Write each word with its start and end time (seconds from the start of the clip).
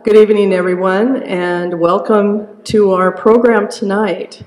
Good 0.00 0.16
evening, 0.16 0.52
everyone, 0.52 1.22
and 1.22 1.78
welcome 1.78 2.60
to 2.64 2.90
our 2.90 3.12
program 3.12 3.68
tonight. 3.68 4.42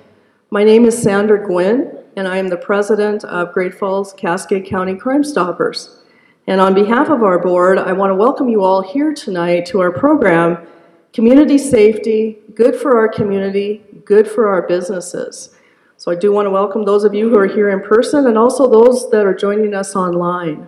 My 0.50 0.66
name 0.66 0.84
is 0.84 1.02
Sandra 1.02 1.42
Gwynn, 1.48 1.98
and 2.18 2.28
I 2.28 2.36
am 2.38 2.50
the 2.50 2.58
president 2.58 3.24
of 3.24 3.54
Great 3.54 3.74
Falls 3.74 4.12
Cascade 4.12 4.66
County 4.66 4.96
Crime 4.96 5.24
Stoppers. 5.24 6.02
And 6.48 6.60
on 6.60 6.74
behalf 6.74 7.10
of 7.10 7.24
our 7.24 7.40
board, 7.40 7.78
I 7.78 7.94
want 7.94 8.10
to 8.12 8.16
welcome 8.16 8.50
you 8.50 8.64
all 8.64 8.82
here 8.82 9.14
tonight 9.14 9.66
to 9.68 9.80
our 9.80 9.92
program, 9.92 10.68
Community 11.14 11.58
Safety, 11.58 12.40
Good 12.54 12.76
for 12.76 12.98
Our 12.98 13.08
Community, 13.08 13.86
Good 14.04 14.28
for 14.28 14.50
Our 14.50 14.68
Businesses. 14.68 15.56
So 15.96 16.12
I 16.12 16.16
do 16.16 16.34
want 16.34 16.48
to 16.48 16.52
welcome 16.52 16.84
those 16.84 17.06
of 17.06 17.14
you 17.14 17.30
who 17.30 17.40
are 17.40 17.48
here 17.48 17.70
in 17.70 17.82
person 17.82 18.28
and 18.28 18.38
also 18.38 18.70
those 18.70 19.10
that 19.12 19.26
are 19.26 19.34
joining 19.34 19.74
us 19.74 19.96
online. 19.96 20.68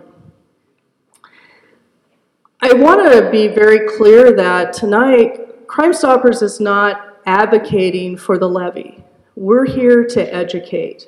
I 2.60 2.72
want 2.72 3.12
to 3.12 3.30
be 3.30 3.46
very 3.46 3.86
clear 3.96 4.32
that 4.32 4.72
tonight, 4.72 5.68
Crime 5.68 5.94
Stoppers 5.94 6.42
is 6.42 6.58
not 6.58 7.20
advocating 7.24 8.16
for 8.16 8.36
the 8.36 8.48
levy. 8.48 9.04
We're 9.36 9.64
here 9.64 10.04
to 10.06 10.34
educate. 10.34 11.06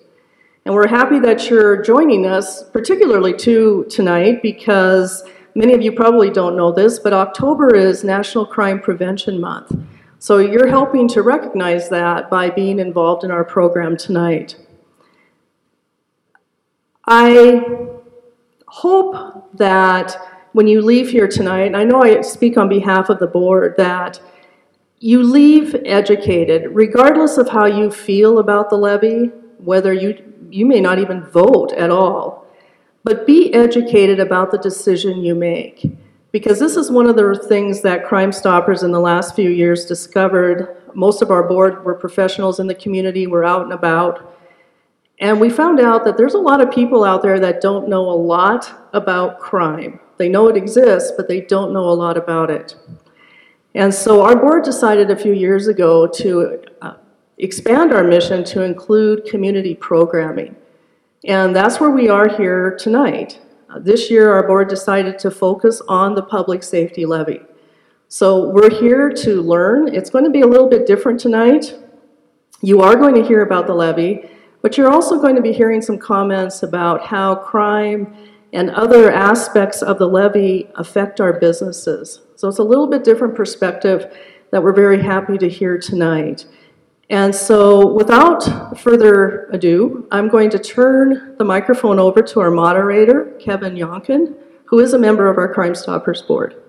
And 0.64 0.72
we're 0.72 0.86
happy 0.86 1.18
that 1.18 1.50
you're 1.50 1.82
joining 1.82 2.24
us, 2.24 2.62
particularly 2.70 3.34
too 3.34 3.84
tonight, 3.90 4.42
because 4.42 5.24
many 5.56 5.72
of 5.74 5.82
you 5.82 5.90
probably 5.90 6.30
don't 6.30 6.56
know 6.56 6.70
this, 6.70 7.00
but 7.00 7.12
October 7.12 7.74
is 7.74 8.04
National 8.04 8.46
Crime 8.46 8.78
Prevention 8.78 9.40
Month. 9.40 9.76
So 10.20 10.38
you're 10.38 10.68
helping 10.68 11.08
to 11.08 11.22
recognize 11.22 11.88
that 11.88 12.30
by 12.30 12.50
being 12.50 12.78
involved 12.78 13.24
in 13.24 13.32
our 13.32 13.44
program 13.44 13.96
tonight. 13.96 14.54
I 17.06 17.88
hope 18.68 19.56
that 19.56 20.29
when 20.52 20.66
you 20.66 20.80
leave 20.80 21.10
here 21.10 21.28
tonight, 21.28 21.66
and 21.66 21.76
I 21.76 21.84
know 21.84 22.02
I 22.02 22.20
speak 22.22 22.56
on 22.56 22.68
behalf 22.68 23.08
of 23.08 23.18
the 23.18 23.26
board, 23.26 23.74
that 23.76 24.20
you 24.98 25.22
leave 25.22 25.74
educated, 25.84 26.66
regardless 26.72 27.38
of 27.38 27.48
how 27.48 27.66
you 27.66 27.90
feel 27.90 28.38
about 28.38 28.68
the 28.68 28.76
levy, 28.76 29.30
whether 29.58 29.92
you, 29.92 30.22
you 30.50 30.66
may 30.66 30.80
not 30.80 30.98
even 30.98 31.22
vote 31.22 31.72
at 31.72 31.90
all, 31.90 32.46
but 33.04 33.26
be 33.26 33.52
educated 33.54 34.20
about 34.20 34.50
the 34.50 34.58
decision 34.58 35.22
you 35.22 35.34
make. 35.34 35.90
Because 36.32 36.58
this 36.58 36.76
is 36.76 36.90
one 36.90 37.08
of 37.08 37.16
the 37.16 37.34
things 37.48 37.80
that 37.82 38.06
Crime 38.06 38.30
Stoppers 38.30 38.82
in 38.82 38.92
the 38.92 39.00
last 39.00 39.34
few 39.34 39.50
years 39.50 39.84
discovered. 39.84 40.76
Most 40.94 41.22
of 41.22 41.30
our 41.30 41.48
board 41.48 41.84
were 41.84 41.94
professionals 41.94 42.60
in 42.60 42.66
the 42.66 42.74
community, 42.74 43.26
we're 43.26 43.44
out 43.44 43.62
and 43.62 43.72
about. 43.72 44.36
And 45.18 45.40
we 45.40 45.50
found 45.50 45.80
out 45.80 46.04
that 46.04 46.16
there's 46.16 46.34
a 46.34 46.38
lot 46.38 46.60
of 46.60 46.70
people 46.70 47.04
out 47.04 47.22
there 47.22 47.40
that 47.40 47.60
don't 47.60 47.88
know 47.88 48.08
a 48.08 48.12
lot 48.12 48.88
about 48.92 49.38
crime. 49.38 50.00
They 50.20 50.28
know 50.28 50.48
it 50.48 50.56
exists, 50.56 51.12
but 51.16 51.28
they 51.28 51.40
don't 51.40 51.72
know 51.72 51.88
a 51.88 51.96
lot 52.04 52.18
about 52.18 52.50
it. 52.50 52.76
And 53.74 53.92
so 53.92 54.22
our 54.22 54.36
board 54.36 54.64
decided 54.64 55.10
a 55.10 55.16
few 55.16 55.32
years 55.32 55.66
ago 55.66 56.06
to 56.06 56.62
uh, 56.82 56.96
expand 57.38 57.94
our 57.94 58.04
mission 58.04 58.44
to 58.44 58.62
include 58.62 59.24
community 59.24 59.74
programming. 59.74 60.56
And 61.24 61.56
that's 61.56 61.80
where 61.80 61.88
we 61.88 62.10
are 62.10 62.28
here 62.28 62.76
tonight. 62.78 63.40
Uh, 63.70 63.78
this 63.78 64.10
year, 64.10 64.30
our 64.30 64.46
board 64.46 64.68
decided 64.68 65.18
to 65.20 65.30
focus 65.30 65.80
on 65.88 66.14
the 66.14 66.22
public 66.22 66.62
safety 66.62 67.06
levy. 67.06 67.40
So 68.08 68.50
we're 68.50 68.68
here 68.68 69.08
to 69.24 69.40
learn. 69.40 69.94
It's 69.94 70.10
going 70.10 70.24
to 70.24 70.30
be 70.30 70.42
a 70.42 70.46
little 70.46 70.68
bit 70.68 70.86
different 70.86 71.18
tonight. 71.18 71.74
You 72.60 72.82
are 72.82 72.94
going 72.94 73.14
to 73.14 73.24
hear 73.24 73.40
about 73.40 73.66
the 73.66 73.74
levy, 73.74 74.28
but 74.60 74.76
you're 74.76 74.92
also 74.92 75.18
going 75.18 75.36
to 75.36 75.40
be 75.40 75.54
hearing 75.54 75.80
some 75.80 75.96
comments 75.96 76.62
about 76.62 77.06
how 77.06 77.36
crime 77.36 78.14
and 78.52 78.70
other 78.70 79.10
aspects 79.10 79.82
of 79.82 79.98
the 79.98 80.06
levy 80.06 80.68
affect 80.74 81.20
our 81.20 81.38
businesses. 81.38 82.20
So 82.36 82.48
it's 82.48 82.58
a 82.58 82.64
little 82.64 82.86
bit 82.86 83.04
different 83.04 83.34
perspective 83.34 84.16
that 84.50 84.62
we're 84.62 84.72
very 84.72 85.02
happy 85.02 85.38
to 85.38 85.48
hear 85.48 85.78
tonight. 85.78 86.46
And 87.08 87.34
so 87.34 87.92
without 87.92 88.78
further 88.78 89.48
ado, 89.52 90.06
I'm 90.10 90.28
going 90.28 90.50
to 90.50 90.58
turn 90.58 91.36
the 91.38 91.44
microphone 91.44 91.98
over 91.98 92.22
to 92.22 92.40
our 92.40 92.50
moderator, 92.50 93.36
Kevin 93.40 93.74
Yonkin, 93.74 94.36
who 94.64 94.78
is 94.78 94.94
a 94.94 94.98
member 94.98 95.28
of 95.28 95.36
our 95.36 95.52
Crime 95.52 95.74
Stoppers 95.74 96.22
Board. 96.22 96.62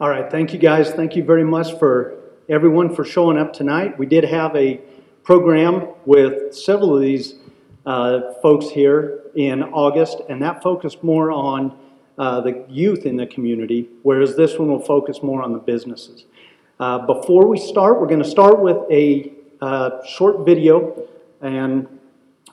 All 0.00 0.08
right, 0.08 0.30
thank 0.30 0.52
you 0.52 0.58
guys. 0.58 0.90
Thank 0.90 1.16
you 1.16 1.22
very 1.22 1.44
much 1.44 1.78
for 1.78 2.18
everyone 2.48 2.94
for 2.94 3.04
showing 3.04 3.38
up 3.38 3.52
tonight. 3.52 3.98
We 3.98 4.06
did 4.06 4.24
have 4.24 4.56
a 4.56 4.80
program 5.22 5.88
with 6.04 6.54
several 6.54 6.96
of 6.96 7.02
these 7.02 7.34
folks 7.84 8.70
here 8.70 9.22
in 9.34 9.62
August, 9.62 10.20
and 10.28 10.42
that 10.42 10.62
focused 10.62 11.02
more 11.02 11.30
on 11.30 11.76
uh, 12.16 12.40
the 12.40 12.64
youth 12.68 13.06
in 13.06 13.16
the 13.16 13.26
community, 13.26 13.88
whereas 14.02 14.36
this 14.36 14.58
one 14.58 14.68
will 14.68 14.80
focus 14.80 15.22
more 15.22 15.42
on 15.42 15.52
the 15.52 15.58
businesses. 15.58 16.26
Uh, 16.78 16.98
before 17.06 17.46
we 17.46 17.58
start, 17.58 18.00
we're 18.00 18.06
going 18.06 18.22
to 18.22 18.28
start 18.28 18.60
with 18.60 18.78
a 18.90 19.32
uh, 19.60 20.04
short 20.04 20.44
video, 20.44 21.08
and 21.40 21.88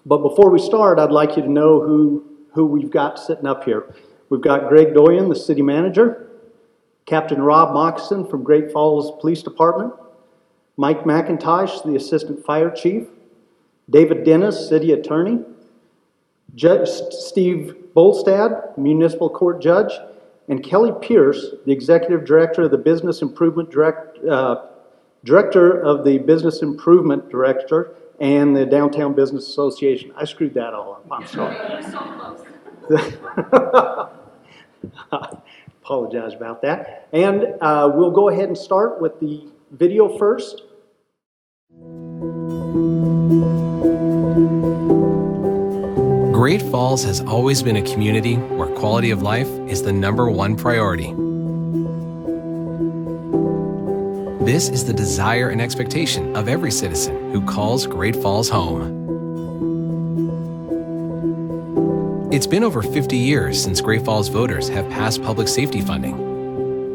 but 0.06 0.18
before 0.18 0.50
we 0.50 0.60
start, 0.60 0.98
I'd 0.98 1.12
like 1.12 1.36
you 1.36 1.44
to 1.44 1.52
know 1.52 1.82
who 1.82 2.26
who 2.54 2.66
we've 2.66 2.92
got 2.92 3.20
sitting 3.20 3.46
up 3.46 3.64
here. 3.64 3.94
We've 4.30 4.42
got 4.42 4.70
Greg 4.70 4.94
Doyon, 4.94 5.30
the 5.30 5.36
city 5.36 5.62
manager, 5.62 6.28
Captain 7.06 7.42
Rob 7.42 7.74
Moccasin 7.74 8.26
from 8.26 8.44
Great 8.44 8.72
Falls 8.72 9.20
Police 9.20 9.44
Department, 9.44 9.94
Mike 10.78 11.04
McIntosh, 11.04 11.84
the 11.84 11.96
assistant 11.96 12.46
fire 12.46 12.70
chief, 12.70 13.08
David 13.92 14.24
Dennis, 14.24 14.68
city 14.68 14.94
attorney, 14.94 15.40
Judge 16.56 16.90
Steve 17.12 17.76
Bolstad, 17.96 18.78
municipal 18.78 19.30
court 19.30 19.62
judge, 19.62 19.92
and 20.48 20.64
Kellie 20.64 20.94
Pierce, 21.02 21.54
the 21.66 21.72
executive 21.72 22.26
director 22.26 22.64
of 22.64 22.72
the 22.72 22.78
Business 22.78 23.22
Improvement 23.22 23.70
Direct, 23.70 24.18
uh, 24.26 24.66
director 25.24 25.80
of 25.80 26.04
the 26.04 26.18
Business 26.18 26.62
Improvement 26.62 27.30
Director 27.30 27.96
and 28.20 28.56
the 28.56 28.66
Downtown 28.66 29.14
Business 29.14 29.48
Association. 29.48 30.12
I 30.16 30.26
screwed 30.26 30.54
that 30.56 30.74
all 30.74 30.94
up. 30.94 31.06
I'm 31.12 31.28
sorry. 31.28 31.56
I 32.90 34.10
Apologize 35.84 36.34
about 36.34 36.62
that. 36.62 37.08
And 37.12 37.56
uh, 37.60 37.92
we'll 37.94 38.12
go 38.12 38.30
ahead 38.30 38.48
and 38.48 38.58
start 38.58 39.02
with 39.02 39.20
the 39.20 39.48
video 39.72 40.18
first. 40.18 40.64
Great 46.42 46.64
Falls 46.64 47.04
has 47.04 47.22
always 47.22 47.62
been 47.62 47.76
a 47.76 47.84
community 47.84 48.36
where 48.36 48.68
quality 48.70 49.12
of 49.12 49.22
life 49.22 49.48
is 49.70 49.84
the 49.84 49.94
number 49.94 50.28
one 50.28 50.56
priority. 50.56 51.14
This 54.44 54.68
is 54.68 54.84
the 54.84 54.92
desire 54.92 55.50
and 55.50 55.62
expectation 55.62 56.36
of 56.36 56.48
every 56.48 56.72
citizen 56.72 57.32
who 57.32 57.46
calls 57.46 57.86
Great 57.86 58.16
Falls 58.16 58.50
home. 58.50 58.82
It's 62.34 62.48
been 62.48 62.64
over 62.64 62.82
50 62.82 63.16
years 63.16 63.62
since 63.62 63.80
Great 63.80 64.04
Falls 64.04 64.28
voters 64.28 64.68
have 64.68 64.90
passed 64.90 65.22
public 65.22 65.48
safety 65.48 65.82
funding. 65.82 66.16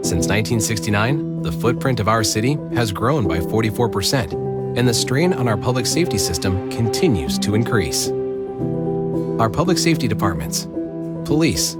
Since 0.03 0.27
1969, 0.27 1.43
the 1.43 1.53
footprint 1.53 2.01
of 2.01 2.09
our 2.09 2.25
city 2.25 2.59
has 2.75 2.91
grown 2.91 3.29
by 3.29 3.39
44%, 3.39 4.77
and 4.77 4.89
the 4.89 4.93
strain 4.93 5.33
on 5.33 5.47
our 5.47 5.57
public 5.57 5.87
safety 5.87 6.19
system 6.19 6.69
continues 6.69 7.39
to 7.39 7.55
increase. 7.55 8.11
Our 9.39 9.51
public 9.51 9.77
safety 9.77 10.09
departments, 10.09 10.65
police, 11.27 11.75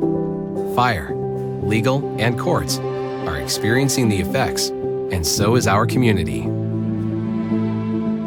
fire, 0.75 1.15
legal, 1.63 2.15
and 2.21 2.39
courts 2.39 2.79
are 3.27 3.39
experiencing 3.39 4.11
the 4.11 4.21
effects, 4.21 4.69
and 4.69 5.27
so 5.27 5.55
is 5.55 5.67
our 5.67 5.87
community. 5.87 6.43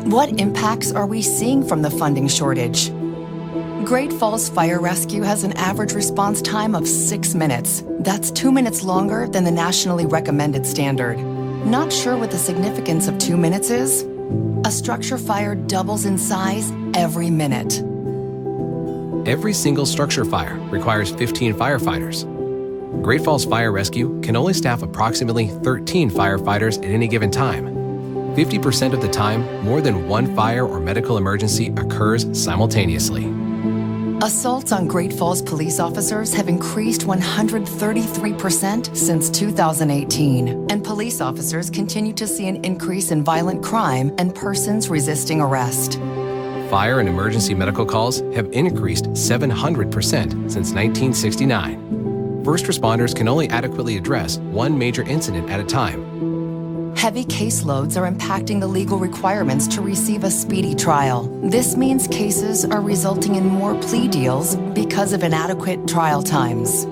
What 0.10 0.42
impacts 0.42 0.92
are 0.92 1.06
we 1.06 1.22
seeing 1.22 1.64
from 1.64 1.84
the 1.84 1.92
funding 1.92 2.28
shortage? 2.28 2.90
Great 3.86 4.12
Falls 4.12 4.50
Fire 4.50 4.80
Rescue 4.80 5.22
has 5.22 5.44
an 5.44 5.54
average 5.54 5.94
response 5.94 6.42
time 6.42 6.74
of 6.74 6.88
six 6.88 7.36
minutes. 7.36 7.84
That's 8.00 8.32
two 8.32 8.52
minutes 8.52 8.84
longer 8.84 9.28
than 9.28 9.44
the 9.44 9.52
nationally 9.52 10.08
recommended 10.08 10.66
standard. 10.66 11.20
Not 11.68 11.94
sure 11.94 12.18
what 12.18 12.32
the 12.32 12.40
significance 12.40 13.08
of 13.08 13.20
two 13.20 13.38
minutes 13.38 13.70
is? 13.70 14.08
A 14.66 14.72
structure 14.72 15.20
fire 15.20 15.54
doubles 15.54 16.06
in 16.06 16.18
size 16.18 16.72
every 16.96 17.30
minute. 17.30 17.84
Every 19.30 19.54
single 19.54 19.86
structure 19.86 20.26
fire 20.26 20.58
requires 20.72 21.12
15 21.12 21.54
firefighters. 21.54 22.26
Great 23.04 23.24
Falls 23.24 23.46
Fire 23.46 23.72
Rescue 23.72 24.20
can 24.22 24.36
only 24.36 24.56
staff 24.56 24.82
approximately 24.82 25.50
13 25.50 26.10
firefighters 26.10 26.80
at 26.80 26.86
any 26.86 27.08
given 27.08 27.30
time. 27.30 27.68
50% 28.36 28.92
of 28.92 29.04
the 29.04 29.08
time, 29.08 29.64
more 29.64 29.82
than 29.82 30.08
one 30.08 30.36
fire 30.36 30.66
or 30.66 30.80
medical 30.80 31.20
emergency 31.20 31.68
occurs 31.78 32.26
simultaneously. 32.34 33.26
Assaults 34.24 34.72
on 34.72 34.88
Great 34.88 35.14
Falls 35.14 35.44
police 35.44 35.80
officers 35.80 36.34
have 36.34 36.50
increased 36.50 37.02
133% 37.02 38.98
since 38.98 39.30
2018, 39.30 40.72
and 40.72 40.84
police 40.84 41.22
officers 41.22 41.70
continue 41.70 42.14
to 42.14 42.26
see 42.26 42.48
an 42.48 42.66
increase 42.66 43.12
in 43.12 43.24
violent 43.24 43.64
crime 43.64 44.12
and 44.18 44.34
persons 44.34 44.90
resisting 44.90 45.40
arrest. 45.40 46.00
Fire 46.70 47.00
and 47.00 47.10
emergency 47.10 47.56
medical 47.56 47.84
calls 47.84 48.20
have 48.36 48.48
increased 48.52 49.06
700% 49.06 49.92
since 49.92 50.72
1969. 50.72 52.44
first 52.46 52.66
responders 52.66 53.16
can 53.16 53.28
only 53.28 53.50
adequately 53.50 53.98
address 53.98 54.38
one 54.38 54.78
major 54.78 55.02
incident 55.02 55.50
at 55.50 55.60
a 55.60 55.64
time. 55.64 56.96
Heavy 56.96 57.26
caseloads 57.26 57.98
are 58.00 58.12
impacting 58.12 58.60
the 58.60 58.68
legal 58.68 59.00
requirements 59.00 59.68
to 59.68 59.82
receive 59.82 60.24
a 60.24 60.30
speedy 60.30 60.76
trial. 60.76 61.24
This 61.44 61.76
means 61.76 62.08
cases 62.08 62.66
are 62.66 62.82
resulting 62.82 63.34
in 63.34 63.48
more 63.48 63.74
plea 63.82 64.08
deals 64.08 64.56
because 64.76 65.12
of 65.12 65.24
inadequate 65.24 65.88
trial 65.88 66.22
times. 66.22 66.86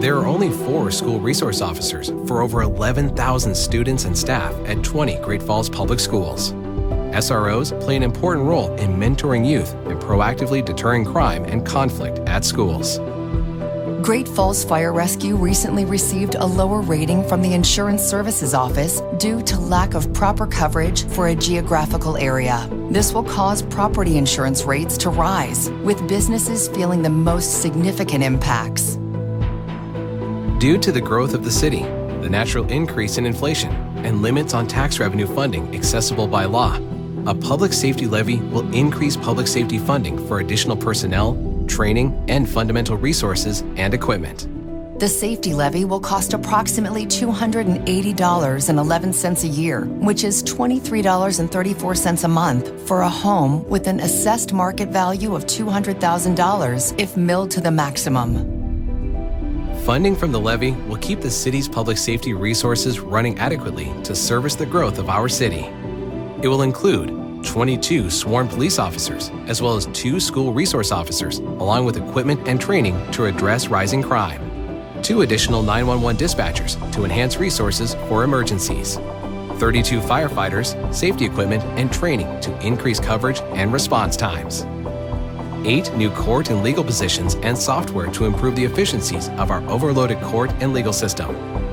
There 0.00 0.16
are 0.16 0.26
only 0.26 0.50
four 0.50 0.92
school 0.92 1.18
resource 1.18 1.60
officers 1.60 2.10
for 2.28 2.40
over 2.40 2.62
11,000 2.62 3.54
students 3.56 4.04
and 4.04 4.16
staff 4.16 4.54
at 4.66 4.84
20 4.84 5.16
Great 5.22 5.42
Falls 5.42 5.68
Public 5.68 5.98
Schools. 5.98 6.52
SROs 7.12 7.78
play 7.80 7.96
an 7.96 8.02
important 8.02 8.46
role 8.46 8.72
in 8.76 8.96
mentoring 8.96 9.46
youth 9.46 9.74
and 9.86 10.00
proactively 10.00 10.64
deterring 10.64 11.04
crime 11.04 11.44
and 11.44 11.66
conflict 11.66 12.18
at 12.28 12.44
schools. 12.44 12.98
Great 14.02 14.28
Falls 14.28 14.64
Fire 14.64 14.92
Rescue 14.92 15.36
recently 15.36 15.84
received 15.84 16.36
a 16.36 16.46
lower 16.46 16.80
rating 16.80 17.26
from 17.28 17.42
the 17.42 17.52
Insurance 17.52 18.02
Services 18.02 18.54
Office 18.54 19.02
due 19.18 19.42
to 19.42 19.58
lack 19.58 19.94
of 19.94 20.10
proper 20.14 20.46
coverage 20.46 21.04
for 21.08 21.28
a 21.28 21.34
geographical 21.34 22.16
area. 22.16 22.66
This 22.90 23.12
will 23.12 23.24
cause 23.24 23.60
property 23.62 24.16
insurance 24.16 24.62
rates 24.62 24.96
to 24.98 25.10
rise, 25.10 25.68
with 25.82 26.08
businesses 26.08 26.68
feeling 26.68 27.02
the 27.02 27.10
most 27.10 27.60
significant 27.60 28.24
impacts. 28.24 28.94
Due 30.58 30.78
to 30.78 30.90
the 30.90 31.02
growth 31.02 31.34
of 31.34 31.44
the 31.44 31.50
city, 31.50 31.82
the 32.22 32.30
natural 32.30 32.64
increase 32.70 33.18
in 33.18 33.26
inflation, 33.26 33.70
and 34.04 34.22
limits 34.22 34.54
on 34.54 34.66
tax 34.66 34.98
revenue 35.00 35.26
funding 35.26 35.74
accessible 35.74 36.26
by 36.26 36.44
law, 36.44 36.78
a 37.28 37.34
public 37.34 37.74
safety 37.74 38.06
levy 38.06 38.38
will 38.38 38.66
increase 38.74 39.14
public 39.14 39.46
safety 39.46 39.78
funding 39.78 40.26
for 40.26 40.40
additional 40.40 40.74
personnel, 40.74 41.36
training, 41.68 42.24
and 42.26 42.48
fundamental 42.48 42.96
resources 42.96 43.60
and 43.76 43.92
equipment. 43.92 44.48
The 44.98 45.10
safety 45.10 45.52
levy 45.52 45.84
will 45.84 46.00
cost 46.00 46.32
approximately 46.32 47.04
$280.11 47.04 49.44
a 49.44 49.46
year, 49.46 49.84
which 49.84 50.24
is 50.24 50.42
$23.34 50.42 52.24
a 52.24 52.28
month 52.28 52.88
for 52.88 53.02
a 53.02 53.08
home 53.08 53.68
with 53.68 53.88
an 53.88 54.00
assessed 54.00 54.54
market 54.54 54.88
value 54.88 55.36
of 55.36 55.44
$200,000 55.44 56.98
if 56.98 57.14
milled 57.18 57.50
to 57.50 57.60
the 57.60 57.70
maximum. 57.70 58.56
Funding 59.84 60.16
from 60.16 60.32
the 60.32 60.40
levy 60.40 60.72
will 60.88 60.96
keep 60.96 61.20
the 61.20 61.30
city's 61.30 61.68
public 61.68 61.98
safety 61.98 62.32
resources 62.32 63.00
running 63.00 63.38
adequately 63.38 63.92
to 64.02 64.14
service 64.14 64.54
the 64.54 64.66
growth 64.66 64.98
of 64.98 65.10
our 65.10 65.28
city. 65.28 65.68
It 66.40 66.48
will 66.48 66.62
include 66.62 67.44
22 67.44 68.10
sworn 68.10 68.48
police 68.48 68.78
officers, 68.78 69.30
as 69.46 69.60
well 69.60 69.76
as 69.76 69.86
two 69.86 70.20
school 70.20 70.52
resource 70.52 70.92
officers, 70.92 71.38
along 71.38 71.84
with 71.84 71.96
equipment 71.96 72.46
and 72.46 72.60
training 72.60 73.10
to 73.12 73.26
address 73.26 73.68
rising 73.68 74.02
crime. 74.02 74.40
Two 75.02 75.22
additional 75.22 75.62
911 75.62 76.16
dispatchers 76.16 76.92
to 76.92 77.04
enhance 77.04 77.38
resources 77.38 77.94
for 78.08 78.22
emergencies. 78.22 78.96
32 79.58 80.00
firefighters, 80.00 80.94
safety 80.94 81.24
equipment, 81.24 81.64
and 81.78 81.92
training 81.92 82.40
to 82.40 82.56
increase 82.66 83.00
coverage 83.00 83.40
and 83.54 83.72
response 83.72 84.16
times 84.16 84.64
eight 85.64 85.92
new 85.94 86.10
court 86.10 86.50
and 86.50 86.62
legal 86.62 86.84
positions 86.84 87.34
and 87.42 87.56
software 87.56 88.06
to 88.08 88.24
improve 88.24 88.56
the 88.56 88.64
efficiencies 88.64 89.28
of 89.30 89.50
our 89.50 89.62
overloaded 89.68 90.20
court 90.20 90.50
and 90.60 90.72
legal 90.72 90.92
system. 90.92 91.67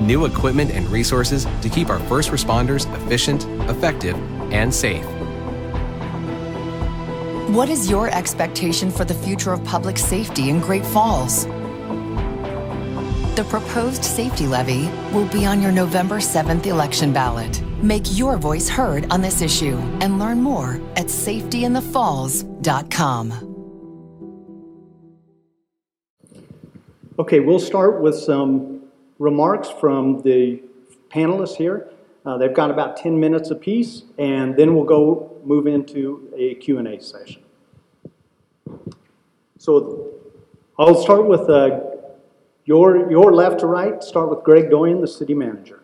New 0.00 0.26
equipment 0.26 0.70
and 0.70 0.88
resources 0.90 1.46
to 1.62 1.68
keep 1.68 1.88
our 1.88 2.00
first 2.00 2.30
responders 2.30 2.92
efficient, 2.96 3.44
effective, 3.70 4.16
and 4.52 4.74
safe. 4.74 5.04
What 7.50 7.68
is 7.68 7.88
your 7.88 8.10
expectation 8.10 8.90
for 8.90 9.04
the 9.04 9.14
future 9.14 9.52
of 9.52 9.64
public 9.64 9.98
safety 9.98 10.48
in 10.48 10.60
Great 10.60 10.84
Falls? 10.84 11.46
The 13.36 13.44
proposed 13.48 14.04
safety 14.04 14.46
levy 14.46 14.88
will 15.12 15.26
be 15.26 15.44
on 15.44 15.60
your 15.60 15.72
November 15.72 16.18
7th 16.18 16.66
election 16.66 17.12
ballot. 17.12 17.60
Make 17.82 18.16
your 18.16 18.36
voice 18.36 18.68
heard 18.68 19.06
on 19.10 19.22
this 19.22 19.42
issue 19.42 19.76
and 20.00 20.18
learn 20.18 20.40
more 20.40 20.80
at 20.96 21.06
safetyinthefalls.com. 21.06 23.50
Okay, 27.18 27.40
we'll 27.40 27.60
start 27.60 28.00
with 28.00 28.16
some 28.16 28.73
remarks 29.18 29.68
from 29.80 30.22
the 30.22 30.62
panelists 31.10 31.56
here. 31.56 31.90
Uh, 32.26 32.38
they've 32.38 32.54
got 32.54 32.70
about 32.70 32.96
10 32.96 33.20
minutes 33.20 33.50
apiece, 33.50 34.02
and 34.18 34.56
then 34.56 34.74
we'll 34.74 34.84
go 34.84 35.40
move 35.44 35.66
into 35.66 36.30
a 36.36 36.54
Q&A 36.56 37.00
session. 37.00 37.42
So 39.58 40.10
I'll 40.78 41.00
start 41.00 41.26
with 41.26 41.48
uh, 41.48 41.80
your, 42.64 43.10
your 43.10 43.32
left 43.32 43.60
to 43.60 43.66
right. 43.66 44.02
Start 44.02 44.30
with 44.30 44.42
Greg 44.42 44.70
Doyon, 44.70 45.00
the 45.00 45.06
city 45.06 45.34
manager. 45.34 45.82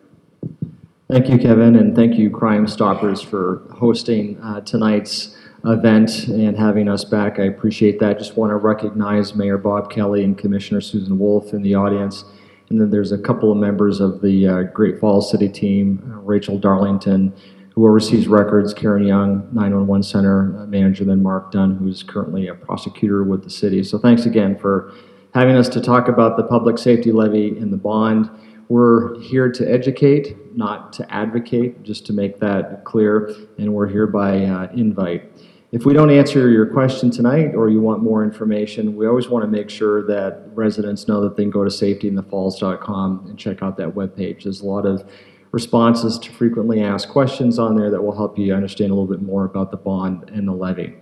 Thank 1.09 1.29
you, 1.29 1.37
Kevin, 1.37 1.75
and 1.75 1.95
thank 1.95 2.15
you, 2.15 2.29
Crime 2.29 2.65
Stoppers, 2.67 3.21
for 3.21 3.67
hosting 3.73 4.39
uh, 4.41 4.61
tonight's 4.61 5.35
event 5.65 6.27
and 6.27 6.57
having 6.57 6.87
us 6.87 7.03
back. 7.03 7.39
I 7.39 7.43
appreciate 7.43 7.99
that. 7.99 8.17
Just 8.17 8.37
want 8.37 8.49
to 8.51 8.55
recognize 8.55 9.35
Mayor 9.35 9.57
Bob 9.57 9.91
Kelly 9.91 10.23
and 10.23 10.37
Commissioner 10.37 10.81
Susan 10.81 11.19
Wolf 11.19 11.53
in 11.53 11.61
the 11.61 11.75
audience. 11.75 12.23
And 12.71 12.79
then 12.79 12.89
there's 12.89 13.11
a 13.11 13.17
couple 13.17 13.51
of 13.51 13.57
members 13.57 13.99
of 13.99 14.21
the 14.21 14.47
uh, 14.47 14.63
Great 14.63 14.97
Falls 14.97 15.29
City 15.29 15.49
team, 15.49 16.01
uh, 16.09 16.21
Rachel 16.21 16.57
Darlington, 16.57 17.33
who 17.75 17.85
oversees 17.85 18.29
records, 18.29 18.73
Karen 18.73 19.05
Young, 19.05 19.49
911 19.51 20.03
Center 20.03 20.57
uh, 20.57 20.65
manager, 20.67 21.03
then 21.03 21.21
Mark 21.21 21.51
Dunn, 21.51 21.75
who's 21.75 22.01
currently 22.01 22.47
a 22.47 22.55
prosecutor 22.55 23.23
with 23.23 23.43
the 23.43 23.49
city. 23.49 23.83
So 23.83 23.97
thanks 23.97 24.25
again 24.25 24.57
for 24.57 24.93
having 25.33 25.57
us 25.57 25.67
to 25.67 25.81
talk 25.81 26.07
about 26.07 26.37
the 26.37 26.43
public 26.43 26.77
safety 26.77 27.11
levy 27.11 27.57
and 27.57 27.73
the 27.73 27.77
bond. 27.77 28.29
We're 28.69 29.19
here 29.19 29.51
to 29.51 29.69
educate, 29.69 30.55
not 30.55 30.93
to 30.93 31.13
advocate, 31.13 31.83
just 31.83 32.05
to 32.05 32.13
make 32.13 32.39
that 32.39 32.85
clear, 32.85 33.35
and 33.57 33.73
we're 33.73 33.89
here 33.89 34.07
by 34.07 34.45
uh, 34.45 34.71
invite. 34.71 35.29
If 35.71 35.85
we 35.85 35.93
don't 35.93 36.09
answer 36.09 36.49
your 36.49 36.65
question 36.65 37.11
tonight 37.11 37.55
or 37.55 37.69
you 37.69 37.79
want 37.79 38.03
more 38.03 38.25
information, 38.25 38.93
we 38.97 39.07
always 39.07 39.29
want 39.29 39.45
to 39.45 39.47
make 39.49 39.69
sure 39.69 40.05
that 40.05 40.49
residents 40.53 41.07
know 41.07 41.21
that 41.21 41.37
they 41.37 41.43
can 41.43 41.49
go 41.49 41.63
to 41.63 41.69
safetyinthefalls.com 41.69 43.27
and 43.27 43.39
check 43.39 43.63
out 43.63 43.77
that 43.77 43.89
webpage. 43.89 44.43
There's 44.43 44.59
a 44.59 44.65
lot 44.65 44.85
of 44.85 45.09
responses 45.53 46.19
to 46.19 46.31
frequently 46.31 46.81
asked 46.81 47.07
questions 47.07 47.57
on 47.57 47.77
there 47.77 47.89
that 47.89 48.01
will 48.01 48.15
help 48.15 48.37
you 48.37 48.53
understand 48.53 48.91
a 48.91 48.95
little 48.95 49.09
bit 49.09 49.21
more 49.21 49.45
about 49.45 49.71
the 49.71 49.77
bond 49.77 50.29
and 50.29 50.45
the 50.45 50.51
levy. 50.51 50.93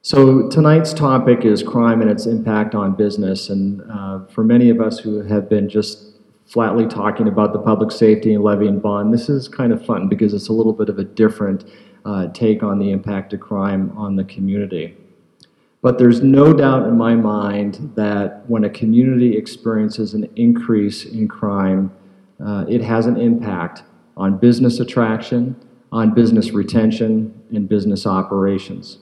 So 0.00 0.48
tonight's 0.48 0.92
topic 0.92 1.44
is 1.44 1.62
crime 1.62 2.02
and 2.02 2.10
its 2.10 2.26
impact 2.26 2.74
on 2.74 2.96
business. 2.96 3.48
And 3.48 3.80
uh, 3.88 4.26
for 4.26 4.42
many 4.42 4.70
of 4.70 4.80
us 4.80 4.98
who 4.98 5.22
have 5.22 5.48
been 5.48 5.68
just 5.68 6.16
flatly 6.46 6.88
talking 6.88 7.28
about 7.28 7.52
the 7.52 7.60
public 7.60 7.92
safety 7.92 8.34
and 8.34 8.42
levy 8.42 8.66
and 8.66 8.82
bond, 8.82 9.14
this 9.14 9.28
is 9.28 9.46
kind 9.46 9.72
of 9.72 9.86
fun 9.86 10.08
because 10.08 10.34
it's 10.34 10.48
a 10.48 10.52
little 10.52 10.72
bit 10.72 10.88
of 10.88 10.98
a 10.98 11.04
different 11.04 11.64
uh, 12.04 12.28
take 12.28 12.62
on 12.62 12.78
the 12.78 12.90
impact 12.90 13.32
of 13.32 13.40
crime 13.40 13.92
on 13.96 14.16
the 14.16 14.24
community. 14.24 14.96
But 15.82 15.98
there's 15.98 16.22
no 16.22 16.52
doubt 16.52 16.86
in 16.86 16.96
my 16.96 17.14
mind 17.14 17.92
that 17.96 18.48
when 18.48 18.64
a 18.64 18.70
community 18.70 19.36
experiences 19.36 20.14
an 20.14 20.30
increase 20.36 21.04
in 21.04 21.26
crime, 21.26 21.92
uh, 22.44 22.64
it 22.68 22.80
has 22.82 23.06
an 23.06 23.16
impact 23.16 23.82
on 24.16 24.38
business 24.38 24.78
attraction, 24.78 25.56
on 25.90 26.14
business 26.14 26.52
retention, 26.52 27.34
and 27.50 27.68
business 27.68 28.06
operations. 28.06 28.98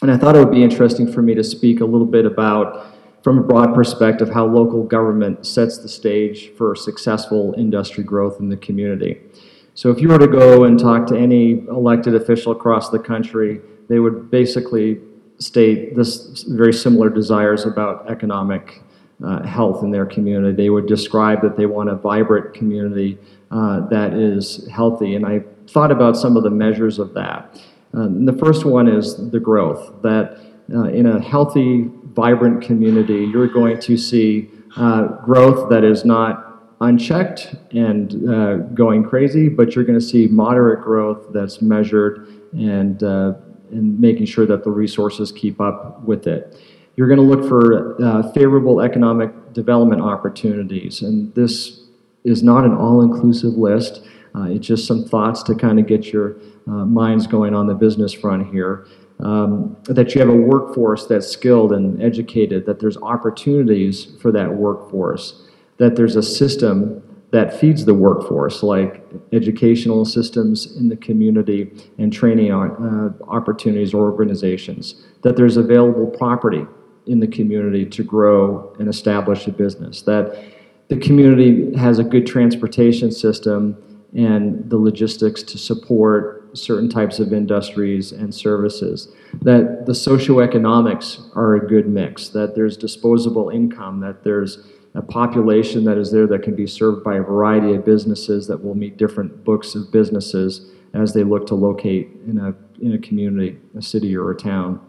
And 0.00 0.10
I 0.10 0.16
thought 0.16 0.36
it 0.36 0.38
would 0.38 0.50
be 0.50 0.62
interesting 0.62 1.10
for 1.10 1.22
me 1.22 1.34
to 1.34 1.44
speak 1.44 1.80
a 1.80 1.84
little 1.84 2.06
bit 2.06 2.24
about 2.24 2.94
from 3.22 3.38
a 3.38 3.42
broad 3.42 3.74
perspective, 3.74 4.30
how 4.30 4.46
local 4.46 4.84
government 4.84 5.44
sets 5.44 5.78
the 5.78 5.88
stage 5.88 6.50
for 6.56 6.74
successful 6.74 7.54
industry 7.58 8.04
growth 8.04 8.38
in 8.40 8.48
the 8.48 8.56
community. 8.56 9.20
So 9.78 9.92
if 9.92 10.00
you 10.00 10.08
were 10.08 10.18
to 10.18 10.26
go 10.26 10.64
and 10.64 10.76
talk 10.76 11.06
to 11.06 11.16
any 11.16 11.64
elected 11.68 12.16
official 12.16 12.50
across 12.50 12.90
the 12.90 12.98
country, 12.98 13.60
they 13.88 14.00
would 14.00 14.28
basically 14.28 14.98
state 15.38 15.94
this 15.94 16.42
very 16.42 16.72
similar 16.72 17.08
desires 17.08 17.64
about 17.64 18.10
economic 18.10 18.82
uh, 19.24 19.44
health 19.44 19.84
in 19.84 19.92
their 19.92 20.04
community. 20.04 20.52
They 20.52 20.70
would 20.70 20.88
describe 20.88 21.42
that 21.42 21.56
they 21.56 21.66
want 21.66 21.90
a 21.90 21.94
vibrant 21.94 22.54
community 22.54 23.18
uh, 23.52 23.86
that 23.86 24.14
is 24.14 24.66
healthy. 24.66 25.14
And 25.14 25.24
I 25.24 25.44
thought 25.68 25.92
about 25.92 26.16
some 26.16 26.36
of 26.36 26.42
the 26.42 26.50
measures 26.50 26.98
of 26.98 27.14
that. 27.14 27.62
Uh, 27.96 28.08
the 28.10 28.36
first 28.36 28.64
one 28.64 28.88
is 28.88 29.30
the 29.30 29.38
growth, 29.38 30.02
that 30.02 30.40
uh, 30.74 30.86
in 30.86 31.06
a 31.06 31.20
healthy 31.22 31.88
vibrant 32.14 32.64
community, 32.64 33.28
you're 33.32 33.46
going 33.46 33.78
to 33.82 33.96
see 33.96 34.50
uh, 34.76 35.04
growth 35.24 35.70
that 35.70 35.84
is 35.84 36.04
not 36.04 36.47
unchecked 36.80 37.56
and 37.72 38.28
uh, 38.30 38.56
going 38.74 39.02
crazy, 39.02 39.48
but 39.48 39.74
you're 39.74 39.84
going 39.84 39.98
to 39.98 40.04
see 40.04 40.28
moderate 40.28 40.82
growth 40.82 41.32
that's 41.32 41.60
measured 41.60 42.28
and, 42.52 43.02
uh, 43.02 43.34
and 43.70 43.98
making 43.98 44.26
sure 44.26 44.46
that 44.46 44.62
the 44.62 44.70
resources 44.70 45.32
keep 45.32 45.60
up 45.60 46.02
with 46.04 46.26
it. 46.26 46.56
You're 46.96 47.08
going 47.08 47.18
to 47.18 47.24
look 47.24 47.48
for 47.48 48.00
uh, 48.02 48.32
favorable 48.32 48.80
economic 48.80 49.52
development 49.52 50.02
opportunities, 50.02 51.02
and 51.02 51.34
this 51.34 51.84
is 52.24 52.42
not 52.42 52.64
an 52.64 52.74
all-inclusive 52.74 53.54
list. 53.54 54.02
Uh, 54.34 54.42
it's 54.44 54.66
just 54.66 54.86
some 54.86 55.04
thoughts 55.04 55.42
to 55.44 55.54
kind 55.54 55.78
of 55.80 55.86
get 55.86 56.12
your 56.12 56.36
uh, 56.66 56.84
minds 56.84 57.26
going 57.26 57.54
on 57.54 57.66
the 57.66 57.74
business 57.74 58.12
front 58.12 58.52
here. 58.52 58.86
um, 59.20 59.76
that 59.84 60.14
you 60.14 60.20
have 60.20 60.30
a 60.30 60.36
workforce 60.36 61.06
that's 61.06 61.26
skilled 61.26 61.72
and 61.72 62.00
educated, 62.02 62.66
that 62.66 62.80
there's 62.80 62.96
opportunities 62.98 64.16
for 64.20 64.30
that 64.32 64.54
workforce, 64.54 65.47
that 65.78 65.96
there's 65.96 66.16
a 66.16 66.22
system 66.22 67.02
that 67.30 67.58
feeds 67.58 67.84
the 67.84 67.94
workforce, 67.94 68.62
like 68.62 69.04
educational 69.32 70.04
systems 70.04 70.76
in 70.76 70.88
the 70.88 70.96
community 70.96 71.70
and 71.98 72.12
training 72.12 72.52
uh, 72.52 73.12
opportunities 73.28 73.92
or 73.92 74.10
organizations, 74.10 75.06
that 75.22 75.36
there's 75.36 75.56
available 75.56 76.06
property 76.06 76.66
in 77.06 77.20
the 77.20 77.26
community 77.26 77.84
to 77.84 78.02
grow 78.02 78.74
and 78.78 78.88
establish 78.88 79.46
a 79.46 79.52
business, 79.52 80.02
that 80.02 80.42
the 80.88 80.96
community 80.96 81.74
has 81.76 81.98
a 81.98 82.04
good 82.04 82.26
transportation 82.26 83.10
system 83.10 83.76
and 84.14 84.68
the 84.70 84.76
logistics 84.76 85.42
to 85.42 85.58
support 85.58 86.56
certain 86.56 86.88
types 86.88 87.18
of 87.18 87.34
industries 87.34 88.10
and 88.12 88.34
services, 88.34 89.08
that 89.42 89.84
the 89.84 89.92
socioeconomics 89.92 91.36
are 91.36 91.56
a 91.56 91.66
good 91.66 91.86
mix, 91.86 92.30
that 92.30 92.54
there's 92.54 92.76
disposable 92.76 93.50
income, 93.50 94.00
that 94.00 94.24
there's 94.24 94.66
a 94.94 95.02
population 95.02 95.84
that 95.84 95.98
is 95.98 96.10
there 96.10 96.26
that 96.26 96.42
can 96.42 96.54
be 96.54 96.66
served 96.66 97.04
by 97.04 97.16
a 97.16 97.22
variety 97.22 97.74
of 97.74 97.84
businesses 97.84 98.46
that 98.46 98.62
will 98.62 98.74
meet 98.74 98.96
different 98.96 99.44
books 99.44 99.74
of 99.74 99.92
businesses 99.92 100.70
as 100.94 101.12
they 101.12 101.22
look 101.22 101.46
to 101.46 101.54
locate 101.54 102.08
in 102.26 102.38
a, 102.38 102.54
in 102.84 102.94
a 102.94 102.98
community, 102.98 103.58
a 103.76 103.82
city 103.82 104.16
or 104.16 104.30
a 104.30 104.36
town. 104.36 104.80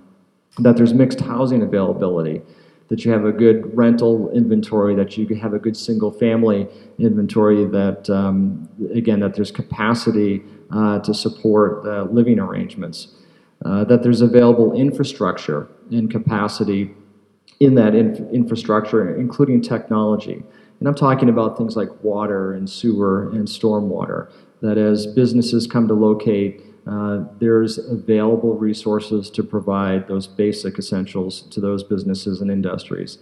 That 0.59 0.77
there's 0.77 0.93
mixed 0.93 1.19
housing 1.19 1.61
availability, 1.61 2.41
that 2.87 3.05
you 3.05 3.11
have 3.11 3.25
a 3.25 3.31
good 3.31 3.75
rental 3.77 4.31
inventory, 4.31 4.95
that 4.95 5.17
you 5.17 5.27
have 5.35 5.53
a 5.53 5.59
good 5.59 5.77
single 5.77 6.11
family 6.11 6.67
inventory, 6.97 7.65
that 7.65 8.09
um, 8.09 8.67
again, 8.93 9.19
that 9.19 9.35
there's 9.35 9.51
capacity 9.51 10.41
uh, 10.71 10.99
to 10.99 11.13
support 11.13 11.85
uh, 11.85 12.03
living 12.03 12.39
arrangements, 12.39 13.09
uh, 13.65 13.83
that 13.83 14.01
there's 14.01 14.21
available 14.21 14.73
infrastructure 14.73 15.67
and 15.91 16.09
capacity 16.09 16.93
in 17.59 17.75
that 17.75 17.95
inf- 17.95 18.19
infrastructure, 18.31 19.15
including 19.15 19.61
technology. 19.61 20.43
And 20.79 20.87
I'm 20.87 20.95
talking 20.95 21.29
about 21.29 21.57
things 21.57 21.75
like 21.75 21.89
water 22.03 22.53
and 22.53 22.69
sewer 22.69 23.29
and 23.31 23.47
stormwater, 23.47 24.31
that 24.61 24.77
as 24.77 25.07
businesses 25.07 25.67
come 25.67 25.87
to 25.87 25.93
locate, 25.93 26.63
uh, 26.87 27.25
there's 27.39 27.77
available 27.77 28.57
resources 28.57 29.29
to 29.31 29.43
provide 29.43 30.07
those 30.07 30.25
basic 30.25 30.79
essentials 30.79 31.41
to 31.43 31.59
those 31.59 31.83
businesses 31.83 32.41
and 32.41 32.49
industries. 32.49 33.19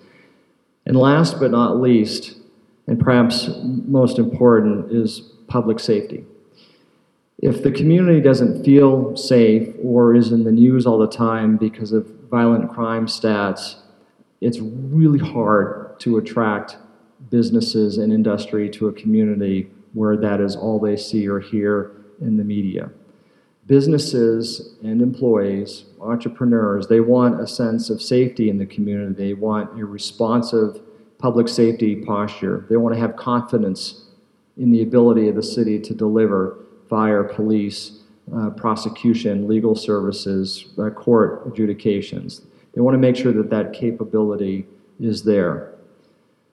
And 0.86 0.96
last 0.96 1.40
but 1.40 1.52
not 1.52 1.82
least, 1.82 2.38
and 2.86 3.00
perhaps 3.00 3.50
most 3.64 4.20
important, 4.20 4.92
is 4.92 5.20
public 5.48 5.80
safety. 5.80 6.26
If 7.40 7.62
the 7.62 7.72
community 7.72 8.22
doesn't 8.22 8.64
feel 8.64 9.16
safe 9.18 9.76
or 9.84 10.16
is 10.16 10.32
in 10.32 10.44
the 10.44 10.52
news 10.52 10.86
all 10.86 10.98
the 10.98 11.08
time 11.08 11.58
because 11.58 11.92
of 11.92 12.08
violent 12.32 12.72
crime 12.72 13.06
stats, 13.06 13.76
it's 14.42 14.60
really 14.60 15.20
hard 15.20 16.00
to 16.00 16.18
attract 16.18 16.78
businesses 17.30 17.98
and 17.98 18.14
industry 18.14 18.70
to 18.70 18.88
a 18.88 18.94
community 18.94 19.70
where 19.94 20.16
that 20.18 20.40
is 20.40 20.56
all 20.56 20.80
they 20.80 20.96
see 20.96 21.28
or 21.28 21.40
hear 21.40 21.92
in 22.22 22.38
the 22.38 22.44
media. 22.44 22.90
Businesses 23.66 24.76
and 24.84 25.02
employees, 25.02 25.86
entrepreneurs, 26.00 26.88
they 26.88 27.00
want 27.00 27.42
a 27.42 27.48
sense 27.48 27.90
of 27.90 28.02
safety 28.02 28.50
in 28.50 28.58
the 28.58 28.66
community. 28.66 29.14
They 29.14 29.34
want 29.34 29.78
a 29.78 29.86
responsive 29.86 30.82
public 31.18 31.48
safety 31.48 31.96
posture. 31.96 32.66
They 32.70 32.78
want 32.78 32.96
to 32.96 33.02
have 33.02 33.16
confidence 33.16 34.06
in 34.56 34.72
the 34.72 34.84
ability 34.84 35.28
of 35.28 35.36
the 35.36 35.44
city 35.44 35.80
to 35.80 35.94
deliver 35.94 36.60
fire, 36.90 37.24
police, 37.24 38.04
uh, 38.34 38.52
prosecution, 38.52 39.48
legal 39.48 39.76
services, 39.76 40.68
uh, 40.78 40.90
court 40.90 41.46
adjudications. 41.48 42.42
They 42.78 42.82
want 42.82 42.94
to 42.94 43.00
make 43.00 43.16
sure 43.16 43.34
that 43.34 43.50
that 43.50 43.74
capability 43.74 44.68
is 45.00 45.24
there. 45.24 45.74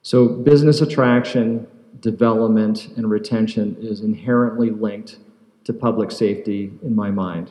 So, 0.01 0.27
business 0.27 0.81
attraction, 0.81 1.67
development, 2.01 2.89
and 2.97 3.11
retention 3.11 3.77
is 3.79 4.01
inherently 4.01 4.71
linked 4.71 5.19
to 5.65 5.75
public 5.75 6.11
safety 6.11 6.73
in 6.83 6.97
my 6.97 7.11
mind. 7.11 7.51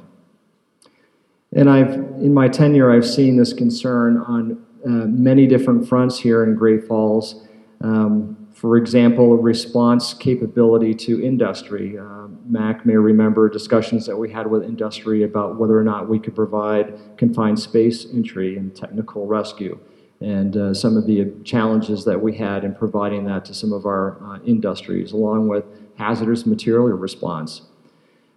And 1.55 1.69
I've, 1.69 1.93
in 1.93 2.33
my 2.33 2.47
tenure, 2.47 2.91
I've 2.91 3.05
seen 3.05 3.37
this 3.37 3.53
concern 3.53 4.17
on 4.17 4.65
uh, 4.83 5.05
many 5.05 5.45
different 5.45 5.87
fronts 5.87 6.17
here 6.17 6.43
in 6.43 6.55
Great 6.55 6.87
Falls. 6.87 7.45
Um, 7.81 8.42
for 8.63 8.77
example, 8.77 9.35
response 9.35 10.13
capability 10.13 10.93
to 10.93 11.21
industry. 11.21 11.97
Uh, 11.99 12.27
Mac 12.47 12.85
may 12.85 12.95
remember 12.95 13.49
discussions 13.49 14.05
that 14.05 14.15
we 14.15 14.31
had 14.31 14.49
with 14.49 14.63
industry 14.63 15.23
about 15.23 15.59
whether 15.59 15.77
or 15.77 15.83
not 15.83 16.07
we 16.07 16.17
could 16.17 16.33
provide 16.33 16.97
confined 17.17 17.59
space 17.59 18.05
entry 18.13 18.55
and 18.55 18.73
technical 18.73 19.27
rescue, 19.27 19.77
and 20.21 20.55
uh, 20.55 20.73
some 20.73 20.95
of 20.95 21.05
the 21.05 21.29
challenges 21.43 22.05
that 22.05 22.21
we 22.21 22.37
had 22.37 22.63
in 22.63 22.73
providing 22.73 23.25
that 23.25 23.43
to 23.43 23.53
some 23.53 23.73
of 23.73 23.85
our 23.85 24.17
uh, 24.23 24.39
industries, 24.45 25.11
along 25.11 25.49
with 25.49 25.65
hazardous 25.97 26.45
material 26.45 26.97
response. 26.97 27.63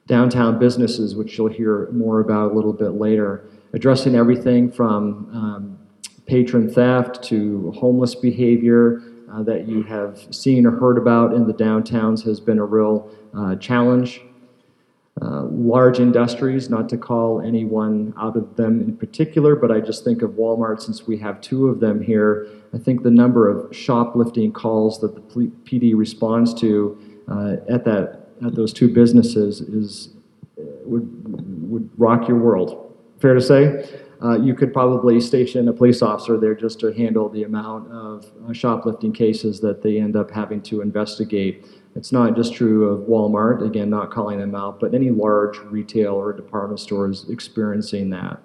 Downtown 0.09 0.59
businesses, 0.59 1.15
which 1.15 1.39
you'll 1.39 1.47
hear 1.47 1.89
more 1.93 2.19
about 2.19 2.51
a 2.51 2.55
little 2.57 2.73
bit 2.73 2.95
later, 2.95 3.49
addressing 3.75 4.17
everything 4.17 4.73
from 4.73 5.31
um, 5.33 5.79
patron 6.27 6.69
theft 6.69 7.23
to 7.23 7.71
homeless 7.79 8.17
behavior 8.17 9.06
uh, 9.37 9.43
that 9.43 9.69
you 9.69 9.83
have 9.83 10.27
seen 10.35 10.67
or 10.67 10.71
heard 10.71 10.97
about 10.97 11.35
in 11.35 11.47
the 11.47 11.53
downtowns 11.53 12.25
has 12.25 12.41
been 12.41 12.59
a 12.59 12.65
real 12.65 13.11
uh, 13.37 13.57
challenge. 13.57 14.23
Uh, 15.23 15.45
large 15.45 15.99
industries, 15.99 16.69
not 16.69 16.89
to 16.91 16.97
call 16.97 17.41
anyone 17.41 18.13
out 18.19 18.37
of 18.37 18.55
them 18.57 18.81
in 18.83 18.97
particular, 18.97 19.57
but 19.57 19.71
I 19.71 19.81
just 19.81 20.05
think 20.05 20.21
of 20.21 20.33
Walmart 20.33 20.83
since 20.83 21.07
we 21.07 21.17
have 21.19 21.41
two 21.41 21.69
of 21.69 21.81
them 21.81 22.03
here. 22.03 22.49
I 22.75 22.79
think 22.79 23.03
the 23.03 23.11
number 23.11 23.49
of 23.49 23.75
shoplifting 23.75 24.53
calls 24.53 25.01
that 25.01 25.15
the 25.15 25.21
PD 25.21 25.97
responds 25.97 26.53
to 26.61 26.99
uh, 27.29 27.57
at 27.69 27.85
that 27.87 28.29
at 28.45 28.55
those 28.55 28.75
two 28.75 28.93
businesses 28.93 29.63
is 29.63 30.11
uh, 30.59 30.65
would 30.85 31.71
would 31.71 31.89
rock 31.97 32.29
your 32.29 32.39
world. 32.39 32.95
Fair 33.19 33.33
to 33.33 33.41
say 33.41 33.89
uh, 34.23 34.41
you 34.41 34.55
could 34.55 34.73
probably 34.73 35.21
station 35.21 35.69
a 35.69 35.73
police 35.73 36.03
officer 36.03 36.39
there 36.39 36.55
just 36.55 36.81
to 36.81 36.93
handle 36.93 37.29
the 37.29 37.45
amount 37.45 37.91
of 37.93 38.31
uh, 38.49 38.53
shoplifting 38.53 39.13
cases 39.13 39.61
that 39.61 39.83
they 39.83 39.99
end 39.99 40.17
up 40.17 40.31
having 40.31 40.63
to 40.63 40.81
investigate. 40.81 41.67
It's 41.95 42.13
not 42.13 42.37
just 42.37 42.55
true 42.55 42.89
of 42.89 43.09
Walmart, 43.09 43.65
again, 43.65 43.91
not 43.91 44.11
calling 44.11 44.39
them 44.39 44.55
out, 44.55 44.81
but 44.81 44.95
any 44.95 45.11
large 45.11 45.59
retail 45.59 46.15
or 46.15 46.33
department 46.33 46.81
stores 46.81 47.29
experiencing 47.29 48.11
that. 48.11 48.41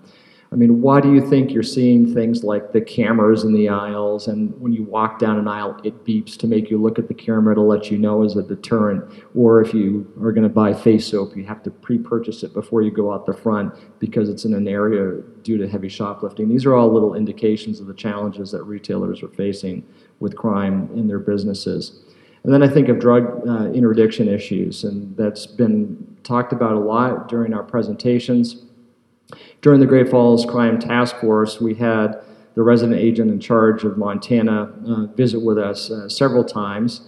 I 0.53 0.58
mean, 0.58 0.81
why 0.81 1.00
do 1.00 1.13
you 1.13 1.22
think 1.22 1.51
you're 1.51 1.63
seeing 1.63 2.13
things 2.13 2.43
like 2.43 2.74
the 2.74 2.81
cameras 2.81 3.46
in 3.46 3.53
the 3.53 3.70
aisles, 3.70 4.27
and 4.27 4.60
when 4.60 4.74
you 4.74 4.84
walk 4.84 5.17
down 5.17 5.39
an 5.39 5.48
aisle, 5.48 5.79
it 5.86 6.03
beeps 6.03 6.36
to 6.39 6.48
make 6.48 6.70
you 6.70 6.77
look 6.77 7.00
at 7.00 7.08
the 7.08 7.13
camera 7.13 7.55
to 7.55 7.62
let 7.62 7.89
you 7.89 7.98
know 7.98 8.22
as 8.24 8.36
a 8.36 8.43
deterrent? 8.43 9.10
Or 9.34 9.62
if 9.62 9.74
you 9.74 10.12
are 10.22 10.34
going 10.34 10.43
to 10.43 10.50
buy 10.50 10.74
face 10.74 11.08
soap, 11.08 11.38
you 11.38 11.46
have 11.46 11.63
to 11.63 11.72
pre 11.72 11.98
purchase 11.98 12.43
it 12.43 12.53
before 12.53 12.81
you 12.81 12.91
go 12.91 13.13
out 13.13 13.25
the 13.25 13.34
front 13.34 13.74
because 14.00 14.27
it's 14.27 14.43
in 14.43 14.53
an 14.53 14.67
area 14.67 15.22
due 15.43 15.58
to 15.58 15.70
heavy 15.70 15.88
shoplifting. 15.88 16.50
These 16.50 16.65
are 16.65 16.75
all 16.75 16.91
little 16.91 17.15
indications 17.15 17.79
of 17.79 17.88
the 17.88 17.93
challenges 17.93 18.51
that 18.51 18.63
retailers 18.63 19.24
are 19.24 19.29
facing 19.29 19.88
with 20.20 20.36
crime 20.36 20.89
in 20.93 21.08
their 21.08 21.20
businesses. 21.20 22.01
And 22.43 22.51
then 22.51 22.62
I 22.62 22.67
think 22.67 22.89
of 22.89 23.00
drug 23.00 23.48
uh, 23.48 23.72
interdiction 23.72 24.27
issues, 24.27 24.84
and 24.84 25.15
that's 25.15 25.46
been 25.46 26.17
talked 26.24 26.51
about 26.51 26.74
a 26.74 26.79
lot 26.79 27.29
during 27.29 27.53
our 27.53 27.63
presentations. 27.63 28.65
During 29.62 29.80
the 29.80 29.86
Great 29.86 30.10
Falls 30.10 30.44
Crime 30.44 30.80
Task 30.80 31.18
Force, 31.18 31.62
we 31.62 31.75
had 31.75 32.20
the 32.56 32.63
resident 32.63 33.00
agent 33.00 33.30
in 33.30 33.39
charge 33.39 33.84
of 33.84 33.96
Montana 33.96 34.74
uh, 34.88 35.06
visit 35.13 35.39
with 35.39 35.60
us 35.60 35.91
uh, 35.91 36.10
several 36.10 36.44
times 36.44 37.01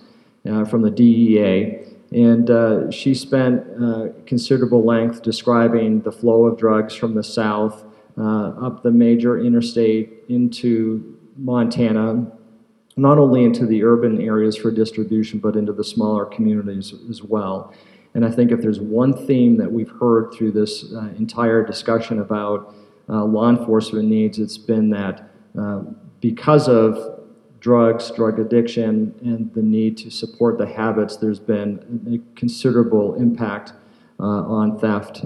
uh, 0.48 0.64
from 0.66 0.84
the 0.84 0.92
DEA. 0.92 1.80
And 2.12 2.52
uh, 2.52 2.92
she 2.92 3.16
spent 3.16 3.64
uh, 3.82 4.10
considerable 4.28 4.86
length 4.86 5.24
describing 5.24 6.02
the 6.02 6.12
flow 6.12 6.46
of 6.46 6.60
drugs 6.60 6.94
from 6.94 7.16
the 7.16 7.24
south 7.24 7.86
uh, 8.20 8.50
up 8.50 8.84
the 8.84 8.92
major 8.92 9.40
interstate 9.40 10.24
into 10.30 11.18
Montana, 11.36 12.28
not 12.96 13.18
only 13.18 13.44
into 13.44 13.66
the 13.66 13.84
urban 13.84 14.22
areas 14.22 14.56
for 14.56 14.70
distribution, 14.70 15.40
but 15.40 15.56
into 15.56 15.74
the 15.74 15.84
smaller 15.84 16.26
communities 16.26 16.94
as 17.10 17.24
well. 17.24 17.74
And 18.14 18.26
I 18.26 18.30
think 18.30 18.52
if 18.52 18.62
there's 18.62 18.80
one 18.80 19.26
theme 19.26 19.58
that 19.58 19.72
we've 19.72 19.90
heard 19.90 20.34
through 20.34 20.52
this 20.52 20.94
uh, 20.94 21.10
entire 21.18 21.66
discussion 21.66 22.20
about 22.20 22.76
uh, 23.10 23.24
law 23.24 23.50
enforcement 23.50 24.08
needs, 24.08 24.40
it's 24.40 24.58
been 24.58 24.90
that 24.92 25.30
uh, 25.60 25.82
because 26.22 26.68
of 26.68 27.22
drugs, 27.60 28.12
drug 28.12 28.40
addiction, 28.40 29.16
and 29.22 29.54
the 29.54 29.62
need 29.62 29.98
to 29.98 30.12
support 30.12 30.58
the 30.58 30.66
habits, 30.66 31.18
there's 31.18 31.40
been 31.40 32.02
a 32.08 32.38
considerable 32.40 33.16
impact 33.16 33.74
uh, 34.20 34.24
on 34.24 34.78
theft. 34.78 35.26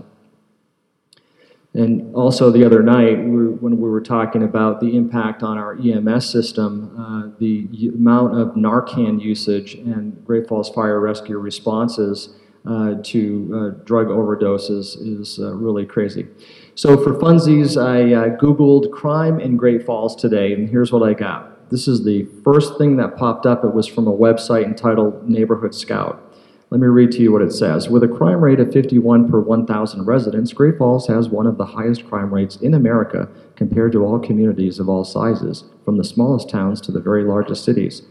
And 1.74 2.16
also 2.16 2.50
the 2.50 2.64
other 2.64 2.82
night, 2.82 3.18
when 3.18 3.80
we 3.80 3.90
were 3.90 4.02
talking 4.02 4.44
about 4.44 4.80
the 4.80 4.96
impact 4.96 5.44
on 5.44 5.58
our 5.58 5.78
EMS 5.80 6.28
system, 6.28 6.96
uh, 6.98 7.38
the 7.38 7.92
amount 7.94 8.40
of 8.40 8.56
Narcan 8.56 9.22
usage 9.22 9.76
and 9.76 10.26
Great 10.26 10.48
Falls 10.48 10.70
Fire 10.70 11.00
Rescue 11.00 11.38
responses 11.38 12.30
to 12.68 13.52
uh, 13.54 13.84
drug 13.86 14.08
overdoses 14.08 14.98
is 15.00 15.40
uh, 15.40 15.54
really 15.54 15.86
crazy. 15.86 16.28
So 16.76 17.02
for 17.02 17.14
funsies, 17.14 17.82
I 17.82 18.14
uh, 18.14 18.38
Googled 18.38 18.92
crime 18.92 19.40
in 19.40 19.58
Great 19.58 19.86
Falls 19.86 20.16
today, 20.16 20.54
and 20.54 20.70
here's 20.70 20.92
what 20.92 21.08
I 21.08 21.14
got. 21.14 21.70
This 21.70 21.88
is 21.88 22.04
the 22.06 22.26
first 22.44 22.78
thing 22.78 22.98
that 22.98 23.18
popped 23.18 23.46
up. 23.46 23.64
It 23.64 23.74
was 23.74 23.88
from 23.88 24.08
a 24.08 24.14
website 24.14 24.66
entitled 24.66 25.28
Neighborhood 25.28 25.74
Scout. 25.74 26.24
Let 26.70 26.82
me 26.82 26.88
read 26.88 27.12
to 27.14 27.20
you 27.20 27.32
what 27.32 27.42
it 27.42 27.54
says. 27.54 27.88
With 27.88 28.04
a 28.04 28.10
crime 28.10 28.42
rate 28.42 28.60
of 28.60 28.74
51 28.74 29.30
per 29.32 29.40
1,000 29.40 30.06
residents, 30.06 30.52
Great 30.52 30.78
Falls 30.78 31.08
has 31.08 31.30
one 31.30 31.48
of 31.48 31.58
the 31.58 31.66
highest 31.66 32.06
crime 32.06 32.34
rates 32.34 32.58
in 32.58 32.74
America 32.74 33.30
compared 33.56 33.94
to 33.94 34.04
all 34.04 34.20
communities 34.20 34.78
of 34.78 34.90
all 34.90 35.06
sizes, 35.06 35.64
from 35.86 35.98
the 35.98 36.04
smallest 36.04 36.50
towns 36.50 36.82
to 36.82 36.92
the 36.92 37.00
very 37.00 37.24
largest 37.24 37.64
cities. 37.64 38.02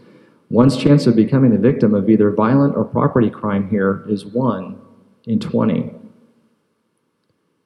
One's 0.49 0.77
chance 0.77 1.07
of 1.07 1.15
becoming 1.15 1.53
a 1.53 1.57
victim 1.57 1.93
of 1.93 2.09
either 2.09 2.31
violent 2.31 2.75
or 2.75 2.85
property 2.85 3.29
crime 3.29 3.69
here 3.69 4.05
is 4.07 4.25
1 4.25 4.79
in 5.25 5.39
20. 5.39 5.93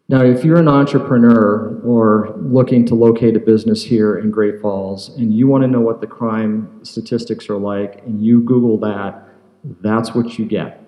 Now, 0.09 0.23
if 0.23 0.43
you're 0.43 0.57
an 0.57 0.67
entrepreneur 0.67 1.79
or 1.85 2.35
looking 2.37 2.85
to 2.87 2.95
locate 2.95 3.37
a 3.37 3.39
business 3.39 3.83
here 3.83 4.17
in 4.17 4.29
Great 4.29 4.59
Falls 4.59 5.09
and 5.09 5.33
you 5.33 5.47
want 5.47 5.63
to 5.63 5.69
know 5.69 5.79
what 5.79 6.01
the 6.01 6.07
crime 6.07 6.83
statistics 6.83 7.49
are 7.49 7.57
like 7.57 8.01
and 8.05 8.21
you 8.21 8.41
Google 8.41 8.77
that, 8.79 9.25
that's 9.81 10.13
what 10.13 10.37
you 10.37 10.45
get. 10.45 10.81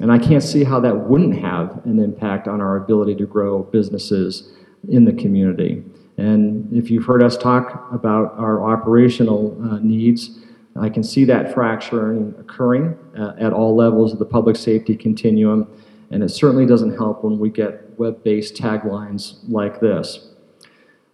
And 0.00 0.10
I 0.10 0.18
can't 0.18 0.42
see 0.42 0.64
how 0.64 0.80
that 0.80 1.08
wouldn't 1.08 1.38
have 1.40 1.84
an 1.84 1.98
impact 1.98 2.48
on 2.48 2.60
our 2.60 2.76
ability 2.76 3.16
to 3.16 3.26
grow 3.26 3.64
businesses 3.64 4.50
in 4.88 5.04
the 5.04 5.12
community. 5.12 5.84
And 6.18 6.70
if 6.76 6.90
you've 6.90 7.04
heard 7.04 7.22
us 7.22 7.36
talk 7.36 7.88
about 7.92 8.34
our 8.36 8.62
operational 8.62 9.56
uh, 9.62 9.78
needs, 9.78 10.40
I 10.76 10.88
can 10.88 11.02
see 11.02 11.24
that 11.24 11.54
fracturing 11.54 12.34
occurring 12.38 12.98
uh, 13.16 13.34
at 13.38 13.52
all 13.52 13.74
levels 13.74 14.12
of 14.12 14.18
the 14.18 14.26
public 14.26 14.56
safety 14.56 14.96
continuum. 14.96 15.66
And 16.10 16.22
it 16.22 16.30
certainly 16.30 16.66
doesn't 16.66 16.96
help 16.96 17.24
when 17.24 17.38
we 17.38 17.50
get 17.50 17.98
web 17.98 18.22
based 18.24 18.54
taglines 18.54 19.38
like 19.48 19.80
this. 19.80 20.28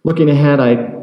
Looking 0.03 0.29
ahead, 0.29 0.59
I, 0.59 0.93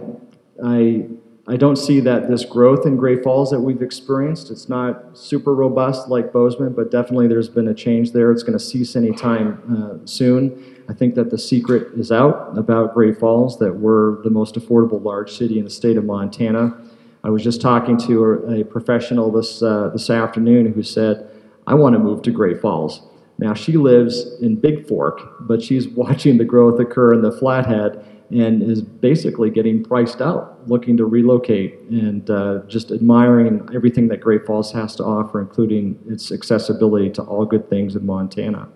I 0.64 1.06
I 1.48 1.56
don't 1.56 1.76
see 1.76 1.98
that 2.00 2.28
this 2.28 2.44
growth 2.44 2.86
in 2.86 2.96
Great 2.96 3.24
Falls 3.24 3.50
that 3.50 3.58
we've 3.58 3.82
experienced, 3.82 4.50
it's 4.52 4.68
not 4.68 5.18
super 5.18 5.54
robust 5.54 6.08
like 6.08 6.32
Bozeman, 6.32 6.72
but 6.72 6.92
definitely 6.92 7.26
there's 7.26 7.48
been 7.48 7.66
a 7.66 7.74
change 7.74 8.12
there. 8.12 8.30
It's 8.30 8.44
going 8.44 8.56
to 8.56 8.64
cease 8.64 8.94
anytime 8.94 9.60
uh, 9.68 10.06
soon. 10.06 10.71
I 10.88 10.94
think 10.94 11.14
that 11.14 11.30
the 11.30 11.38
secret 11.38 11.88
is 11.94 12.10
out 12.10 12.56
about 12.56 12.94
Great 12.94 13.18
Falls, 13.18 13.58
that 13.58 13.76
we're 13.76 14.22
the 14.22 14.30
most 14.30 14.56
affordable 14.56 15.02
large 15.02 15.32
city 15.32 15.58
in 15.58 15.64
the 15.64 15.70
state 15.70 15.96
of 15.96 16.04
Montana. 16.04 16.76
I 17.24 17.30
was 17.30 17.44
just 17.44 17.60
talking 17.60 17.96
to 17.98 18.24
a, 18.24 18.60
a 18.60 18.64
professional 18.64 19.30
this, 19.30 19.62
uh, 19.62 19.90
this 19.90 20.10
afternoon 20.10 20.72
who 20.72 20.82
said, 20.82 21.28
I 21.66 21.74
want 21.74 21.94
to 21.94 21.98
move 21.98 22.22
to 22.22 22.30
Great 22.30 22.60
Falls. 22.60 23.02
Now, 23.38 23.54
she 23.54 23.76
lives 23.76 24.40
in 24.40 24.56
Bigfork, 24.56 25.46
but 25.46 25.62
she's 25.62 25.88
watching 26.02 26.38
the 26.38 26.44
growth 26.44 26.80
occur 26.80 27.14
in 27.14 27.22
the 27.22 27.32
Flathead 27.32 28.04
and 28.30 28.62
is 28.62 28.80
basically 28.80 29.50
getting 29.50 29.84
priced 29.84 30.22
out, 30.22 30.66
looking 30.66 30.96
to 30.96 31.04
relocate, 31.04 31.78
and 31.90 32.30
uh, 32.30 32.60
just 32.66 32.90
admiring 32.90 33.68
everything 33.74 34.08
that 34.08 34.20
Great 34.20 34.46
Falls 34.46 34.72
has 34.72 34.96
to 34.96 35.04
offer, 35.04 35.40
including 35.40 35.98
its 36.08 36.32
accessibility 36.32 37.10
to 37.10 37.22
all 37.22 37.44
good 37.44 37.68
things 37.68 37.94
in 37.94 38.06
Montana. 38.06 38.68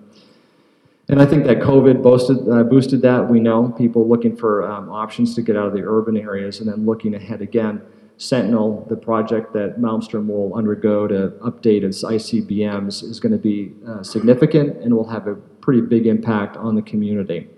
And 1.08 1.22
I 1.22 1.26
think 1.26 1.44
that 1.44 1.58
COVID 1.58 2.02
boosted, 2.02 2.48
uh, 2.48 2.64
boosted 2.64 3.00
that. 3.02 3.28
We 3.28 3.38
know 3.38 3.72
people 3.78 4.08
looking 4.08 4.36
for 4.36 4.68
um, 4.68 4.88
options 4.90 5.34
to 5.36 5.42
get 5.42 5.56
out 5.56 5.68
of 5.68 5.72
the 5.72 5.82
urban 5.82 6.16
areas, 6.16 6.60
and 6.60 6.68
then 6.68 6.84
looking 6.84 7.14
ahead 7.14 7.42
again. 7.42 7.80
Sentinel, 8.18 8.86
the 8.88 8.96
project 8.96 9.52
that 9.52 9.78
Malmstrom 9.78 10.26
will 10.26 10.54
undergo 10.54 11.06
to 11.06 11.32
update 11.42 11.82
its 11.82 12.02
ICBMs, 12.02 13.04
is 13.04 13.20
going 13.20 13.32
to 13.32 13.38
be 13.38 13.72
uh, 13.86 14.02
significant 14.02 14.82
and 14.82 14.94
will 14.94 15.08
have 15.08 15.26
a 15.26 15.34
pretty 15.34 15.82
big 15.82 16.06
impact 16.06 16.56
on 16.56 16.74
the 16.74 16.82
community. 16.82 17.48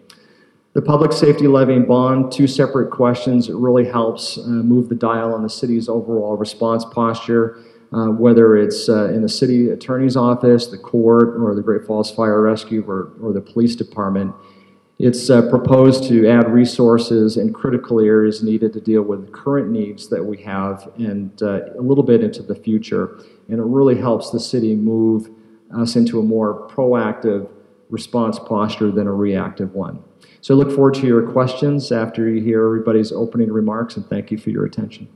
The 0.74 0.82
public 0.82 1.12
safety 1.12 1.46
levy 1.46 1.74
and 1.74 1.88
bond, 1.88 2.30
two 2.30 2.46
separate 2.46 2.90
questions. 2.90 3.48
It 3.48 3.54
really 3.54 3.86
helps 3.86 4.36
uh, 4.36 4.42
move 4.42 4.88
the 4.88 4.94
dial 4.94 5.32
on 5.32 5.42
the 5.42 5.48
city's 5.48 5.88
overall 5.88 6.36
response 6.36 6.84
posture, 6.84 7.58
uh, 7.92 8.06
whether 8.06 8.56
it's 8.56 8.88
uh, 8.88 9.08
in 9.08 9.22
the 9.22 9.28
city 9.28 9.70
attorney's 9.70 10.16
office, 10.16 10.66
the 10.66 10.78
court, 10.78 11.40
or 11.40 11.54
the 11.54 11.62
Great 11.62 11.84
Falls 11.84 12.10
Fire 12.10 12.42
Rescue, 12.42 12.84
or, 12.86 13.12
or 13.22 13.32
the 13.32 13.40
police 13.40 13.74
department. 13.74 14.34
It's 14.98 15.30
uh, 15.30 15.48
proposed 15.48 16.08
to 16.08 16.28
add 16.28 16.52
resources 16.52 17.36
in 17.36 17.52
critical 17.52 18.00
areas 18.00 18.42
needed 18.42 18.72
to 18.72 18.80
deal 18.80 19.02
with 19.02 19.32
current 19.32 19.70
needs 19.70 20.08
that 20.08 20.24
we 20.24 20.42
have 20.42 20.90
and 20.98 21.40
uh, 21.40 21.72
a 21.78 21.80
little 21.80 22.02
bit 22.02 22.22
into 22.22 22.42
the 22.42 22.56
future. 22.56 23.16
And 23.48 23.60
it 23.60 23.64
really 23.64 23.96
helps 23.96 24.30
the 24.30 24.40
city 24.40 24.74
move 24.74 25.30
us 25.76 25.94
into 25.94 26.18
a 26.18 26.22
more 26.22 26.68
proactive 26.68 27.48
response 27.90 28.40
posture 28.40 28.90
than 28.90 29.06
a 29.06 29.12
reactive 29.12 29.72
one. 29.74 30.02
So 30.40 30.54
I 30.54 30.58
look 30.58 30.72
forward 30.72 30.94
to 30.94 31.06
your 31.06 31.30
questions 31.30 31.92
after 31.92 32.28
you 32.28 32.42
hear 32.42 32.64
everybody's 32.64 33.12
opening 33.12 33.52
remarks, 33.52 33.96
and 33.96 34.06
thank 34.08 34.30
you 34.30 34.38
for 34.38 34.50
your 34.50 34.64
attention. 34.66 35.08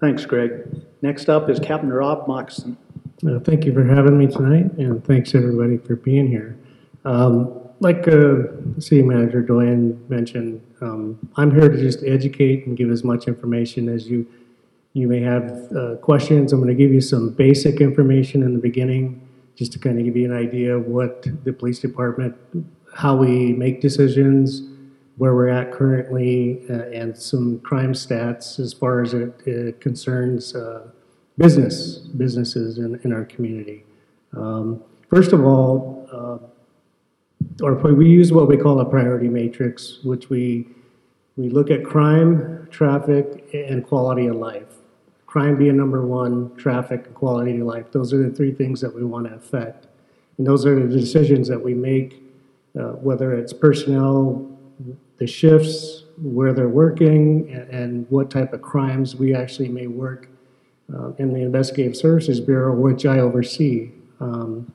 Thanks, 0.00 0.26
Greg. 0.26 0.83
Next 1.04 1.28
up 1.28 1.50
is 1.50 1.60
Captain 1.60 1.92
Rob 1.92 2.26
Moccasin. 2.26 2.78
Uh, 3.28 3.38
Thank 3.38 3.66
you 3.66 3.74
for 3.74 3.84
having 3.84 4.16
me 4.16 4.26
tonight, 4.26 4.72
and 4.78 5.04
thanks 5.04 5.34
everybody 5.34 5.76
for 5.76 5.96
being 5.96 6.26
here. 6.26 6.56
Um, 7.04 7.60
Like 7.80 8.08
uh, 8.08 8.44
City 8.78 9.02
Manager 9.02 9.42
Doyon 9.42 10.02
mentioned, 10.08 10.62
um, 10.80 11.18
I'm 11.36 11.50
here 11.50 11.68
to 11.68 11.76
just 11.76 12.02
educate 12.04 12.66
and 12.66 12.74
give 12.74 12.90
as 12.90 13.04
much 13.04 13.28
information 13.28 13.90
as 13.90 14.08
you, 14.08 14.26
you 14.94 15.06
may 15.06 15.20
have 15.20 15.44
uh, 15.76 15.96
questions. 15.96 16.54
I'm 16.54 16.60
going 16.60 16.74
to 16.74 16.82
give 16.82 16.90
you 16.90 17.02
some 17.02 17.34
basic 17.34 17.82
information 17.82 18.42
in 18.42 18.54
the 18.54 18.62
beginning, 18.70 19.20
just 19.56 19.72
to 19.72 19.78
kind 19.78 19.98
of 19.98 20.06
give 20.06 20.16
you 20.16 20.24
an 20.24 20.34
idea 20.34 20.74
of 20.74 20.86
what 20.86 21.26
the 21.44 21.52
police 21.52 21.80
department, 21.80 22.34
how 22.94 23.14
we 23.14 23.52
make 23.52 23.82
decisions, 23.82 24.62
where 25.18 25.34
we're 25.34 25.48
at 25.48 25.70
currently, 25.70 26.62
uh, 26.70 27.00
and 27.00 27.14
some 27.14 27.60
crime 27.60 27.92
stats 27.92 28.58
as 28.58 28.72
far 28.72 29.02
as 29.02 29.12
it 29.12 29.34
uh, 29.46 29.78
concerns 29.80 30.54
uh, 30.56 30.88
business, 31.38 31.98
businesses 31.98 32.78
in, 32.78 33.00
in 33.04 33.12
our 33.12 33.24
community. 33.24 33.84
Um, 34.36 34.82
First 35.14 35.32
of 35.32 35.44
all, 35.44 36.08
uh, 36.10 37.64
or 37.64 37.74
we 37.74 38.08
use 38.08 38.32
what 38.32 38.48
we 38.48 38.56
call 38.56 38.80
a 38.80 38.84
priority 38.84 39.28
matrix, 39.28 40.00
which 40.02 40.28
we, 40.28 40.66
we 41.36 41.48
look 41.48 41.70
at 41.70 41.84
crime, 41.84 42.66
traffic, 42.68 43.48
and 43.54 43.86
quality 43.86 44.26
of 44.26 44.34
life. 44.34 44.78
Crime 45.28 45.56
being 45.56 45.76
number 45.76 46.04
one, 46.04 46.52
traffic, 46.56 47.06
and 47.06 47.14
quality 47.14 47.60
of 47.60 47.66
life. 47.66 47.92
Those 47.92 48.12
are 48.12 48.28
the 48.28 48.34
three 48.34 48.50
things 48.50 48.80
that 48.80 48.92
we 48.92 49.04
want 49.04 49.28
to 49.28 49.34
affect. 49.34 49.86
And 50.38 50.44
those 50.44 50.66
are 50.66 50.74
the 50.84 50.88
decisions 50.88 51.46
that 51.46 51.62
we 51.62 51.74
make, 51.74 52.20
uh, 52.76 52.94
whether 52.94 53.34
it's 53.34 53.52
personnel, 53.52 54.50
the 55.18 55.28
shifts, 55.28 56.06
where 56.20 56.52
they're 56.52 56.68
working, 56.68 57.52
and, 57.52 57.70
and 57.70 58.06
what 58.10 58.32
type 58.32 58.52
of 58.52 58.62
crimes 58.62 59.14
we 59.14 59.32
actually 59.32 59.68
may 59.68 59.86
work 59.86 60.28
uh, 60.92 61.12
in 61.18 61.32
the 61.32 61.40
Investigative 61.40 61.96
Services 61.96 62.40
Bureau, 62.40 62.74
which 62.74 63.06
I 63.06 63.20
oversee. 63.20 63.90
Um, 64.20 64.72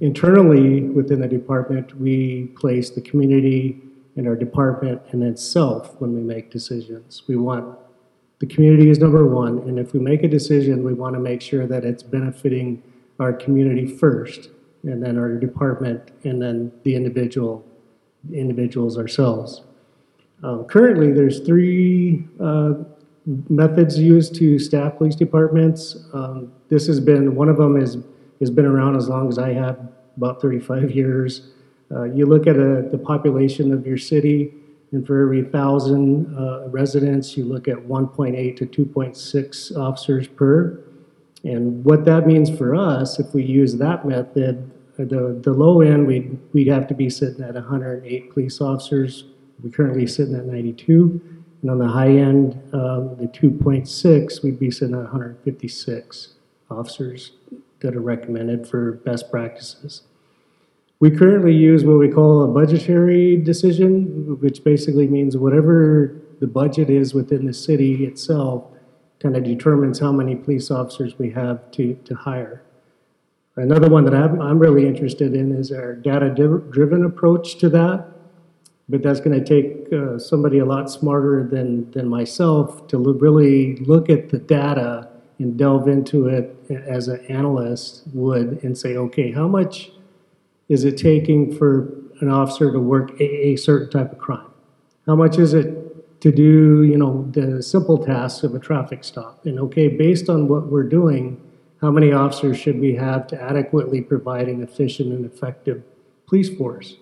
Internally, 0.00 0.82
within 0.82 1.20
the 1.20 1.28
department, 1.28 2.00
we 2.00 2.46
place 2.56 2.88
the 2.88 3.02
community 3.02 3.78
and 4.16 4.26
our 4.26 4.34
department 4.34 5.02
and 5.10 5.22
itself 5.22 5.94
when 6.00 6.14
we 6.14 6.22
make 6.22 6.50
decisions. 6.50 7.22
We 7.28 7.36
want, 7.36 7.78
the 8.38 8.46
community 8.46 8.88
is 8.88 8.98
number 8.98 9.26
one, 9.26 9.58
and 9.58 9.78
if 9.78 9.92
we 9.92 10.00
make 10.00 10.22
a 10.22 10.28
decision, 10.28 10.82
we 10.82 10.94
want 10.94 11.14
to 11.14 11.20
make 11.20 11.42
sure 11.42 11.66
that 11.66 11.84
it's 11.84 12.02
benefiting 12.02 12.82
our 13.18 13.34
community 13.34 13.86
first, 13.86 14.48
and 14.82 15.02
then 15.02 15.18
our 15.18 15.36
department, 15.36 16.10
and 16.24 16.40
then 16.40 16.72
the 16.84 16.96
individual, 16.96 17.62
individuals 18.32 18.96
ourselves. 18.96 19.62
Um, 20.42 20.64
Currently, 20.64 21.12
there's 21.12 21.40
three 21.40 22.24
uh, 22.40 22.74
methods 23.48 23.98
used 23.98 24.34
to 24.36 24.58
staff 24.58 24.96
police 24.98 25.14
departments. 25.14 25.96
Um, 26.12 26.52
This 26.68 26.86
has 26.86 27.00
been, 27.00 27.34
one 27.34 27.48
of 27.48 27.56
them 27.56 27.76
is 27.76 27.98
has 28.40 28.50
been 28.50 28.64
around 28.64 28.96
as 28.96 29.08
long 29.08 29.28
as 29.28 29.38
I 29.38 29.52
have, 29.52 29.78
about 30.16 30.40
35 30.40 30.90
years. 30.90 31.50
Uh, 31.90 32.04
you 32.04 32.26
look 32.26 32.46
at 32.46 32.56
a, 32.56 32.88
the 32.90 32.98
population 32.98 33.72
of 33.72 33.86
your 33.86 33.98
city, 33.98 34.54
and 34.92 35.06
for 35.06 35.22
every 35.22 35.42
thousand 35.42 36.34
uh, 36.36 36.68
residents, 36.68 37.36
you 37.36 37.44
look 37.44 37.68
at 37.68 37.76
1.8 37.76 38.56
to 38.56 38.66
2.6 38.66 39.76
officers 39.76 40.26
per. 40.26 40.82
And 41.44 41.84
what 41.84 42.04
that 42.06 42.26
means 42.26 42.50
for 42.50 42.74
us, 42.74 43.18
if 43.18 43.32
we 43.34 43.44
use 43.44 43.76
that 43.76 44.06
method, 44.06 44.70
uh, 44.98 45.04
the, 45.04 45.40
the 45.42 45.52
low 45.52 45.80
end, 45.80 46.06
we'd, 46.06 46.38
we'd 46.52 46.68
have 46.68 46.86
to 46.88 46.94
be 46.94 47.08
sitting 47.08 47.44
at 47.44 47.54
108 47.54 48.32
police 48.32 48.60
officers. 48.60 49.24
We're 49.62 49.70
currently 49.70 50.06
sitting 50.06 50.34
at 50.34 50.46
92. 50.46 51.20
And 51.62 51.70
on 51.70 51.78
the 51.78 51.88
high 51.88 52.08
end, 52.08 52.54
um, 52.72 53.16
the 53.16 53.26
2.6, 53.26 54.42
we'd 54.42 54.58
be 54.58 54.70
sitting 54.70 54.94
at 54.94 55.02
156 55.02 56.34
officers 56.70 57.32
that 57.80 57.94
are 57.94 58.00
recommended 58.00 58.66
for 58.66 58.92
best 58.92 59.30
practices. 59.30 60.02
We 61.00 61.10
currently 61.10 61.54
use 61.54 61.84
what 61.84 61.98
we 61.98 62.08
call 62.08 62.42
a 62.42 62.48
budgetary 62.48 63.36
decision, 63.36 64.38
which 64.40 64.62
basically 64.62 65.06
means 65.06 65.36
whatever 65.36 66.14
the 66.40 66.46
budget 66.46 66.90
is 66.90 67.14
within 67.14 67.46
the 67.46 67.54
city 67.54 68.04
itself 68.04 68.64
kind 69.18 69.36
of 69.36 69.44
determines 69.44 69.98
how 69.98 70.12
many 70.12 70.34
police 70.34 70.70
officers 70.70 71.18
we 71.18 71.30
have 71.30 71.70
to, 71.72 71.94
to 72.04 72.14
hire. 72.14 72.62
Another 73.56 73.88
one 73.88 74.04
that 74.04 74.14
I'm, 74.14 74.40
I'm 74.40 74.58
really 74.58 74.86
interested 74.86 75.34
in 75.34 75.52
is 75.52 75.70
our 75.72 75.94
data-driven 75.94 77.04
approach 77.04 77.58
to 77.58 77.68
that. 77.70 78.06
But 78.90 79.04
that's 79.04 79.20
going 79.20 79.42
to 79.42 79.44
take 79.44 79.92
uh, 79.92 80.18
somebody 80.18 80.58
a 80.58 80.64
lot 80.64 80.90
smarter 80.90 81.46
than, 81.48 81.88
than 81.92 82.08
myself 82.08 82.88
to 82.88 82.98
really 82.98 83.76
look 83.76 84.10
at 84.10 84.30
the 84.30 84.38
data 84.38 85.08
and 85.38 85.56
delve 85.56 85.86
into 85.86 86.26
it 86.26 86.56
as 86.70 87.06
an 87.06 87.24
analyst 87.26 88.02
would 88.12 88.62
and 88.64 88.76
say, 88.76 88.96
okay, 88.96 89.30
how 89.30 89.46
much 89.46 89.92
is 90.68 90.84
it 90.84 90.96
taking 90.96 91.56
for 91.56 91.94
an 92.20 92.28
officer 92.28 92.72
to 92.72 92.80
work 92.80 93.18
a, 93.20 93.24
a 93.24 93.56
certain 93.56 93.90
type 93.90 94.12
of 94.12 94.18
crime? 94.18 94.50
How 95.06 95.14
much 95.14 95.38
is 95.38 95.54
it 95.54 96.20
to 96.20 96.32
do, 96.32 96.82
you 96.82 96.98
know, 96.98 97.28
the 97.30 97.62
simple 97.62 97.96
tasks 97.96 98.42
of 98.42 98.54
a 98.54 98.58
traffic 98.58 99.04
stop? 99.04 99.46
And 99.46 99.58
okay, 99.60 99.88
based 99.88 100.28
on 100.28 100.48
what 100.48 100.66
we're 100.66 100.88
doing, 100.88 101.40
how 101.80 101.90
many 101.90 102.12
officers 102.12 102.58
should 102.58 102.78
we 102.78 102.94
have 102.96 103.26
to 103.28 103.40
adequately 103.40 104.02
provide 104.02 104.48
an 104.48 104.62
efficient 104.62 105.12
and 105.12 105.24
effective 105.24 105.82
police 106.26 106.54
force? 106.54 106.96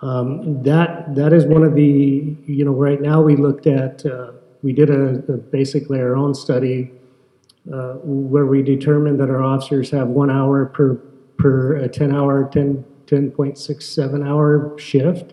Um, 0.00 0.62
that 0.62 1.14
that 1.16 1.32
is 1.32 1.44
one 1.44 1.64
of 1.64 1.74
the 1.74 2.36
you 2.46 2.64
know 2.64 2.72
right 2.72 3.00
now 3.00 3.20
we 3.20 3.34
looked 3.34 3.66
at 3.66 4.06
uh, 4.06 4.32
we 4.62 4.72
did 4.72 4.90
a, 4.90 5.16
a, 5.32 5.36
basically 5.36 6.00
our 6.00 6.14
own 6.14 6.34
study 6.34 6.92
uh, 7.72 7.94
where 8.04 8.46
we 8.46 8.62
determined 8.62 9.18
that 9.20 9.28
our 9.28 9.42
officers 9.42 9.90
have 9.90 10.08
one 10.08 10.30
hour 10.30 10.66
per 10.66 10.94
per 11.36 11.76
a 11.76 11.88
10 11.88 12.14
hour 12.14 12.48
10 12.52 12.84
10.67 13.08 14.26
hour 14.26 14.78
shift. 14.78 15.32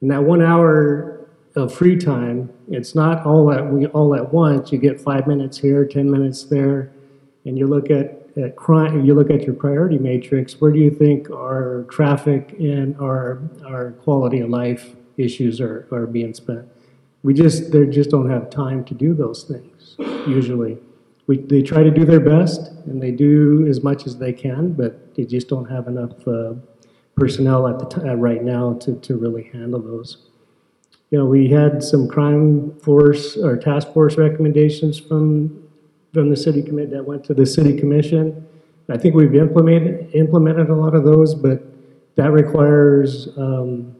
And 0.00 0.10
that 0.10 0.24
one 0.24 0.42
hour 0.42 1.28
of 1.54 1.72
free 1.72 1.96
time 1.96 2.50
it's 2.68 2.94
not 2.94 3.24
all 3.24 3.52
at 3.52 3.66
we 3.66 3.86
all 3.86 4.14
at 4.14 4.32
once. 4.32 4.72
You 4.72 4.78
get 4.78 5.00
five 5.00 5.26
minutes 5.26 5.58
here 5.58 5.86
10 5.86 6.10
minutes 6.10 6.44
there 6.44 6.92
and 7.44 7.58
you 7.58 7.66
look 7.66 7.90
at 7.90 8.21
at 8.36 8.56
crime, 8.56 9.04
you 9.04 9.14
look 9.14 9.30
at 9.30 9.42
your 9.42 9.54
priority 9.54 9.98
matrix, 9.98 10.60
where 10.60 10.72
do 10.72 10.78
you 10.78 10.90
think 10.90 11.30
our 11.30 11.84
traffic 11.90 12.54
and 12.58 12.96
our, 12.98 13.42
our 13.66 13.92
quality 13.92 14.40
of 14.40 14.50
life 14.50 14.94
issues 15.16 15.60
are, 15.60 15.86
are 15.92 16.06
being 16.06 16.34
spent? 16.34 16.66
We 17.22 17.34
just, 17.34 17.70
they 17.70 17.86
just 17.86 18.10
don't 18.10 18.30
have 18.30 18.50
time 18.50 18.84
to 18.86 18.94
do 18.94 19.14
those 19.14 19.44
things, 19.44 19.96
usually. 20.26 20.78
We, 21.26 21.38
they 21.38 21.62
try 21.62 21.82
to 21.82 21.90
do 21.90 22.04
their 22.04 22.20
best, 22.20 22.72
and 22.86 23.00
they 23.00 23.12
do 23.12 23.66
as 23.68 23.82
much 23.82 24.06
as 24.06 24.18
they 24.18 24.32
can, 24.32 24.72
but 24.72 25.14
they 25.14 25.24
just 25.24 25.48
don't 25.48 25.70
have 25.70 25.86
enough 25.86 26.26
uh, 26.26 26.54
personnel 27.16 27.68
at 27.68 27.78
the 27.78 27.86
time, 27.86 28.18
right 28.18 28.42
now 28.42 28.74
to, 28.80 28.96
to 28.96 29.16
really 29.16 29.44
handle 29.52 29.80
those. 29.80 30.28
You 31.10 31.18
know, 31.18 31.26
we 31.26 31.48
had 31.48 31.82
some 31.82 32.08
crime 32.08 32.74
force 32.80 33.36
or 33.36 33.56
task 33.56 33.92
force 33.92 34.16
recommendations 34.16 34.98
from 34.98 35.61
from 36.12 36.30
the 36.30 36.36
city 36.36 36.62
commit, 36.62 36.90
that 36.90 37.04
went 37.04 37.24
to 37.24 37.34
the 37.34 37.46
city 37.46 37.78
commission. 37.78 38.46
I 38.88 38.98
think 38.98 39.14
we've 39.14 39.34
implemented, 39.34 40.14
implemented 40.14 40.68
a 40.68 40.74
lot 40.74 40.94
of 40.94 41.04
those, 41.04 41.34
but 41.34 41.62
that 42.16 42.30
requires, 42.30 43.28
um, 43.38 43.96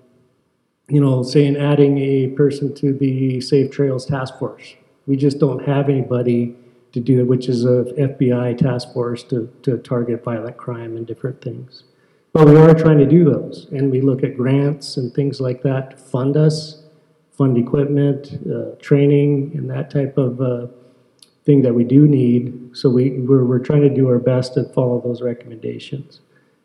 you 0.89 1.01
know, 1.01 1.23
saying 1.23 1.57
adding 1.57 1.99
a 1.99 2.29
person 2.29 2.75
to 2.77 2.93
the 2.93 3.41
Safe 3.41 3.71
Trails 3.71 4.05
Task 4.05 4.39
Force. 4.39 4.75
We 5.07 5.17
just 5.17 5.39
don't 5.39 5.65
have 5.65 5.89
anybody 5.89 6.57
to 6.93 7.01
do 7.01 7.21
it, 7.21 7.27
which 7.27 7.49
is 7.49 7.65
a 7.65 7.85
FBI 7.99 8.57
task 8.59 8.93
force 8.93 9.23
to, 9.25 9.51
to 9.63 9.79
target 9.79 10.23
violent 10.23 10.57
crime 10.57 10.97
and 10.97 11.07
different 11.07 11.41
things. 11.41 11.85
But 12.33 12.49
we 12.49 12.57
are 12.57 12.75
trying 12.75 12.99
to 12.99 13.07
do 13.07 13.25
those, 13.25 13.67
and 13.73 13.91
we 13.91 14.01
look 14.01 14.23
at 14.23 14.37
grants 14.37 14.97
and 14.97 15.13
things 15.13 15.41
like 15.41 15.63
that 15.63 15.91
to 15.93 15.97
fund 15.97 16.37
us, 16.37 16.83
fund 17.31 17.59
equipment, 17.59 18.39
uh, 18.51 18.77
training, 18.81 19.53
and 19.55 19.69
that 19.71 19.91
type 19.91 20.17
of 20.17 20.41
uh, 20.41 20.67
thing 21.45 21.63
that 21.63 21.75
we 21.75 21.85
do 21.85 22.07
need. 22.07 22.71
So 22.73 22.89
we, 22.89 23.11
we're, 23.11 23.45
we're 23.45 23.59
trying 23.59 23.83
to 23.83 23.91
do 23.91 24.09
our 24.09 24.19
best 24.19 24.55
to 24.55 24.65
follow 24.73 25.01
those 25.01 25.23
recommendations. 25.23 26.21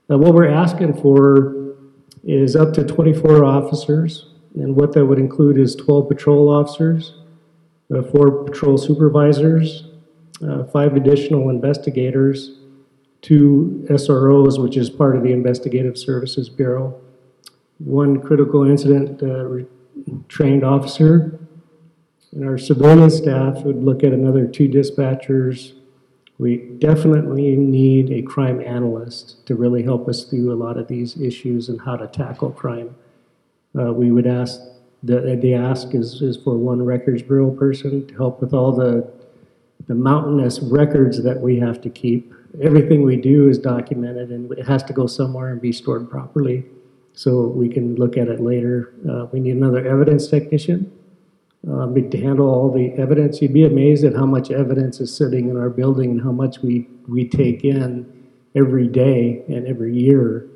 Now, 0.09 0.17
what 0.17 0.33
we're 0.33 0.47
asking 0.47 1.01
for 1.01 1.75
is 2.23 2.55
up 2.55 2.73
to 2.73 2.83
24 2.83 3.43
officers, 3.43 4.27
and 4.55 4.75
what 4.75 4.93
that 4.93 5.05
would 5.05 5.19
include 5.19 5.57
is 5.57 5.75
12 5.75 6.07
patrol 6.07 6.49
officers, 6.49 7.15
uh, 7.93 8.01
four 8.03 8.43
patrol 8.43 8.77
supervisors, 8.77 9.87
uh, 10.47 10.63
five 10.65 10.95
additional 10.95 11.49
investigators, 11.49 12.59
two 13.21 13.85
SROs, 13.89 14.61
which 14.61 14.77
is 14.77 14.89
part 14.89 15.15
of 15.15 15.23
the 15.23 15.31
Investigative 15.31 15.97
Services 15.97 16.49
Bureau, 16.49 16.99
one 17.79 18.21
critical 18.21 18.63
incident 18.63 19.21
uh, 19.23 19.65
trained 20.27 20.63
officer, 20.63 21.39
and 22.33 22.45
our 22.45 22.57
civilian 22.57 23.09
staff 23.09 23.63
would 23.63 23.83
look 23.83 24.03
at 24.03 24.13
another 24.13 24.45
two 24.45 24.67
dispatchers. 24.67 25.73
We 26.37 26.57
definitely 26.77 27.55
need 27.55 28.11
a 28.11 28.21
crime 28.21 28.61
analyst 28.61 29.45
to 29.47 29.55
really 29.55 29.83
help 29.83 30.07
us 30.07 30.25
through 30.25 30.51
a 30.53 30.55
lot 30.55 30.77
of 30.77 30.87
these 30.87 31.19
issues 31.19 31.69
and 31.69 31.81
how 31.81 31.95
to 31.95 32.07
tackle 32.07 32.51
crime. 32.51 32.95
Uh, 33.77 33.93
we 33.93 34.11
would 34.11 34.27
ask, 34.27 34.59
the, 35.03 35.37
the 35.41 35.53
ask 35.53 35.95
is, 35.95 36.21
is 36.21 36.37
for 36.37 36.57
one 36.57 36.83
records 36.83 37.21
bureau 37.21 37.51
person 37.51 38.05
to 38.07 38.13
help 38.15 38.41
with 38.41 38.53
all 38.53 38.71
the, 38.71 39.09
the 39.87 39.95
mountainous 39.95 40.59
records 40.59 41.23
that 41.23 41.39
we 41.39 41.59
have 41.59 41.81
to 41.81 41.89
keep. 41.89 42.33
Everything 42.61 43.03
we 43.03 43.15
do 43.15 43.49
is 43.49 43.57
documented 43.57 44.31
and 44.31 44.51
it 44.51 44.67
has 44.67 44.83
to 44.83 44.93
go 44.93 45.07
somewhere 45.07 45.49
and 45.49 45.61
be 45.61 45.71
stored 45.71 46.09
properly 46.09 46.65
so 47.13 47.47
we 47.47 47.69
can 47.69 47.95
look 47.95 48.17
at 48.17 48.27
it 48.27 48.39
later. 48.39 48.93
Uh, 49.09 49.25
we 49.31 49.39
need 49.39 49.55
another 49.55 49.87
evidence 49.87 50.27
technician 50.27 50.91
uh, 51.71 51.87
to 51.87 52.21
handle 52.21 52.49
all 52.49 52.71
the 52.71 52.93
evidence. 52.93 53.41
You'd 53.41 53.53
be 53.53 53.65
amazed 53.65 54.05
at 54.05 54.15
how 54.15 54.25
much 54.25 54.51
evidence 54.51 54.99
is 54.99 55.15
sitting 55.15 55.49
in 55.49 55.57
our 55.57 55.69
building 55.69 56.11
and 56.11 56.21
how 56.21 56.31
much 56.31 56.59
we, 56.59 56.87
we 57.07 57.27
take 57.27 57.63
in 57.63 58.11
every 58.55 58.87
day 58.87 59.43
and 59.47 59.67
every 59.67 59.97
year. 59.97 60.47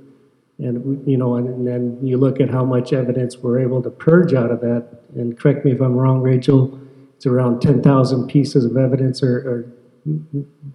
And, 0.60 1.06
you 1.08 1.18
know, 1.18 1.36
and, 1.36 1.48
and 1.48 1.68
then 1.68 2.00
you 2.02 2.18
look 2.18 2.40
at 2.40 2.50
how 2.50 2.64
much 2.64 2.94
evidence 2.94 3.38
we're 3.38 3.60
able 3.60 3.82
to 3.82 3.90
purge 3.90 4.34
out 4.34 4.52
of 4.52 4.62
that. 4.62 4.88
And 5.16 5.38
correct 5.38 5.66
me 5.66 5.72
if 5.72 5.82
I'm 5.82 5.96
wrong, 5.96 6.22
Rachel, 6.22 6.80
it's 7.16 7.26
around 7.26 7.62
10,000 7.62 8.28
pieces 8.28 8.64
of 8.64 8.78
evidence 8.78 9.22
or, 9.22 9.38
or 9.38 9.74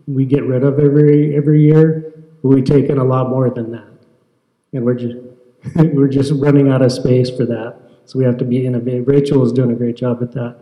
we 0.07 0.25
get 0.25 0.45
rid 0.45 0.65
of 0.65 0.79
every, 0.79 1.37
every 1.37 1.63
year. 1.63 2.13
But 2.43 2.49
we 2.49 2.63
take 2.63 2.91
in 2.91 2.99
a 2.99 3.05
lot 3.05 3.31
more 3.31 3.49
than 3.49 3.71
that. 3.73 3.89
And 4.73 4.85
we're 4.85 4.95
just, 4.95 5.17
we're 5.77 6.09
just 6.09 6.33
running 6.35 6.71
out 6.71 6.83
of 6.83 6.93
space 6.93 7.31
for 7.31 7.47
that. 7.47 7.86
So 8.07 8.19
we 8.19 8.25
have 8.25 8.39
to 8.39 8.45
be 8.45 8.65
innovative. 8.65 9.07
Rachel 9.07 9.45
is 9.45 9.53
doing 9.53 9.73
a 9.73 9.75
great 9.75 9.97
job 9.97 10.23
at 10.23 10.33
that. 10.33 10.57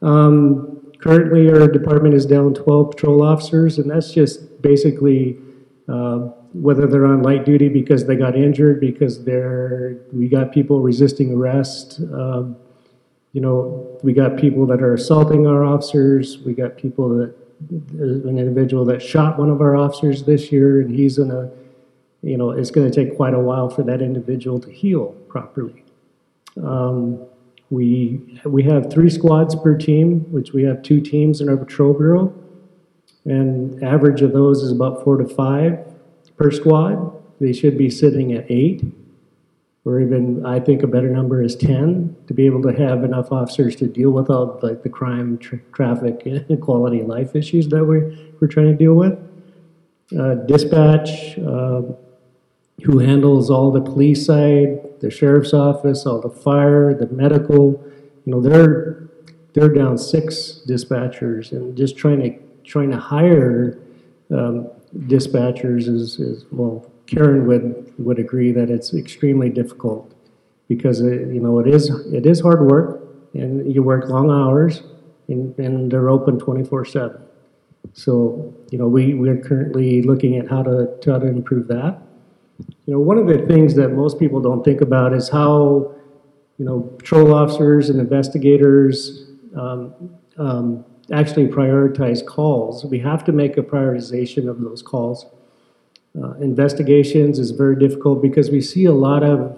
Um, 0.00 0.92
currently, 0.98 1.50
our 1.50 1.68
department 1.68 2.14
is 2.14 2.26
down 2.26 2.54
12 2.54 2.92
patrol 2.92 3.22
officers, 3.22 3.78
and 3.78 3.90
that's 3.90 4.12
just 4.12 4.60
basically 4.62 5.38
uh, 5.88 6.30
whether 6.54 6.86
they're 6.86 7.06
on 7.06 7.22
light 7.22 7.44
duty 7.44 7.68
because 7.68 8.06
they 8.06 8.16
got 8.16 8.34
injured, 8.36 8.80
because 8.80 9.22
they're 9.24 9.98
we 10.12 10.28
got 10.28 10.50
people 10.50 10.80
resisting 10.80 11.32
arrest. 11.32 12.00
Um, 12.12 12.56
you 13.32 13.40
know, 13.40 13.98
we 14.02 14.12
got 14.12 14.36
people 14.36 14.66
that 14.66 14.82
are 14.82 14.94
assaulting 14.94 15.46
our 15.46 15.64
officers. 15.64 16.38
We 16.38 16.54
got 16.54 16.76
people 16.76 17.08
that 17.16 17.34
an 17.70 18.38
individual 18.38 18.84
that 18.86 19.00
shot 19.00 19.38
one 19.38 19.50
of 19.50 19.60
our 19.60 19.76
officers 19.76 20.24
this 20.24 20.50
year, 20.50 20.80
and 20.80 20.94
he's 20.94 21.18
in 21.18 21.30
a, 21.30 21.50
you 22.22 22.36
know, 22.36 22.50
it's 22.50 22.70
going 22.70 22.90
to 22.90 22.94
take 22.94 23.16
quite 23.16 23.34
a 23.34 23.38
while 23.38 23.68
for 23.68 23.82
that 23.82 24.02
individual 24.02 24.58
to 24.60 24.70
heal 24.70 25.08
properly. 25.28 25.81
Um, 26.56 27.24
we, 27.70 28.38
we 28.44 28.62
have 28.64 28.92
three 28.92 29.08
squads 29.08 29.54
per 29.54 29.76
team, 29.76 30.30
which 30.30 30.52
we 30.52 30.62
have 30.64 30.82
two 30.82 31.00
teams 31.00 31.40
in 31.40 31.48
our 31.48 31.56
patrol 31.56 31.94
bureau. 31.94 32.34
And 33.24 33.82
average 33.82 34.20
of 34.20 34.32
those 34.32 34.62
is 34.62 34.72
about 34.72 35.02
four 35.04 35.16
to 35.16 35.26
five 35.26 35.78
per 36.36 36.50
squad. 36.50 37.12
They 37.40 37.52
should 37.52 37.78
be 37.78 37.88
sitting 37.88 38.34
at 38.34 38.50
eight, 38.50 38.84
or 39.84 40.00
even, 40.00 40.44
I 40.44 40.60
think 40.60 40.82
a 40.82 40.86
better 40.86 41.08
number 41.08 41.42
is 41.42 41.56
10, 41.56 42.14
to 42.26 42.34
be 42.34 42.46
able 42.46 42.62
to 42.62 42.72
have 42.72 43.04
enough 43.04 43.32
officers 43.32 43.74
to 43.76 43.86
deal 43.86 44.10
with 44.10 44.28
all 44.28 44.60
like 44.62 44.82
the 44.82 44.88
crime, 44.88 45.38
tra 45.38 45.58
traffic, 45.72 46.22
and 46.26 46.60
quality 46.60 47.00
of 47.00 47.06
life 47.06 47.34
issues 47.34 47.68
that 47.68 47.84
we're, 47.84 48.14
we're 48.40 48.48
trying 48.48 48.66
to 48.66 48.76
deal 48.76 48.94
with. 48.94 49.18
Uh, 50.18 50.34
dispatch, 50.46 51.38
uh, 51.38 51.82
who 52.84 52.98
handles 52.98 53.50
all 53.50 53.70
the 53.70 53.80
police 53.80 54.26
side, 54.26 54.78
the 55.02 55.10
sheriff's 55.10 55.52
office, 55.52 56.06
all 56.06 56.20
the 56.20 56.30
fire, 56.30 56.94
the 56.94 57.08
medical. 57.08 57.82
You 58.24 58.32
know, 58.32 58.40
they're 58.40 59.08
they're 59.52 59.68
down 59.68 59.98
six 59.98 60.62
dispatchers, 60.66 61.52
and 61.52 61.76
just 61.76 61.98
trying 61.98 62.20
to 62.22 62.38
trying 62.64 62.90
to 62.92 62.96
hire 62.96 63.78
um, 64.30 64.68
dispatchers 64.96 65.88
is, 65.88 66.18
is 66.18 66.46
well. 66.50 66.88
Karen 67.06 67.46
would 67.46 67.92
would 67.98 68.18
agree 68.18 68.52
that 68.52 68.70
it's 68.70 68.94
extremely 68.94 69.50
difficult 69.50 70.14
because 70.68 71.00
it, 71.00 71.28
you 71.34 71.40
know 71.40 71.58
it 71.58 71.66
is 71.66 71.90
it 72.12 72.24
is 72.24 72.40
hard 72.40 72.62
work, 72.62 73.02
and 73.34 73.74
you 73.74 73.82
work 73.82 74.08
long 74.08 74.30
hours, 74.30 74.82
and, 75.28 75.58
and 75.58 75.90
they're 75.90 76.08
open 76.08 76.38
twenty 76.38 76.64
four 76.64 76.84
seven. 76.84 77.20
So 77.92 78.54
you 78.70 78.78
know 78.78 78.86
we 78.86 79.14
we're 79.14 79.38
currently 79.38 80.02
looking 80.02 80.36
at 80.36 80.48
how 80.48 80.62
to 80.62 80.96
how 81.04 81.18
to 81.18 81.26
improve 81.26 81.66
that. 81.68 82.00
You 82.86 82.94
know, 82.94 83.00
one 83.00 83.16
of 83.16 83.28
the 83.28 83.46
things 83.46 83.74
that 83.76 83.90
most 83.90 84.18
people 84.18 84.40
don't 84.40 84.64
think 84.64 84.80
about 84.80 85.12
is 85.12 85.28
how, 85.28 85.94
you 86.58 86.64
know, 86.64 86.80
patrol 86.80 87.32
officers 87.32 87.90
and 87.90 88.00
investigators 88.00 89.30
um, 89.56 89.94
um, 90.36 90.84
actually 91.12 91.46
prioritize 91.46 92.26
calls. 92.26 92.84
We 92.84 92.98
have 92.98 93.24
to 93.24 93.32
make 93.32 93.56
a 93.56 93.62
prioritization 93.62 94.48
of 94.48 94.60
those 94.60 94.82
calls. 94.82 95.26
Uh, 96.20 96.32
Investigations 96.40 97.38
is 97.38 97.52
very 97.52 97.76
difficult 97.76 98.20
because 98.20 98.50
we 98.50 98.60
see 98.60 98.86
a 98.86 98.92
lot 98.92 99.22
of, 99.22 99.56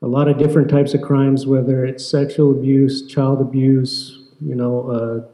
a 0.00 0.06
lot 0.06 0.28
of 0.28 0.38
different 0.38 0.70
types 0.70 0.94
of 0.94 1.02
crimes, 1.02 1.46
whether 1.46 1.84
it's 1.84 2.08
sexual 2.08 2.52
abuse, 2.52 3.06
child 3.06 3.40
abuse, 3.40 4.22
you 4.40 4.54
know, 4.54 4.90
uh, 4.90 5.28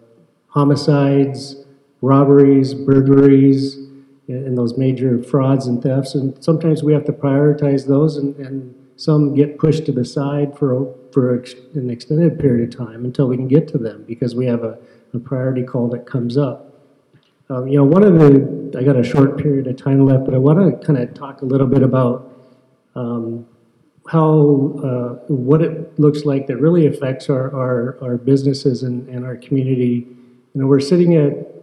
homicides, 0.48 1.56
robberies, 2.00 2.72
burglaries, 2.72 3.85
and 4.28 4.58
those 4.58 4.76
major 4.76 5.22
frauds 5.22 5.66
and 5.66 5.82
thefts. 5.82 6.14
And 6.14 6.42
sometimes 6.42 6.82
we 6.82 6.92
have 6.92 7.04
to 7.04 7.12
prioritize 7.12 7.86
those, 7.86 8.16
and, 8.16 8.34
and 8.36 8.74
some 8.96 9.34
get 9.34 9.58
pushed 9.58 9.86
to 9.86 9.92
the 9.92 10.04
side 10.04 10.56
for, 10.58 10.94
for 11.12 11.44
an 11.74 11.90
extended 11.90 12.38
period 12.38 12.68
of 12.68 12.76
time 12.76 13.04
until 13.04 13.28
we 13.28 13.36
can 13.36 13.48
get 13.48 13.68
to 13.68 13.78
them 13.78 14.04
because 14.06 14.34
we 14.34 14.46
have 14.46 14.64
a, 14.64 14.78
a 15.14 15.18
priority 15.18 15.62
call 15.62 15.88
that 15.88 16.06
comes 16.06 16.36
up. 16.36 16.72
Um, 17.48 17.68
you 17.68 17.76
know, 17.76 17.84
one 17.84 18.02
of 18.02 18.14
the, 18.14 18.76
I 18.76 18.82
got 18.82 18.96
a 18.96 19.04
short 19.04 19.38
period 19.38 19.68
of 19.68 19.76
time 19.76 20.04
left, 20.04 20.24
but 20.24 20.34
I 20.34 20.38
want 20.38 20.80
to 20.80 20.84
kind 20.84 20.98
of 20.98 21.14
talk 21.14 21.42
a 21.42 21.44
little 21.44 21.66
bit 21.66 21.82
about 21.82 22.32
um, 22.96 23.46
how, 24.08 24.80
uh, 24.82 25.08
what 25.28 25.62
it 25.62 25.98
looks 26.00 26.24
like 26.24 26.48
that 26.48 26.56
really 26.56 26.86
affects 26.86 27.30
our, 27.30 27.54
our, 27.54 27.98
our 28.02 28.16
businesses 28.16 28.82
and, 28.82 29.08
and 29.08 29.24
our 29.24 29.36
community. 29.36 30.06
You 30.54 30.60
know, 30.62 30.66
we're 30.66 30.80
sitting 30.80 31.14
at 31.14 31.55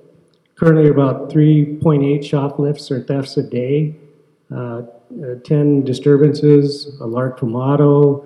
currently 0.55 0.89
about 0.89 1.29
3.8 1.29 2.23
shoplifts 2.23 2.91
or 2.91 3.03
thefts 3.03 3.37
a 3.37 3.43
day, 3.43 3.95
uh, 4.51 4.81
uh, 5.23 5.35
10 5.43 5.83
disturbances, 5.83 6.99
a 6.99 7.05
lark 7.05 7.39
from 7.39 7.55
auto. 7.55 8.25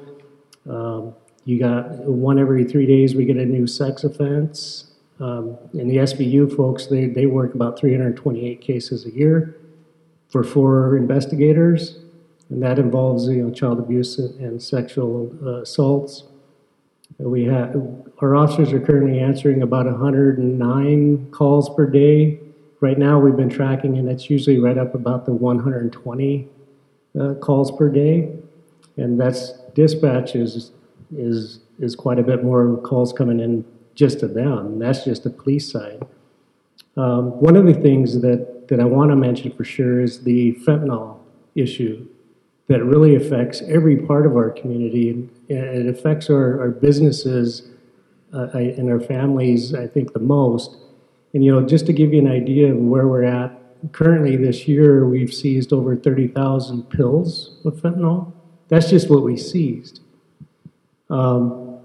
Um, 0.69 1.13
you 1.45 1.59
got 1.59 1.91
one 1.99 2.39
every 2.39 2.65
three 2.65 2.85
days, 2.85 3.15
we 3.15 3.25
get 3.25 3.37
a 3.37 3.45
new 3.45 3.67
sex 3.67 4.03
offense. 4.03 4.91
Um, 5.19 5.57
and 5.73 5.89
the 5.89 5.97
SBU 5.97 6.55
folks, 6.55 6.85
they, 6.87 7.07
they 7.07 7.25
work 7.25 7.55
about 7.55 7.79
328 7.79 8.61
cases 8.61 9.05
a 9.05 9.11
year 9.11 9.57
for 10.29 10.43
four 10.43 10.97
investigators. 10.97 11.99
And 12.49 12.61
that 12.63 12.79
involves, 12.79 13.27
you 13.27 13.43
know, 13.43 13.51
child 13.51 13.79
abuse 13.79 14.17
and, 14.19 14.61
sexual 14.61 15.35
uh, 15.43 15.61
assaults. 15.61 16.23
We 17.17 17.45
have, 17.45 17.75
our 18.19 18.35
officers 18.35 18.73
are 18.73 18.79
currently 18.79 19.19
answering 19.19 19.63
about 19.63 19.85
109 19.85 21.31
calls 21.31 21.69
per 21.75 21.87
day. 21.87 22.39
Right 22.79 22.97
now, 22.97 23.19
we've 23.19 23.35
been 23.35 23.49
tracking, 23.49 23.97
and 23.97 24.07
that's 24.07 24.29
usually 24.29 24.59
right 24.59 24.77
up 24.77 24.93
about 24.93 25.25
the 25.25 25.33
120 25.33 26.47
uh, 27.19 27.33
calls 27.35 27.71
per 27.71 27.89
day. 27.89 28.35
And 28.97 29.19
that's 29.19 29.53
dispatch 29.73 30.35
is, 30.35 30.71
is, 31.15 31.59
is 31.79 31.95
quite 31.95 32.19
a 32.19 32.23
bit 32.23 32.43
more 32.43 32.77
calls 32.77 33.13
coming 33.13 33.39
in 33.39 33.65
just 33.95 34.19
to 34.19 34.27
them. 34.27 34.77
That's 34.77 35.03
just 35.03 35.23
the 35.23 35.31
police 35.31 35.71
side. 35.71 36.05
Um, 36.97 37.39
one 37.39 37.55
of 37.55 37.65
the 37.65 37.73
things 37.73 38.21
that, 38.21 38.67
that 38.67 38.79
I 38.79 38.85
want 38.85 39.11
to 39.11 39.15
mention 39.15 39.51
for 39.51 39.63
sure 39.63 40.01
is 40.01 40.23
the 40.23 40.53
fentanyl 40.65 41.19
issue 41.55 42.07
that 42.67 42.83
really 42.83 43.15
affects 43.15 43.61
every 43.61 43.97
part 43.97 44.25
of 44.25 44.35
our 44.35 44.49
community 44.49 45.09
and 45.11 45.29
it 45.49 45.87
affects 45.87 46.29
our, 46.29 46.59
our 46.59 46.69
businesses 46.69 47.69
uh, 48.33 48.49
and 48.53 48.89
our 48.89 48.99
families, 48.99 49.73
I 49.73 49.87
think, 49.87 50.13
the 50.13 50.19
most. 50.19 50.75
And, 51.33 51.43
you 51.43 51.51
know, 51.51 51.65
just 51.65 51.85
to 51.85 51.93
give 51.93 52.13
you 52.13 52.19
an 52.19 52.27
idea 52.27 52.71
of 52.71 52.77
where 52.77 53.07
we're 53.07 53.23
at, 53.23 53.57
currently 53.93 54.35
this 54.35 54.67
year, 54.67 55.07
we've 55.07 55.33
seized 55.33 55.71
over 55.71 55.95
30,000 55.95 56.89
pills 56.89 57.57
of 57.63 57.75
fentanyl. 57.75 58.33
That's 58.67 58.89
just 58.89 59.09
what 59.09 59.23
we 59.23 59.37
seized, 59.37 60.01
um, 61.09 61.79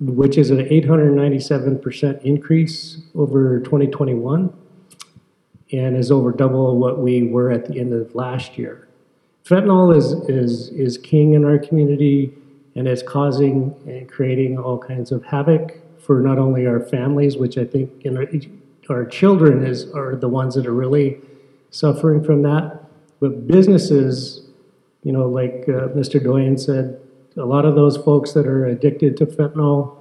which 0.00 0.38
is 0.38 0.50
an 0.50 0.58
897% 0.58 2.22
increase 2.22 3.02
over 3.16 3.58
2021 3.60 4.56
and 5.72 5.96
is 5.96 6.10
over 6.10 6.32
double 6.32 6.78
what 6.78 7.00
we 7.00 7.24
were 7.24 7.50
at 7.50 7.66
the 7.66 7.80
end 7.80 7.92
of 7.92 8.14
last 8.14 8.56
year. 8.56 8.87
Fentanyl 9.48 9.96
is, 9.96 10.12
is, 10.28 10.68
is 10.70 10.98
king 10.98 11.32
in 11.32 11.42
our 11.42 11.58
community 11.58 12.34
and 12.76 12.86
it's 12.86 13.02
causing 13.02 13.74
and 13.86 14.06
creating 14.06 14.58
all 14.58 14.76
kinds 14.76 15.10
of 15.10 15.24
havoc 15.24 15.80
for 15.98 16.20
not 16.20 16.38
only 16.38 16.66
our 16.66 16.80
families, 16.80 17.38
which 17.38 17.56
I 17.56 17.64
think 17.64 17.90
in 18.04 18.18
our, 18.18 18.26
our 18.90 19.06
children 19.06 19.64
is, 19.64 19.90
are 19.92 20.16
the 20.16 20.28
ones 20.28 20.54
that 20.54 20.66
are 20.66 20.74
really 20.74 21.18
suffering 21.70 22.22
from 22.22 22.42
that, 22.42 22.84
but 23.20 23.46
businesses, 23.46 24.46
you 25.02 25.12
know, 25.12 25.26
like 25.26 25.64
uh, 25.66 25.88
Mr. 25.96 26.22
Doyon 26.22 26.58
said, 26.58 27.00
a 27.38 27.44
lot 27.44 27.64
of 27.64 27.74
those 27.74 27.96
folks 27.96 28.32
that 28.32 28.46
are 28.46 28.66
addicted 28.66 29.16
to 29.16 29.24
fentanyl, 29.24 29.96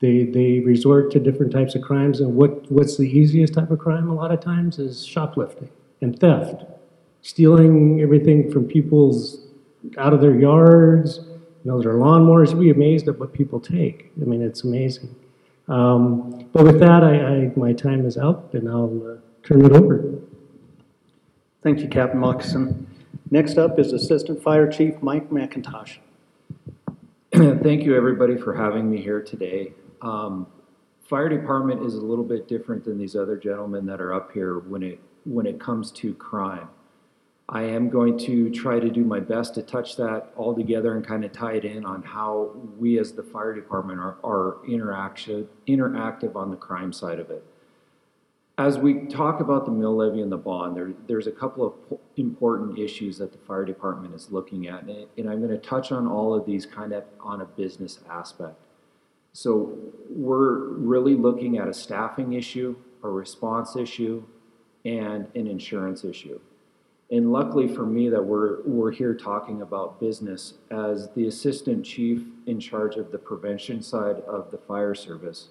they, 0.00 0.24
they 0.24 0.60
resort 0.60 1.10
to 1.10 1.20
different 1.20 1.52
types 1.52 1.74
of 1.74 1.82
crimes. 1.82 2.20
And 2.20 2.34
what, 2.34 2.70
what's 2.72 2.96
the 2.96 3.04
easiest 3.04 3.54
type 3.54 3.70
of 3.70 3.78
crime 3.78 4.08
a 4.08 4.14
lot 4.14 4.32
of 4.32 4.40
times 4.40 4.78
is 4.78 5.04
shoplifting 5.04 5.68
and 6.00 6.18
theft 6.18 6.64
stealing 7.24 8.02
everything 8.02 8.52
from 8.52 8.68
people's 8.68 9.46
out 9.96 10.12
of 10.12 10.20
their 10.20 10.38
yards, 10.38 11.20
you 11.64 11.70
know, 11.70 11.80
their 11.80 11.94
lawnmowers. 11.94 12.50
You'd 12.50 12.60
be 12.60 12.70
amazed 12.70 13.08
at 13.08 13.18
what 13.18 13.32
people 13.32 13.58
take. 13.58 14.12
I 14.20 14.26
mean, 14.26 14.42
it's 14.42 14.62
amazing. 14.62 15.14
Um, 15.66 16.46
but 16.52 16.64
with 16.64 16.78
that, 16.80 17.02
I, 17.02 17.14
I, 17.14 17.52
my 17.56 17.72
time 17.72 18.04
is 18.04 18.18
up, 18.18 18.52
and 18.52 18.68
I'll 18.68 19.02
uh, 19.10 19.16
turn 19.42 19.64
it 19.64 19.72
over. 19.72 20.04
Thank 21.62 21.80
you, 21.80 21.88
Captain 21.88 22.20
Moccasin. 22.20 22.86
Next 23.30 23.56
up 23.56 23.78
is 23.78 23.94
Assistant 23.94 24.42
Fire 24.42 24.70
Chief 24.70 25.00
Mike 25.00 25.30
McIntosh. 25.30 25.96
Thank 27.32 27.84
you, 27.84 27.96
everybody, 27.96 28.36
for 28.36 28.54
having 28.54 28.90
me 28.90 29.00
here 29.00 29.22
today. 29.22 29.72
Um, 30.02 30.46
Fire 31.08 31.30
department 31.30 31.84
is 31.84 31.94
a 31.94 32.00
little 32.00 32.24
bit 32.24 32.48
different 32.48 32.84
than 32.84 32.98
these 32.98 33.16
other 33.16 33.36
gentlemen 33.36 33.86
that 33.86 34.00
are 34.00 34.12
up 34.12 34.32
here 34.32 34.58
when 34.58 34.82
it, 34.82 35.00
when 35.24 35.46
it 35.46 35.58
comes 35.58 35.90
to 35.92 36.14
crime. 36.14 36.68
I 37.48 37.62
am 37.62 37.90
going 37.90 38.18
to 38.20 38.50
try 38.50 38.80
to 38.80 38.88
do 38.88 39.04
my 39.04 39.20
best 39.20 39.54
to 39.54 39.62
touch 39.62 39.96
that 39.96 40.32
all 40.34 40.54
together 40.54 40.96
and 40.96 41.06
kind 41.06 41.24
of 41.24 41.32
tie 41.32 41.54
it 41.54 41.64
in 41.64 41.84
on 41.84 42.02
how 42.02 42.52
we 42.78 42.98
as 42.98 43.12
the 43.12 43.22
fire 43.22 43.54
department 43.54 44.00
are, 44.00 44.16
are 44.24 44.64
interaction, 44.66 45.46
interactive 45.68 46.36
on 46.36 46.50
the 46.50 46.56
crime 46.56 46.92
side 46.92 47.18
of 47.18 47.30
it. 47.30 47.44
As 48.56 48.78
we 48.78 49.06
talk 49.06 49.40
about 49.40 49.66
the 49.66 49.72
mill 49.72 49.96
levy 49.96 50.22
and 50.22 50.32
the 50.32 50.38
bond, 50.38 50.76
there, 50.76 50.92
there's 51.06 51.26
a 51.26 51.32
couple 51.32 51.66
of 51.66 51.98
important 52.16 52.78
issues 52.78 53.18
that 53.18 53.32
the 53.32 53.38
fire 53.38 53.64
department 53.64 54.14
is 54.14 54.30
looking 54.30 54.68
at, 54.68 54.84
and, 54.84 55.06
and 55.18 55.28
I'm 55.28 55.40
going 55.40 55.50
to 55.50 55.58
touch 55.58 55.92
on 55.92 56.06
all 56.06 56.32
of 56.32 56.46
these 56.46 56.64
kind 56.64 56.92
of 56.92 57.04
on 57.20 57.40
a 57.40 57.44
business 57.44 57.98
aspect. 58.08 58.56
So 59.32 59.76
we're 60.08 60.68
really 60.68 61.16
looking 61.16 61.58
at 61.58 61.68
a 61.68 61.74
staffing 61.74 62.34
issue, 62.34 62.76
a 63.02 63.08
response 63.08 63.74
issue, 63.76 64.22
and 64.84 65.26
an 65.34 65.48
insurance 65.48 66.04
issue. 66.04 66.38
And 67.14 67.30
luckily 67.30 67.68
for 67.68 67.86
me 67.86 68.08
that 68.08 68.24
we're, 68.24 68.60
we're 68.62 68.90
here 68.90 69.14
talking 69.14 69.62
about 69.62 70.00
business 70.00 70.54
as 70.72 71.10
the 71.14 71.28
assistant 71.28 71.86
chief 71.86 72.24
in 72.46 72.58
charge 72.58 72.96
of 72.96 73.12
the 73.12 73.18
prevention 73.18 73.82
side 73.82 74.16
of 74.26 74.50
the 74.50 74.58
fire 74.58 74.96
service. 74.96 75.50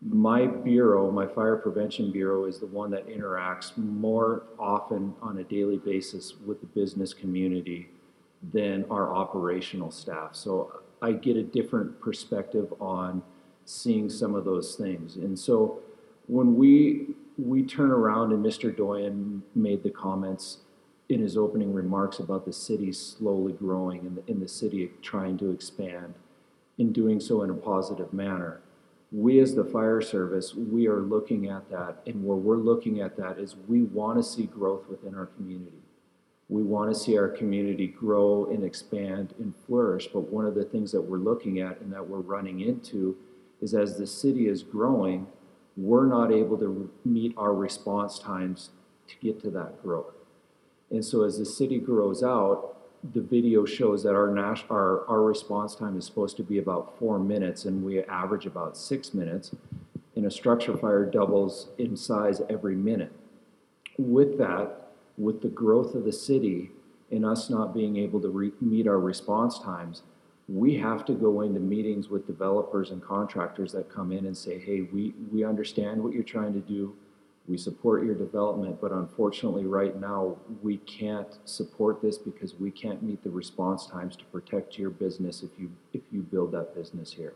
My 0.00 0.46
bureau, 0.46 1.10
my 1.10 1.26
fire 1.26 1.56
prevention 1.56 2.12
bureau 2.12 2.44
is 2.44 2.60
the 2.60 2.66
one 2.66 2.92
that 2.92 3.08
interacts 3.08 3.76
more 3.76 4.44
often 4.60 5.12
on 5.20 5.38
a 5.38 5.42
daily 5.42 5.78
basis 5.78 6.34
with 6.46 6.60
the 6.60 6.68
business 6.68 7.12
community 7.12 7.88
than 8.52 8.84
our 8.88 9.12
operational 9.12 9.90
staff. 9.90 10.36
So 10.36 10.82
I 11.02 11.10
get 11.10 11.36
a 11.36 11.42
different 11.42 12.00
perspective 12.00 12.72
on 12.80 13.24
seeing 13.64 14.08
some 14.08 14.36
of 14.36 14.44
those 14.44 14.76
things. 14.76 15.16
And 15.16 15.36
so 15.36 15.80
when 16.28 16.54
we 16.54 17.08
we 17.38 17.62
turn 17.62 17.90
around 17.90 18.32
and 18.32 18.42
Mr. 18.42 18.74
Doyon 18.74 19.42
made 19.54 19.82
the 19.82 19.90
comments 19.90 20.58
in 21.08 21.20
his 21.20 21.36
opening 21.36 21.72
remarks 21.72 22.18
about 22.18 22.44
the 22.44 22.52
city 22.52 22.92
slowly 22.92 23.52
growing 23.52 24.00
and 24.00 24.16
the, 24.16 24.32
and 24.32 24.42
the 24.42 24.48
city 24.48 24.90
trying 25.02 25.38
to 25.38 25.50
expand 25.50 26.14
in 26.78 26.92
doing 26.92 27.20
so 27.20 27.42
in 27.42 27.50
a 27.50 27.54
positive 27.54 28.12
manner. 28.12 28.60
We 29.12 29.38
as 29.38 29.54
the 29.54 29.64
fire 29.64 30.00
service, 30.00 30.54
we 30.54 30.88
are 30.88 31.00
looking 31.00 31.48
at 31.48 31.70
that 31.70 31.98
and 32.06 32.24
where 32.24 32.36
we're 32.36 32.56
looking 32.56 33.00
at 33.00 33.16
that 33.16 33.38
is 33.38 33.54
we 33.68 33.82
want 33.82 34.18
to 34.18 34.22
see 34.22 34.46
growth 34.46 34.88
within 34.88 35.14
our 35.14 35.26
community. 35.26 35.78
We 36.48 36.62
want 36.62 36.92
to 36.92 36.98
see 36.98 37.16
our 37.16 37.28
community 37.28 37.86
grow 37.86 38.46
and 38.46 38.64
expand 38.64 39.34
and 39.38 39.54
flourish. 39.66 40.08
But 40.12 40.32
one 40.32 40.44
of 40.44 40.54
the 40.54 40.64
things 40.64 40.92
that 40.92 41.00
we're 41.00 41.18
looking 41.18 41.60
at 41.60 41.80
and 41.80 41.92
that 41.92 42.08
we're 42.08 42.18
running 42.18 42.60
into 42.60 43.16
is 43.60 43.74
as 43.74 43.96
the 43.96 44.06
city 44.06 44.48
is 44.48 44.62
growing, 44.62 45.26
we're 45.76 46.06
not 46.06 46.32
able 46.32 46.58
to 46.58 46.90
meet 47.04 47.34
our 47.36 47.54
response 47.54 48.18
times 48.18 48.70
to 49.08 49.14
get 49.20 49.40
to 49.42 49.50
that 49.50 49.82
growth. 49.82 50.15
And 50.90 51.04
so 51.04 51.22
as 51.24 51.38
the 51.38 51.44
city 51.44 51.78
grows 51.78 52.22
out, 52.22 52.76
the 53.14 53.20
video 53.20 53.64
shows 53.64 54.02
that 54.02 54.14
our, 54.14 54.28
nas- 54.28 54.64
our, 54.70 55.06
our 55.08 55.22
response 55.22 55.74
time 55.74 55.96
is 55.98 56.04
supposed 56.04 56.36
to 56.38 56.42
be 56.42 56.58
about 56.58 56.98
four 56.98 57.18
minutes 57.18 57.64
and 57.64 57.84
we 57.84 58.02
average 58.04 58.46
about 58.46 58.76
six 58.76 59.14
minutes. 59.14 59.54
And 60.14 60.24
a 60.24 60.30
structure 60.30 60.76
fire 60.76 61.04
doubles 61.04 61.68
in 61.76 61.96
size 61.96 62.40
every 62.48 62.74
minute. 62.74 63.12
With 63.98 64.38
that, 64.38 64.92
with 65.18 65.42
the 65.42 65.48
growth 65.48 65.94
of 65.94 66.04
the 66.04 66.12
city 66.12 66.70
and 67.10 67.24
us 67.24 67.50
not 67.50 67.74
being 67.74 67.96
able 67.96 68.20
to 68.22 68.28
re- 68.28 68.52
meet 68.60 68.86
our 68.86 68.98
response 68.98 69.58
times, 69.58 70.02
we 70.48 70.76
have 70.76 71.04
to 71.06 71.12
go 71.12 71.40
into 71.42 71.60
meetings 71.60 72.08
with 72.08 72.26
developers 72.26 72.90
and 72.90 73.02
contractors 73.02 73.72
that 73.72 73.90
come 73.90 74.12
in 74.12 74.26
and 74.26 74.36
say, 74.36 74.58
hey, 74.58 74.82
we, 74.92 75.12
we 75.30 75.44
understand 75.44 76.02
what 76.02 76.12
you're 76.12 76.22
trying 76.22 76.52
to 76.54 76.60
do. 76.60 76.94
We 77.48 77.58
support 77.58 78.04
your 78.04 78.14
development, 78.14 78.80
but 78.80 78.90
unfortunately, 78.90 79.66
right 79.66 79.98
now, 80.00 80.36
we 80.62 80.78
can't 80.78 81.38
support 81.44 82.02
this 82.02 82.18
because 82.18 82.54
we 82.54 82.70
can't 82.70 83.02
meet 83.02 83.22
the 83.22 83.30
response 83.30 83.86
times 83.86 84.16
to 84.16 84.24
protect 84.26 84.78
your 84.78 84.90
business 84.90 85.42
if 85.42 85.50
you, 85.58 85.70
if 85.92 86.02
you 86.10 86.22
build 86.22 86.52
that 86.52 86.74
business 86.74 87.12
here. 87.12 87.34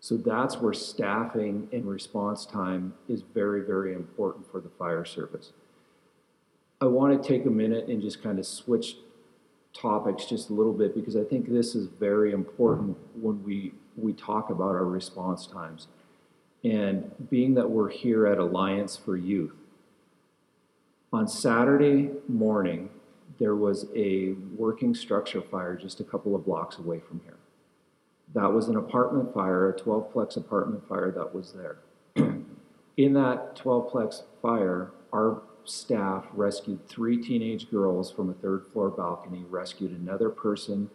So 0.00 0.16
that's 0.16 0.56
where 0.58 0.72
staffing 0.72 1.68
and 1.72 1.84
response 1.84 2.46
time 2.46 2.94
is 3.08 3.22
very, 3.22 3.62
very 3.62 3.94
important 3.94 4.50
for 4.50 4.60
the 4.60 4.70
fire 4.70 5.04
service. 5.04 5.52
I 6.80 6.86
want 6.86 7.22
to 7.22 7.28
take 7.28 7.44
a 7.44 7.50
minute 7.50 7.88
and 7.88 8.00
just 8.00 8.22
kind 8.22 8.38
of 8.38 8.46
switch 8.46 8.96
topics 9.74 10.24
just 10.24 10.50
a 10.50 10.52
little 10.52 10.72
bit 10.72 10.94
because 10.94 11.16
I 11.16 11.24
think 11.24 11.50
this 11.50 11.74
is 11.74 11.86
very 11.86 12.32
important 12.32 12.96
when 13.14 13.42
we, 13.44 13.72
we 13.96 14.14
talk 14.14 14.50
about 14.50 14.70
our 14.70 14.86
response 14.86 15.46
times. 15.46 15.88
And 16.62 17.10
being 17.30 17.54
that 17.54 17.70
we're 17.70 17.88
here 17.88 18.26
at 18.26 18.38
Alliance 18.38 18.96
for 18.96 19.16
Youth, 19.16 19.54
on 21.12 21.26
Saturday 21.26 22.10
morning, 22.28 22.90
there 23.38 23.56
was 23.56 23.86
a 23.96 24.32
working 24.56 24.94
structure 24.94 25.40
fire 25.40 25.74
just 25.74 25.98
a 26.00 26.04
couple 26.04 26.36
of 26.36 26.44
blocks 26.44 26.78
away 26.78 27.00
from 27.00 27.20
here. 27.24 27.36
That 28.34 28.52
was 28.52 28.68
an 28.68 28.76
apartment 28.76 29.34
fire, 29.34 29.70
a 29.70 29.74
12-plex 29.74 30.36
apartment 30.36 30.86
fire 30.88 31.10
that 31.10 31.34
was 31.34 31.52
there. 31.52 31.78
In 32.96 33.14
that 33.14 33.56
12-plex 33.56 34.22
fire, 34.40 34.92
our 35.12 35.42
staff 35.64 36.26
rescued 36.32 36.86
three 36.88 37.16
teenage 37.16 37.70
girls 37.70 38.12
from 38.12 38.30
a 38.30 38.34
third-floor 38.34 38.90
balcony, 38.90 39.44
rescued 39.48 39.90
another 39.92 40.28
person 40.28 40.90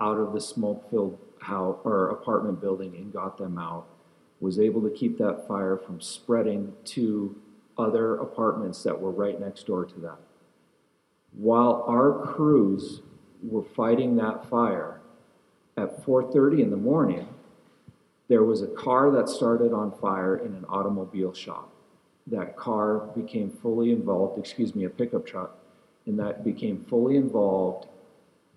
out 0.00 0.18
of 0.18 0.32
the 0.32 0.40
smoke-filled 0.40 1.18
house 1.40 1.78
or 1.84 2.10
apartment 2.10 2.60
building 2.60 2.94
and 2.96 3.12
got 3.12 3.38
them 3.38 3.58
out. 3.58 3.86
Was 4.44 4.60
able 4.60 4.82
to 4.82 4.90
keep 4.90 5.16
that 5.16 5.48
fire 5.48 5.78
from 5.78 6.02
spreading 6.02 6.74
to 6.96 7.34
other 7.78 8.16
apartments 8.16 8.82
that 8.82 9.00
were 9.00 9.10
right 9.10 9.40
next 9.40 9.64
door 9.66 9.86
to 9.86 10.00
that. 10.00 10.18
While 11.32 11.82
our 11.88 12.26
crews 12.26 13.00
were 13.42 13.62
fighting 13.62 14.16
that 14.16 14.44
fire, 14.50 15.00
at 15.78 16.04
4:30 16.04 16.60
in 16.60 16.68
the 16.68 16.76
morning, 16.76 17.26
there 18.28 18.44
was 18.44 18.60
a 18.60 18.66
car 18.66 19.10
that 19.12 19.30
started 19.30 19.72
on 19.72 19.92
fire 19.92 20.36
in 20.36 20.52
an 20.54 20.66
automobile 20.68 21.32
shop. 21.32 21.70
That 22.26 22.54
car 22.54 22.98
became 23.16 23.48
fully 23.48 23.92
involved, 23.92 24.38
excuse 24.38 24.74
me, 24.74 24.84
a 24.84 24.90
pickup 24.90 25.24
truck, 25.24 25.56
and 26.04 26.18
that 26.18 26.44
became 26.44 26.84
fully 26.84 27.16
involved 27.16 27.88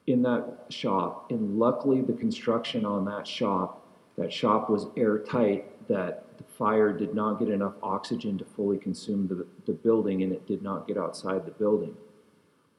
in 0.05 0.21
that 0.23 0.65
shop. 0.67 1.31
And 1.31 1.57
luckily, 1.57 2.01
the 2.01 2.11
construction 2.11 2.85
on 2.85 3.05
that 3.05 3.25
shop, 3.25 3.87
that 4.17 4.33
shop 4.33 4.69
was 4.69 4.87
airtight, 4.97 5.71
that 5.87 6.25
the 6.37 6.43
fire 6.43 6.91
did 6.93 7.13
not 7.13 7.39
get 7.39 7.49
enough 7.49 7.73
oxygen 7.81 8.37
to 8.37 8.45
fully 8.45 8.77
consume 8.77 9.27
the, 9.27 9.45
the 9.65 9.77
building 9.77 10.23
and 10.23 10.31
it 10.31 10.45
did 10.47 10.61
not 10.61 10.87
get 10.87 10.97
outside 10.97 11.45
the 11.45 11.51
building. 11.51 11.95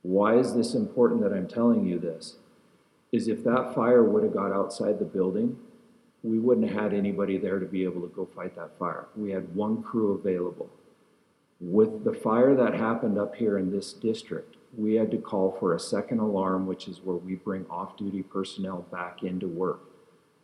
Why 0.02 0.36
is 0.36 0.54
this 0.54 0.74
important 0.74 1.22
that 1.22 1.32
I'm 1.32 1.48
telling 1.48 1.86
you 1.86 1.98
this? 1.98 2.36
Is 3.10 3.26
if 3.26 3.42
that 3.44 3.74
fire 3.74 4.04
would 4.04 4.22
have 4.22 4.34
got 4.34 4.52
outside 4.52 4.98
the 4.98 5.04
building, 5.04 5.56
we 6.22 6.38
wouldn't 6.38 6.70
have 6.70 6.82
had 6.82 6.94
anybody 6.94 7.38
there 7.38 7.58
to 7.58 7.66
be 7.66 7.84
able 7.84 8.02
to 8.02 8.14
go 8.14 8.28
fight 8.34 8.54
that 8.56 8.78
fire. 8.78 9.08
We 9.16 9.30
had 9.30 9.54
one 9.54 9.82
crew 9.82 10.12
available. 10.12 10.70
With 11.60 12.04
the 12.04 12.12
fire 12.12 12.54
that 12.54 12.74
happened 12.74 13.18
up 13.18 13.34
here 13.34 13.58
in 13.58 13.72
this 13.72 13.92
district, 13.92 14.56
we 14.76 14.94
had 14.94 15.10
to 15.10 15.18
call 15.18 15.56
for 15.58 15.74
a 15.74 15.80
second 15.80 16.20
alarm, 16.20 16.66
which 16.66 16.86
is 16.86 17.00
where 17.02 17.16
we 17.16 17.34
bring 17.34 17.66
off-duty 17.70 18.22
personnel 18.24 18.86
back 18.92 19.22
into 19.22 19.48
work. 19.48 19.88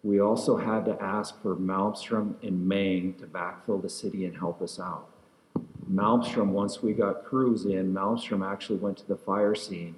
We 0.04 0.20
also 0.20 0.58
had 0.58 0.84
to 0.84 1.02
ask 1.02 1.40
for 1.40 1.56
Malmstrom 1.56 2.34
and 2.42 2.68
Maine 2.68 3.14
to 3.14 3.26
backfill 3.26 3.80
the 3.80 3.88
city 3.88 4.26
and 4.26 4.36
help 4.36 4.60
us 4.60 4.78
out. 4.78 5.08
Malmstrom, 5.90 6.48
once 6.48 6.82
we 6.82 6.92
got 6.92 7.24
crews 7.24 7.64
in, 7.64 7.94
Malmstrom 7.94 8.46
actually 8.46 8.78
went 8.78 8.98
to 8.98 9.08
the 9.08 9.16
fire 9.16 9.54
scene 9.54 9.96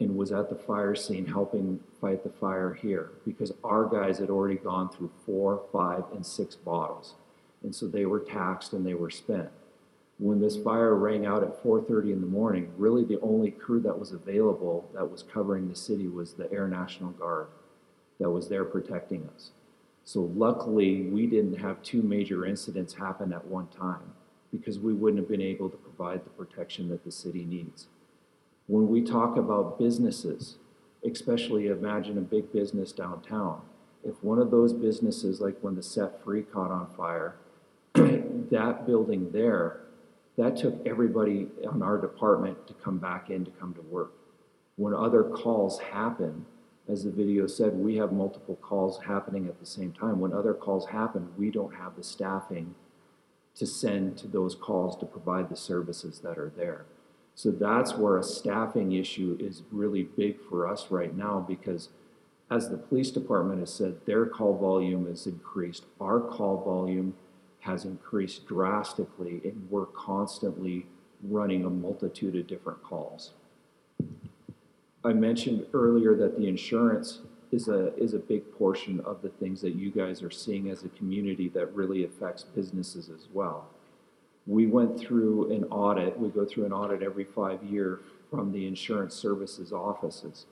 and 0.00 0.16
was 0.16 0.32
at 0.32 0.48
the 0.48 0.54
fire 0.54 0.94
scene 0.94 1.26
helping 1.26 1.80
fight 2.00 2.24
the 2.24 2.30
fire 2.30 2.72
here 2.72 3.10
because 3.26 3.52
our 3.62 3.84
guys 3.84 4.18
had 4.18 4.30
already 4.30 4.56
gone 4.56 4.88
through 4.88 5.10
four, 5.26 5.62
five, 5.70 6.04
and 6.14 6.24
six 6.24 6.56
bottles. 6.56 7.14
And 7.62 7.74
so 7.74 7.86
they 7.86 8.06
were 8.06 8.20
taxed 8.20 8.72
and 8.72 8.86
they 8.86 8.94
were 8.94 9.10
spent. 9.10 9.50
When 10.18 10.40
this 10.40 10.56
fire 10.56 10.94
rang 10.94 11.26
out 11.26 11.42
at 11.42 11.62
4:30 11.62 12.10
in 12.10 12.22
the 12.22 12.26
morning, 12.26 12.72
really 12.78 13.04
the 13.04 13.20
only 13.20 13.50
crew 13.50 13.80
that 13.80 13.98
was 13.98 14.12
available 14.12 14.88
that 14.94 15.10
was 15.10 15.22
covering 15.22 15.68
the 15.68 15.76
city 15.76 16.08
was 16.08 16.32
the 16.32 16.50
Air 16.50 16.68
National 16.68 17.10
Guard 17.10 17.48
that 18.18 18.30
was 18.30 18.48
there 18.48 18.64
protecting 18.64 19.28
us. 19.34 19.50
So 20.04 20.30
luckily, 20.34 21.02
we 21.02 21.26
didn't 21.26 21.58
have 21.58 21.82
two 21.82 22.02
major 22.02 22.46
incidents 22.46 22.94
happen 22.94 23.32
at 23.32 23.46
one 23.46 23.66
time 23.68 24.12
because 24.52 24.78
we 24.78 24.94
wouldn't 24.94 25.20
have 25.20 25.28
been 25.28 25.40
able 25.42 25.68
to 25.68 25.76
provide 25.76 26.24
the 26.24 26.30
protection 26.30 26.88
that 26.88 27.04
the 27.04 27.10
city 27.10 27.44
needs. 27.44 27.88
When 28.68 28.88
we 28.88 29.02
talk 29.02 29.36
about 29.36 29.78
businesses, 29.78 30.56
especially 31.04 31.66
imagine 31.66 32.18
a 32.18 32.22
big 32.22 32.52
business 32.52 32.92
downtown, 32.92 33.62
if 34.04 34.22
one 34.22 34.38
of 34.38 34.50
those 34.50 34.72
businesses, 34.72 35.40
like 35.40 35.58
when 35.60 35.74
the 35.74 35.82
Set 35.82 36.22
Free 36.22 36.42
caught 36.42 36.70
on 36.70 36.86
fire, 36.96 37.34
that 37.94 38.86
building 38.86 39.30
there, 39.32 39.80
that 40.36 40.56
took 40.56 40.86
everybody 40.86 41.48
on 41.68 41.82
our 41.82 41.98
department 41.98 42.66
to 42.68 42.74
come 42.74 42.98
back 42.98 43.30
in 43.30 43.44
to 43.44 43.50
come 43.52 43.74
to 43.74 43.80
work. 43.82 44.12
When 44.76 44.94
other 44.94 45.24
calls 45.24 45.80
happen, 45.80 46.46
as 46.88 47.04
the 47.04 47.10
video 47.10 47.46
said, 47.46 47.74
we 47.74 47.96
have 47.96 48.12
multiple 48.12 48.56
calls 48.56 49.02
happening 49.04 49.48
at 49.48 49.58
the 49.58 49.66
same 49.66 49.92
time. 49.92 50.20
When 50.20 50.32
other 50.32 50.54
calls 50.54 50.86
happen, 50.86 51.30
we 51.36 51.50
don't 51.50 51.74
have 51.74 51.96
the 51.96 52.04
staffing 52.04 52.74
to 53.56 53.66
send 53.66 54.16
to 54.18 54.28
those 54.28 54.54
calls 54.54 54.96
to 54.98 55.06
provide 55.06 55.48
the 55.48 55.56
services 55.56 56.20
that 56.20 56.38
are 56.38 56.52
there. 56.56 56.84
So 57.34 57.50
that's 57.50 57.94
where 57.94 58.16
a 58.16 58.22
staffing 58.22 58.92
issue 58.92 59.36
is 59.40 59.62
really 59.72 60.04
big 60.04 60.38
for 60.48 60.68
us 60.68 60.86
right 60.90 61.14
now 61.14 61.44
because 61.46 61.88
as 62.50 62.70
the 62.70 62.76
police 62.76 63.10
department 63.10 63.60
has 63.60 63.74
said, 63.74 64.06
their 64.06 64.24
call 64.26 64.56
volume 64.56 65.06
has 65.06 65.26
increased. 65.26 65.84
Our 66.00 66.20
call 66.20 66.62
volume 66.62 67.14
has 67.60 67.84
increased 67.84 68.46
drastically 68.46 69.40
and 69.44 69.66
we're 69.68 69.86
constantly 69.86 70.86
running 71.22 71.64
a 71.64 71.70
multitude 71.70 72.36
of 72.36 72.46
different 72.46 72.82
calls. 72.82 73.32
I 75.06 75.12
mentioned 75.12 75.66
earlier 75.72 76.16
that 76.16 76.36
the 76.36 76.48
insurance 76.48 77.20
is 77.52 77.68
a, 77.68 77.94
is 77.96 78.14
a 78.14 78.18
big 78.18 78.52
portion 78.58 78.98
of 79.00 79.22
the 79.22 79.28
things 79.28 79.60
that 79.60 79.76
you 79.76 79.92
guys 79.92 80.20
are 80.20 80.32
seeing 80.32 80.68
as 80.68 80.82
a 80.82 80.88
community 80.88 81.48
that 81.50 81.72
really 81.76 82.04
affects 82.04 82.42
businesses 82.42 83.08
as 83.08 83.28
well. 83.32 83.68
We 84.48 84.66
went 84.66 84.98
through 84.98 85.52
an 85.52 85.62
audit, 85.64 86.18
we 86.18 86.28
go 86.30 86.44
through 86.44 86.66
an 86.66 86.72
audit 86.72 87.04
every 87.04 87.22
five 87.22 87.62
year 87.62 88.00
from 88.30 88.50
the 88.50 88.66
insurance 88.66 89.14
services 89.14 89.72
offices. 89.72 90.46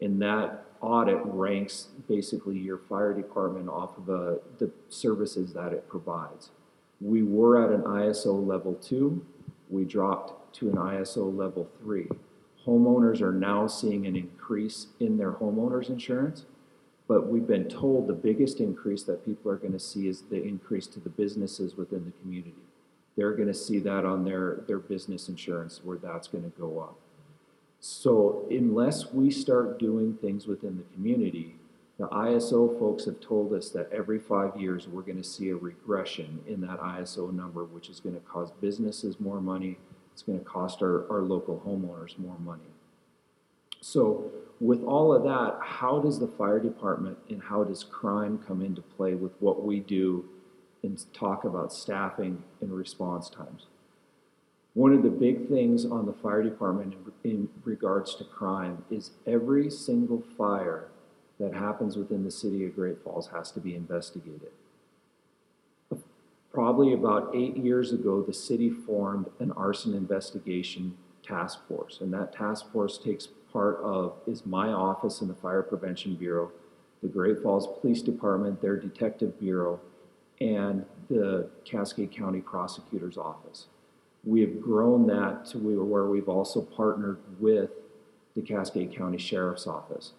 And 0.00 0.20
that 0.20 0.64
audit 0.80 1.20
ranks 1.22 1.86
basically 2.08 2.58
your 2.58 2.78
fire 2.78 3.14
department 3.14 3.68
off 3.68 3.96
of 3.98 4.10
uh, 4.10 4.38
the 4.58 4.72
services 4.88 5.52
that 5.52 5.72
it 5.72 5.88
provides. 5.88 6.50
We 7.00 7.22
were 7.22 7.64
at 7.64 7.70
an 7.70 7.82
ISO 7.82 8.44
level 8.44 8.74
two, 8.74 9.24
we 9.70 9.84
dropped 9.84 10.54
to 10.56 10.70
an 10.70 10.74
ISO 10.74 11.34
level 11.36 11.68
three 11.80 12.08
homeowners 12.66 13.20
are 13.20 13.32
now 13.32 13.66
seeing 13.66 14.06
an 14.06 14.16
increase 14.16 14.88
in 15.00 15.18
their 15.18 15.32
homeowners 15.32 15.88
insurance. 15.88 16.44
But 17.08 17.26
we've 17.26 17.46
been 17.46 17.68
told 17.68 18.06
the 18.06 18.14
biggest 18.14 18.60
increase 18.60 19.02
that 19.04 19.24
people 19.24 19.50
are 19.50 19.56
going 19.56 19.72
to 19.72 19.78
see 19.78 20.08
is 20.08 20.22
the 20.22 20.42
increase 20.42 20.86
to 20.88 21.00
the 21.00 21.10
businesses 21.10 21.76
within 21.76 22.04
the 22.04 22.12
community. 22.22 22.54
They're 23.16 23.34
going 23.34 23.48
to 23.48 23.54
see 23.54 23.78
that 23.80 24.04
on 24.04 24.24
their, 24.24 24.62
their 24.66 24.78
business 24.78 25.28
insurance 25.28 25.80
where 25.82 25.98
that's 25.98 26.28
going 26.28 26.44
to 26.44 26.58
go 26.58 26.80
up. 26.80 26.96
So 27.80 28.46
unless 28.50 29.12
we 29.12 29.30
start 29.30 29.78
doing 29.78 30.14
things 30.14 30.46
within 30.46 30.76
the 30.76 30.94
community, 30.94 31.56
the 31.98 32.06
ISO 32.08 32.78
folks 32.78 33.04
have 33.04 33.20
told 33.20 33.52
us 33.52 33.68
that 33.70 33.90
every 33.92 34.18
five 34.18 34.58
years 34.58 34.88
we're 34.88 35.02
going 35.02 35.20
to 35.20 35.24
see 35.24 35.50
a 35.50 35.56
regression 35.56 36.40
in 36.46 36.60
that 36.62 36.80
ISO 36.80 37.32
number, 37.32 37.64
which 37.64 37.90
is 37.90 38.00
going 38.00 38.14
to 38.14 38.20
cause 38.22 38.52
businesses 38.60 39.20
more 39.20 39.40
money, 39.40 39.78
it's 40.12 40.22
going 40.22 40.38
to 40.38 40.44
cost 40.44 40.82
our, 40.82 41.10
our 41.10 41.22
local 41.22 41.62
homeowners 41.66 42.18
more 42.18 42.38
money. 42.38 42.62
So, 43.80 44.30
with 44.60 44.84
all 44.84 45.12
of 45.12 45.24
that, 45.24 45.58
how 45.60 45.98
does 45.98 46.20
the 46.20 46.28
fire 46.28 46.60
department 46.60 47.18
and 47.28 47.42
how 47.42 47.64
does 47.64 47.82
crime 47.82 48.38
come 48.46 48.62
into 48.62 48.80
play 48.80 49.14
with 49.14 49.32
what 49.40 49.64
we 49.64 49.80
do 49.80 50.24
and 50.84 51.02
talk 51.12 51.44
about 51.44 51.72
staffing 51.72 52.44
and 52.60 52.72
response 52.72 53.28
times? 53.28 53.66
One 54.74 54.92
of 54.94 55.02
the 55.02 55.10
big 55.10 55.48
things 55.48 55.84
on 55.84 56.06
the 56.06 56.12
fire 56.12 56.42
department 56.42 56.94
in, 57.24 57.30
in 57.30 57.48
regards 57.64 58.14
to 58.16 58.24
crime 58.24 58.84
is 58.90 59.10
every 59.26 59.68
single 59.68 60.22
fire 60.38 60.88
that 61.40 61.52
happens 61.52 61.96
within 61.96 62.22
the 62.24 62.30
city 62.30 62.64
of 62.64 62.76
Great 62.76 63.02
Falls 63.02 63.28
has 63.28 63.50
to 63.50 63.60
be 63.60 63.74
investigated 63.74 64.52
probably 66.52 66.92
about 66.92 67.34
eight 67.34 67.56
years 67.56 67.92
ago, 67.92 68.22
the 68.22 68.32
city 68.32 68.70
formed 68.70 69.26
an 69.40 69.52
arson 69.52 69.94
investigation 69.94 70.96
task 71.22 71.66
force. 71.66 71.98
And 72.00 72.12
that 72.12 72.32
task 72.32 72.70
force 72.72 72.98
takes 72.98 73.28
part 73.52 73.78
of 73.82 74.16
is 74.26 74.44
my 74.44 74.68
office 74.68 75.20
in 75.20 75.28
the 75.28 75.34
Fire 75.34 75.62
Prevention 75.62 76.14
Bureau, 76.14 76.50
the 77.02 77.08
Great 77.08 77.42
Falls 77.42 77.68
Police 77.80 78.02
Department, 78.02 78.60
their 78.60 78.76
Detective 78.76 79.38
Bureau, 79.38 79.80
and 80.40 80.84
the 81.08 81.48
Cascade 81.64 82.10
County 82.12 82.40
Prosecutor's 82.40 83.16
Office. 83.16 83.66
We 84.24 84.40
have 84.40 84.60
grown 84.60 85.06
that 85.08 85.46
to 85.46 85.58
where 85.58 86.06
we've 86.06 86.28
also 86.28 86.60
partnered 86.60 87.18
with 87.38 87.70
the 88.34 88.42
Cascade 88.42 88.96
County 88.96 89.18
Sheriff's 89.18 89.66
Office. 89.66 90.12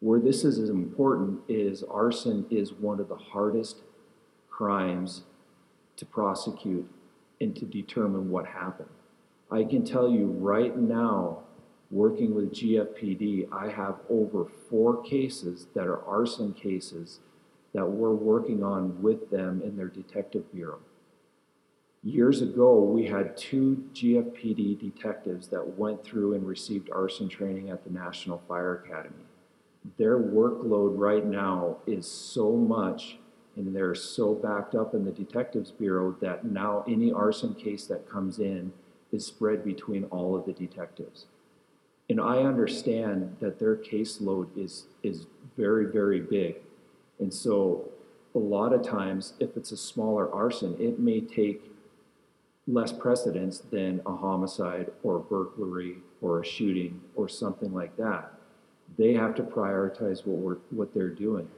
Where 0.00 0.20
this 0.20 0.44
is 0.44 0.68
important 0.68 1.40
is 1.48 1.82
arson 1.82 2.46
is 2.50 2.72
one 2.72 3.00
of 3.00 3.08
the 3.08 3.16
hardest 3.16 3.78
crimes 4.50 5.22
to 5.96 6.04
prosecute 6.04 6.88
and 7.40 7.54
to 7.56 7.64
determine 7.64 8.30
what 8.30 8.46
happened. 8.46 8.88
I 9.50 9.64
can 9.64 9.84
tell 9.84 10.10
you 10.10 10.26
right 10.26 10.76
now, 10.76 11.40
working 11.90 12.34
with 12.34 12.52
GFPD, 12.52 13.48
I 13.52 13.68
have 13.68 14.00
over 14.10 14.46
four 14.68 15.02
cases 15.02 15.68
that 15.74 15.86
are 15.86 16.04
arson 16.04 16.52
cases 16.52 17.20
that 17.74 17.86
we're 17.86 18.14
working 18.14 18.62
on 18.62 19.00
with 19.02 19.30
them 19.30 19.62
in 19.62 19.76
their 19.76 19.88
detective 19.88 20.50
bureau. 20.52 20.80
Years 22.02 22.40
ago, 22.40 22.80
we 22.80 23.06
had 23.06 23.36
two 23.36 23.84
GFPD 23.92 24.78
detectives 24.80 25.48
that 25.48 25.76
went 25.76 26.04
through 26.04 26.34
and 26.34 26.46
received 26.46 26.90
arson 26.90 27.28
training 27.28 27.70
at 27.70 27.84
the 27.84 27.90
National 27.90 28.42
Fire 28.48 28.82
Academy. 28.84 29.24
Their 29.98 30.18
workload 30.18 30.98
right 30.98 31.24
now 31.24 31.78
is 31.86 32.06
so 32.06 32.52
much 32.52 33.18
and 33.56 33.74
they're 33.74 33.94
so 33.94 34.34
backed 34.34 34.74
up 34.74 34.94
in 34.94 35.04
the 35.04 35.10
detectives 35.10 35.70
bureau 35.70 36.14
that 36.20 36.44
now 36.44 36.84
any 36.86 37.10
arson 37.10 37.54
case 37.54 37.86
that 37.86 38.08
comes 38.08 38.38
in 38.38 38.72
is 39.12 39.26
spread 39.26 39.64
between 39.64 40.04
all 40.04 40.36
of 40.36 40.44
the 40.44 40.52
detectives. 40.52 41.26
And 42.08 42.20
I 42.20 42.38
understand 42.38 43.36
that 43.40 43.58
their 43.58 43.76
caseload 43.76 44.48
is, 44.56 44.84
is 45.02 45.26
very, 45.56 45.86
very 45.86 46.20
big. 46.20 46.56
And 47.18 47.32
so 47.32 47.88
a 48.34 48.38
lot 48.38 48.72
of 48.72 48.82
times, 48.82 49.32
if 49.40 49.56
it's 49.56 49.72
a 49.72 49.76
smaller 49.76 50.32
arson, 50.32 50.76
it 50.78 51.00
may 51.00 51.20
take 51.20 51.62
less 52.68 52.92
precedence 52.92 53.58
than 53.58 54.02
a 54.06 54.14
homicide 54.14 54.90
or 55.02 55.16
a 55.16 55.20
burglary 55.20 55.96
or 56.20 56.40
a 56.40 56.44
shooting 56.44 57.00
or 57.14 57.28
something 57.28 57.72
like 57.72 57.96
that. 57.96 58.32
They 58.98 59.14
have 59.14 59.34
to 59.36 59.42
prioritize 59.42 60.26
what 60.26 60.38
we're, 60.38 60.56
what 60.70 60.94
they're 60.94 61.08
doing. 61.08 61.48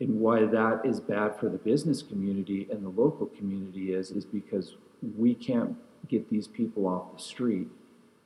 And 0.00 0.20
why 0.20 0.44
that 0.44 0.82
is 0.84 1.00
bad 1.00 1.38
for 1.38 1.48
the 1.48 1.58
business 1.58 2.02
community 2.02 2.66
and 2.70 2.84
the 2.84 2.88
local 2.88 3.26
community 3.26 3.92
is, 3.92 4.10
is 4.10 4.24
because 4.24 4.76
we 5.16 5.34
can't 5.34 5.76
get 6.08 6.28
these 6.30 6.48
people 6.48 6.86
off 6.86 7.16
the 7.16 7.22
street 7.22 7.68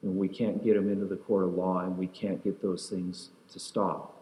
and 0.02 0.16
we 0.16 0.28
can't 0.28 0.64
get 0.64 0.74
them 0.74 0.90
into 0.90 1.04
the 1.04 1.16
court 1.16 1.44
of 1.44 1.54
law 1.54 1.80
and 1.80 1.98
we 1.98 2.06
can't 2.06 2.42
get 2.42 2.62
those 2.62 2.88
things 2.88 3.30
to 3.52 3.58
stop. 3.58 4.14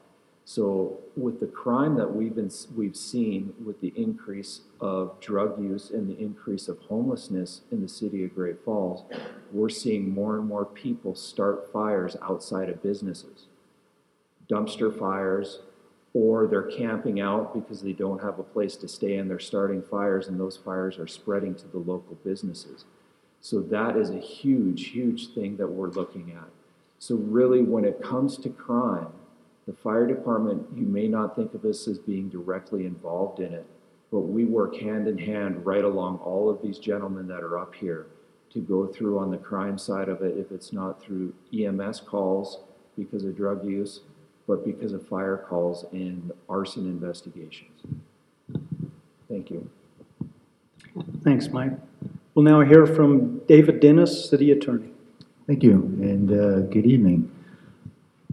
So 0.49 1.01
with 1.17 1.41
the 1.41 1.47
crime 1.47 1.97
that 1.97 2.15
we've 2.15 2.35
been, 2.35 2.51
we've 2.77 2.97
seen 2.97 3.53
with 3.65 3.81
the 3.81 3.93
increase 3.97 4.61
of 4.81 5.19
drug 5.21 5.61
use 5.61 5.91
and 5.91 6.09
the 6.09 6.23
increase 6.23 6.69
of 6.69 6.79
homelessness 6.79 7.63
in 7.73 7.83
the 7.83 7.89
city 7.89 8.25
of 8.25 8.33
Great 8.33 8.65
Falls, 8.65 9.05
we're 9.51 9.69
seeing 9.69 10.15
more 10.15 10.37
and 10.37 10.47
more 10.47 10.65
people 10.65 11.17
start 11.17 11.73
fires 11.73 12.17
outside 12.23 12.69
of 12.69 12.81
businesses. 12.81 13.47
Dumpster 14.49 14.97
fires, 14.97 15.63
or 16.17 16.47
they're 16.47 16.63
camping 16.63 17.21
out 17.21 17.53
because 17.53 17.83
they 17.83 17.93
don't 17.93 18.23
have 18.23 18.39
a 18.39 18.43
place 18.43 18.75
to 18.75 18.89
stay 18.89 19.19
and 19.19 19.29
they're 19.29 19.39
starting 19.39 19.83
fires 19.83 20.29
and 20.29 20.41
those 20.41 20.57
fires 20.57 20.99
are 20.99 21.07
spreading 21.07 21.55
to 21.55 21.69
the 21.69 21.77
local 21.77 22.17
businesses. 22.25 22.87
So 23.43 23.61
that 23.61 23.99
is 23.99 24.09
a 24.09 24.19
huge, 24.19 24.87
huge 24.87 25.35
thing 25.35 25.59
that 25.59 25.67
we're 25.67 25.91
looking 25.91 26.33
at. 26.33 26.49
So 26.99 27.17
really, 27.17 27.63
when 27.63 27.85
it 27.85 28.03
comes 28.03 28.39
to 28.39 28.49
crime, 28.49 29.13
the 29.67 29.75
fire 29.75 30.07
department, 30.07 30.67
you 30.75 30.87
may 30.87 31.07
not 31.07 31.37
think 31.37 31.53
of 31.53 31.67
us 31.67 31.87
as 31.87 31.99
being 31.99 32.31
directly 32.31 32.87
involved 32.87 33.41
in 33.41 33.53
it, 33.53 33.67
but 34.11 34.21
we 34.21 34.47
work 34.47 34.75
hand 34.75 35.09
in 35.09 35.19
hand 35.19 35.67
right 35.67 35.85
along 35.85 36.17
all 36.25 36.49
of 36.49 36.63
these 36.63 36.79
gentlemen 36.79 37.29
that 37.29 37.43
are 37.43 37.59
up 37.59 37.75
here 37.75 38.07
to 38.55 38.61
go 38.61 38.87
through 38.87 39.19
on 39.19 39.31
the 39.31 39.37
crime 39.37 39.77
side 39.77 40.09
of 40.09 40.23
it 40.23 40.39
if 40.39 40.51
it's 40.51 40.73
not 40.73 41.03
through 41.03 41.35
EMS 41.53 42.01
calls 42.01 42.61
because 42.97 43.23
of 43.25 43.37
drug 43.37 43.67
use, 43.67 44.01
but 44.47 44.65
because 44.65 44.93
of 44.93 45.07
fire 45.07 45.45
calls 45.49 45.85
and 45.93 46.31
arson 46.49 46.87
investigations. 46.87 47.81
Thank 49.29 49.51
you. 49.51 49.69
Thanks, 51.23 51.49
Mike. 51.49 51.73
We'll 52.35 52.45
now 52.45 52.61
hear 52.61 52.87
from 52.87 53.39
David 53.47 53.81
Dennis, 53.81 54.29
City 54.29 54.53
Attorney. 54.53 54.91
Thank 55.47 55.63
you, 55.63 55.75
and 56.01 56.31
uh, 56.31 56.61
good 56.73 56.87
evening. 56.87 57.31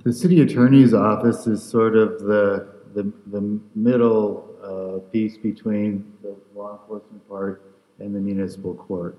The 0.03 0.11
city 0.11 0.41
attorney's 0.41 0.93
office 0.93 1.47
is 1.47 1.63
sort 1.63 1.95
of 1.95 2.19
the, 2.19 2.67
the, 2.93 3.11
the 3.27 3.59
middle 3.75 4.49
uh, 4.61 4.99
piece 5.11 5.37
between 5.37 6.11
the 6.21 6.35
law 6.53 6.79
enforcement 6.81 7.27
part 7.29 7.61
and 7.99 8.13
the 8.13 8.19
municipal 8.19 8.73
court. 8.73 9.17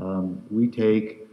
Um, 0.00 0.42
We 0.50 0.66
take 0.66 1.28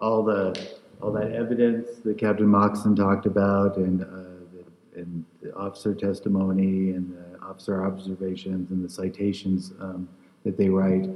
all 0.00 0.22
the, 0.22 0.68
all 1.02 1.12
that 1.12 1.32
evidence 1.32 1.98
that 2.04 2.18
Captain 2.18 2.46
Moccasin 2.46 2.96
talked 2.96 3.26
about 3.26 3.76
and, 3.76 4.02
uh, 4.02 4.06
the- 4.52 5.00
and 5.00 5.24
the 5.42 5.54
officer 5.54 5.94
testimony 5.94 6.90
and 6.92 7.14
the 7.14 7.40
officer 7.42 7.84
observations 7.84 8.70
and 8.70 8.84
the 8.84 8.88
citations 8.88 9.72
um, 9.80 10.08
that 10.44 10.56
they 10.56 10.68
write, 10.68 11.08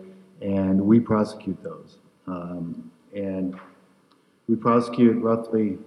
and 0.42 0.80
we 0.80 1.00
prosecute 1.00 1.62
those. 1.62 1.98
Um, 2.26 2.90
And 3.12 3.56
we 4.46 4.54
prosecute 4.54 5.20
roughly 5.20 5.78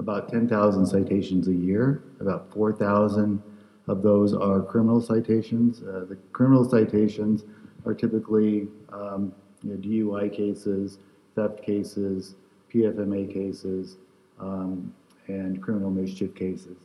about 0.00 0.28
10,000 0.28 0.84
citations 0.84 1.46
a 1.46 1.52
year. 1.54 2.02
About 2.18 2.50
4,000 2.50 3.40
of 3.86 4.02
those 4.02 4.34
are 4.34 4.60
criminal 4.60 5.00
citations. 5.00 5.82
Uh, 5.84 6.04
The 6.08 6.16
criminal 6.32 6.64
citations 6.64 7.44
are 7.86 7.94
typically 7.94 8.66
um, 8.92 9.32
you 9.62 9.70
know, 9.70 9.76
DUI 9.76 10.28
cases, 10.32 10.98
theft 11.36 11.62
cases, 11.62 12.34
PFMA 12.72 13.32
cases, 13.32 13.96
um, 14.40 14.92
and 15.28 15.62
criminal 15.62 15.90
mischief 15.90 16.34
cases. 16.34 16.76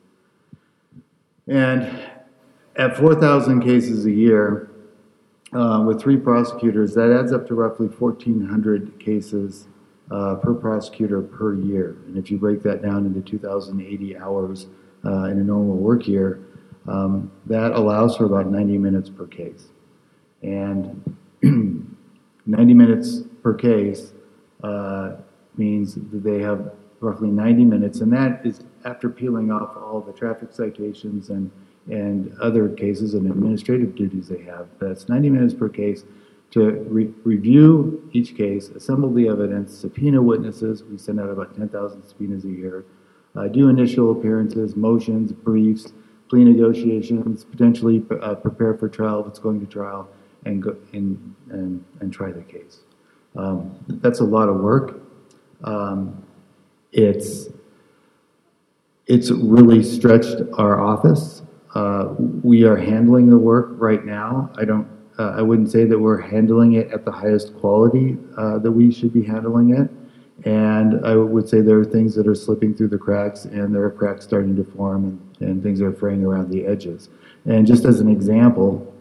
And 1.48 2.00
at 2.76 2.98
4,000 2.98 3.62
cases 3.62 4.06
a 4.06 4.12
year, 4.12 4.70
uh, 5.54 5.84
with 5.86 6.02
three 6.02 6.18
prosecutors, 6.18 6.94
that 6.96 7.12
adds 7.12 7.32
up 7.32 7.48
to 7.48 7.56
roughly 7.56 7.88
1,400 7.88 9.00
cases 9.00 9.68
uh, 10.12 10.36
per 10.36 10.54
prosecutor 10.54 11.22
per 11.22 11.56
year. 11.56 11.98
And 12.06 12.18
if 12.18 12.30
you 12.30 12.38
break 12.38 12.62
that 12.64 12.82
down 12.82 13.06
into 13.06 13.22
2,080 13.22 14.18
hours 14.18 14.68
uh, 15.06 15.24
in 15.26 15.40
a 15.40 15.44
normal 15.44 15.78
work 15.78 16.08
year, 16.08 16.40
um, 16.88 17.32
that 17.46 17.72
allows 17.72 18.16
for 18.16 18.26
about 18.26 18.48
90 18.48 18.78
minutes 18.78 19.10
per 19.10 19.26
case. 19.28 19.68
And 20.42 21.18
90 22.46 22.74
minutes 22.74 23.24
per 23.42 23.54
case 23.54 24.14
uh, 24.64 25.16
means 25.58 25.96
that 25.96 26.24
they 26.24 26.40
have 26.40 26.72
roughly 27.00 27.30
90 27.30 27.66
minutes, 27.66 28.02
and 28.02 28.12
that 28.14 28.46
is 28.46 28.62
after 28.86 29.10
peeling 29.10 29.52
off 29.52 29.76
all 29.78 30.02
the 30.02 30.14
traffic 30.14 30.52
citations 30.52 31.30
and, 31.30 31.52
and 31.90 32.36
other 32.40 32.70
cases 32.70 33.14
and 33.14 33.30
administrative 33.30 33.96
duties 33.96 34.28
they 34.28 34.42
have. 34.44 34.68
That's 34.80 35.08
90 35.08 35.30
minutes 35.30 35.54
per 35.54 35.70
case 35.70 36.04
to 36.52 36.72
re- 36.90 37.14
review 37.24 38.10
each 38.14 38.36
case, 38.36 38.70
assemble 38.70 39.14
the 39.14 39.28
evidence, 39.28 39.78
subpoena 39.78 40.22
witnesses. 40.22 40.84
We 40.84 40.98
send 40.98 41.20
out 41.20 41.30
about 41.30 41.56
10,000 41.56 42.04
subpoenas 42.08 42.46
a 42.46 42.50
year. 42.50 42.86
Uh, 43.36 43.48
do 43.48 43.70
initial 43.70 44.12
appearances, 44.12 44.76
motions, 44.76 45.32
briefs, 45.32 45.92
plea 46.30 46.44
negotiations, 46.44 47.44
potentially 47.44 48.04
uh, 48.22 48.36
prepare 48.36 48.74
for 48.74 48.90
trial 48.90 49.22
if 49.22 49.28
it's 49.28 49.40
going 49.40 49.60
to 49.60 49.66
trial, 49.66 50.10
and 50.46 50.64
go 50.64 50.76
and 50.94 51.36
and, 51.50 51.84
and 52.00 52.12
try 52.12 52.32
the 52.32 52.42
case. 52.42 52.80
Um, 53.36 53.78
that's 53.88 54.20
a 54.20 54.24
lot 54.24 54.50
of 54.50 54.58
work. 54.58 55.00
Um, 55.64 56.24
it's 56.92 57.48
it's 59.08 59.32
really 59.32 59.84
stretched 59.84 60.42
our 60.58 60.80
office. 60.80 61.42
Uh, 61.74 62.14
we 62.44 62.64
are 62.64 62.76
handling 62.76 63.30
the 63.30 63.38
work 63.38 63.70
right 63.74 64.06
now. 64.06 64.52
I 64.58 64.66
don't. 64.66 64.88
Uh, 65.20 65.34
I 65.38 65.42
wouldn't 65.42 65.72
say 65.72 65.86
that 65.86 65.98
we're 65.98 66.22
handling 66.22 66.74
it 66.74 66.92
at 66.92 67.04
the 67.04 67.12
highest 67.12 67.56
quality 67.58 68.18
uh, 68.38 68.60
that 68.60 68.72
we 68.72 68.92
should 68.92 69.12
be 69.14 69.24
handling 69.24 69.72
it. 69.72 69.90
And 70.48 71.04
I 71.04 71.16
would 71.16 71.50
say 71.50 71.62
there 71.62 71.80
are 71.80 71.86
things 71.86 72.14
that 72.16 72.28
are 72.28 72.36
slipping 72.36 72.76
through 72.76 72.90
the 72.90 73.00
cracks, 73.00 73.46
and 73.46 73.74
there 73.74 73.84
are 73.84 73.90
cracks 73.90 74.24
starting 74.24 74.56
to 74.58 74.64
form, 74.64 75.06
and, 75.40 75.50
and 75.50 75.64
things 75.64 75.82
are 75.82 75.92
fraying 75.92 76.24
around 76.24 76.52
the 76.52 76.68
edges. 76.68 77.10
And 77.46 77.66
just 77.66 77.86
as 77.86 78.00
an 78.00 78.08
example, 78.10 78.94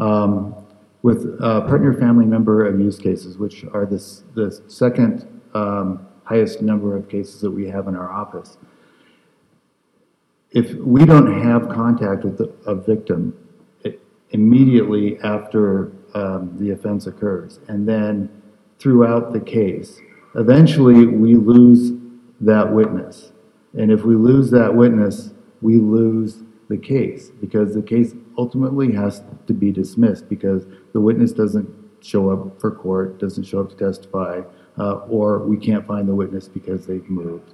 um, 0.00 0.56
with 1.02 1.38
partner 1.38 1.94
family 1.94 2.26
member 2.26 2.66
abuse 2.66 2.98
cases, 2.98 3.38
which 3.38 3.64
are 3.72 3.86
the, 3.86 3.96
s- 3.96 4.24
the 4.34 4.50
second 4.66 5.26
um, 5.54 6.06
highest 6.24 6.62
number 6.62 6.96
of 6.96 7.08
cases 7.08 7.40
that 7.40 7.50
we 7.50 7.68
have 7.68 7.88
in 7.88 7.96
our 7.96 8.10
office. 8.10 8.56
If 10.52 10.74
we 10.74 11.04
don't 11.04 11.42
have 11.42 11.68
contact 11.68 12.24
with 12.24 12.40
a 12.66 12.74
victim 12.74 13.36
i- 13.84 13.96
immediately 14.30 15.18
after 15.20 15.92
um, 16.14 16.56
the 16.58 16.70
offense 16.70 17.06
occurs, 17.06 17.60
and 17.68 17.88
then 17.88 18.28
throughout 18.78 19.32
the 19.32 19.40
case, 19.40 20.00
eventually 20.34 21.06
we 21.06 21.36
lose 21.36 21.92
that 22.40 22.72
witness. 22.72 23.32
And 23.78 23.92
if 23.92 24.02
we 24.04 24.16
lose 24.16 24.50
that 24.50 24.74
witness, 24.74 25.30
we 25.60 25.76
lose 25.76 26.42
the 26.68 26.76
case 26.78 27.30
because 27.40 27.74
the 27.74 27.82
case 27.82 28.14
ultimately 28.38 28.92
has 28.92 29.22
to 29.46 29.52
be 29.52 29.70
dismissed 29.70 30.28
because 30.28 30.64
the 30.92 31.00
witness 31.00 31.32
doesn't 31.32 31.68
show 32.00 32.30
up 32.30 32.60
for 32.60 32.70
court, 32.70 33.18
doesn't 33.20 33.44
show 33.44 33.60
up 33.60 33.68
to 33.70 33.76
testify, 33.76 34.40
uh, 34.80 34.94
or 35.16 35.40
we 35.40 35.58
can't 35.58 35.86
find 35.86 36.08
the 36.08 36.14
witness 36.14 36.48
because 36.48 36.86
they've 36.86 37.08
moved. 37.10 37.52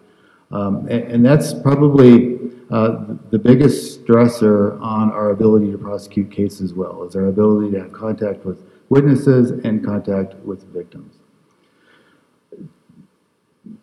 Um, 0.53 0.87
and, 0.89 1.03
and 1.13 1.27
that's 1.27 1.53
probably 1.53 2.39
uh, 2.71 3.05
the 3.31 3.39
biggest 3.39 4.05
stressor 4.05 4.81
on 4.81 5.11
our 5.11 5.31
ability 5.31 5.73
to 5.73 5.79
prosecute 5.79 6.31
cases 6.31 6.73
well, 6.73 7.03
is 7.03 7.17
our 7.17 7.27
ability 7.27 7.73
to 7.73 7.83
have 7.83 7.93
contact 7.93 8.45
with 8.45 8.63
witnesses 8.89 9.51
and 9.65 9.85
contact 9.85 10.35
with 10.37 10.63
victims. 10.73 11.17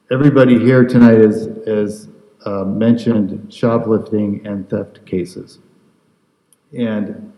Everybody 0.09 0.57
here 0.59 0.85
tonight 0.85 1.19
has, 1.19 1.49
has 1.67 2.07
uh, 2.45 2.63
mentioned 2.63 3.53
shoplifting 3.53 4.45
and 4.47 4.69
theft 4.69 5.05
cases. 5.05 5.59
And 6.77 7.33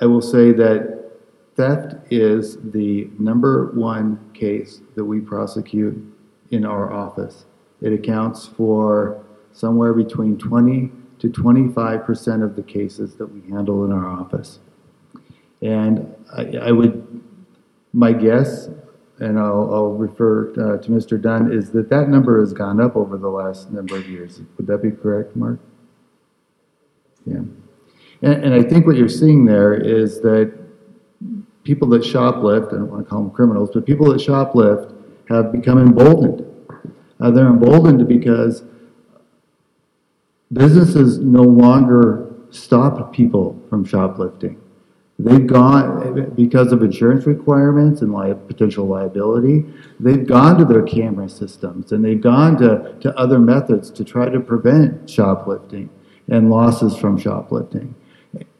I 0.00 0.06
will 0.06 0.22
say 0.22 0.50
that 0.52 0.93
theft 1.56 1.96
is 2.12 2.58
the 2.72 3.08
number 3.18 3.70
one 3.72 4.18
case 4.34 4.80
that 4.94 5.04
we 5.04 5.20
prosecute 5.20 5.96
in 6.50 6.64
our 6.64 6.92
office. 6.92 7.46
It 7.80 7.92
accounts 7.92 8.46
for 8.46 9.24
somewhere 9.52 9.92
between 9.92 10.36
20 10.38 10.90
to 11.20 11.28
25% 11.28 12.44
of 12.44 12.56
the 12.56 12.62
cases 12.62 13.16
that 13.16 13.26
we 13.26 13.48
handle 13.50 13.84
in 13.84 13.92
our 13.92 14.06
office. 14.06 14.58
And 15.62 16.14
I, 16.32 16.56
I 16.68 16.72
would, 16.72 17.22
my 17.92 18.12
guess, 18.12 18.68
and 19.18 19.38
I'll, 19.38 19.72
I'll 19.72 19.92
refer 19.92 20.50
uh, 20.52 20.82
to 20.82 20.90
Mr. 20.90 21.20
Dunn, 21.20 21.52
is 21.52 21.70
that 21.70 21.88
that 21.88 22.08
number 22.08 22.40
has 22.40 22.52
gone 22.52 22.80
up 22.80 22.96
over 22.96 23.16
the 23.16 23.28
last 23.28 23.70
number 23.70 23.96
of 23.96 24.08
years. 24.08 24.40
Would 24.56 24.66
that 24.66 24.78
be 24.78 24.90
correct, 24.90 25.36
Mark? 25.36 25.60
Yeah. 27.24 27.42
And, 28.22 28.44
and 28.44 28.54
I 28.54 28.62
think 28.62 28.86
what 28.86 28.96
you're 28.96 29.08
seeing 29.08 29.44
there 29.44 29.74
is 29.74 30.20
that 30.22 30.63
people 31.64 31.88
that 31.88 32.02
shoplift, 32.02 32.68
I 32.68 32.76
don't 32.76 32.90
want 32.90 33.04
to 33.04 33.10
call 33.10 33.22
them 33.22 33.30
criminals, 33.30 33.70
but 33.72 33.84
people 33.84 34.12
that 34.12 34.20
shoplift 34.20 34.94
have 35.28 35.50
become 35.50 35.78
emboldened. 35.78 36.44
Uh, 37.20 37.30
they're 37.30 37.48
emboldened 37.48 38.06
because 38.06 38.62
businesses 40.52 41.18
no 41.18 41.42
longer 41.42 42.32
stop 42.50 43.12
people 43.12 43.60
from 43.68 43.84
shoplifting. 43.84 44.60
They've 45.18 45.46
gone, 45.46 46.32
because 46.34 46.72
of 46.72 46.82
insurance 46.82 47.24
requirements 47.24 48.02
and 48.02 48.12
li- 48.12 48.34
potential 48.34 48.86
liability, 48.86 49.64
they've 50.00 50.26
gone 50.26 50.58
to 50.58 50.64
their 50.64 50.82
camera 50.82 51.28
systems 51.28 51.92
and 51.92 52.04
they've 52.04 52.20
gone 52.20 52.56
to, 52.58 52.96
to 53.00 53.16
other 53.16 53.38
methods 53.38 53.90
to 53.92 54.04
try 54.04 54.28
to 54.28 54.40
prevent 54.40 55.08
shoplifting 55.08 55.88
and 56.28 56.50
losses 56.50 56.96
from 56.96 57.16
shoplifting. 57.16 57.94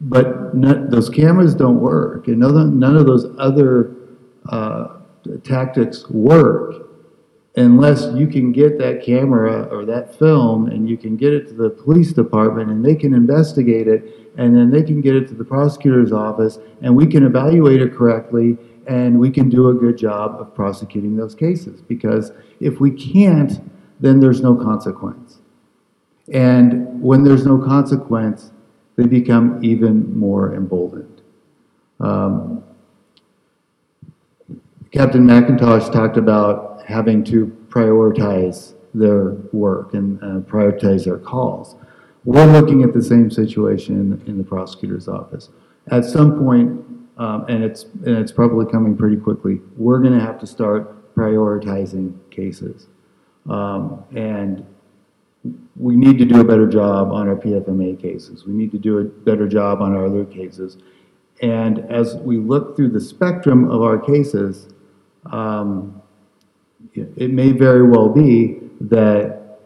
But 0.01 0.53
those 0.91 1.09
cameras 1.09 1.55
don't 1.55 1.81
work, 1.81 2.29
and 2.29 2.39
none, 2.39 2.79
none 2.79 2.97
of 2.97 3.07
those 3.07 3.27
other 3.39 3.95
uh, 4.49 4.99
tactics 5.43 6.09
work 6.11 6.85
unless 7.57 8.07
you 8.15 8.27
can 8.27 8.51
get 8.51 8.79
that 8.79 9.03
camera 9.03 9.63
or 9.71 9.85
that 9.85 10.19
film 10.19 10.67
and 10.67 10.89
you 10.89 10.97
can 10.97 11.17
get 11.17 11.33
it 11.33 11.47
to 11.47 11.55
the 11.55 11.71
police 11.71 12.13
department 12.13 12.69
and 12.71 12.85
they 12.85 12.97
can 12.97 13.15
investigate 13.15 13.87
it 13.87 14.33
and 14.37 14.57
then 14.57 14.71
they 14.71 14.83
can 14.83 15.01
get 15.01 15.15
it 15.15 15.29
to 15.29 15.35
the 15.35 15.45
prosecutor's 15.45 16.13
office 16.13 16.59
and 16.83 16.95
we 16.95 17.07
can 17.07 17.25
evaluate 17.25 17.81
it 17.81 17.95
correctly 17.95 18.59
and 18.89 19.19
we 19.19 19.31
can 19.31 19.49
do 19.49 19.69
a 19.69 19.75
good 19.75 19.97
job 19.97 20.41
of 20.41 20.53
prosecuting 20.55 21.17
those 21.17 21.35
cases. 21.35 21.81
Because 21.81 22.33
if 22.61 22.81
we 22.81 22.91
can't 22.91 23.61
then 24.01 24.19
there's 24.19 24.41
no 24.41 24.57
consequence. 24.57 25.39
And 26.33 27.01
when 27.01 27.23
there's 27.23 27.47
no 27.47 27.59
consequence 27.59 28.51
they 28.97 29.07
become 29.07 29.63
even 29.63 30.17
more 30.19 30.55
emboldened 30.55 31.21
um, 32.01 32.63
captain 34.93 35.27
mcintosh 35.27 35.93
talked 35.93 36.17
about 36.17 36.83
having 36.87 37.25
to 37.25 37.47
prioritize 37.69 38.75
their 38.95 39.33
work 39.53 39.95
and 39.95 40.23
uh, 40.23 40.41
prioritize 40.49 41.05
their 41.05 41.19
calls. 41.19 41.77
We're 42.25 42.47
looking 42.47 42.83
at 42.85 42.95
the 42.95 43.03
same 43.03 43.31
situation 43.31 44.23
in, 44.27 44.39
the 44.39 44.45
prosecutor's 44.45 45.09
office. 45.09 45.51
At 45.91 46.05
some 46.05 46.39
point, 46.39 46.81
um, 47.19 47.45
and 47.49 47.63
it's 47.63 47.85
and 47.85 48.17
it's 48.17 48.33
probably 48.33 48.71
coming 48.71 48.97
pretty 48.97 49.17
quickly, 49.17 49.61
we're 49.77 49.99
going 49.99 50.19
to 50.19 50.25
have 50.25 50.41
to 50.41 50.47
start 50.47 51.15
prioritizing 51.15 52.15
cases, 52.31 52.87
um, 53.49 54.03
and 54.17 54.65
we 55.77 55.97
need 55.97 56.19
to 56.19 56.25
do 56.25 56.41
a 56.41 56.45
better 56.45 56.67
job 56.67 57.13
on 57.13 57.29
our 57.29 57.37
PFMA 57.37 58.01
cases. 58.01 58.47
We 58.47 58.53
need 58.53 58.71
to 58.73 58.79
do 58.79 58.99
a 58.99 59.05
better 59.05 59.47
job 59.49 59.83
on 59.83 59.95
our 59.95 60.07
other 60.07 60.25
cases, 60.25 60.79
and 61.43 61.81
as 61.91 62.17
we 62.17 62.39
look 62.39 62.77
through 62.77 62.91
the 62.91 63.01
spectrum 63.01 63.71
of 63.71 63.83
our 63.83 63.99
cases. 63.99 64.69
Um, 65.27 66.03
it 66.95 67.31
may 67.31 67.53
very 67.53 67.89
well 67.89 68.09
be 68.09 68.61
that 68.81 69.59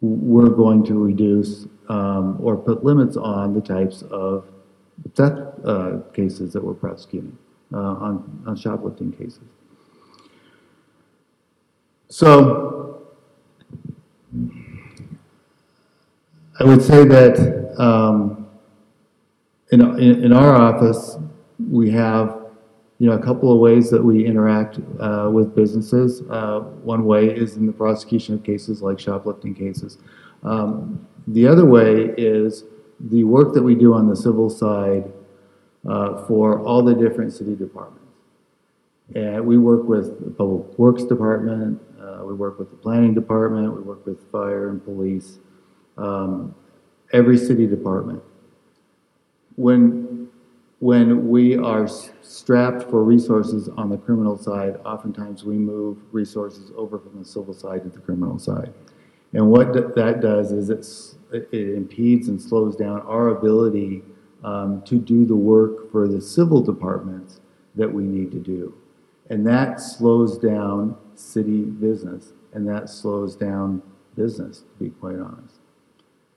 we're 0.00 0.48
going 0.48 0.84
to 0.86 0.94
reduce 0.94 1.66
um, 1.88 2.38
or 2.40 2.56
put 2.56 2.84
limits 2.84 3.16
on 3.16 3.54
the 3.54 3.60
types 3.60 4.02
of 4.10 4.46
theft 5.14 5.40
uh, 5.64 5.98
cases 6.12 6.52
that 6.52 6.62
we're 6.62 6.74
prosecuting 6.74 7.36
uh, 7.72 7.76
on, 7.78 8.44
on 8.46 8.56
shoplifting 8.56 9.12
cases. 9.12 9.40
So 12.08 12.75
I 16.58 16.64
would 16.64 16.82
say 16.82 17.04
that 17.04 17.74
um, 17.78 18.48
in, 19.72 19.82
in, 20.00 20.24
in 20.24 20.32
our 20.32 20.54
office, 20.54 21.18
we 21.58 21.90
have 21.90 22.46
you 22.98 23.08
know, 23.08 23.12
a 23.12 23.22
couple 23.22 23.52
of 23.52 23.58
ways 23.58 23.90
that 23.90 24.02
we 24.02 24.24
interact 24.24 24.78
uh, 24.98 25.28
with 25.30 25.54
businesses. 25.54 26.22
Uh, 26.30 26.60
one 26.82 27.04
way 27.04 27.26
is 27.26 27.56
in 27.56 27.66
the 27.66 27.72
prosecution 27.72 28.34
of 28.34 28.42
cases 28.42 28.80
like 28.80 28.98
shoplifting 28.98 29.54
cases. 29.54 29.98
Um, 30.44 31.06
the 31.26 31.46
other 31.46 31.66
way 31.66 32.14
is 32.16 32.64
the 32.98 33.24
work 33.24 33.52
that 33.52 33.62
we 33.62 33.74
do 33.74 33.92
on 33.92 34.08
the 34.08 34.16
civil 34.16 34.48
side 34.48 35.12
uh, 35.86 36.24
for 36.26 36.62
all 36.62 36.82
the 36.82 36.94
different 36.94 37.34
city 37.34 37.54
departments. 37.54 38.02
And 39.14 39.44
we 39.46 39.58
work 39.58 39.84
with 39.84 40.24
the 40.24 40.30
Public 40.30 40.78
Works 40.78 41.04
Department, 41.04 41.80
uh, 42.00 42.24
we 42.24 42.32
work 42.32 42.58
with 42.58 42.70
the 42.70 42.76
Planning 42.76 43.12
Department, 43.12 43.74
we 43.74 43.82
work 43.82 44.06
with 44.06 44.30
Fire 44.32 44.70
and 44.70 44.82
Police, 44.82 45.38
um, 45.96 46.54
every 47.12 47.38
city 47.38 47.66
department. 47.66 48.22
When 49.56 50.28
when 50.78 51.28
we 51.30 51.56
are 51.56 51.88
strapped 52.20 52.82
for 52.90 53.02
resources 53.02 53.70
on 53.78 53.88
the 53.88 53.96
criminal 53.96 54.36
side, 54.36 54.76
oftentimes 54.84 55.42
we 55.42 55.56
move 55.56 55.96
resources 56.12 56.70
over 56.76 56.98
from 56.98 57.18
the 57.18 57.24
civil 57.24 57.54
side 57.54 57.82
to 57.84 57.88
the 57.88 57.98
criminal 57.98 58.38
side. 58.38 58.74
And 59.32 59.50
what 59.50 59.72
that 59.72 60.20
does 60.20 60.52
is 60.52 60.68
it 61.32 61.48
impedes 61.52 62.28
and 62.28 62.40
slows 62.40 62.76
down 62.76 63.00
our 63.02 63.28
ability 63.28 64.02
um, 64.44 64.82
to 64.82 64.98
do 64.98 65.24
the 65.24 65.34
work 65.34 65.90
for 65.90 66.08
the 66.08 66.20
civil 66.20 66.60
departments 66.60 67.40
that 67.74 67.92
we 67.92 68.04
need 68.04 68.30
to 68.32 68.38
do. 68.38 68.74
And 69.30 69.46
that 69.46 69.80
slows 69.80 70.38
down 70.38 70.96
city 71.14 71.62
business, 71.62 72.32
and 72.52 72.68
that 72.68 72.88
slows 72.88 73.34
down 73.34 73.82
business, 74.14 74.60
to 74.60 74.84
be 74.84 74.90
quite 74.90 75.18
honest. 75.18 75.56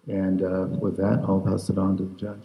And 0.09 0.41
uh, 0.41 0.65
with 0.79 0.97
that, 0.97 1.23
I'll 1.27 1.39
pass 1.39 1.69
it 1.69 1.77
on 1.77 1.95
to 1.97 2.03
the 2.03 2.15
judge. 2.15 2.41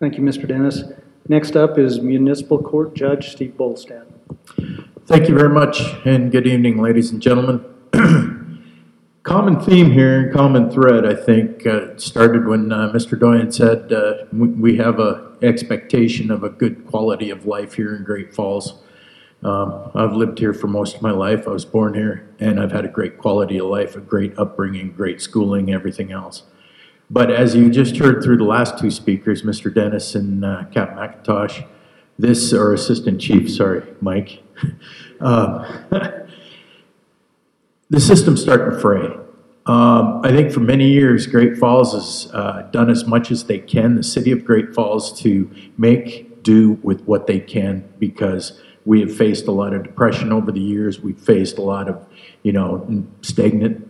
Thank 0.00 0.16
you, 0.16 0.22
Mr. 0.22 0.46
Dennis. 0.46 0.82
Next 1.28 1.56
up 1.56 1.78
is 1.78 2.00
Municipal 2.00 2.60
Court 2.60 2.94
Judge 2.94 3.30
Steve 3.30 3.54
Bolstad. 3.56 4.06
Thank 5.06 5.28
you 5.28 5.34
very 5.36 5.48
much, 5.48 5.80
and 6.04 6.32
good 6.32 6.46
evening, 6.46 6.82
ladies 6.82 7.12
and 7.12 7.22
gentlemen. 7.22 7.64
common 9.22 9.60
theme 9.60 9.92
here, 9.92 10.32
common 10.32 10.70
thread, 10.70 11.06
I 11.06 11.14
think, 11.14 11.64
uh, 11.66 11.96
started 11.96 12.46
when 12.46 12.72
uh, 12.72 12.90
Mr. 12.92 13.18
Doyon 13.18 13.52
said 13.52 13.92
uh, 13.92 14.24
we, 14.32 14.48
we, 14.48 14.76
have 14.78 14.98
a 14.98 15.32
expectation 15.42 16.30
of 16.30 16.42
a 16.42 16.50
good 16.50 16.86
quality 16.86 17.30
of 17.30 17.46
life 17.46 17.74
here 17.74 17.94
in 17.94 18.02
Great 18.02 18.34
Falls. 18.34 18.82
Um, 19.44 19.90
I've 19.94 20.14
lived 20.14 20.38
here 20.38 20.54
for 20.54 20.66
most 20.66 20.96
of 20.96 21.02
my 21.02 21.10
life. 21.10 21.46
I 21.46 21.50
was 21.50 21.66
born 21.66 21.94
here, 21.94 22.28
and 22.40 22.58
I've 22.58 22.72
had 22.72 22.84
a 22.84 22.88
great 22.88 23.18
quality 23.18 23.58
of 23.58 23.66
life, 23.66 23.94
a 23.94 24.00
great 24.00 24.36
upbringing, 24.38 24.92
great 24.92 25.20
schooling, 25.20 25.72
everything 25.72 26.10
else. 26.10 26.44
But 27.10 27.30
as 27.30 27.54
you 27.54 27.70
just 27.70 27.98
heard 27.98 28.22
through 28.22 28.38
the 28.38 28.44
last 28.44 28.78
two 28.78 28.90
speakers, 28.90 29.42
Mr. 29.42 29.72
Dennis 29.72 30.14
and 30.14 30.44
uh, 30.44 30.64
Cap 30.72 30.96
McIntosh, 30.96 31.66
this, 32.18 32.54
or 32.54 32.72
Assistant 32.72 33.20
Chief, 33.20 33.52
sorry, 33.52 33.82
Mike, 34.00 34.42
uh, 35.20 35.82
the 37.90 38.00
system's 38.00 38.42
starting 38.42 38.70
to 38.70 38.80
fray. 38.80 39.06
Um, 39.66 40.20
I 40.22 40.30
think 40.30 40.52
for 40.52 40.60
many 40.60 40.88
years, 40.88 41.26
Great 41.26 41.56
Falls 41.56 41.94
has 41.94 42.32
uh, 42.34 42.68
done 42.70 42.90
as 42.90 43.06
much 43.06 43.30
as 43.30 43.44
they 43.44 43.58
can, 43.58 43.94
the 43.94 44.02
city 44.02 44.30
of 44.30 44.44
Great 44.44 44.74
Falls, 44.74 45.18
to 45.20 45.50
make 45.78 46.42
do 46.42 46.72
with 46.82 47.02
what 47.04 47.26
they 47.26 47.40
can 47.40 47.88
because 47.98 48.60
we 48.84 49.00
have 49.00 49.14
faced 49.14 49.46
a 49.46 49.52
lot 49.52 49.72
of 49.72 49.82
depression 49.82 50.32
over 50.32 50.52
the 50.52 50.60
years. 50.60 51.00
We've 51.00 51.18
faced 51.18 51.58
a 51.58 51.62
lot 51.62 51.88
of, 51.88 52.04
you 52.42 52.52
know, 52.52 53.04
stagnant, 53.22 53.88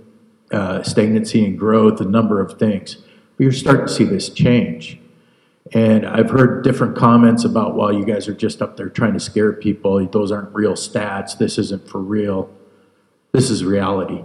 uh, 0.53 0.83
stagnancy 0.83 1.45
and 1.45 1.59
growth, 1.59 2.01
a 2.01 2.05
number 2.05 2.41
of 2.41 2.59
things. 2.59 2.97
But 3.37 3.45
you're 3.45 3.53
starting 3.53 3.87
to 3.87 3.93
see 3.93 4.05
this 4.05 4.29
change. 4.29 5.01
And 5.73 6.07
I've 6.07 6.31
heard 6.31 6.63
different 6.63 6.97
comments 6.97 7.45
about, 7.45 7.75
well, 7.75 7.93
you 7.93 8.05
guys 8.05 8.29
are 8.29 8.35
just 8.35 8.63
up 8.63 8.77
there 8.77 8.89
trying 8.89 9.15
to 9.15 9.21
scare 9.21 9.53
people. 9.53 10.07
Those 10.07 10.31
aren't 10.31 10.55
real 10.55 10.75
stats. 10.75 11.39
This 11.39 11.59
isn't 11.59 11.89
for 11.89 12.01
real. 12.01 12.51
This 13.33 13.51
is 13.51 13.65
reality. 13.65 14.23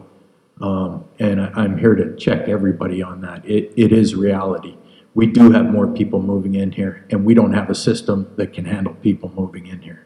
Um, 0.62 1.06
and 1.18 1.42
I, 1.42 1.52
I'm 1.56 1.78
here 1.78 1.96
to 1.96 2.16
check 2.18 2.48
everybody 2.48 3.02
on 3.02 3.22
that. 3.22 3.46
It, 3.46 3.74
it 3.78 3.94
is 3.94 4.14
reality. 4.16 4.76
We 5.16 5.26
do 5.28 5.52
have 5.52 5.66
more 5.66 5.88
people 5.88 6.22
moving 6.22 6.56
in 6.56 6.72
here, 6.72 7.06
and 7.10 7.26
we 7.26 7.34
don't 7.34 7.54
have 7.54 7.70
a 7.70 7.76
system 7.76 8.32
that 8.36 8.54
can 8.54 8.66
handle 8.66 8.94
people 8.96 9.32
moving 9.36 9.66
in 9.66 9.82
here. 9.82 10.06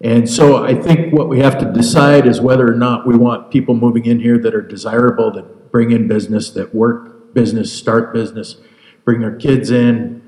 And 0.00 0.28
so 0.28 0.64
I 0.64 0.74
think 0.74 1.14
what 1.14 1.28
we 1.28 1.38
have 1.38 1.58
to 1.60 1.72
decide 1.72 2.26
is 2.26 2.40
whether 2.40 2.70
or 2.70 2.74
not 2.76 3.06
we 3.06 3.16
want 3.16 3.50
people 3.50 3.74
moving 3.74 4.04
in 4.06 4.20
here 4.20 4.38
that 4.38 4.54
are 4.54 4.62
desirable, 4.62 5.30
that 5.32 5.70
bring 5.70 5.92
in 5.92 6.08
business, 6.08 6.50
that 6.50 6.74
work 6.74 7.34
business, 7.34 7.72
start 7.72 8.12
business, 8.12 8.56
bring 9.04 9.20
their 9.20 9.34
kids 9.34 9.70
in, 9.70 10.22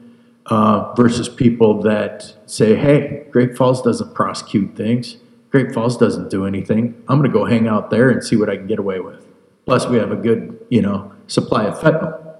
uh, 0.47 0.95
versus 0.95 1.29
people 1.29 1.83
that 1.83 2.35
say, 2.47 2.77
hey, 2.77 3.27
Great 3.31 3.57
Falls 3.57 3.83
doesn't 3.83 4.14
prosecute 4.14 4.77
things. 4.77 5.17
Great 5.51 5.73
Falls 5.73 5.97
doesn't 5.97 6.31
do 6.31 6.47
anything. 6.47 7.03
I'm 7.09 7.19
going 7.19 7.31
to 7.31 7.37
go 7.37 7.45
hang 7.45 7.67
out 7.67 7.91
there 7.91 8.11
and 8.11 8.23
see 8.23 8.37
what 8.37 8.49
I 8.49 8.57
can 8.57 8.67
get 8.67 8.79
away 8.79 9.01
with. 9.01 9.25
Plus, 9.64 9.87
we 9.87 9.99
have 9.99 10.12
a 10.12 10.17
good, 10.17 10.64
you 10.69 10.83
know, 10.83 11.12
supply 11.27 11.64
of 11.64 11.79
fentanyl. 11.79 12.37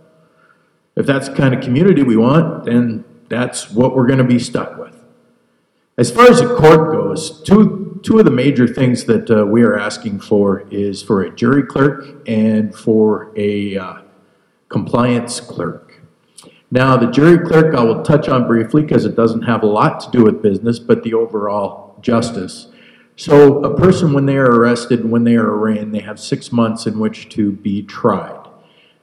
If 0.95 1.07
that's 1.07 1.29
the 1.29 1.35
kind 1.35 1.55
of 1.55 1.63
community 1.63 2.03
we 2.03 2.17
want, 2.17 2.65
then 2.65 3.05
that's 3.29 3.71
what 3.71 3.95
we're 3.95 4.07
going 4.07 4.19
to 4.19 4.25
be 4.25 4.39
stuck 4.39 4.79
with. 4.79 4.96
As 5.99 6.11
far 6.11 6.27
as 6.27 6.41
the 6.41 6.55
court 6.55 6.93
goes, 6.93 7.43
two, 7.43 8.01
two 8.03 8.19
of 8.19 8.27
the 8.27 8.31
major 8.31 8.67
things 8.67 9.05
that 9.05 9.31
uh, 9.31 9.47
we 9.47 9.63
are 9.63 9.79
asking 9.79 10.21
for 10.21 10.69
is 10.71 11.03
for 11.03 11.23
a 11.23 11.35
jury 11.35 11.63
clerk 11.63 12.05
and 12.27 12.75
for 12.75 13.33
a 13.35 13.79
uh, 13.79 14.03
compliance 14.69 15.41
clerk. 15.41 16.03
Now, 16.71 16.99
the 16.99 17.07
jury 17.11 17.39
clerk 17.39 17.75
I 17.75 17.83
will 17.83 18.03
touch 18.03 18.29
on 18.29 18.47
briefly 18.47 18.83
because 18.83 19.07
it 19.07 19.17
doesn't 19.17 19.43
have 19.43 19.63
a 19.63 19.67
lot 19.67 20.01
to 20.01 20.11
do 20.11 20.25
with 20.25 20.43
business, 20.43 20.79
but 20.79 21.03
the 21.03 21.15
overall 21.15 21.97
justice. 22.03 22.69
So 23.17 23.65
a 23.65 23.75
person, 23.75 24.13
when 24.13 24.27
they 24.27 24.37
are 24.37 24.51
arrested, 24.51 25.09
when 25.09 25.25
they 25.25 25.37
are 25.37 25.51
arraigned, 25.51 25.95
they 25.95 26.01
have 26.01 26.21
six 26.21 26.53
months 26.53 26.87
in 26.87 26.99
which 26.99 27.31
to 27.31 27.53
be 27.53 27.83
tried. 27.83 28.47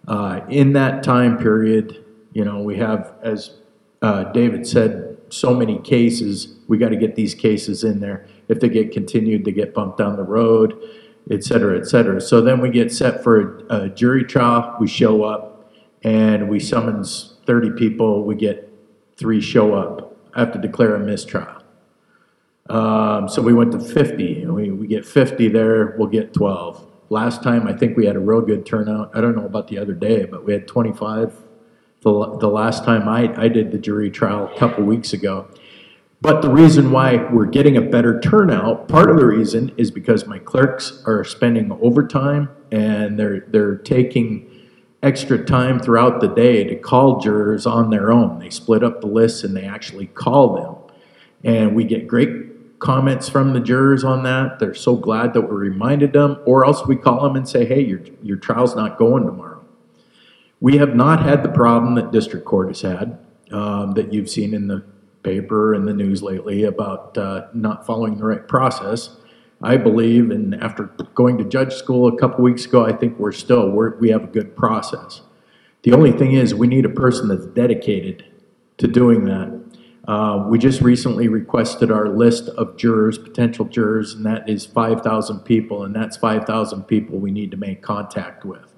Uh, 0.08 0.42
in 0.48 0.74
that 0.74 1.02
time 1.02 1.40
period, 1.40 2.06
you 2.34 2.46
know, 2.46 2.62
we 2.62 2.78
have, 2.78 3.14
as 3.24 3.58
uh, 4.04 4.26
David 4.26 4.68
said, 4.68 5.18
so 5.30 5.56
many 5.56 5.80
cases. 5.80 6.53
We 6.68 6.78
got 6.78 6.90
to 6.90 6.96
get 6.96 7.16
these 7.16 7.36
cases 7.36 7.84
in 7.84 8.00
there. 8.00 8.26
If 8.48 8.60
they 8.60 8.70
get 8.70 8.92
continued, 8.92 9.46
they 9.46 9.52
get 9.52 9.74
bumped 9.74 9.98
down 9.98 10.16
the 10.16 10.24
road, 10.24 10.80
et 11.30 11.44
cetera, 11.44 11.78
et 11.78 11.86
cetera. 11.86 12.22
So 12.22 12.42
then 12.42 12.62
we 12.62 12.70
get 12.70 12.92
set 12.92 13.24
for 13.24 13.66
a, 13.70 13.84
a 13.84 13.90
jury 13.90 14.24
trial. 14.24 14.76
We 14.80 14.88
show 14.88 15.24
up 15.24 15.72
and 16.04 16.50
we 16.50 16.60
summons 16.60 17.36
30 17.46 17.72
people. 17.72 18.24
We 18.24 18.36
get 18.36 18.72
three 19.18 19.42
show 19.42 19.74
up. 19.74 20.18
I 20.34 20.40
have 20.40 20.52
to 20.54 20.60
declare 20.60 20.96
a 20.96 21.00
mistrial. 21.00 21.62
Um, 22.70 23.28
so 23.28 23.42
we 23.42 23.54
went 23.54 23.72
to 23.74 23.80
50. 23.80 24.46
We, 24.48 24.72
we 24.72 24.88
get 24.88 25.06
50 25.06 25.50
there, 25.50 25.96
we'll 25.98 26.08
get 26.08 26.34
12. 26.34 26.88
Last 27.10 27.44
time, 27.44 27.68
I 27.68 27.74
think 27.74 27.98
we 27.98 28.06
had 28.06 28.16
a 28.16 28.20
real 28.20 28.42
good 28.42 28.66
turnout. 28.66 29.12
I 29.14 29.22
don't 29.22 29.36
know 29.36 29.46
about 29.46 29.68
the 29.68 29.78
other 29.78 29.94
day, 29.94 30.26
but 30.26 30.46
we 30.46 30.54
had 30.54 30.68
25 30.68 31.44
the, 32.04 32.38
the 32.38 32.50
last 32.50 32.84
time 32.84 33.08
I, 33.08 33.34
I 33.42 33.48
did 33.48 33.72
the 33.72 33.78
jury 33.78 34.12
trial 34.12 34.52
a 34.54 34.60
couple 34.60 34.84
weeks 34.84 35.14
ago. 35.14 35.48
But 36.24 36.42
the 36.42 36.50
reason 36.50 36.94
why 36.94 37.18
we're 37.34 37.48
getting 37.48 37.76
a 37.76 37.82
better 37.82 38.18
turnout, 38.22 38.88
part 38.88 39.12
of 39.12 39.18
the 39.18 39.26
reason 39.26 39.74
is 39.76 39.92
because 39.92 40.26
my 40.26 40.40
clerks 40.40 41.04
are 41.06 41.26
spending 41.26 41.70
overtime 41.82 42.48
and 42.72 43.20
they're, 43.20 43.42
they're 43.50 43.76
taking 43.76 44.50
extra 45.04 45.44
time 45.44 45.82
throughout 45.82 46.22
the 46.22 46.30
day 46.30 46.64
to 46.64 46.78
call 46.78 47.20
jurors 47.20 47.66
on 47.66 47.90
their 47.90 48.10
own. 48.10 48.40
They 48.40 48.50
split 48.50 48.86
up 48.86 49.02
the 49.02 49.08
lists 49.08 49.44
and 49.44 49.54
they 49.54 49.66
actually 49.66 50.08
call 50.08 50.56
them. 50.56 50.96
And 51.44 51.76
we 51.76 51.84
get 51.84 52.08
great 52.08 52.80
comments 52.80 53.28
from 53.28 53.52
the 53.52 53.60
jurors 53.60 54.06
on 54.06 54.24
that. 54.24 54.60
They're 54.60 54.74
so 54.74 54.96
glad 54.96 55.34
that 55.34 55.42
we 55.42 55.54
reminded 55.54 56.14
them, 56.14 56.38
or 56.46 56.66
else 56.66 56.88
we 56.88 56.96
call 56.96 57.22
them 57.24 57.36
and 57.36 57.50
say, 57.50 57.66
hey, 57.66 57.82
your, 57.82 58.00
your 58.22 58.38
trial's 58.38 58.78
not 58.78 58.98
going 58.98 59.26
tomorrow. 59.26 59.62
We 60.62 60.78
have 60.78 60.96
not 60.96 61.22
had 61.22 61.44
the 61.44 61.50
problem 61.50 61.96
that 61.96 62.12
district 62.12 62.46
court 62.46 62.70
has 62.70 62.80
had, 62.80 63.20
um, 63.52 63.92
that 63.96 64.14
you've 64.14 64.30
seen 64.30 64.54
in 64.54 64.68
the 64.68 64.86
paper 65.24 65.74
and 65.74 65.88
the 65.88 65.94
news 65.94 66.22
lately 66.22 66.64
about 66.64 67.18
uh, 67.18 67.48
not 67.54 67.86
following 67.86 68.18
the 68.18 68.26
right 68.26 68.48
process. 68.48 69.16
I 69.62 69.78
believe, 69.78 70.30
and 70.30 70.62
after 70.62 70.86
going 71.16 71.38
to 71.38 71.46
judge 71.46 71.74
school 71.74 72.14
a 72.14 72.18
couple 72.18 72.44
weeks 72.44 72.66
ago, 72.66 72.86
I 72.86 72.92
think 72.92 73.18
we're 73.18 73.32
still, 73.32 73.70
we're, 73.70 73.98
we 73.98 74.10
have 74.10 74.24
a 74.26 74.28
good 74.28 74.58
process. 74.58 75.22
The 75.84 75.94
only 75.94 76.12
thing 76.12 76.34
is, 76.34 76.54
we 76.54 76.68
need 76.68 76.86
a 76.86 76.90
person 76.90 77.30
that's 77.30 77.46
dedicated 77.46 78.26
to 78.78 78.88
doing 78.88 79.24
that. 79.26 79.64
Uh, 80.06 80.46
we 80.50 80.58
just 80.58 80.82
recently 80.82 81.30
requested 81.30 81.90
our 81.90 82.10
list 82.10 82.50
of 82.50 82.76
jurors, 82.76 83.18
potential 83.18 83.64
jurors, 83.64 84.14
and 84.14 84.26
that 84.26 84.50
is 84.50 84.66
5,000 84.66 85.40
people, 85.40 85.84
and 85.84 85.96
that's 85.96 86.18
5,000 86.18 86.84
people 86.84 87.20
we 87.20 87.32
need 87.32 87.52
to 87.52 87.58
make 87.58 87.82
contact 87.82 88.44
with. 88.44 88.74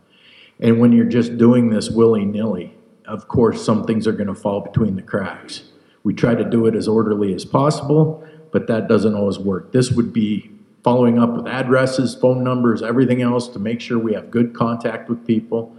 And 0.60 0.80
when 0.80 0.92
you're 0.92 1.06
just 1.06 1.38
doing 1.38 1.70
this 1.70 1.90
willy-nilly, 1.90 2.76
of 3.08 3.28
course, 3.28 3.66
some 3.66 3.86
things 3.86 4.06
are 4.06 4.12
going 4.12 4.28
to 4.28 4.36
fall 4.36 4.62
between 4.62 4.96
the 4.96 5.02
cracks. 5.02 5.64
We 6.06 6.14
try 6.14 6.36
to 6.36 6.46
do 6.46 6.68
it 6.68 6.76
as 6.76 6.88
orderly 6.88 7.34
as 7.34 7.46
possible, 7.46 8.24
but 8.52 8.68
that 8.68 8.88
doesn't 8.88 9.16
always 9.16 9.40
work. 9.40 9.72
This 9.72 9.90
would 9.92 10.14
be 10.14 10.52
following 10.84 11.18
up 11.18 11.32
with 11.32 11.48
addresses, 11.48 12.14
phone 12.14 12.44
numbers, 12.44 12.84
everything 12.84 13.24
else 13.24 13.48
to 13.48 13.58
make 13.58 13.82
sure 13.82 13.98
we 13.98 14.14
have 14.14 14.30
good 14.30 14.54
contact 14.54 15.10
with 15.10 15.26
people. 15.26 15.76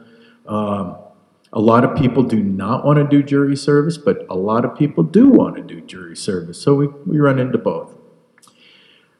Um, 0.49 0.97
a 1.53 1.61
lot 1.61 1.85
of 1.85 1.97
people 1.97 2.25
do 2.25 2.43
not 2.43 2.85
want 2.85 2.99
to 2.99 3.05
do 3.05 3.23
jury 3.23 3.57
service, 3.57 3.97
but 3.97 4.27
a 4.29 4.35
lot 4.35 4.65
of 4.65 4.77
people 4.77 5.05
do 5.05 5.29
want 5.29 5.55
to 5.57 5.63
do 5.63 5.81
jury 5.81 6.17
service. 6.17 6.61
So 6.61 6.75
we, 6.75 6.89
we 7.07 7.19
run 7.21 7.39
into 7.39 7.57
both. 7.57 7.95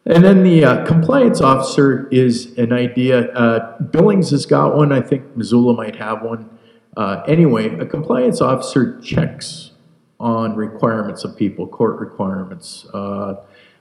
And 0.07 0.25
then 0.25 0.43
the 0.43 0.65
uh, 0.65 0.87
compliance 0.87 1.41
officer 1.41 2.09
is 2.11 2.59
an 2.59 2.73
idea. 2.73 3.33
Uh, 3.33 3.81
Billings 3.81 4.31
has 4.31 4.45
got 4.45 4.75
one. 4.75 4.91
I 4.91 5.03
think 5.03 5.37
Missoula 5.37 5.73
might 5.73 5.95
have 5.97 6.23
one. 6.23 6.51
Uh, 6.97 7.23
anyway, 7.29 7.79
a 7.79 7.87
compliance 7.87 8.41
officer 8.41 9.01
checks 9.01 9.66
on 10.19 10.57
requirements 10.57 11.25
of 11.25 11.37
people, 11.37 11.67
court 11.67 11.99
requirements. 12.01 12.87
Uh, 12.93 13.37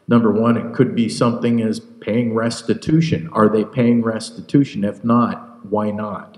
number 0.07 0.31
one, 0.31 0.57
it 0.57 0.73
could 0.73 0.95
be 0.95 1.07
something 1.07 1.61
as 1.61 1.79
paying 1.79 2.33
restitution. 2.33 3.29
Are 3.31 3.47
they 3.47 3.63
paying 3.63 4.01
restitution? 4.01 4.83
If 4.83 5.03
not, 5.03 5.65
why 5.65 5.91
not? 5.91 6.37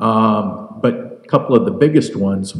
Um, 0.00 0.78
but 0.80 1.22
a 1.24 1.28
couple 1.28 1.56
of 1.56 1.64
the 1.64 1.72
biggest 1.72 2.16
ones, 2.16 2.56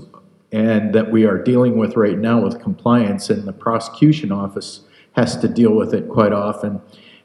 and 0.51 0.95
that 0.95 1.11
we 1.11 1.25
are 1.25 1.39
dealing 1.39 1.79
with 1.79 1.97
right 1.97 2.19
now 2.19 2.41
with 2.41 2.61
compliance, 2.61 3.31
and 3.31 3.47
the 3.47 3.53
prosecution 3.53 4.33
office 4.33 4.81
has 5.13 5.37
to 5.39 5.49
deal 5.49 5.73
with 5.73 5.95
it 5.95 6.09
quite 6.09 6.33
often, 6.33 6.81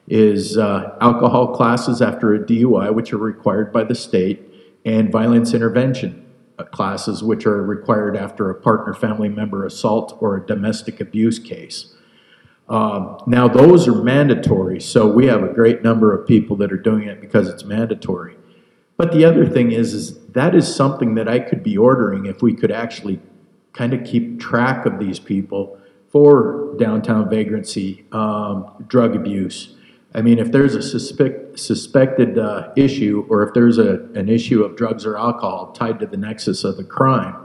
is 0.07 0.57
uh, 0.57 0.95
alcohol 1.01 1.53
classes 1.53 2.01
after 2.01 2.33
a 2.33 2.39
DUI, 2.39 2.93
which 2.93 3.11
are 3.11 3.17
required 3.17 3.73
by 3.73 3.83
the 3.83 3.95
state, 3.95 4.41
and 4.85 5.11
violence 5.11 5.53
intervention 5.53 6.26
classes, 6.65 7.23
which 7.23 7.45
are 7.45 7.61
required 7.63 8.15
after 8.17 8.49
a 8.49 8.55
partner 8.55 8.93
family 8.93 9.29
member 9.29 9.65
assault 9.65 10.17
or 10.19 10.37
a 10.37 10.45
domestic 10.45 10.99
abuse 10.99 11.39
case. 11.39 11.93
Um, 12.69 13.17
now, 13.27 13.47
those 13.47 13.87
are 13.87 14.03
mandatory, 14.03 14.81
so 14.81 15.07
we 15.07 15.27
have 15.27 15.43
a 15.43 15.53
great 15.53 15.83
number 15.83 16.13
of 16.13 16.27
people 16.27 16.57
that 16.57 16.71
are 16.71 16.77
doing 16.77 17.07
it 17.07 17.21
because 17.21 17.47
it's 17.47 17.63
mandatory. 17.63 18.35
But 18.97 19.13
the 19.13 19.23
other 19.23 19.45
thing 19.45 19.71
is, 19.71 19.93
is 19.93 20.25
that 20.29 20.53
is 20.53 20.73
something 20.73 21.15
that 21.15 21.29
I 21.29 21.39
could 21.39 21.63
be 21.63 21.77
ordering 21.77 22.25
if 22.25 22.41
we 22.41 22.53
could 22.53 22.71
actually 22.71 23.21
kind 23.73 23.93
of 23.93 24.03
keep 24.03 24.39
track 24.39 24.85
of 24.85 24.99
these 24.99 25.19
people 25.19 25.79
for 26.09 26.75
downtown 26.77 27.29
vagrancy, 27.29 28.05
um, 28.11 28.83
drug 28.87 29.15
abuse. 29.15 29.76
I 30.13 30.21
mean, 30.21 30.39
if 30.39 30.51
there's 30.51 30.73
a 30.73 30.81
suspect, 30.81 31.59
suspected 31.59 32.39
uh, 32.39 32.71
issue 32.75 33.25
or 33.29 33.43
if 33.43 33.53
there's 33.53 33.77
a, 33.77 34.05
an 34.15 34.29
issue 34.29 34.63
of 34.63 34.75
drugs 34.75 35.05
or 35.05 35.17
alcohol 35.17 35.71
tied 35.73 35.99
to 35.99 36.05
the 36.05 36.17
nexus 36.17 36.63
of 36.63 36.77
the 36.77 36.83
crime, 36.83 37.35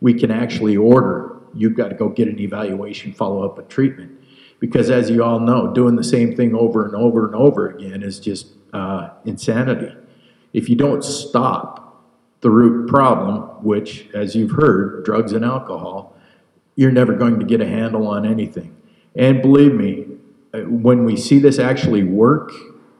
we 0.00 0.14
can 0.14 0.30
actually 0.30 0.76
order, 0.76 1.36
you've 1.54 1.76
got 1.76 1.88
to 1.88 1.94
go 1.94 2.08
get 2.08 2.28
an 2.28 2.38
evaluation, 2.38 3.12
follow 3.12 3.44
up 3.44 3.58
a 3.58 3.62
treatment. 3.62 4.18
Because 4.58 4.90
as 4.90 5.08
you 5.08 5.24
all 5.24 5.40
know, 5.40 5.72
doing 5.72 5.96
the 5.96 6.04
same 6.04 6.36
thing 6.36 6.54
over 6.54 6.84
and 6.84 6.94
over 6.94 7.26
and 7.26 7.34
over 7.34 7.68
again 7.68 8.02
is 8.02 8.20
just 8.20 8.48
uh, 8.72 9.10
insanity. 9.24 9.94
If 10.52 10.68
you 10.68 10.76
don't 10.76 11.02
stop 11.02 12.04
the 12.40 12.50
root 12.50 12.88
problem, 12.88 13.42
which, 13.64 14.08
as 14.14 14.34
you've 14.34 14.52
heard, 14.52 15.04
drugs 15.04 15.32
and 15.32 15.44
alcohol, 15.44 16.16
you're 16.74 16.90
never 16.90 17.14
going 17.14 17.38
to 17.38 17.46
get 17.46 17.60
a 17.60 17.66
handle 17.66 18.06
on 18.08 18.26
anything. 18.26 18.76
And 19.14 19.42
believe 19.42 19.74
me, 19.74 20.06
when 20.52 21.04
we 21.04 21.16
see 21.16 21.38
this 21.38 21.58
actually 21.58 22.02
work 22.02 22.52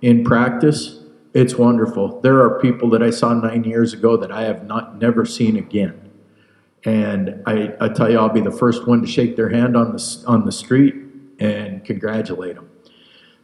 in 0.03 0.25
practice, 0.25 1.01
it's 1.35 1.55
wonderful. 1.55 2.21
There 2.21 2.41
are 2.41 2.61
people 2.61 2.91
that 2.91 3.03
I 3.03 3.11
saw 3.11 3.33
nine 3.35 3.65
years 3.65 3.93
ago 3.93 4.17
that 4.17 4.33
I 4.33 4.43
have 4.43 4.67
not 4.67 4.99
never 4.99 5.25
seen 5.25 5.57
again. 5.57 6.11
And 6.85 7.43
I, 7.47 7.75
I 7.81 7.89
tell 7.89 8.11
you, 8.11 8.19
I'll 8.19 8.29
be 8.29 8.41
the 8.41 8.51
first 8.51 8.87
one 8.87 9.01
to 9.03 9.07
shake 9.07 9.37
their 9.37 9.51
hand 9.51 9.77
on 9.77 9.93
the, 9.93 10.25
on 10.27 10.45
the 10.45 10.53
street 10.53 10.95
and 11.39 11.85
congratulate 11.85 12.57
them. 12.57 12.71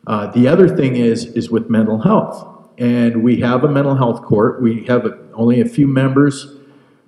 Uh, 0.07 0.29
the 0.29 0.49
other 0.49 0.69
thing 0.69 0.97
is, 0.97 1.27
is 1.27 1.51
with 1.51 1.69
mental 1.69 2.01
health. 2.01 2.55
And 2.79 3.23
we 3.23 3.41
have 3.41 3.65
a 3.65 3.69
mental 3.69 3.95
health 3.95 4.23
court. 4.23 4.63
We 4.63 4.85
have 4.87 5.07
a, 5.07 5.19
only 5.35 5.61
a 5.61 5.65
few 5.65 5.87
members, 5.87 6.47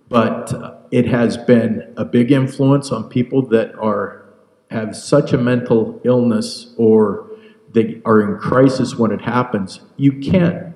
but 0.09 0.87
it 0.91 1.07
has 1.07 1.37
been 1.37 1.93
a 1.97 2.05
big 2.05 2.33
influence 2.33 2.91
on 2.91 3.09
people 3.09 3.43
that 3.49 3.75
are, 3.77 4.28
have 4.71 4.97
such 4.97 5.33
a 5.33 5.39
mental 5.39 6.01
illness 6.05 6.75
or 6.77 7.31
they 7.73 8.01
are 8.05 8.21
in 8.21 8.39
crisis 8.39 8.97
when 8.97 9.11
it 9.11 9.21
happens. 9.21 9.81
You 9.97 10.13
can't 10.13 10.75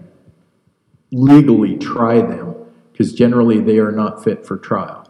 legally 1.11 1.77
try 1.77 2.21
them 2.21 2.55
because 2.91 3.13
generally 3.13 3.61
they 3.61 3.79
are 3.79 3.93
not 3.93 4.23
fit 4.23 4.47
for 4.47 4.57
trial. 4.57 5.09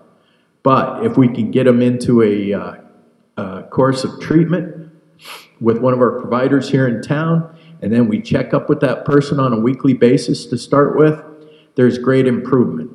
But 0.63 1.05
if 1.05 1.17
we 1.17 1.29
can 1.29 1.51
get 1.51 1.65
them 1.65 1.83
into 1.83 2.23
a, 2.23 2.53
uh, 2.53 2.75
a 3.37 3.63
course 3.65 4.05
of 4.05 4.21
treatment 4.21 4.93
with 5.61 5.79
one 5.79 5.93
of 5.93 6.01
our 6.01 6.21
providers 6.21 6.71
here 6.71 6.87
in 6.87 7.03
town, 7.03 7.57
and 7.81 7.93
then 7.93 8.09
we 8.09 8.21
check 8.21 8.55
up 8.55 8.69
with 8.69 8.81
that 8.81 9.05
person 9.05 9.41
on 9.41 9.53
a 9.53 9.59
weekly 9.59 9.93
basis 9.93 10.47
to 10.47 10.59
start 10.59 10.97
with, 10.97 11.21
there's 11.75 11.99
great 11.99 12.27
improvement. 12.27 12.91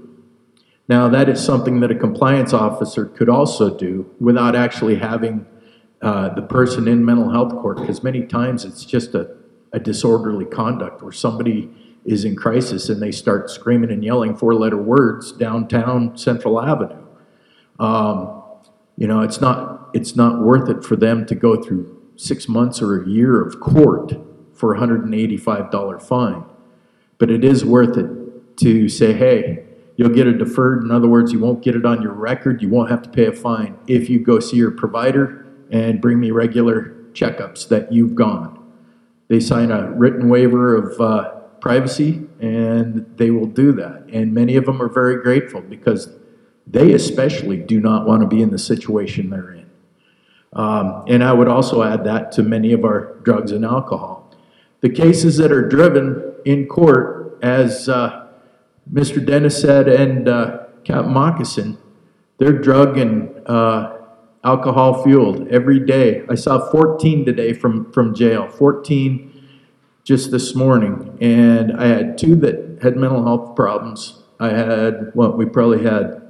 Now, 0.87 1.09
that 1.09 1.27
is 1.27 1.43
something 1.43 1.81
that 1.81 1.91
a 1.91 1.95
compliance 1.95 2.53
officer 2.53 3.05
could 3.05 3.27
also 3.27 3.77
do 3.77 4.09
without 4.21 4.55
actually 4.55 4.95
having 4.95 5.45
uh, 6.01 6.29
the 6.35 6.41
person 6.41 6.87
in 6.87 7.03
mental 7.03 7.31
health 7.31 7.51
court, 7.51 7.77
because 7.77 8.03
many 8.03 8.23
times 8.23 8.65
it's 8.65 8.85
just 8.85 9.15
a, 9.15 9.35
a 9.73 9.79
disorderly 9.79 10.45
conduct 10.45 11.01
where 11.01 11.11
somebody 11.11 11.69
is 12.05 12.23
in 12.23 12.35
crisis 12.35 12.89
and 12.89 13.01
they 13.01 13.11
start 13.11 13.49
screaming 13.49 13.91
and 13.91 14.03
yelling 14.03 14.35
four-letter 14.35 14.77
words 14.77 15.31
downtown 15.31 16.17
Central 16.17 16.61
Avenue. 16.61 17.03
Um, 17.79 18.43
you 18.95 19.07
know, 19.07 19.21
it's 19.21 19.41
not, 19.41 19.89
it's 19.93 20.15
not 20.15 20.41
worth 20.41 20.69
it 20.69 20.83
for 20.83 20.95
them 20.95 21.25
to 21.25 21.35
go 21.35 21.61
through 21.61 22.01
six 22.15 22.47
months 22.47 22.81
or 22.81 23.03
a 23.03 23.07
year 23.07 23.41
of 23.41 23.59
court 23.59 24.13
for 24.53 24.73
a 24.73 24.79
hundred 24.79 25.03
and 25.03 25.13
eighty-five 25.13 25.69
dollar 25.69 25.99
fine. 25.99 26.43
But 27.17 27.29
it 27.29 27.43
is 27.43 27.65
worth 27.65 27.97
it 27.97 28.57
to 28.57 28.89
say, 28.89 29.13
hey, 29.13 29.65
you'll 29.97 30.09
get 30.09 30.27
it 30.27 30.37
deferred. 30.37 30.83
In 30.83 30.91
other 30.91 31.07
words, 31.07 31.31
you 31.33 31.39
won't 31.39 31.61
get 31.61 31.75
it 31.75 31.85
on 31.85 32.01
your 32.01 32.13
record. 32.13 32.61
You 32.61 32.69
won't 32.69 32.89
have 32.89 33.01
to 33.03 33.09
pay 33.09 33.25
a 33.25 33.31
fine 33.31 33.77
if 33.87 34.09
you 34.09 34.19
go 34.19 34.39
see 34.39 34.57
your 34.57 34.71
provider 34.71 35.45
and 35.71 36.01
bring 36.01 36.19
me 36.19 36.31
regular 36.31 36.95
checkups 37.13 37.67
that 37.69 37.91
you've 37.91 38.15
gone. 38.15 38.53
They 39.27 39.39
sign 39.39 39.71
a 39.71 39.91
written 39.91 40.29
waiver 40.29 40.75
of 40.75 41.01
uh, 41.01 41.29
privacy 41.59 42.27
and 42.39 43.05
they 43.17 43.31
will 43.31 43.47
do 43.47 43.71
that. 43.73 44.05
And 44.11 44.33
many 44.33 44.55
of 44.55 44.65
them 44.65 44.81
are 44.81 44.87
very 44.87 45.21
grateful 45.21 45.61
because 45.61 46.09
they 46.65 46.93
especially 46.93 47.57
do 47.57 47.79
not 47.79 48.05
want 48.05 48.21
to 48.21 48.27
be 48.27 48.41
in 48.41 48.51
the 48.51 48.59
situation 48.59 49.29
they're 49.29 49.51
in. 49.51 49.69
Um, 50.53 51.03
and 51.07 51.23
I 51.23 51.33
would 51.33 51.47
also 51.47 51.83
add 51.83 52.03
that 52.05 52.31
to 52.33 52.43
many 52.43 52.73
of 52.73 52.85
our 52.85 53.15
drugs 53.23 53.51
and 53.51 53.65
alcohol. 53.65 54.33
The 54.81 54.89
cases 54.89 55.37
that 55.37 55.51
are 55.51 55.67
driven 55.67 56.33
in 56.45 56.67
court, 56.67 57.37
as 57.41 57.89
uh, 57.89 58.27
Mr. 58.91 59.23
Dennis 59.25 59.59
said 59.59 59.87
and 59.87 60.27
uh, 60.27 60.59
Captain 60.83 61.13
Moccasin, 61.13 61.77
they're 62.37 62.53
drug 62.53 62.97
and 62.97 63.29
uh, 63.47 63.96
alcohol 64.47 65.03
fueled 65.03 65.45
every 65.49 65.77
day. 65.77 66.23
I 66.29 66.35
saw 66.35 66.71
14 66.71 67.25
today 67.25 67.51
from, 67.51 67.91
from 67.91 68.15
jail, 68.15 68.47
14 68.47 69.33
just 70.05 70.31
this 70.31 70.55
morning. 70.55 71.17
And 71.19 71.75
I 71.75 71.87
had 71.87 72.17
two 72.17 72.35
that 72.37 72.79
had 72.81 72.95
mental 72.95 73.25
health 73.25 73.57
problems. 73.57 74.23
I 74.39 74.49
had, 74.49 75.11
what, 75.13 75.37
we 75.37 75.45
probably 75.45 75.83
had 75.83 76.21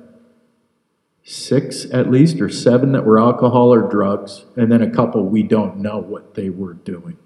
six 1.24 1.86
at 1.94 2.10
least, 2.10 2.42
or 2.42 2.50
seven 2.50 2.94
that 2.94 3.06
were 3.06 3.20
alcohol 3.20 3.72
or 3.72 3.88
drugs, 3.88 4.46
and 4.56 4.72
then 4.72 4.82
a 4.82 4.90
couple 4.90 5.26
we 5.26 5.44
don't 5.44 5.78
know 5.78 6.00
what 6.00 6.34
they 6.34 6.50
were 6.50 6.74
doing. 6.74 7.18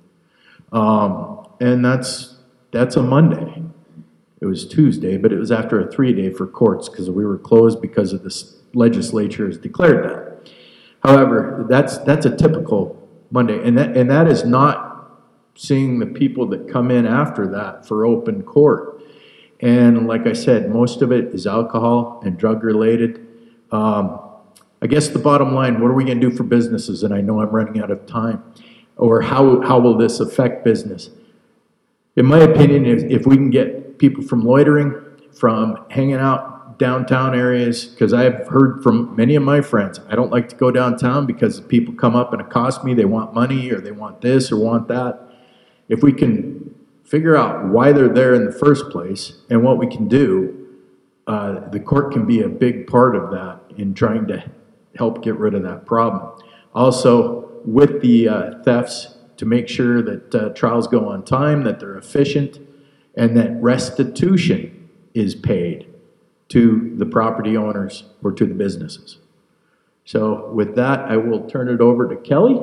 Um, 0.74 1.48
and 1.62 1.86
that's, 1.86 2.36
that's 2.72 2.98
a 2.98 3.04
Monday. 3.04 3.64
It 4.42 4.46
was 4.46 4.68
Tuesday, 4.68 5.18
but 5.18 5.32
it 5.32 5.38
was 5.38 5.52
after 5.52 5.80
a 5.80 5.90
three-day 5.90 6.32
for 6.34 6.48
courts 6.48 6.90
because 6.90 7.10
we 7.10 7.24
were 7.24 7.38
closed 7.38 7.80
because 7.82 8.12
of 8.12 8.24
this 8.24 8.58
legislature 8.74 9.46
has 9.46 9.58
declared 9.58 10.04
that. 10.04 10.31
However, 11.04 11.66
that's, 11.68 11.98
that's 12.00 12.26
a 12.26 12.36
typical 12.36 12.98
Monday, 13.32 13.62
and 13.66 13.78
that, 13.78 13.98
and 13.98 14.10
that 14.12 14.28
is 14.28 14.44
not 14.46 14.92
seeing 15.56 16.00
the 16.00 16.06
people 16.06 16.48
that 16.48 16.70
come 16.70 16.92
in 16.92 17.06
after 17.06 17.48
that 17.48 17.86
for 17.86 18.06
open 18.06 18.44
court. 18.44 19.04
And 19.60 20.08
like 20.08 20.26
I 20.28 20.34
said, 20.34 20.70
most 20.70 21.02
of 21.02 21.12
it 21.12 21.34
is 21.34 21.46
alcohol 21.46 22.22
and 22.26 22.38
drug 22.38 22.64
related. 22.64 23.28
Um, 23.72 24.20
I 24.82 24.88
guess 24.88 25.10
the 25.10 25.20
bottom 25.20 25.54
line, 25.54 25.80
what 25.80 25.92
are 25.92 25.94
we 25.94 26.04
gonna 26.04 26.20
do 26.20 26.32
for 26.32 26.44
businesses? 26.44 27.04
And 27.04 27.14
I 27.14 27.22
know 27.22 27.42
I'm 27.42 27.50
running 27.50 27.82
out 27.82 27.92
of 27.92 28.06
time. 28.06 28.44
Or 28.98 29.22
how, 29.22 29.62
how 29.62 29.80
will 29.80 29.98
this 29.98 30.20
affect 30.20 30.64
business? 30.64 31.10
In 32.16 32.26
my 32.26 32.40
opinion, 32.40 32.86
if, 32.86 33.04
if 33.04 33.26
we 33.26 33.36
can 33.36 33.50
get 33.50 33.98
people 33.98 34.24
from 34.24 34.44
loitering, 34.44 34.94
from 35.32 35.86
hanging 35.90 36.16
out 36.16 36.51
downtown 36.82 37.36
areas, 37.36 37.86
because 37.86 38.12
I've 38.12 38.48
heard 38.48 38.82
from 38.82 39.16
many 39.16 39.36
of 39.36 39.44
my 39.44 39.62
friends, 39.62 40.00
I 40.10 40.16
don't 40.16 40.32
like 40.32 40.50
to 40.50 40.56
go 40.56 40.72
downtown 40.72 41.28
because 41.28 41.62
people 41.62 41.94
come 41.94 42.16
up 42.16 42.34
and 42.34 42.42
accost 42.42 42.84
me, 42.84 42.96
they 42.96 43.06
want 43.06 43.36
money, 43.36 43.72
or 43.72 43.80
they 43.80 43.92
want 43.92 44.22
this, 44.22 44.52
or 44.52 44.58
want 44.58 44.88
that. 44.88 45.22
If 45.90 46.02
we 46.02 46.12
can 46.12 46.74
figure 47.04 47.38
out 47.38 47.68
why 47.68 47.92
they're 47.92 48.10
there 48.10 48.34
in 48.34 48.46
the 48.46 48.52
first 48.52 48.90
place, 48.90 49.34
and 49.52 49.64
what 49.64 49.78
we 49.78 49.86
can 49.86 50.08
do, 50.08 50.58
uh, 51.28 51.70
the 51.70 51.80
court 51.80 52.12
can 52.14 52.26
be 52.26 52.42
a 52.42 52.50
big 52.50 52.88
part 52.88 53.16
of 53.16 53.30
that 53.30 53.60
in 53.78 53.94
trying 53.94 54.26
to 54.30 54.44
help 54.96 55.22
get 55.22 55.38
rid 55.38 55.54
of 55.54 55.62
that 55.62 55.86
problem. 55.86 56.42
Also, 56.74 57.48
with 57.64 58.02
the 58.02 58.28
uh, 58.28 58.64
thefts, 58.64 59.20
to 59.38 59.46
make 59.46 59.68
sure 59.68 60.02
that 60.02 60.34
uh, 60.34 60.50
trials 60.50 60.88
go 60.88 61.08
on 61.08 61.24
time, 61.24 61.64
that 61.64 61.80
they're 61.80 61.96
efficient, 61.96 62.58
and 63.16 63.38
that 63.38 63.52
restitution 63.62 64.90
is 65.14 65.36
paid 65.36 65.91
to 66.52 66.94
the 66.98 67.06
property 67.06 67.56
owners 67.56 68.04
or 68.24 68.32
to 68.34 68.46
the 68.46 68.54
businesses. 68.54 69.18
So 70.04 70.52
with 70.52 70.76
that, 70.76 71.00
I 71.00 71.16
will 71.16 71.50
turn 71.50 71.70
it 71.70 71.80
over 71.80 72.10
to 72.10 72.16
Kellie. 72.18 72.62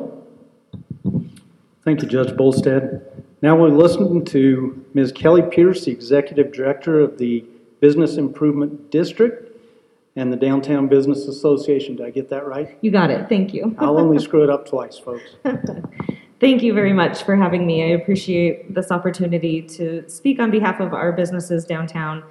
Thank 1.85 2.03
you, 2.03 2.09
Judge 2.09 2.29
Bolstad. 2.37 3.03
Now 3.41 3.57
we're 3.57 3.69
listening 3.69 4.25
to 4.27 4.85
Ms. 4.93 5.13
Kellie 5.13 5.43
Pierce, 5.43 5.87
the 5.87 5.93
Executive 5.93 6.53
Director 6.53 7.01
of 7.01 7.17
the 7.17 7.45
Business 7.81 8.17
Improvement 8.17 8.91
District 8.91 9.57
and 10.17 10.31
the 10.31 10.37
Downtown 10.37 10.89
Business 10.89 11.27
Association. 11.27 11.97
Did 11.97 12.07
I 12.07 12.11
get 12.11 12.29
that 12.29 12.47
right? 12.47 12.77
You 12.83 12.91
got 12.91 13.11
it. 13.11 13.29
Thank 13.29 13.55
you. 13.55 13.75
I'll 13.79 13.99
only 13.99 14.19
screw 14.19 14.43
it 14.43 14.51
up 14.51 14.69
twice, 14.69 14.99
folks. 14.99 15.37
Thank 16.41 16.63
you 16.63 16.75
very 16.75 16.93
much 16.93 17.23
for 17.23 17.37
having 17.37 17.67
me. 17.67 17.85
I 17.85 17.97
appreciate 17.97 18.75
this 18.75 18.91
opportunity 18.91 19.63
to 19.63 20.07
speak 20.09 20.41
on 20.41 20.51
behalf 20.51 20.81
of 20.81 20.93
our 20.93 21.13
businesses 21.13 21.65
downtown. 21.65 22.23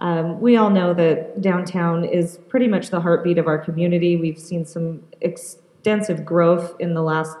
Um, 0.00 0.40
we 0.40 0.56
all 0.56 0.70
know 0.70 0.94
that 0.94 1.40
downtown 1.40 2.04
is 2.04 2.38
pretty 2.48 2.66
much 2.66 2.88
the 2.88 3.00
heartbeat 3.00 3.38
of 3.38 3.46
our 3.46 3.58
community. 3.58 4.16
We've 4.16 4.38
seen 4.38 4.64
some 4.64 5.02
extensive 5.20 6.24
growth 6.24 6.74
in 6.80 6.94
the 6.94 7.02
last 7.02 7.36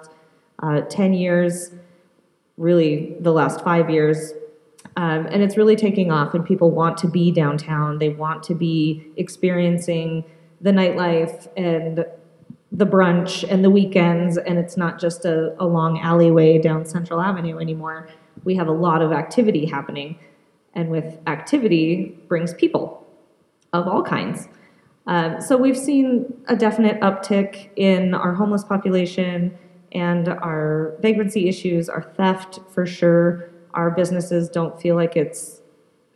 uh, 0.62 0.82
10 0.82 1.14
years, 1.14 1.72
really 2.58 3.16
the 3.20 3.32
last 3.32 3.62
five 3.62 3.88
years. 3.88 4.32
Um, 4.96 5.26
and 5.26 5.42
it's 5.42 5.56
really 5.56 5.76
taking 5.76 6.10
off, 6.10 6.34
and 6.34 6.44
people 6.44 6.70
want 6.70 6.98
to 6.98 7.08
be 7.08 7.30
downtown. 7.30 7.98
They 7.98 8.10
want 8.10 8.42
to 8.44 8.54
be 8.54 9.06
experiencing 9.16 10.24
the 10.60 10.70
nightlife 10.70 11.48
and 11.56 12.04
the 12.72 12.86
brunch 12.86 13.50
and 13.50 13.64
the 13.64 13.70
weekends, 13.70 14.36
and 14.36 14.58
it's 14.58 14.76
not 14.76 15.00
just 15.00 15.24
a, 15.24 15.54
a 15.62 15.66
long 15.66 15.98
alleyway 16.00 16.58
down 16.58 16.84
Central 16.84 17.20
Avenue 17.20 17.58
anymore. 17.58 18.08
We 18.44 18.54
have 18.56 18.68
a 18.68 18.72
lot 18.72 19.02
of 19.02 19.12
activity 19.12 19.66
happening, 19.66 20.18
and 20.74 20.90
with 20.90 21.18
activity 21.26 22.16
brings 22.28 22.54
people 22.54 23.06
of 23.72 23.86
all 23.86 24.02
kinds. 24.02 24.48
Um, 25.06 25.40
so 25.40 25.56
we've 25.56 25.78
seen 25.78 26.32
a 26.46 26.56
definite 26.56 27.00
uptick 27.00 27.70
in 27.76 28.14
our 28.14 28.34
homeless 28.34 28.64
population 28.64 29.56
and 29.92 30.28
our 30.28 30.94
vagrancy 31.00 31.48
issues, 31.48 31.88
our 31.88 32.02
theft 32.02 32.60
for 32.70 32.86
sure. 32.86 33.50
Our 33.74 33.90
businesses 33.90 34.48
don't 34.48 34.80
feel 34.80 34.96
like 34.96 35.16
it's 35.16 35.60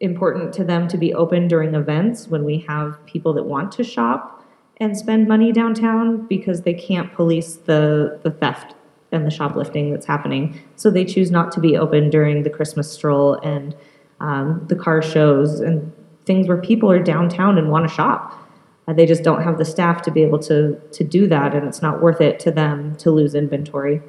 important 0.00 0.52
to 0.54 0.64
them 0.64 0.86
to 0.88 0.98
be 0.98 1.14
open 1.14 1.48
during 1.48 1.74
events 1.74 2.28
when 2.28 2.44
we 2.44 2.58
have 2.68 3.04
people 3.06 3.32
that 3.34 3.44
want 3.44 3.72
to 3.72 3.84
shop 3.84 4.44
and 4.78 4.96
spend 4.96 5.28
money 5.28 5.52
downtown 5.52 6.26
because 6.26 6.62
they 6.62 6.74
can't 6.74 7.12
police 7.14 7.56
the, 7.56 8.18
the 8.22 8.30
theft 8.30 8.74
and 9.12 9.24
the 9.24 9.30
shoplifting 9.30 9.92
that's 9.92 10.06
happening. 10.06 10.60
So 10.76 10.90
they 10.90 11.04
choose 11.04 11.30
not 11.30 11.52
to 11.52 11.60
be 11.60 11.76
open 11.76 12.10
during 12.10 12.42
the 12.42 12.50
Christmas 12.50 12.90
stroll 12.90 13.34
and 13.34 13.74
um, 14.20 14.64
the 14.68 14.76
car 14.76 15.02
shows 15.02 15.60
and 15.60 15.92
things 16.24 16.48
where 16.48 16.60
people 16.60 16.90
are 16.90 17.02
downtown 17.02 17.58
and 17.58 17.70
want 17.70 17.88
to 17.88 17.94
shop. 17.94 18.40
Uh, 18.86 18.92
they 18.92 19.06
just 19.06 19.22
don't 19.22 19.42
have 19.42 19.58
the 19.58 19.64
staff 19.64 20.02
to 20.02 20.10
be 20.10 20.22
able 20.22 20.38
to 20.38 20.78
to 20.92 21.04
do 21.04 21.26
that, 21.26 21.54
and 21.54 21.66
it's 21.66 21.82
not 21.82 22.02
worth 22.02 22.20
it 22.20 22.38
to 22.40 22.50
them 22.50 22.94
to 22.96 23.10
lose 23.10 23.34
inventory. 23.34 24.02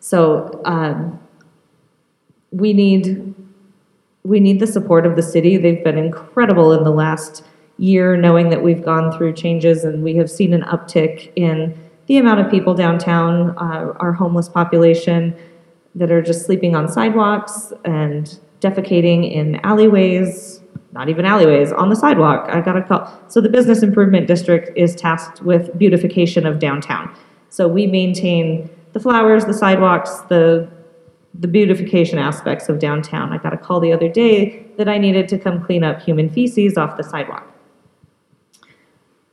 So 0.00 0.60
um, 0.64 1.20
we 2.50 2.72
need 2.72 3.34
we 4.24 4.40
need 4.40 4.60
the 4.60 4.66
support 4.66 5.06
of 5.06 5.16
the 5.16 5.22
city. 5.22 5.56
They've 5.56 5.82
been 5.82 5.98
incredible 5.98 6.72
in 6.72 6.84
the 6.84 6.90
last 6.90 7.44
year, 7.78 8.16
knowing 8.16 8.50
that 8.50 8.62
we've 8.62 8.84
gone 8.84 9.16
through 9.16 9.32
changes 9.32 9.84
and 9.84 10.02
we 10.02 10.16
have 10.16 10.30
seen 10.30 10.52
an 10.52 10.62
uptick 10.62 11.32
in 11.36 11.78
the 12.06 12.18
amount 12.18 12.40
of 12.40 12.50
people 12.50 12.74
downtown, 12.74 13.50
uh, 13.58 13.92
our 14.00 14.12
homeless 14.12 14.48
population 14.48 15.36
that 15.94 16.10
are 16.10 16.22
just 16.22 16.44
sleeping 16.44 16.74
on 16.74 16.88
sidewalks 16.88 17.72
and 17.84 18.38
defecating 18.60 19.30
in 19.32 19.56
alleyways, 19.64 20.60
not 20.92 21.08
even 21.08 21.24
alleyways, 21.24 21.72
on 21.72 21.88
the 21.88 21.96
sidewalk. 21.96 22.48
I 22.48 22.60
got 22.60 22.76
a 22.76 22.82
call. 22.82 23.12
So 23.28 23.40
the 23.40 23.48
business 23.48 23.82
improvement 23.82 24.26
district 24.26 24.76
is 24.76 24.94
tasked 24.94 25.42
with 25.42 25.76
beautification 25.78 26.46
of 26.46 26.58
downtown. 26.58 27.14
So 27.50 27.68
we 27.68 27.86
maintain 27.86 28.70
the 28.92 29.00
flowers, 29.00 29.44
the 29.44 29.54
sidewalks, 29.54 30.20
the 30.28 30.68
the 31.34 31.46
beautification 31.46 32.18
aspects 32.18 32.68
of 32.68 32.80
downtown. 32.80 33.32
I 33.32 33.38
got 33.38 33.52
a 33.52 33.56
call 33.56 33.80
the 33.80 33.92
other 33.92 34.08
day 34.08 34.66
that 34.76 34.88
I 34.88 34.98
needed 34.98 35.28
to 35.28 35.38
come 35.38 35.62
clean 35.62 35.84
up 35.84 36.00
human 36.00 36.28
feces 36.28 36.76
off 36.76 36.96
the 36.96 37.04
sidewalk 37.04 37.46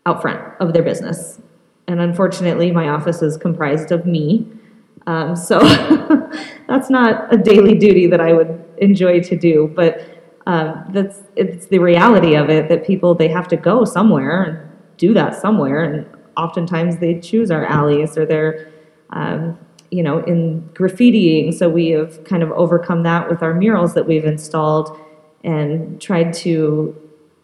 out 0.06 0.22
front 0.22 0.40
of 0.60 0.74
their 0.74 0.84
business. 0.84 1.42
And 1.88 2.00
unfortunately, 2.00 2.72
my 2.72 2.90
office 2.90 3.22
is 3.22 3.38
comprised 3.38 3.92
of 3.92 4.06
me. 4.06 4.48
Um, 5.08 5.36
so 5.36 5.60
that's 6.68 6.90
not 6.90 7.34
a 7.34 7.38
daily 7.38 7.76
duty 7.76 8.08
that 8.08 8.20
I 8.20 8.34
would 8.34 8.64
enjoy 8.80 9.22
to 9.22 9.36
do, 9.36 9.72
but 9.76 10.02
um, 10.48 10.86
that's 10.90 11.22
it's 11.36 11.68
the 11.68 11.80
reality 11.80 12.36
of 12.36 12.50
it 12.50 12.70
that 12.70 12.86
people 12.86 13.16
they 13.16 13.28
have 13.28 13.48
to 13.50 13.58
go 13.58 13.86
somewhere 13.86 14.44
and 14.44 14.72
do 14.98 15.14
that 15.14 15.36
somewhere, 15.36 15.84
and 15.84 16.08
oftentimes 16.38 16.98
they 16.98 17.20
choose 17.20 17.52
our 17.52 17.66
alleys 17.66 18.18
or 18.18 18.26
they're 18.26 18.72
um, 19.12 19.58
you 19.92 20.04
know 20.04 20.20
in 20.24 20.62
graffitiing. 20.74 21.54
So 21.54 21.70
we 21.70 21.90
have 21.90 22.24
kind 22.24 22.44
of 22.44 22.52
overcome 22.52 23.04
that 23.04 23.30
with 23.30 23.44
our 23.44 23.54
murals 23.54 23.94
that 23.94 24.08
we've 24.08 24.26
installed 24.26 25.00
and 25.44 26.02
tried 26.02 26.34
to 26.34 26.96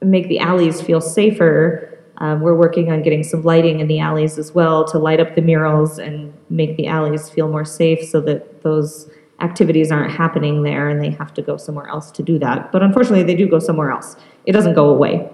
make 0.02 0.28
the 0.28 0.40
alleys 0.40 0.82
feel 0.82 1.02
safer 1.02 1.91
um, 2.18 2.42
we're 2.42 2.56
working 2.56 2.92
on 2.92 3.02
getting 3.02 3.24
some 3.24 3.44
lighting 3.44 3.80
in 3.80 3.88
the 3.88 4.00
alleys 4.00 4.38
as 4.38 4.54
well 4.54 4.86
to 4.86 5.00
light 5.00 5.20
up 5.20 5.36
the 5.36 5.42
murals 5.42 5.98
and 5.98 6.34
make 6.50 6.78
the 6.78 6.88
alleys 6.88 7.30
feel 7.30 7.48
more 7.48 7.66
safe 7.66 8.08
so 8.08 8.22
that 8.22 8.62
those 8.62 9.10
activities 9.40 9.92
aren't 9.92 10.12
happening 10.12 10.64
there 10.64 10.90
and 10.90 11.02
they 11.02 11.10
have 11.10 11.34
to 11.34 11.42
go 11.42 11.58
somewhere 11.58 11.88
else 11.88 12.12
to 12.12 12.24
do 12.24 12.38
that. 12.40 12.72
But 12.72 12.84
unfortunately, 12.84 13.24
they 13.24 13.36
do 13.36 13.48
go 13.48 13.60
somewhere 13.60 13.92
else. 13.92 14.16
It 14.46 14.52
doesn't 14.52 14.76
go 14.76 14.90
away. 14.90 15.30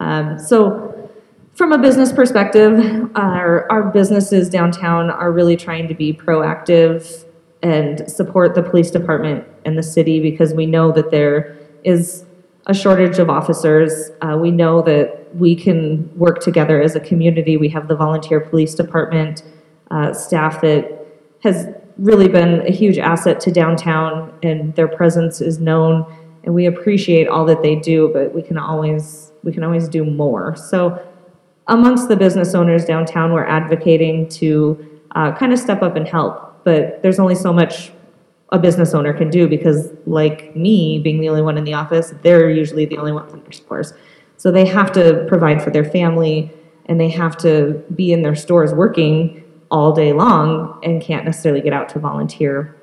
Um, 0.00 0.38
so, 0.38 0.94
from 1.54 1.72
a 1.72 1.78
business 1.78 2.12
perspective, 2.12 3.10
our, 3.16 3.70
our 3.70 3.82
businesses 3.90 4.48
downtown 4.48 5.10
are 5.10 5.32
really 5.32 5.56
trying 5.56 5.88
to 5.88 5.94
be 5.94 6.12
proactive 6.12 7.24
and 7.62 8.08
support 8.08 8.54
the 8.54 8.62
police 8.62 8.92
department 8.92 9.44
and 9.64 9.76
the 9.76 9.82
city 9.82 10.20
because 10.20 10.54
we 10.54 10.66
know 10.66 10.92
that 10.92 11.10
there 11.10 11.56
is 11.82 12.24
a 12.68 12.74
shortage 12.74 13.18
of 13.18 13.30
officers. 13.30 14.10
Uh, 14.20 14.36
we 14.40 14.50
know 14.50 14.82
that 14.82 15.34
we 15.34 15.56
can 15.56 16.10
work 16.16 16.40
together 16.40 16.80
as 16.80 16.94
a 16.94 17.00
community. 17.00 17.56
We 17.56 17.70
have 17.70 17.88
the 17.88 17.96
volunteer 17.96 18.40
police 18.40 18.74
department 18.74 19.42
uh, 19.90 20.12
staff 20.12 20.60
that 20.60 21.06
has 21.42 21.66
really 21.96 22.28
been 22.28 22.66
a 22.66 22.70
huge 22.70 22.98
asset 22.98 23.40
to 23.40 23.50
downtown, 23.50 24.32
and 24.42 24.74
their 24.74 24.88
presence 24.88 25.40
is 25.40 25.58
known. 25.58 26.06
And 26.44 26.54
we 26.54 26.66
appreciate 26.66 27.26
all 27.26 27.44
that 27.46 27.62
they 27.62 27.74
do, 27.74 28.10
but 28.12 28.34
we 28.34 28.42
can 28.42 28.58
always 28.58 29.32
we 29.44 29.52
can 29.52 29.62
always 29.62 29.88
do 29.88 30.04
more. 30.04 30.56
So, 30.56 31.02
amongst 31.68 32.08
the 32.08 32.16
business 32.16 32.54
owners 32.54 32.84
downtown, 32.84 33.32
we're 33.32 33.46
advocating 33.46 34.28
to 34.30 35.00
uh, 35.14 35.32
kind 35.32 35.52
of 35.52 35.58
step 35.58 35.82
up 35.82 35.96
and 35.96 36.06
help. 36.06 36.64
But 36.64 37.02
there's 37.02 37.18
only 37.18 37.34
so 37.34 37.52
much 37.52 37.92
a 38.50 38.58
business 38.58 38.94
owner 38.94 39.12
can 39.12 39.30
do 39.30 39.46
because, 39.46 39.90
like 40.06 40.56
me, 40.56 40.98
being 40.98 41.20
the 41.20 41.28
only 41.28 41.42
one 41.42 41.58
in 41.58 41.64
the 41.64 41.74
office, 41.74 42.14
they're 42.22 42.50
usually 42.50 42.86
the 42.86 42.96
only 42.96 43.12
ones 43.12 43.32
in 43.32 43.42
their 43.42 43.52
stores. 43.52 43.92
So 44.36 44.50
they 44.50 44.66
have 44.66 44.92
to 44.92 45.26
provide 45.28 45.62
for 45.62 45.70
their 45.70 45.84
family 45.84 46.50
and 46.86 46.98
they 46.98 47.08
have 47.10 47.36
to 47.38 47.84
be 47.94 48.12
in 48.12 48.22
their 48.22 48.34
stores 48.34 48.72
working 48.72 49.44
all 49.70 49.92
day 49.92 50.12
long 50.12 50.78
and 50.82 51.02
can't 51.02 51.24
necessarily 51.24 51.60
get 51.60 51.72
out 51.72 51.88
to 51.90 51.98
volunteer. 51.98 52.74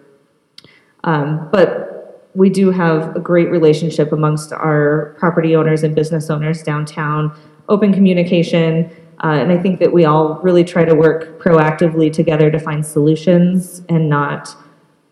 Um, 1.03 1.49
but 1.51 2.29
we 2.35 2.49
do 2.49 2.69
have 2.69 3.15
a 3.15 3.19
great 3.19 3.49
relationship 3.49 4.11
amongst 4.11 4.51
our 4.51 5.15
property 5.17 5.55
owners 5.55 5.83
and 5.83 5.95
business 5.95 6.29
owners 6.29 6.61
downtown, 6.61 7.35
open 7.69 7.93
communication. 7.93 8.91
Uh, 9.23 9.27
and 9.27 9.51
I 9.51 9.57
think 9.57 9.79
that 9.79 9.93
we 9.93 10.05
all 10.05 10.39
really 10.43 10.63
try 10.63 10.83
to 10.83 10.93
work 10.93 11.41
proactively 11.41 12.11
together 12.11 12.51
to 12.51 12.59
find 12.59 12.85
solutions 12.85 13.81
and 13.89 14.09
not 14.09 14.55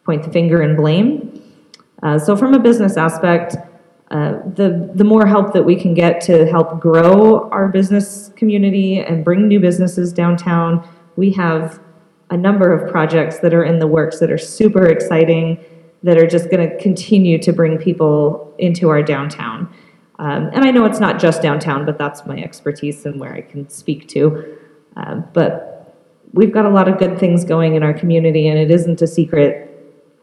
point 0.05 0.23
the 0.23 0.31
finger 0.31 0.61
and 0.61 0.75
blame. 0.77 1.41
Uh, 2.01 2.19
so, 2.19 2.35
from 2.35 2.53
a 2.53 2.59
business 2.59 2.97
aspect, 2.97 3.55
uh, 4.11 4.39
the, 4.53 4.91
the 4.93 5.03
more 5.03 5.25
help 5.25 5.53
that 5.53 5.63
we 5.63 5.75
can 5.75 5.93
get 5.93 6.21
to 6.21 6.45
help 6.45 6.79
grow 6.79 7.49
our 7.49 7.67
business 7.67 8.31
community 8.35 8.99
and 8.99 9.23
bring 9.23 9.47
new 9.47 9.59
businesses 9.59 10.13
downtown, 10.13 10.87
we 11.15 11.31
have 11.31 11.79
a 12.29 12.37
number 12.37 12.71
of 12.71 12.91
projects 12.91 13.39
that 13.39 13.53
are 13.53 13.63
in 13.63 13.79
the 13.79 13.87
works 13.87 14.19
that 14.19 14.31
are 14.31 14.37
super 14.37 14.85
exciting, 14.85 15.57
that 16.03 16.17
are 16.17 16.27
just 16.27 16.49
going 16.51 16.69
to 16.69 16.77
continue 16.77 17.37
to 17.39 17.51
bring 17.53 17.77
people 17.77 18.53
into 18.59 18.89
our 18.89 19.01
downtown. 19.01 19.73
Um, 20.19 20.49
and 20.53 20.63
I 20.63 20.71
know 20.71 20.85
it's 20.85 20.99
not 20.99 21.19
just 21.19 21.41
downtown, 21.41 21.85
but 21.85 21.97
that's 21.97 22.25
my 22.25 22.37
expertise 22.37 23.05
and 23.05 23.19
where 23.19 23.33
I 23.33 23.41
can 23.41 23.67
speak 23.69 24.07
to. 24.09 24.57
Uh, 24.95 25.15
but 25.33 25.95
we've 26.33 26.51
got 26.51 26.65
a 26.65 26.69
lot 26.69 26.87
of 26.87 26.99
good 26.99 27.17
things 27.17 27.45
going 27.45 27.75
in 27.75 27.83
our 27.83 27.93
community, 27.93 28.47
and 28.47 28.59
it 28.59 28.69
isn't 28.69 29.01
a 29.01 29.07
secret 29.07 29.72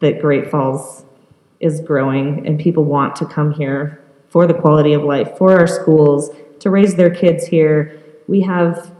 that 0.00 0.20
Great 0.20 0.50
Falls 0.50 1.04
is 1.60 1.80
growing 1.80 2.46
and 2.46 2.58
people 2.58 2.84
want 2.84 3.14
to 3.16 3.26
come 3.26 3.52
here 3.52 4.02
for 4.28 4.46
the 4.46 4.54
quality 4.54 4.92
of 4.92 5.02
life, 5.02 5.36
for 5.36 5.58
our 5.58 5.66
schools, 5.66 6.30
to 6.60 6.70
raise 6.70 6.94
their 6.94 7.10
kids 7.10 7.46
here. 7.46 8.00
We 8.28 8.40
have 8.42 8.92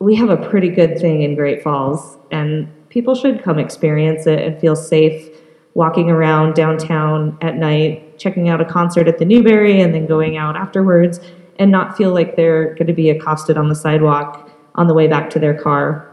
we 0.00 0.14
have 0.14 0.30
a 0.30 0.36
pretty 0.36 0.68
good 0.68 0.98
thing 0.98 1.22
in 1.22 1.34
Great 1.34 1.62
Falls 1.62 2.18
and 2.30 2.68
people 2.88 3.14
should 3.14 3.42
come 3.42 3.58
experience 3.58 4.26
it 4.26 4.40
and 4.40 4.60
feel 4.60 4.76
safe 4.76 5.28
walking 5.74 6.10
around 6.10 6.54
downtown 6.54 7.36
at 7.40 7.56
night, 7.56 8.18
checking 8.18 8.48
out 8.48 8.60
a 8.60 8.64
concert 8.64 9.08
at 9.08 9.18
the 9.18 9.24
Newberry 9.24 9.80
and 9.80 9.94
then 9.94 10.06
going 10.06 10.36
out 10.36 10.56
afterwards 10.56 11.20
and 11.58 11.70
not 11.70 11.96
feel 11.96 12.12
like 12.14 12.36
they're 12.36 12.74
going 12.74 12.86
to 12.86 12.92
be 12.92 13.10
accosted 13.10 13.56
on 13.56 13.68
the 13.68 13.74
sidewalk 13.74 14.50
on 14.76 14.86
the 14.86 14.94
way 14.94 15.08
back 15.08 15.28
to 15.30 15.38
their 15.38 15.54
car. 15.54 16.08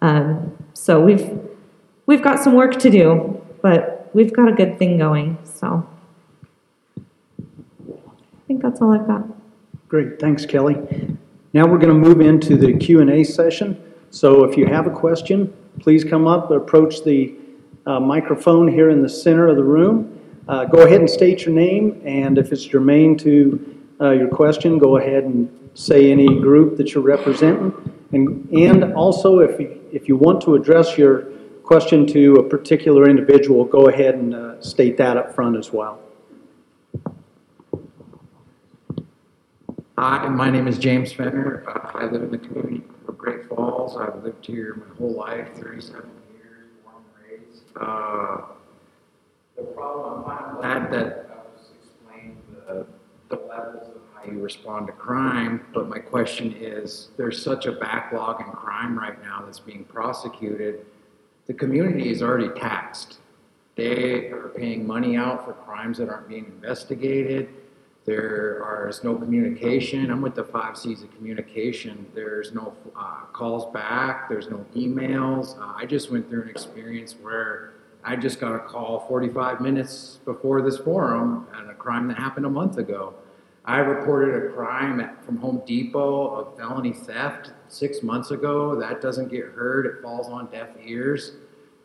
Um, 0.00 0.56
so 0.74 1.00
we've 1.00 1.38
we've 2.06 2.22
got 2.22 2.42
some 2.42 2.54
work 2.54 2.78
to 2.80 2.90
do, 2.90 3.40
but 3.62 4.10
we've 4.12 4.32
got 4.32 4.48
a 4.48 4.52
good 4.52 4.78
thing 4.78 4.98
going. 4.98 5.38
So 5.44 5.88
I 6.98 8.46
think 8.46 8.62
that's 8.62 8.80
all 8.80 8.92
I've 8.92 9.06
got. 9.06 9.24
Great, 9.88 10.18
thanks, 10.18 10.46
Kellie. 10.46 10.76
Now 11.52 11.66
we're 11.66 11.78
going 11.78 11.88
to 11.88 12.08
move 12.08 12.20
into 12.20 12.56
the 12.56 12.72
Q 12.74 13.00
and 13.00 13.10
A 13.10 13.24
session. 13.24 13.80
So 14.10 14.44
if 14.44 14.56
you 14.56 14.66
have 14.66 14.86
a 14.86 14.90
question, 14.90 15.52
please 15.80 16.04
come 16.04 16.26
up, 16.26 16.50
approach 16.50 17.04
the 17.04 17.34
uh, 17.86 18.00
microphone 18.00 18.68
here 18.68 18.90
in 18.90 19.02
the 19.02 19.08
center 19.08 19.48
of 19.48 19.56
the 19.56 19.64
room. 19.64 20.20
Uh, 20.48 20.64
go 20.64 20.84
ahead 20.86 21.00
and 21.00 21.08
state 21.08 21.44
your 21.44 21.54
name, 21.54 22.00
and 22.04 22.36
if 22.36 22.52
it's 22.52 22.64
germane 22.64 23.16
to 23.18 23.82
uh, 24.00 24.10
your 24.10 24.28
question, 24.28 24.78
go 24.78 24.96
ahead 24.96 25.24
and 25.24 25.48
say 25.74 26.10
any 26.10 26.26
group 26.26 26.76
that 26.76 26.94
you're 26.94 27.02
representing. 27.02 27.72
And, 28.12 28.48
and 28.50 28.92
also, 28.94 29.38
if 29.38 29.58
you, 29.60 29.80
if 29.92 30.08
you 30.08 30.16
want 30.16 30.42
to 30.42 30.54
address 30.54 30.98
your 30.98 31.28
question 31.72 32.06
to 32.06 32.34
a 32.34 32.42
particular 32.42 33.08
individual, 33.08 33.64
go 33.64 33.88
ahead 33.88 34.14
and 34.14 34.34
uh, 34.34 34.60
state 34.60 34.98
that 34.98 35.16
up 35.16 35.34
front 35.34 35.56
as 35.56 35.72
well. 35.72 35.98
Hi, 39.96 40.28
my 40.28 40.50
name 40.50 40.68
is 40.68 40.76
James 40.78 41.14
Fenner. 41.14 41.64
I 41.94 42.04
live 42.04 42.24
in 42.24 42.30
the 42.30 42.36
community 42.36 42.82
of 43.08 43.16
Great 43.16 43.48
Falls. 43.48 43.96
I've 43.96 44.22
lived 44.22 44.44
here 44.44 44.84
my 44.86 44.96
whole 44.96 45.14
life, 45.14 45.48
37 45.54 46.10
years, 46.34 46.68
born 46.84 46.96
and 46.96 47.40
raised. 47.40 47.62
Uh, 47.80 48.42
the 49.56 49.62
problem, 49.62 50.24
I'm 50.26 50.56
glad 50.56 50.92
that 50.92 51.30
I 51.30 51.36
was 51.56 51.70
explained 51.82 52.36
the, 52.68 52.86
the 53.30 53.42
levels 53.46 53.96
of 53.96 54.02
how 54.14 54.30
you 54.30 54.40
respond 54.40 54.88
to 54.88 54.92
crime, 54.92 55.64
but 55.72 55.88
my 55.88 56.00
question 56.00 56.54
is, 56.54 57.08
there's 57.16 57.42
such 57.42 57.64
a 57.64 57.72
backlog 57.72 58.42
in 58.42 58.52
crime 58.52 58.98
right 58.98 59.18
now 59.22 59.42
that's 59.46 59.60
being 59.60 59.84
prosecuted 59.84 60.84
the 61.52 61.58
community 61.58 62.08
is 62.08 62.22
already 62.22 62.48
taxed. 62.58 63.18
They 63.74 64.30
are 64.30 64.50
paying 64.56 64.86
money 64.86 65.16
out 65.16 65.44
for 65.44 65.52
crimes 65.52 65.98
that 65.98 66.08
aren't 66.08 66.26
being 66.26 66.46
investigated. 66.46 67.50
There 68.06 68.88
is 68.88 69.04
no 69.04 69.16
communication. 69.16 70.10
I'm 70.10 70.22
with 70.22 70.34
the 70.34 70.44
five 70.44 70.78
C's 70.78 71.02
of 71.02 71.14
communication. 71.14 72.06
There's 72.14 72.54
no 72.54 72.74
uh, 72.96 73.26
calls 73.34 73.70
back. 73.70 74.30
There's 74.30 74.48
no 74.48 74.64
emails. 74.74 75.58
Uh, 75.60 75.74
I 75.76 75.84
just 75.84 76.10
went 76.10 76.30
through 76.30 76.44
an 76.44 76.48
experience 76.48 77.16
where 77.20 77.74
I 78.02 78.16
just 78.16 78.40
got 78.40 78.54
a 78.54 78.58
call 78.58 79.04
45 79.06 79.60
minutes 79.60 80.20
before 80.24 80.62
this 80.62 80.78
forum 80.78 81.46
on 81.54 81.68
a 81.68 81.74
crime 81.74 82.08
that 82.08 82.16
happened 82.16 82.46
a 82.46 82.50
month 82.50 82.78
ago. 82.78 83.12
I 83.66 83.78
reported 83.78 84.46
a 84.46 84.52
crime 84.54 85.00
at, 85.00 85.22
from 85.24 85.36
Home 85.36 85.62
Depot 85.66 86.28
of 86.28 86.56
felony 86.56 86.94
theft 86.94 87.52
six 87.68 88.02
months 88.02 88.30
ago. 88.30 88.74
That 88.74 89.02
doesn't 89.02 89.28
get 89.28 89.44
heard. 89.44 89.84
It 89.84 90.02
falls 90.02 90.28
on 90.28 90.46
deaf 90.46 90.68
ears. 90.82 91.32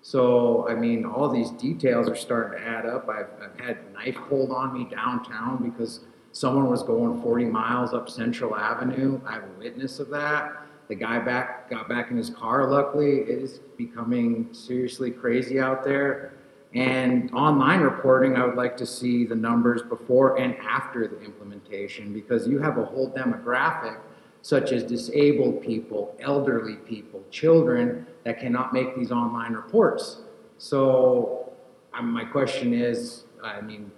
So, 0.08 0.66
I 0.70 0.74
mean, 0.74 1.04
all 1.04 1.28
these 1.28 1.50
details 1.50 2.08
are 2.08 2.16
starting 2.16 2.58
to 2.58 2.66
add 2.66 2.86
up. 2.86 3.10
I've, 3.10 3.28
I've 3.44 3.60
had 3.60 3.92
knife 3.92 4.16
pulled 4.30 4.52
on 4.52 4.74
me 4.74 4.86
downtown 4.90 5.70
because 5.70 6.00
someone 6.32 6.70
was 6.70 6.82
going 6.82 7.22
40 7.22 7.44
miles 7.44 7.94
up 7.94 8.10
Central 8.10 8.56
Avenue. 8.56 9.20
I 9.28 9.34
have 9.34 9.44
a 9.44 9.60
witness 9.60 10.00
of 10.00 10.08
that. 10.12 10.66
The 10.88 10.96
guy 10.96 11.20
back 11.20 11.70
got 11.70 11.90
back 11.90 12.10
in 12.10 12.16
his 12.16 12.30
car. 12.30 12.72
Luckily, 12.72 13.18
it 13.18 13.28
is 13.28 13.60
becoming 13.76 14.48
seriously 14.54 15.12
crazy 15.12 15.60
out 15.60 15.84
there. 15.84 16.32
And 16.74 17.30
online 17.34 17.82
reporting, 17.82 18.38
I 18.38 18.46
would 18.46 18.56
like 18.56 18.78
to 18.78 18.86
see 18.86 19.26
the 19.26 19.36
numbers 19.36 19.82
before 19.82 20.40
and 20.40 20.56
after 20.60 21.06
the 21.10 21.20
implementation 21.20 22.14
because 22.14 22.48
you 22.48 22.60
have 22.60 22.78
a 22.78 22.86
whole 22.86 23.12
demographic 23.12 24.00
such 24.48 24.72
as 24.72 24.82
disabled 24.82 25.62
people, 25.62 26.16
elderly 26.22 26.78
people, 26.78 27.22
children 27.32 28.08
that 28.24 28.40
cannot 28.40 28.72
make 28.72 28.96
these 28.96 29.12
online 29.12 29.52
reports. 29.52 30.22
So 30.58 31.52
um, 31.94 32.10
my 32.14 32.24
question 32.24 32.74
is, 32.74 33.26
I 33.44 33.60
mean, 33.60 33.92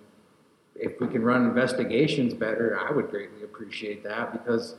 if 0.74 1.00
we 1.00 1.08
can 1.08 1.22
run 1.22 1.46
investigations 1.46 2.34
better, 2.34 2.80
I 2.80 2.92
would 2.92 3.12
greatly 3.12 3.44
appreciate 3.44 4.04
that 4.06 4.34
because 4.34 4.74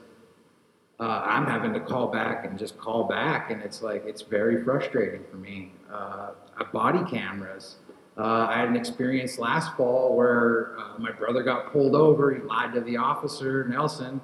uh, 0.99 1.23
I'm 1.25 1.47
having 1.47 1.73
to 1.75 1.81
call 1.81 2.09
back 2.09 2.45
and 2.45 2.59
just 2.59 2.77
call 2.77 3.05
back, 3.05 3.53
and 3.53 3.63
it's 3.63 3.81
like 3.81 4.03
it's 4.05 4.23
very 4.23 4.65
frustrating 4.65 5.23
for 5.31 5.37
me. 5.37 5.71
Uh, 5.89 6.31
body 6.73 7.09
cameras. 7.09 7.77
Uh, 8.19 8.49
I 8.51 8.59
had 8.59 8.69
an 8.69 8.77
experience 8.77 9.39
last 9.39 9.77
fall 9.77 10.17
where 10.17 10.77
uh, 10.81 10.99
my 10.99 11.13
brother 11.13 11.45
got 11.45 11.73
pulled 11.73 11.95
over. 11.95 12.35
He 12.35 12.43
lied 12.43 12.75
to 12.75 12.81
the 12.81 12.97
officer, 12.97 13.69
Nelson, 13.69 14.21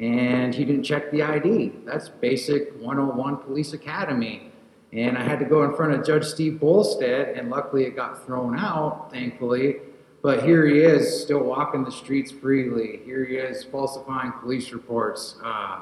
and 0.00 0.54
he 0.54 0.64
didn't 0.64 0.84
check 0.84 1.10
the 1.10 1.22
ID. 1.22 1.72
That's 1.84 2.08
basic 2.08 2.72
101 2.80 3.38
Police 3.38 3.72
Academy. 3.72 4.52
And 4.92 5.18
I 5.18 5.22
had 5.22 5.38
to 5.40 5.44
go 5.44 5.64
in 5.64 5.74
front 5.74 5.92
of 5.92 6.06
Judge 6.06 6.24
Steve 6.24 6.54
Bolstad, 6.54 7.38
and 7.38 7.50
luckily 7.50 7.84
it 7.84 7.96
got 7.96 8.24
thrown 8.24 8.58
out, 8.58 9.10
thankfully. 9.12 9.76
But 10.22 10.44
here 10.44 10.66
he 10.66 10.78
is, 10.78 11.22
still 11.22 11.42
walking 11.42 11.84
the 11.84 11.92
streets 11.92 12.30
freely. 12.30 13.00
Here 13.04 13.24
he 13.24 13.36
is, 13.36 13.64
falsifying 13.64 14.32
police 14.40 14.72
reports. 14.72 15.36
Uh, 15.44 15.80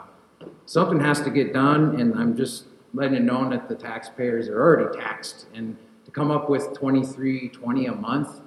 something 0.64 0.98
has 1.00 1.20
to 1.22 1.30
get 1.30 1.52
done, 1.52 2.00
and 2.00 2.14
I'm 2.14 2.36
just 2.36 2.64
letting 2.94 3.16
it 3.16 3.22
known 3.22 3.50
that 3.50 3.68
the 3.68 3.74
taxpayers 3.74 4.48
are 4.48 4.60
already 4.60 4.98
taxed. 4.98 5.46
And 5.54 5.76
to 6.04 6.10
come 6.10 6.30
up 6.30 6.50
with 6.50 6.74
23, 6.74 7.50
20 7.50 7.86
a 7.86 7.94
month 7.94 8.40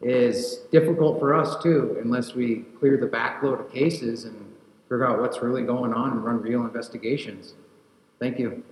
is 0.00 0.62
difficult 0.72 1.20
for 1.20 1.34
us 1.34 1.62
too, 1.62 1.98
unless 2.02 2.34
we 2.34 2.64
clear 2.78 2.96
the 2.96 3.06
backload 3.06 3.60
of 3.60 3.72
cases 3.72 4.24
and 4.24 4.51
figure 4.92 5.06
out 5.06 5.18
what's 5.22 5.40
really 5.40 5.62
going 5.62 5.94
on 5.94 6.10
and 6.10 6.22
run 6.22 6.42
real 6.42 6.66
investigations. 6.66 7.54
Thank 8.20 8.38
you. 8.38 8.62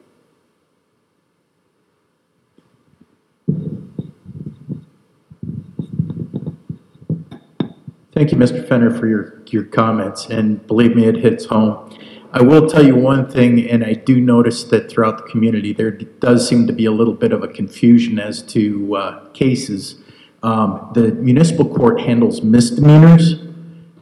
Thank 8.13 8.33
you, 8.33 8.37
Mr. 8.37 8.69
Fenner, 8.69 8.91
for 8.91 9.07
your, 9.09 9.43
your 9.47 9.65
comments, 9.65 10.27
and 10.27 10.67
believe 10.67 10.95
me, 10.95 11.07
it 11.07 11.17
hits 11.17 11.47
home. 11.47 11.91
I 12.33 12.43
will 12.43 12.69
tell 12.69 12.85
you 12.85 12.97
one 12.97 13.31
thing, 13.31 13.67
and 13.71 13.83
I 13.83 13.95
do 13.95 14.21
notice 14.21 14.65
that 14.65 14.91
throughout 14.91 15.17
the 15.17 15.31
community, 15.31 15.73
there 15.73 15.91
does 15.91 16.47
seem 16.47 16.67
to 16.67 16.75
be 16.75 16.85
a 16.85 16.93
little 16.93 17.15
bit 17.15 17.33
of 17.33 17.43
a 17.43 17.49
confusion 17.49 18.19
as 18.19 18.43
to 18.43 18.95
uh, 18.95 19.29
cases. 19.31 19.95
Um, 20.43 20.91
the 20.93 21.13
municipal 21.13 21.75
court 21.75 22.03
handles 22.03 22.43
misdemeanors, 22.43 23.37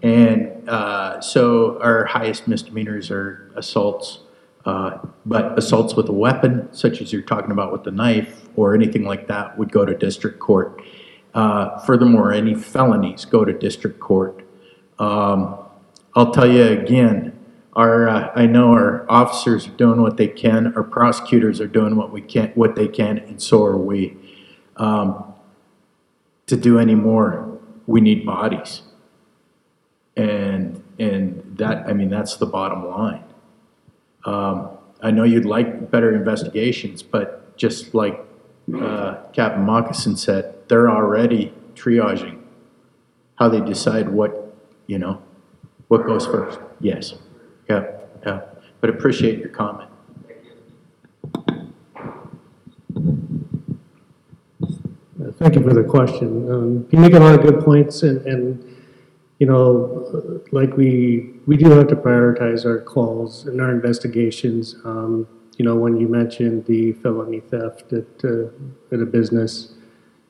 and 0.03 0.58
uh, 0.69 1.21
so 1.21 1.81
our 1.81 2.05
highest 2.05 2.47
misdemeanors 2.47 3.11
are 3.11 3.51
assaults. 3.57 4.21
Uh, 4.65 4.99
but 5.25 5.59
assaults 5.59 5.95
with 5.95 6.09
a 6.11 6.13
weapon, 6.13 6.69
such 6.73 7.01
as 7.01 7.11
you're 7.11 7.23
talking 7.23 7.51
about 7.51 7.73
with 7.73 7.85
the 7.85 7.91
knife 7.91 8.49
or 8.55 8.75
anything 8.75 9.05
like 9.05 9.27
that, 9.27 9.57
would 9.57 9.73
go 9.73 9.87
to 9.87 9.95
district 9.97 10.39
court. 10.41 10.83
Uh, 11.33 11.79
furthermore, 11.81 12.33
any 12.33 12.55
felonies 12.55 13.25
go 13.25 13.45
to 13.47 13.53
district 13.53 13.99
court. 13.99 14.45
Um, 14.99 15.59
I'll 16.15 16.33
tell 16.33 16.51
you 16.51 16.65
again, 16.65 17.39
our, 17.75 18.09
uh, 18.09 18.33
I 18.35 18.47
know 18.47 18.73
our 18.73 19.11
officers 19.11 19.69
are 19.69 19.77
doing 19.77 20.03
what 20.03 20.17
they 20.17 20.29
can, 20.29 20.75
our 20.75 20.83
prosecutors 20.83 21.61
are 21.61 21.69
doing 21.69 21.97
what 21.97 22.11
we 22.11 22.21
can, 22.21 22.51
what 22.55 22.75
they 22.75 22.89
can, 22.89 23.19
and 23.19 23.41
so 23.41 23.65
are 23.65 23.79
we. 23.79 24.17
Um, 24.77 25.33
to 26.47 26.57
do 26.57 26.79
any 26.79 26.95
more, 26.95 27.59
we 27.87 28.01
need 28.01 28.27
bodies. 28.27 28.83
And, 30.19 30.83
and 30.99 31.57
that, 31.57 31.87
I 31.87 31.93
mean, 31.93 32.11
that's 32.11 32.37
the 32.37 32.47
bottom 32.47 32.87
line. 32.89 33.25
Um, 34.25 34.71
I 35.01 35.13
know 35.13 35.23
you'd 35.23 35.47
like 35.47 35.91
better 35.91 36.15
investigations, 36.15 37.03
but 37.03 37.57
just 37.57 37.95
like 37.95 38.21
uh, 38.75 39.23
Captain 39.33 39.63
Moccasin 39.65 40.17
said, 40.17 40.55
they're 40.69 40.91
already 40.91 41.55
triaging 41.75 42.41
how 43.37 43.49
they 43.49 43.61
decide 43.61 44.09
what, 44.09 44.55
you 44.89 44.99
know, 44.99 45.23
what 45.87 46.05
goes 46.05 46.27
first. 46.27 46.59
Yes. 46.81 47.15
Yeah, 47.71 47.87
yeah. 48.27 48.41
But 48.81 48.91
appreciate 48.91 49.39
your 49.39 49.51
comment. 49.51 49.89
Thank 55.39 55.55
you 55.55 55.63
for 55.63 55.73
the 55.73 55.85
question. 55.85 56.51
Um, 56.51 56.89
you 56.91 56.99
make 56.99 57.13
a 57.13 57.21
lot 57.21 57.39
of 57.39 57.43
good 57.43 57.61
points, 57.65 58.03
and, 58.03 58.27
and 58.27 58.68
you 59.39 59.47
know, 59.47 60.43
like 60.51 60.77
we 60.77 61.35
we 61.47 61.57
do 61.57 61.71
have 61.71 61.89
to 61.89 61.97
prioritize 61.97 62.65
our 62.67 62.81
calls 62.81 63.47
and 63.47 63.61
our 63.61 63.71
investigations. 63.71 64.77
Um, 64.85 65.29
you 65.57 65.65
know, 65.65 65.77
when 65.77 65.99
you 65.99 66.09
mentioned 66.09 66.67
the 66.67 66.93
felony 66.95 67.41
theft 67.41 67.93
at 67.93 68.25
uh, 68.25 68.49
at 68.93 69.01
a 69.01 69.07
business, 69.07 69.75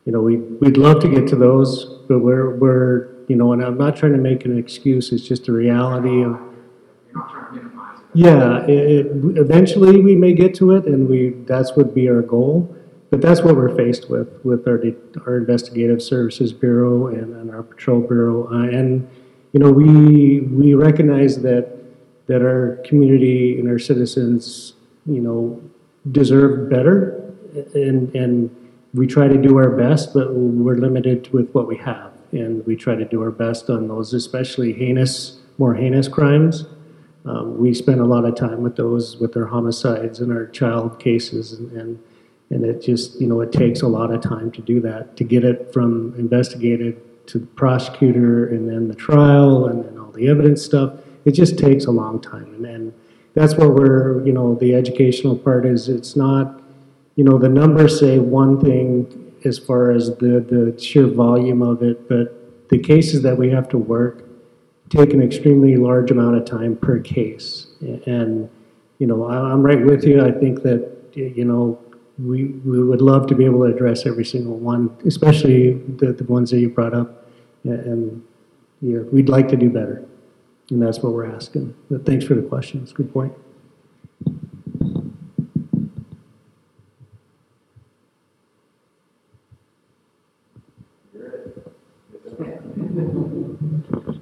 you 0.04 0.12
know, 0.12 0.20
we 0.20 0.36
we'd 0.36 0.76
love 0.76 1.00
to 1.00 1.08
get 1.08 1.26
to 1.28 1.36
those, 1.36 2.02
but 2.08 2.18
we're 2.18 2.56
we're 2.56 3.08
you 3.28 3.36
know, 3.36 3.52
and 3.52 3.62
I'm 3.62 3.78
not 3.78 3.96
trying 3.96 4.12
to 4.12 4.18
make 4.18 4.44
an 4.44 4.58
excuse. 4.58 5.12
It's 5.12 5.26
just 5.26 5.48
a 5.48 5.52
reality 5.52 6.22
of 6.22 6.40
yeah, 8.14 8.64
it, 8.64 8.70
it, 8.70 9.06
eventually 9.36 10.00
we 10.00 10.16
may 10.16 10.32
get 10.32 10.54
to 10.56 10.72
it, 10.72 10.86
and 10.86 11.08
we 11.08 11.30
that's 11.46 11.76
would 11.76 11.94
be 11.94 12.08
our 12.08 12.22
goal. 12.22 12.74
But 13.10 13.22
that's 13.22 13.40
what 13.40 13.56
we're 13.56 13.74
faced 13.74 14.10
with 14.10 14.28
with 14.44 14.68
our 14.68 14.82
our 15.26 15.38
investigative 15.38 16.02
services 16.02 16.52
bureau 16.52 17.06
and, 17.06 17.34
and 17.36 17.50
our 17.50 17.62
patrol 17.62 18.00
bureau, 18.00 18.48
uh, 18.52 18.68
and 18.68 19.08
you 19.52 19.60
know 19.60 19.70
we 19.70 20.40
we 20.40 20.74
recognize 20.74 21.40
that 21.42 21.78
that 22.26 22.42
our 22.42 22.80
community 22.84 23.58
and 23.58 23.68
our 23.68 23.78
citizens, 23.78 24.74
you 25.06 25.22
know, 25.22 25.60
deserve 26.12 26.68
better, 26.68 27.32
and 27.74 28.14
and 28.14 28.54
we 28.92 29.06
try 29.06 29.26
to 29.26 29.38
do 29.38 29.56
our 29.56 29.70
best, 29.70 30.12
but 30.12 30.34
we're 30.34 30.76
limited 30.76 31.32
with 31.32 31.50
what 31.52 31.66
we 31.66 31.76
have, 31.78 32.12
and 32.32 32.64
we 32.66 32.76
try 32.76 32.94
to 32.94 33.04
do 33.04 33.22
our 33.22 33.30
best 33.30 33.70
on 33.70 33.88
those, 33.88 34.12
especially 34.12 34.72
heinous, 34.72 35.38
more 35.56 35.74
heinous 35.74 36.08
crimes. 36.08 36.66
Um, 37.24 37.58
we 37.58 37.74
spend 37.74 38.00
a 38.00 38.04
lot 38.04 38.24
of 38.24 38.34
time 38.34 38.62
with 38.62 38.76
those, 38.76 39.18
with 39.18 39.36
our 39.36 39.46
homicides 39.46 40.20
and 40.20 40.32
our 40.32 40.46
child 40.46 40.98
cases, 40.98 41.52
and, 41.52 41.72
and, 41.72 41.98
and 42.50 42.64
it 42.64 42.82
just, 42.82 43.20
you 43.20 43.26
know, 43.26 43.40
it 43.40 43.52
takes 43.52 43.82
a 43.82 43.88
lot 43.88 44.12
of 44.12 44.20
time 44.20 44.50
to 44.52 44.62
do 44.62 44.80
that, 44.80 45.16
to 45.16 45.24
get 45.24 45.44
it 45.44 45.72
from 45.72 46.14
investigated 46.18 47.26
to 47.28 47.38
the 47.38 47.46
prosecutor 47.46 48.46
and 48.48 48.68
then 48.68 48.88
the 48.88 48.94
trial 48.94 49.66
and 49.66 49.84
then 49.84 49.98
all 49.98 50.10
the 50.12 50.28
evidence 50.28 50.64
stuff. 50.64 50.94
It 51.24 51.32
just 51.32 51.58
takes 51.58 51.84
a 51.84 51.90
long 51.90 52.20
time, 52.20 52.54
and, 52.54 52.64
and 52.64 52.92
that's 53.34 53.54
what 53.54 53.74
we're, 53.74 54.24
you 54.26 54.32
know, 54.32 54.54
the 54.54 54.74
educational 54.74 55.36
part 55.36 55.66
is. 55.66 55.88
It's 55.88 56.16
not, 56.16 56.62
you 57.16 57.24
know, 57.24 57.38
the 57.38 57.48
numbers 57.48 58.00
say 58.00 58.18
one 58.18 58.60
thing 58.60 59.34
as 59.44 59.58
far 59.58 59.90
as 59.90 60.16
the 60.16 60.40
the 60.40 60.80
sheer 60.82 61.06
volume 61.06 61.62
of 61.62 61.82
it, 61.82 62.08
but 62.08 62.68
the 62.70 62.78
cases 62.78 63.22
that 63.22 63.36
we 63.36 63.50
have 63.50 63.68
to 63.68 63.78
work 63.78 64.24
take 64.88 65.12
an 65.12 65.22
extremely 65.22 65.76
large 65.76 66.10
amount 66.10 66.36
of 66.36 66.44
time 66.44 66.76
per 66.76 66.98
case. 66.98 67.66
And, 68.06 68.48
you 68.98 69.06
know, 69.06 69.28
I'm 69.28 69.62
right 69.62 69.84
with 69.84 70.02
you. 70.04 70.24
I 70.24 70.32
think 70.32 70.62
that, 70.62 70.90
you 71.12 71.44
know, 71.44 71.78
we, 72.18 72.46
we 72.46 72.82
would 72.82 73.00
love 73.00 73.26
to 73.28 73.34
be 73.34 73.44
able 73.44 73.60
to 73.60 73.72
address 73.72 74.04
every 74.04 74.24
single 74.24 74.56
one, 74.56 74.96
especially 75.06 75.74
the, 75.74 76.12
the 76.12 76.24
ones 76.24 76.50
that 76.50 76.58
you 76.58 76.68
brought 76.68 76.94
up. 76.94 77.28
And, 77.64 78.22
you 78.80 78.96
know, 78.96 79.02
we'd 79.12 79.28
like 79.28 79.48
to 79.48 79.56
do 79.56 79.70
better. 79.70 80.04
And 80.70 80.82
that's 80.82 80.98
what 80.98 81.12
we're 81.12 81.32
asking. 81.32 81.74
But 81.90 82.04
thanks 82.04 82.24
for 82.24 82.34
the 82.34 82.42
question. 82.42 82.82
It's 82.82 82.90
a 82.90 82.94
good 82.94 83.12
point. 83.12 83.32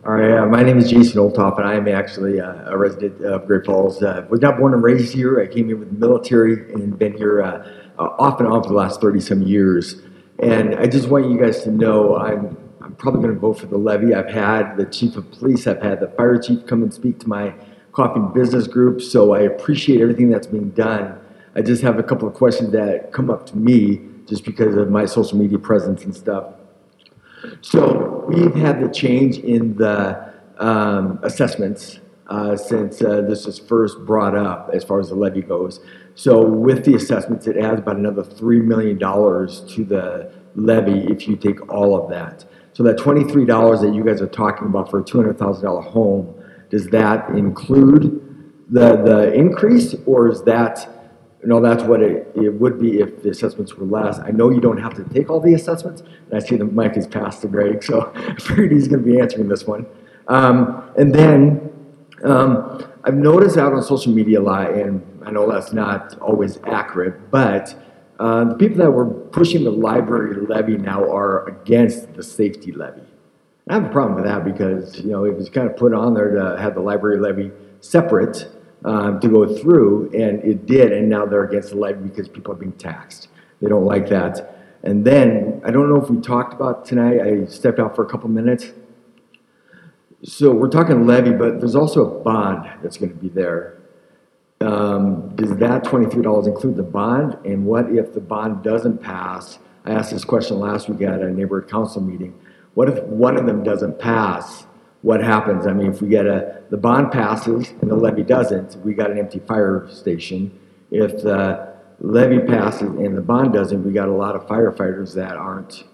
All 0.06 0.12
right, 0.12 0.38
uh, 0.38 0.46
my 0.46 0.62
name 0.62 0.78
is 0.78 0.88
Jason 0.88 1.18
Olthoff, 1.18 1.58
and 1.58 1.66
I 1.66 1.74
am 1.74 1.88
actually 1.88 2.40
uh, 2.40 2.70
a 2.70 2.78
resident 2.78 3.20
of 3.22 3.44
Great 3.48 3.66
Falls. 3.66 4.00
Uh, 4.00 4.24
was 4.30 4.40
not 4.40 4.56
born 4.56 4.72
and 4.72 4.80
raised 4.80 5.12
here. 5.12 5.40
I 5.40 5.48
came 5.48 5.66
here 5.66 5.76
with 5.76 5.90
the 5.90 5.98
military 5.98 6.72
and 6.72 6.96
been 6.96 7.16
here 7.16 7.42
uh, 7.98 8.10
off 8.18 8.40
and 8.40 8.48
on 8.48 8.62
for 8.62 8.68
the 8.68 8.74
last 8.74 9.00
30 9.00 9.20
some 9.20 9.42
years. 9.42 9.96
And 10.38 10.74
I 10.74 10.86
just 10.86 11.08
want 11.08 11.30
you 11.30 11.38
guys 11.38 11.62
to 11.62 11.70
know 11.70 12.16
I'm, 12.16 12.56
I'm 12.80 12.94
probably 12.96 13.22
going 13.22 13.34
to 13.34 13.40
vote 13.40 13.54
for 13.60 13.66
the 13.66 13.78
levy. 13.78 14.14
I've 14.14 14.30
had 14.30 14.76
the 14.76 14.84
chief 14.84 15.16
of 15.16 15.30
police, 15.32 15.66
I've 15.66 15.82
had 15.82 16.00
the 16.00 16.08
fire 16.08 16.38
chief 16.38 16.66
come 16.66 16.82
and 16.82 16.92
speak 16.92 17.18
to 17.20 17.28
my 17.28 17.54
coffee 17.92 18.20
business 18.34 18.66
group, 18.66 19.00
so 19.00 19.32
I 19.32 19.40
appreciate 19.40 20.02
everything 20.02 20.28
that's 20.28 20.46
being 20.46 20.70
done. 20.70 21.18
I 21.54 21.62
just 21.62 21.82
have 21.82 21.98
a 21.98 22.02
couple 22.02 22.28
of 22.28 22.34
questions 22.34 22.72
that 22.72 23.12
come 23.12 23.30
up 23.30 23.46
to 23.46 23.56
me 23.56 24.02
just 24.26 24.44
because 24.44 24.76
of 24.76 24.90
my 24.90 25.06
social 25.06 25.38
media 25.38 25.58
presence 25.58 26.04
and 26.04 26.14
stuff. 26.14 26.52
So 27.62 28.24
we've 28.28 28.54
had 28.54 28.80
the 28.80 28.92
change 28.92 29.38
in 29.38 29.76
the 29.76 30.32
um, 30.58 31.18
assessments 31.22 32.00
uh, 32.28 32.56
since 32.56 33.00
uh, 33.00 33.22
this 33.22 33.46
was 33.46 33.58
first 33.58 33.98
brought 34.04 34.36
up 34.36 34.70
as 34.74 34.84
far 34.84 35.00
as 35.00 35.08
the 35.08 35.14
levy 35.14 35.42
goes. 35.42 35.80
So 36.16 36.42
with 36.42 36.84
the 36.84 36.94
assessments, 36.96 37.46
it 37.46 37.56
adds 37.56 37.78
about 37.78 37.96
another 37.96 38.22
$3 38.22 38.64
million 38.64 38.98
to 38.98 39.84
the 39.84 40.32
levy 40.56 41.06
if 41.12 41.28
you 41.28 41.36
take 41.36 41.70
all 41.70 41.94
of 41.94 42.10
that. 42.10 42.44
So 42.72 42.82
that 42.82 42.98
twenty-three 42.98 43.46
dollars 43.46 43.80
that 43.80 43.94
you 43.94 44.04
guys 44.04 44.20
are 44.20 44.26
talking 44.26 44.66
about 44.66 44.90
for 44.90 45.00
a 45.00 45.04
two 45.04 45.16
hundred 45.16 45.38
thousand 45.38 45.64
dollar 45.64 45.80
home, 45.80 46.34
does 46.68 46.88
that 46.88 47.30
include 47.30 48.22
the, 48.68 48.96
the 48.96 49.32
increase, 49.32 49.94
or 50.04 50.28
is 50.28 50.42
that, 50.42 50.86
no, 51.42 51.60
that's 51.60 51.84
what 51.84 52.02
it, 52.02 52.30
it 52.34 52.50
would 52.50 52.78
be 52.78 53.00
if 53.00 53.22
the 53.22 53.30
assessments 53.30 53.74
were 53.76 53.86
less? 53.86 54.18
I 54.18 54.30
know 54.30 54.50
you 54.50 54.60
don't 54.60 54.76
have 54.76 54.92
to 54.96 55.04
take 55.04 55.30
all 55.30 55.40
the 55.40 55.54
assessments, 55.54 56.02
and 56.02 56.34
I 56.34 56.38
see 56.40 56.56
the 56.56 56.66
mic 56.66 56.98
is 56.98 57.06
passed 57.06 57.40
to 57.42 57.48
Greg, 57.48 57.82
so 57.82 58.12
I 58.16 58.34
figured 58.34 58.72
he's 58.72 58.88
gonna 58.88 59.02
be 59.02 59.20
answering 59.20 59.48
this 59.48 59.66
one. 59.66 59.86
Um, 60.28 60.90
and 60.98 61.14
then, 61.14 61.72
um, 62.24 62.92
I've 63.06 63.14
noticed 63.14 63.56
out 63.56 63.72
on 63.72 63.84
social 63.84 64.12
media 64.12 64.40
a 64.40 64.42
lot, 64.42 64.72
and 64.72 65.00
I 65.24 65.30
know 65.30 65.48
that's 65.48 65.72
not 65.72 66.18
always 66.18 66.58
accurate, 66.66 67.30
but 67.30 67.72
uh, 68.18 68.46
the 68.46 68.56
people 68.56 68.78
that 68.78 68.90
were 68.90 69.06
pushing 69.06 69.62
the 69.62 69.70
library 69.70 70.44
levy 70.44 70.76
now 70.76 71.08
are 71.08 71.46
against 71.48 72.14
the 72.14 72.22
safety 72.24 72.72
levy. 72.72 73.02
I 73.68 73.74
have 73.74 73.84
a 73.84 73.90
problem 73.90 74.16
with 74.16 74.24
that 74.24 74.44
because, 74.44 74.98
you 74.98 75.12
know, 75.12 75.24
it 75.24 75.36
was 75.36 75.48
kind 75.48 75.70
of 75.70 75.76
put 75.76 75.94
on 75.94 76.14
there 76.14 76.34
to 76.34 76.60
have 76.60 76.74
the 76.74 76.80
library 76.80 77.20
levy 77.20 77.52
separate 77.78 78.48
um, 78.84 79.20
to 79.20 79.28
go 79.28 79.56
through, 79.56 80.10
and 80.12 80.42
it 80.42 80.66
did, 80.66 80.92
and 80.92 81.08
now 81.08 81.24
they're 81.24 81.44
against 81.44 81.70
the 81.70 81.76
levy 81.76 82.08
because 82.08 82.28
people 82.28 82.54
are 82.54 82.56
being 82.56 82.72
taxed. 82.72 83.28
They 83.62 83.68
don't 83.68 83.84
like 83.84 84.08
that. 84.08 84.78
And 84.82 85.04
then, 85.04 85.62
I 85.64 85.70
don't 85.70 85.88
know 85.88 86.02
if 86.02 86.10
we 86.10 86.20
talked 86.20 86.54
about 86.54 86.84
tonight, 86.84 87.20
I 87.20 87.44
stepped 87.46 87.78
out 87.78 87.94
for 87.94 88.04
a 88.04 88.08
couple 88.08 88.28
minutes. 88.30 88.72
So 90.22 90.52
we're 90.52 90.70
talking 90.70 91.06
levy, 91.06 91.32
but 91.32 91.60
there's 91.60 91.76
also 91.76 92.04
a 92.04 92.20
bond 92.22 92.68
that's 92.82 92.96
gonna 92.96 93.14
be 93.14 93.28
there. 93.28 93.78
Um, 94.60 95.34
does 95.36 95.54
that 95.56 95.84
twenty-three 95.84 96.22
dollars 96.22 96.46
include 96.46 96.76
the 96.76 96.82
bond? 96.82 97.36
And 97.44 97.66
what 97.66 97.90
if 97.94 98.14
the 98.14 98.20
bond 98.20 98.62
doesn't 98.62 99.02
pass? 99.02 99.58
I 99.84 99.92
asked 99.92 100.10
this 100.10 100.24
question 100.24 100.58
last 100.58 100.88
week 100.88 101.02
at 101.02 101.20
a 101.20 101.30
neighborhood 101.30 101.70
council 101.70 102.02
meeting. 102.02 102.38
What 102.74 102.88
if 102.88 103.02
one 103.04 103.36
of 103.36 103.46
them 103.46 103.62
doesn't 103.62 103.98
pass? 103.98 104.66
What 105.02 105.22
happens? 105.22 105.66
I 105.66 105.72
mean, 105.72 105.92
if 105.92 106.02
we 106.02 106.08
get 106.08 106.26
a, 106.26 106.62
the 106.70 106.76
bond 106.76 107.12
passes 107.12 107.70
and 107.80 107.90
the 107.90 107.94
levy 107.94 108.22
doesn't, 108.22 108.76
we 108.84 108.94
got 108.94 109.10
an 109.10 109.18
empty 109.18 109.38
fire 109.38 109.86
station. 109.90 110.58
If 110.90 111.22
the 111.22 111.74
levy 112.00 112.40
passes 112.40 112.88
and 112.88 113.16
the 113.16 113.20
bond 113.22 113.52
doesn't, 113.52 113.84
we 113.84 113.92
got 113.92 114.08
a 114.08 114.12
lot 114.12 114.34
of 114.34 114.46
firefighters 114.46 115.14
that 115.14 115.36
aren't, 115.36 115.84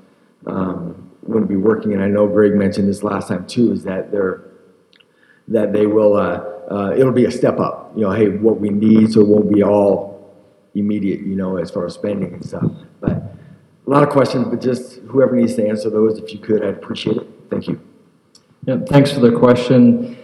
um, 0.46 1.10
going 1.30 1.42
to 1.42 1.48
be 1.48 1.56
working. 1.56 1.92
And 1.92 2.02
I 2.02 2.08
know 2.08 2.26
Greg 2.26 2.54
mentioned 2.54 2.88
this 2.88 3.02
last 3.02 3.28
time 3.28 3.46
too, 3.46 3.72
is 3.72 3.84
that 3.84 4.10
they're, 4.10 4.42
that 5.48 5.72
they 5.72 5.86
will, 5.86 6.16
uh, 6.16 6.44
uh, 6.70 6.94
it'll 6.96 7.12
be 7.12 7.26
a 7.26 7.30
step 7.30 7.58
up. 7.58 7.92
You 7.94 8.02
know, 8.02 8.12
hey, 8.12 8.28
what 8.28 8.60
we 8.60 8.70
need, 8.70 9.12
so 9.12 9.20
it 9.20 9.26
won't 9.26 9.52
be 9.52 9.62
all 9.62 10.12
immediate, 10.74 11.20
you 11.20 11.36
know, 11.36 11.56
as 11.56 11.70
far 11.70 11.86
as 11.86 11.94
spending 11.94 12.32
and 12.32 12.44
stuff. 12.44 12.70
But 13.00 13.10
a 13.10 13.90
lot 13.90 14.02
of 14.02 14.10
questions, 14.10 14.46
but 14.48 14.60
just 14.60 14.96
whoever 15.08 15.36
needs 15.36 15.54
to 15.56 15.68
answer 15.68 15.90
those, 15.90 16.18
if 16.18 16.32
you 16.32 16.38
could, 16.38 16.64
I'd 16.64 16.74
appreciate 16.74 17.16
it. 17.16 17.28
Thank 17.50 17.68
you. 17.68 17.80
Yeah, 18.64 18.78
thanks 18.86 19.12
for 19.12 19.20
the 19.20 19.32
question. 19.32 20.16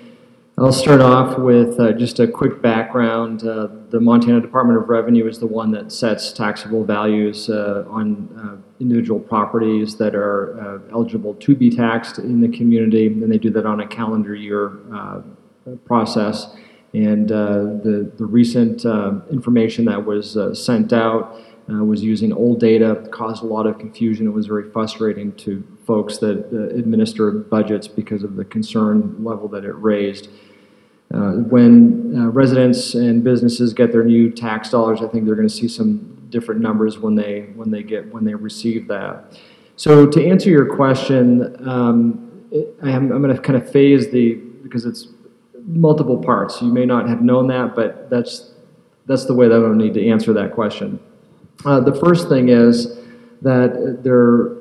I'll 0.60 0.72
start 0.72 1.00
off 1.00 1.38
with 1.38 1.78
uh, 1.78 1.92
just 1.92 2.18
a 2.18 2.26
quick 2.26 2.60
background. 2.60 3.46
Uh, 3.46 3.68
the 3.90 4.00
Montana 4.00 4.40
Department 4.40 4.76
of 4.76 4.88
Revenue 4.88 5.28
is 5.28 5.38
the 5.38 5.46
one 5.46 5.70
that 5.70 5.92
sets 5.92 6.32
taxable 6.32 6.82
values 6.82 7.48
uh, 7.48 7.84
on 7.88 8.28
uh, 8.36 8.56
individual 8.80 9.20
properties 9.20 9.96
that 9.98 10.16
are 10.16 10.58
uh, 10.60 10.92
eligible 10.92 11.34
to 11.34 11.54
be 11.54 11.70
taxed 11.70 12.18
in 12.18 12.40
the 12.40 12.48
community, 12.48 13.06
and 13.06 13.30
they 13.30 13.38
do 13.38 13.50
that 13.50 13.66
on 13.66 13.78
a 13.78 13.86
calendar 13.86 14.34
year 14.34 14.80
uh, 14.92 15.20
process. 15.84 16.56
And 16.92 17.28
the, 17.28 18.10
the 18.16 18.24
recent 18.24 18.84
information 19.30 19.84
that 19.84 20.04
was 20.04 20.36
sent 20.60 20.92
out 20.92 21.40
was 21.68 22.02
using 22.02 22.32
old 22.32 22.58
data, 22.58 23.06
caused 23.12 23.44
a 23.44 23.46
lot 23.46 23.66
of 23.66 23.78
confusion. 23.78 24.26
It 24.26 24.30
was 24.30 24.46
very 24.46 24.68
frustrating 24.72 25.32
to 25.36 25.62
folks 25.86 26.18
that 26.18 26.50
administer 26.74 27.30
budgets 27.30 27.86
because 27.86 28.24
of 28.24 28.34
the 28.36 28.44
concern 28.44 29.22
level 29.22 29.46
that 29.48 29.64
it 29.64 29.74
raised. 29.74 30.28
Uh, 31.12 31.32
when 31.48 32.14
uh, 32.16 32.26
residents 32.28 32.94
and 32.94 33.24
businesses 33.24 33.72
get 33.72 33.92
their 33.92 34.04
new 34.04 34.30
tax 34.30 34.70
dollars, 34.70 35.00
I 35.00 35.08
think 35.08 35.24
they're 35.24 35.34
going 35.34 35.48
to 35.48 35.54
see 35.54 35.68
some 35.68 36.26
different 36.28 36.60
numbers 36.60 36.98
when 36.98 37.14
they 37.14 37.48
when 37.54 37.70
they 37.70 37.82
get 37.82 38.12
when 38.12 38.24
they 38.24 38.34
receive 38.34 38.86
that. 38.88 39.38
So 39.76 40.06
to 40.06 40.28
answer 40.28 40.50
your 40.50 40.74
question, 40.76 41.56
um, 41.66 42.46
it, 42.50 42.74
I'm, 42.82 43.10
I'm 43.12 43.22
going 43.22 43.34
to 43.34 43.40
kind 43.40 43.56
of 43.56 43.70
phase 43.70 44.10
the 44.10 44.34
because 44.62 44.84
it's 44.84 45.08
multiple 45.64 46.18
parts. 46.18 46.60
You 46.60 46.72
may 46.72 46.84
not 46.84 47.08
have 47.08 47.22
known 47.22 47.46
that, 47.48 47.74
but 47.74 48.10
that's 48.10 48.52
that's 49.06 49.24
the 49.24 49.34
way 49.34 49.48
that 49.48 49.58
to 49.58 49.74
need 49.74 49.94
to 49.94 50.06
answer 50.06 50.32
that 50.34 50.52
question. 50.52 51.00
Uh, 51.64 51.80
the 51.80 51.94
first 51.94 52.28
thing 52.28 52.50
is 52.50 52.98
that 53.42 54.02
there, 54.02 54.56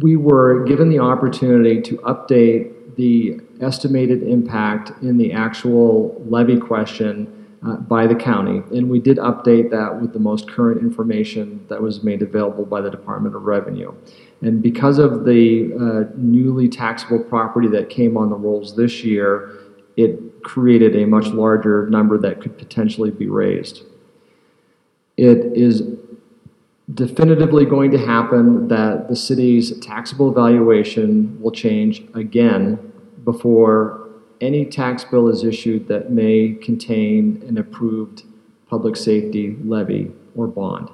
we 0.00 0.16
were 0.16 0.64
given 0.64 0.90
the 0.90 0.98
opportunity 0.98 1.80
to 1.80 1.96
update 1.98 2.96
the 2.96 3.40
estimated 3.60 4.22
impact 4.22 4.92
in 5.02 5.16
the 5.16 5.32
actual 5.32 6.22
levy 6.28 6.58
question 6.58 7.34
uh, 7.66 7.76
by 7.76 8.06
the 8.06 8.14
county. 8.14 8.62
And 8.76 8.88
we 8.88 9.00
did 9.00 9.16
update 9.18 9.70
that 9.70 10.00
with 10.00 10.12
the 10.12 10.18
most 10.18 10.48
current 10.50 10.80
information 10.80 11.64
that 11.68 11.82
was 11.82 12.02
made 12.02 12.22
available 12.22 12.64
by 12.64 12.80
the 12.80 12.90
Department 12.90 13.34
of 13.34 13.42
Revenue. 13.42 13.92
And 14.42 14.62
because 14.62 14.98
of 14.98 15.24
the 15.24 15.72
uh, 15.74 16.12
newly 16.16 16.68
taxable 16.68 17.18
property 17.24 17.68
that 17.68 17.90
came 17.90 18.16
on 18.16 18.30
the 18.30 18.36
rolls 18.36 18.76
this 18.76 19.02
year, 19.02 19.58
it 19.96 20.44
created 20.44 20.94
a 20.94 21.06
much 21.06 21.26
larger 21.26 21.90
number 21.90 22.16
that 22.18 22.40
could 22.40 22.56
potentially 22.56 23.10
be 23.10 23.28
raised. 23.28 23.82
It 25.16 25.38
is 25.56 25.82
definitively 26.94 27.64
going 27.64 27.90
to 27.90 27.98
happen 27.98 28.68
that 28.68 29.08
the 29.08 29.16
city's 29.16 29.76
taxable 29.80 30.32
valuation 30.32 31.40
will 31.42 31.50
change 31.50 32.04
again 32.14 32.87
before 33.32 34.08
any 34.40 34.64
tax 34.64 35.04
bill 35.04 35.28
is 35.28 35.44
issued 35.44 35.86
that 35.86 36.10
may 36.10 36.56
contain 36.62 37.42
an 37.46 37.58
approved 37.58 38.22
public 38.70 38.96
safety 38.96 39.54
levy 39.64 40.10
or 40.34 40.46
bond. 40.46 40.88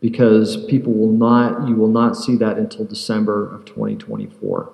Because 0.00 0.64
people 0.64 0.94
will 0.94 1.12
not, 1.12 1.68
you 1.68 1.74
will 1.74 1.94
not 2.00 2.16
see 2.16 2.34
that 2.36 2.56
until 2.56 2.86
December 2.86 3.54
of 3.54 3.66
2024. 3.66 4.72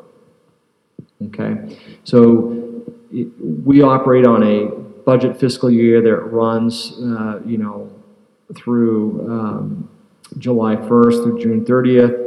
Okay? 1.27 1.77
So 2.05 2.85
we 3.11 3.83
operate 3.83 4.25
on 4.25 4.45
a 4.45 4.67
budget 5.05 5.41
fiscal 5.41 5.73
year 5.73 6.01
that 6.03 6.15
runs, 6.15 6.93
uh, 7.03 7.41
you 7.45 7.59
know, 7.59 7.91
through 8.55 9.27
um, 9.29 9.91
July 10.39 10.77
1st 10.77 11.25
through 11.25 11.41
June 11.41 11.65
30th. 11.65 12.21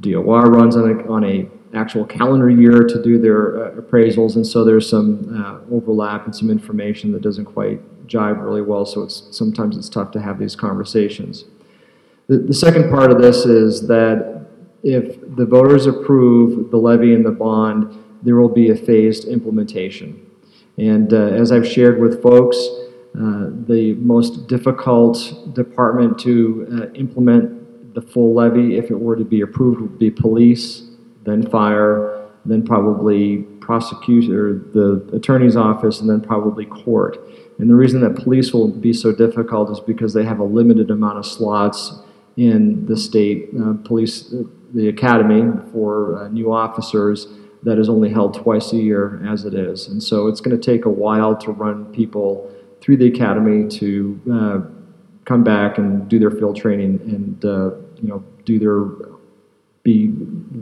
DOR 0.00 0.50
runs 0.50 0.76
on 0.76 0.90
a, 0.90 1.10
on 1.10 1.24
a 1.24 1.48
actual 1.76 2.04
calendar 2.04 2.50
year 2.50 2.82
to 2.82 3.02
do 3.02 3.18
their 3.18 3.66
uh, 3.66 3.70
appraisals, 3.72 4.36
and 4.36 4.46
so 4.46 4.64
there's 4.64 4.88
some 4.88 5.10
uh, 5.40 5.74
overlap 5.74 6.24
and 6.24 6.34
some 6.34 6.50
information 6.50 7.12
that 7.12 7.22
doesn't 7.22 7.44
quite 7.44 7.80
jive 8.06 8.42
really 8.42 8.62
well. 8.62 8.86
So 8.86 9.02
it's 9.02 9.28
sometimes 9.30 9.76
it's 9.76 9.88
tough 9.88 10.10
to 10.12 10.20
have 10.20 10.38
these 10.38 10.56
conversations. 10.56 11.44
The, 12.28 12.38
the 12.38 12.54
second 12.54 12.90
part 12.90 13.10
of 13.12 13.20
this 13.20 13.44
is 13.44 13.86
that 13.88 14.46
if 14.82 15.18
the 15.36 15.44
voters 15.44 15.86
approve 15.86 16.70
the 16.70 16.76
levy 16.76 17.14
and 17.14 17.24
the 17.24 17.32
bond, 17.32 18.02
there 18.22 18.36
will 18.36 18.48
be 18.48 18.70
a 18.70 18.76
phased 18.76 19.26
implementation. 19.26 20.22
And 20.78 21.12
uh, 21.12 21.16
as 21.16 21.52
I've 21.52 21.66
shared 21.66 22.00
with 22.00 22.22
folks, 22.22 22.56
uh, 22.56 23.48
the 23.66 23.96
most 23.98 24.46
difficult 24.46 25.54
department 25.54 26.18
to 26.20 26.66
uh, 26.70 26.92
implement 26.94 27.94
the 27.94 28.02
full 28.02 28.34
levy, 28.34 28.76
if 28.76 28.90
it 28.90 28.94
were 28.94 29.16
to 29.16 29.24
be 29.24 29.40
approved, 29.40 29.80
would 29.80 29.98
be 29.98 30.10
police, 30.10 30.85
then 31.26 31.48
fire, 31.50 32.28
then 32.44 32.64
probably 32.64 33.38
prosecutor, 33.60 34.48
or 34.48 34.52
the 34.54 35.16
attorney's 35.16 35.56
office, 35.56 36.00
and 36.00 36.08
then 36.08 36.20
probably 36.20 36.64
court. 36.64 37.18
And 37.58 37.68
the 37.68 37.74
reason 37.74 38.00
that 38.02 38.16
police 38.16 38.52
will 38.52 38.68
be 38.68 38.92
so 38.92 39.12
difficult 39.12 39.70
is 39.70 39.80
because 39.80 40.14
they 40.14 40.24
have 40.24 40.38
a 40.38 40.44
limited 40.44 40.90
amount 40.90 41.18
of 41.18 41.26
slots 41.26 41.92
in 42.36 42.86
the 42.86 42.96
state 42.96 43.48
uh, 43.60 43.74
police, 43.84 44.32
uh, 44.32 44.42
the 44.74 44.88
academy 44.88 45.50
for 45.72 46.18
uh, 46.18 46.28
new 46.28 46.52
officers 46.52 47.28
that 47.62 47.78
is 47.78 47.88
only 47.88 48.10
held 48.10 48.34
twice 48.34 48.72
a 48.72 48.76
year 48.76 49.20
as 49.26 49.44
it 49.44 49.54
is. 49.54 49.88
And 49.88 50.02
so 50.02 50.28
it's 50.28 50.40
going 50.40 50.58
to 50.58 50.62
take 50.62 50.84
a 50.84 50.90
while 50.90 51.34
to 51.38 51.50
run 51.50 51.86
people 51.86 52.52
through 52.80 52.98
the 52.98 53.08
academy 53.08 53.68
to 53.68 54.20
uh, 54.32 54.60
come 55.24 55.42
back 55.42 55.78
and 55.78 56.08
do 56.08 56.18
their 56.18 56.30
field 56.30 56.56
training 56.56 57.00
and 57.02 57.44
uh, 57.44 57.70
you 58.00 58.08
know 58.08 58.24
do 58.44 58.58
their 58.58 59.15
be 59.86 60.10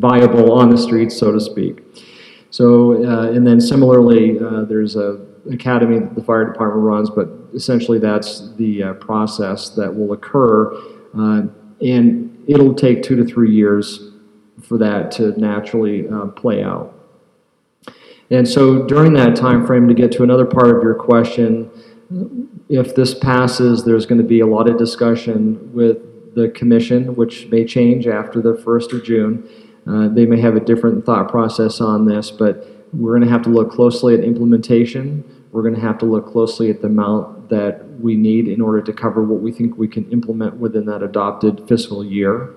viable 0.07 0.53
on 0.53 0.71
the 0.71 0.77
streets, 0.77 1.17
so 1.17 1.33
to 1.33 1.41
speak. 1.41 1.83
So 2.51 2.69
uh, 3.05 3.33
and 3.33 3.47
then 3.47 3.61
similarly, 3.61 4.39
uh, 4.39 4.65
there's 4.65 4.95
a 4.97 5.09
academy 5.51 5.99
that 5.99 6.15
the 6.15 6.23
fire 6.23 6.45
department 6.45 6.85
runs, 6.85 7.11
but 7.11 7.29
essentially 7.55 7.99
that's 7.99 8.55
the 8.57 8.83
uh, 8.83 8.93
process 8.95 9.71
that 9.71 9.91
will 9.95 10.13
occur, 10.13 10.73
uh, 11.19 11.43
and 11.81 12.09
it'll 12.47 12.75
take 12.75 13.03
two 13.03 13.17
to 13.17 13.25
three 13.25 13.53
years 13.53 14.13
for 14.63 14.79
that 14.79 15.11
to 15.11 15.39
naturally 15.41 16.07
play 16.37 16.63
out. 16.63 16.95
And 18.31 18.49
so 18.49 18.83
during 18.87 19.13
that 19.15 19.37
time 19.37 19.67
frame, 19.67 19.87
to 19.89 19.95
get 19.95 20.11
to 20.13 20.23
another 20.23 20.47
part 20.47 20.71
of 20.75 20.83
your 20.83 20.95
question, 20.95 21.71
if 22.69 22.95
this 22.95 23.15
passes, 23.15 23.85
there's 23.85 24.07
going 24.07 24.21
to 24.21 24.27
be 24.27 24.41
a 24.41 24.47
lot 24.47 24.69
of 24.69 24.79
discussion 24.79 25.73
with 25.73 25.99
the 26.35 26.49
commission, 26.49 27.15
which 27.15 27.49
may 27.49 27.65
change 27.65 28.07
after 28.07 28.41
the 28.41 28.55
1st 28.55 28.93
of 28.93 29.05
June. 29.05 29.49
Uh, 29.87 30.09
They 30.09 30.27
may 30.27 30.41
have 30.41 30.57
a 30.57 30.61
different 30.61 31.05
thought 31.05 31.29
process 31.29 31.81
on 31.81 32.07
this, 32.07 32.31
but 32.31 32.69
we're 32.93 33.13
going 33.13 33.27
to 33.27 33.33
have 33.33 33.43
to 33.43 33.51
look 33.51 33.71
closely 33.71 34.15
at 34.15 34.21
implementation. 34.21 35.25
We're 35.53 35.63
going 35.63 35.75
to 35.75 35.81
have 35.81 35.99
to 35.99 36.07
look 36.07 36.27
closely 36.27 36.71
at 36.71 36.81
the 36.81 36.89
amount 36.89 37.49
that 37.51 38.01
we 38.01 38.17
need 38.17 38.49
in 38.49 38.61
order 38.61 38.81
to 38.83 38.93
cover 38.93 39.23
what 39.23 39.41
we 39.41 39.53
think 39.53 39.77
we 39.77 39.89
can 39.89 40.11
implement 40.11 40.57
within 40.57 40.87
that 40.87 41.03
adopted 41.03 41.69
fiscal 41.69 42.05
year. 42.05 42.55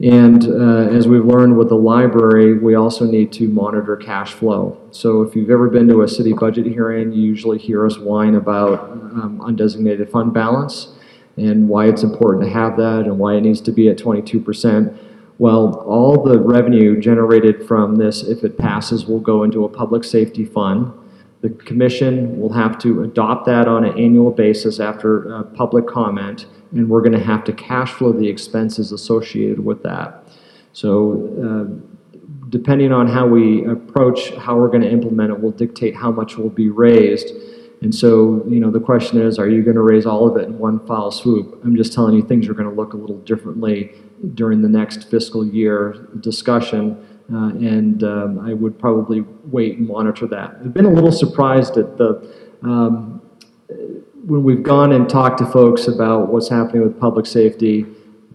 And 0.00 0.44
uh, 0.44 0.88
as 0.90 1.06
we've 1.06 1.24
learned 1.24 1.56
with 1.56 1.68
the 1.68 1.76
library, 1.76 2.58
we 2.58 2.74
also 2.74 3.04
need 3.04 3.30
to 3.34 3.46
monitor 3.46 3.96
cash 3.96 4.32
flow. 4.32 4.80
So 4.90 5.22
if 5.22 5.36
you've 5.36 5.50
ever 5.50 5.68
been 5.68 5.86
to 5.88 6.02
a 6.02 6.08
city 6.08 6.32
budget 6.32 6.66
hearing, 6.66 7.12
you 7.12 7.22
usually 7.22 7.58
hear 7.58 7.86
us 7.86 7.98
whine 7.98 8.34
about 8.34 8.80
um, 8.90 9.40
undesignated 9.44 10.10
fund 10.10 10.34
balance 10.34 10.88
and 11.36 11.68
why 11.68 11.86
it's 11.86 12.02
important 12.02 12.44
to 12.44 12.50
have 12.50 12.76
that 12.76 13.00
and 13.00 13.18
why 13.18 13.34
it 13.34 13.40
needs 13.42 13.60
to 13.62 13.72
be 13.72 13.88
at 13.88 13.98
22%. 13.98 14.98
Well, 15.38 15.74
all 15.86 16.22
the 16.22 16.38
revenue 16.38 17.00
generated 17.00 17.66
from 17.66 17.96
this, 17.96 18.22
if 18.22 18.44
it 18.44 18.58
passes, 18.58 19.06
will 19.06 19.20
go 19.20 19.42
into 19.42 19.64
a 19.64 19.68
public 19.68 20.04
safety 20.04 20.44
fund. 20.44 20.92
The 21.40 21.50
commission 21.50 22.38
will 22.38 22.52
have 22.52 22.78
to 22.80 23.02
adopt 23.02 23.46
that 23.46 23.66
on 23.66 23.84
an 23.84 23.98
annual 23.98 24.30
basis 24.30 24.78
after 24.78 25.42
public 25.54 25.86
comment, 25.86 26.46
and 26.70 26.88
we're 26.88 27.00
going 27.00 27.18
to 27.18 27.24
have 27.24 27.42
to 27.44 27.52
cash 27.52 27.92
flow 27.92 28.12
the 28.12 28.28
expenses 28.28 28.92
associated 28.92 29.64
with 29.64 29.82
that. 29.82 30.24
So 30.72 31.28
uh, 31.42 31.92
depending 32.52 32.92
on 32.92 33.08
how 33.08 33.26
we 33.26 33.64
approach 33.64 34.30
how 34.34 34.56
we're 34.56 34.68
going 34.68 34.82
to 34.82 34.90
implement 34.90 35.30
it 35.30 35.40
will 35.40 35.50
dictate 35.50 35.96
how 35.96 36.12
much 36.12 36.36
will 36.36 36.50
be 36.50 36.68
raised. 36.68 37.32
And 37.82 37.92
so, 37.92 38.44
you 38.48 38.60
know, 38.60 38.70
the 38.70 38.80
question 38.80 39.20
is, 39.20 39.40
are 39.40 39.48
you 39.48 39.62
going 39.62 39.74
to 39.74 39.82
raise 39.82 40.06
all 40.06 40.28
of 40.28 40.36
it 40.36 40.46
in 40.46 40.56
one 40.56 40.86
foul 40.86 41.10
swoop? 41.10 41.60
I'm 41.64 41.76
just 41.76 41.92
telling 41.92 42.14
you 42.14 42.22
things 42.22 42.48
are 42.48 42.54
going 42.54 42.68
to 42.68 42.74
look 42.74 42.92
a 42.92 42.96
little 42.96 43.18
differently 43.18 43.90
during 44.34 44.62
the 44.62 44.68
next 44.68 45.10
fiscal 45.10 45.44
year 45.44 46.06
discussion. 46.20 47.04
Uh, 47.32 47.48
and 47.48 48.04
um, 48.04 48.38
I 48.38 48.54
would 48.54 48.78
probably 48.78 49.24
wait 49.46 49.78
and 49.78 49.88
monitor 49.88 50.28
that. 50.28 50.58
I've 50.60 50.72
been 50.72 50.84
a 50.84 50.90
little 50.90 51.10
surprised 51.10 51.76
at 51.76 51.96
the, 51.96 52.32
um, 52.62 53.20
when 54.26 54.44
we've 54.44 54.62
gone 54.62 54.92
and 54.92 55.08
talked 55.08 55.38
to 55.38 55.46
folks 55.46 55.88
about 55.88 56.28
what's 56.28 56.48
happening 56.48 56.82
with 56.84 57.00
public 57.00 57.26
safety, 57.26 57.84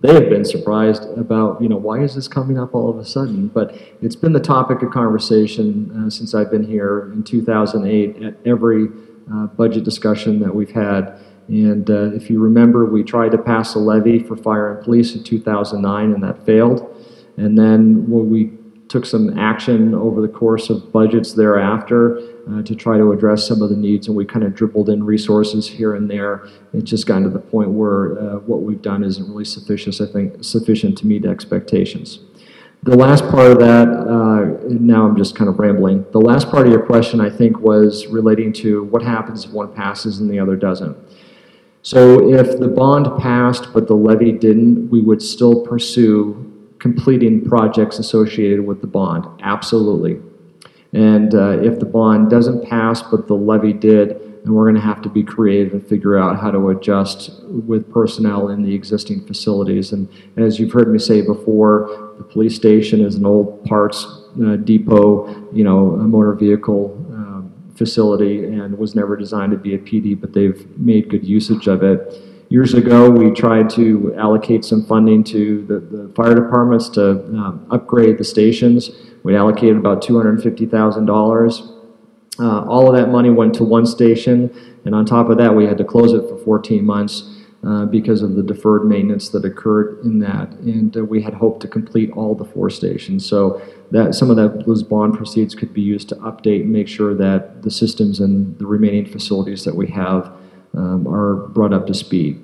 they 0.01 0.13
have 0.13 0.29
been 0.29 0.43
surprised 0.43 1.03
about, 1.17 1.61
you 1.61 1.69
know, 1.69 1.77
why 1.77 2.01
is 2.01 2.15
this 2.15 2.27
coming 2.27 2.59
up 2.59 2.75
all 2.75 2.89
of 2.89 2.97
a 2.97 3.05
sudden? 3.05 3.47
But 3.47 3.79
it's 4.01 4.15
been 4.15 4.33
the 4.33 4.41
topic 4.41 4.81
of 4.81 4.91
conversation 4.91 6.05
uh, 6.05 6.09
since 6.09 6.35
I've 6.35 6.51
been 6.51 6.67
here 6.67 7.11
in 7.13 7.23
2008 7.23 8.23
at 8.23 8.35
every 8.45 8.89
uh, 9.33 9.47
budget 9.47 9.83
discussion 9.83 10.39
that 10.39 10.53
we've 10.53 10.71
had. 10.71 11.19
And 11.47 11.89
uh, 11.89 12.13
if 12.13 12.29
you 12.29 12.39
remember, 12.39 12.85
we 12.85 13.03
tried 13.03 13.31
to 13.31 13.37
pass 13.37 13.75
a 13.75 13.79
levy 13.79 14.19
for 14.19 14.35
fire 14.35 14.75
and 14.75 14.83
police 14.83 15.15
in 15.15 15.23
2009, 15.23 16.13
and 16.13 16.23
that 16.23 16.45
failed. 16.45 16.93
And 17.37 17.57
then 17.57 18.09
when 18.09 18.29
we 18.29 18.51
took 18.89 19.05
some 19.05 19.37
action 19.37 19.93
over 19.93 20.21
the 20.21 20.27
course 20.27 20.69
of 20.69 20.91
budgets 20.91 21.33
thereafter 21.33 22.19
uh, 22.49 22.61
to 22.63 22.75
try 22.75 22.97
to 22.97 23.11
address 23.11 23.47
some 23.47 23.61
of 23.61 23.69
the 23.69 23.75
needs, 23.75 24.07
and 24.07 24.15
we 24.15 24.25
kind 24.25 24.45
of 24.45 24.55
dribbled 24.55 24.89
in 24.89 25.03
resources 25.03 25.67
here 25.67 25.95
and 25.95 26.09
there. 26.09 26.47
It's 26.73 26.89
just 26.89 27.05
gotten 27.05 27.23
to 27.23 27.29
the 27.29 27.39
point 27.39 27.69
where 27.71 28.17
uh, 28.19 28.39
what 28.39 28.61
we've 28.61 28.81
done 28.81 29.03
isn't 29.03 29.29
really 29.29 29.45
sufficient, 29.45 29.99
I 29.99 30.11
think, 30.11 30.43
sufficient 30.43 30.97
to 30.99 31.07
meet 31.07 31.25
expectations. 31.25 32.19
The 32.87 32.95
last 32.95 33.27
part 33.27 33.51
of 33.51 33.59
that, 33.59 33.89
uh, 33.89 34.63
now 34.69 35.05
I'm 35.05 35.17
just 35.17 35.35
kind 35.35 35.49
of 35.49 35.59
rambling. 35.59 36.05
The 36.13 36.21
last 36.21 36.49
part 36.49 36.67
of 36.67 36.71
your 36.71 36.85
question, 36.85 37.19
I 37.19 37.29
think, 37.29 37.59
was 37.59 38.07
relating 38.07 38.53
to 38.63 38.83
what 38.83 39.01
happens 39.01 39.43
if 39.43 39.51
one 39.51 39.73
passes 39.73 40.19
and 40.19 40.29
the 40.29 40.39
other 40.39 40.55
doesn't. 40.55 40.97
So 41.81 42.33
if 42.33 42.57
the 42.57 42.69
bond 42.69 43.21
passed 43.21 43.73
but 43.73 43.87
the 43.87 43.93
levy 43.93 44.31
didn't, 44.31 44.89
we 44.89 45.01
would 45.01 45.21
still 45.21 45.65
pursue 45.65 46.49
completing 46.79 47.43
projects 47.43 47.99
associated 47.99 48.65
with 48.65 48.79
the 48.79 48.87
bond, 48.87 49.25
absolutely. 49.43 50.21
And 50.93 51.35
uh, 51.35 51.59
if 51.61 51.79
the 51.79 51.85
bond 51.85 52.29
doesn't 52.29 52.69
pass 52.69 53.01
but 53.01 53.27
the 53.27 53.35
levy 53.35 53.73
did, 53.73 54.11
then 54.45 54.53
we're 54.53 54.63
going 54.63 54.75
to 54.75 54.81
have 54.81 55.01
to 55.01 55.09
be 55.09 55.23
creative 55.23 55.73
and 55.73 55.85
figure 55.85 56.17
out 56.17 56.39
how 56.39 56.51
to 56.51 56.69
adjust 56.69 57.31
with 57.49 57.91
personnel 57.91 58.47
in 58.47 58.63
the 58.63 58.73
existing 58.73 59.27
facilities. 59.27 59.91
And 59.91 60.07
as 60.37 60.57
you've 60.57 60.71
heard 60.71 60.89
me 60.89 60.99
say 60.99 61.21
before, 61.21 62.06
the 62.17 62.23
police 62.23 62.55
station 62.55 63.01
is 63.01 63.15
an 63.15 63.25
old 63.25 63.63
parts 63.65 64.05
uh, 64.43 64.55
depot, 64.57 65.27
you 65.53 65.63
know, 65.63 65.91
a 65.93 66.03
motor 66.03 66.33
vehicle 66.33 66.93
um, 67.11 67.53
facility, 67.75 68.45
and 68.45 68.77
was 68.77 68.95
never 68.95 69.15
designed 69.15 69.51
to 69.51 69.57
be 69.57 69.75
a 69.75 69.77
PD, 69.77 70.19
but 70.19 70.33
they've 70.33 70.67
made 70.77 71.09
good 71.09 71.25
usage 71.25 71.67
of 71.67 71.83
it. 71.83 72.21
Years 72.49 72.73
ago, 72.73 73.09
we 73.09 73.31
tried 73.31 73.69
to 73.71 74.15
allocate 74.17 74.63
some 74.63 74.85
funding 74.85 75.23
to 75.25 75.65
the, 75.65 75.79
the 75.79 76.13
fire 76.15 76.33
departments 76.33 76.87
to 76.89 77.11
um, 77.11 77.67
upgrade 77.71 78.17
the 78.17 78.23
stations. 78.23 78.89
We 79.23 79.35
allocated 79.35 79.77
about 79.77 80.01
$250,000. 80.01 81.73
Uh, 82.39 82.61
all 82.69 82.87
of 82.87 82.95
that 82.95 83.09
money 83.09 83.29
went 83.29 83.53
to 83.55 83.63
one 83.63 83.85
station, 83.85 84.79
and 84.85 84.95
on 84.95 85.05
top 85.05 85.29
of 85.29 85.37
that, 85.39 85.53
we 85.53 85.65
had 85.65 85.77
to 85.79 85.83
close 85.83 86.13
it 86.13 86.21
for 86.29 86.37
14 86.37 86.85
months 86.85 87.36
uh, 87.67 87.85
because 87.85 88.21
of 88.21 88.35
the 88.35 88.43
deferred 88.43 88.85
maintenance 88.85 89.27
that 89.29 89.43
occurred 89.43 89.99
in 90.05 90.19
that. 90.19 90.49
And 90.59 90.95
uh, 90.95 91.03
we 91.03 91.21
had 91.21 91.33
hoped 91.33 91.61
to 91.63 91.67
complete 91.67 92.09
all 92.11 92.33
the 92.33 92.45
four 92.45 92.69
stations. 92.69 93.25
So 93.25 93.61
that 93.91 94.15
some 94.15 94.29
of 94.29 94.37
that, 94.37 94.65
those 94.65 94.83
bond 94.83 95.15
proceeds 95.15 95.53
could 95.53 95.73
be 95.73 95.81
used 95.81 96.07
to 96.09 96.15
update 96.15 96.61
and 96.61 96.71
make 96.71 96.87
sure 96.87 97.13
that 97.15 97.63
the 97.63 97.71
systems 97.71 98.21
and 98.21 98.57
the 98.57 98.65
remaining 98.65 99.05
facilities 99.05 99.65
that 99.65 99.75
we 99.75 99.87
have 99.87 100.31
um, 100.75 101.05
are 101.07 101.35
brought 101.47 101.73
up 101.73 101.87
to 101.87 101.93
speed. 101.93 102.41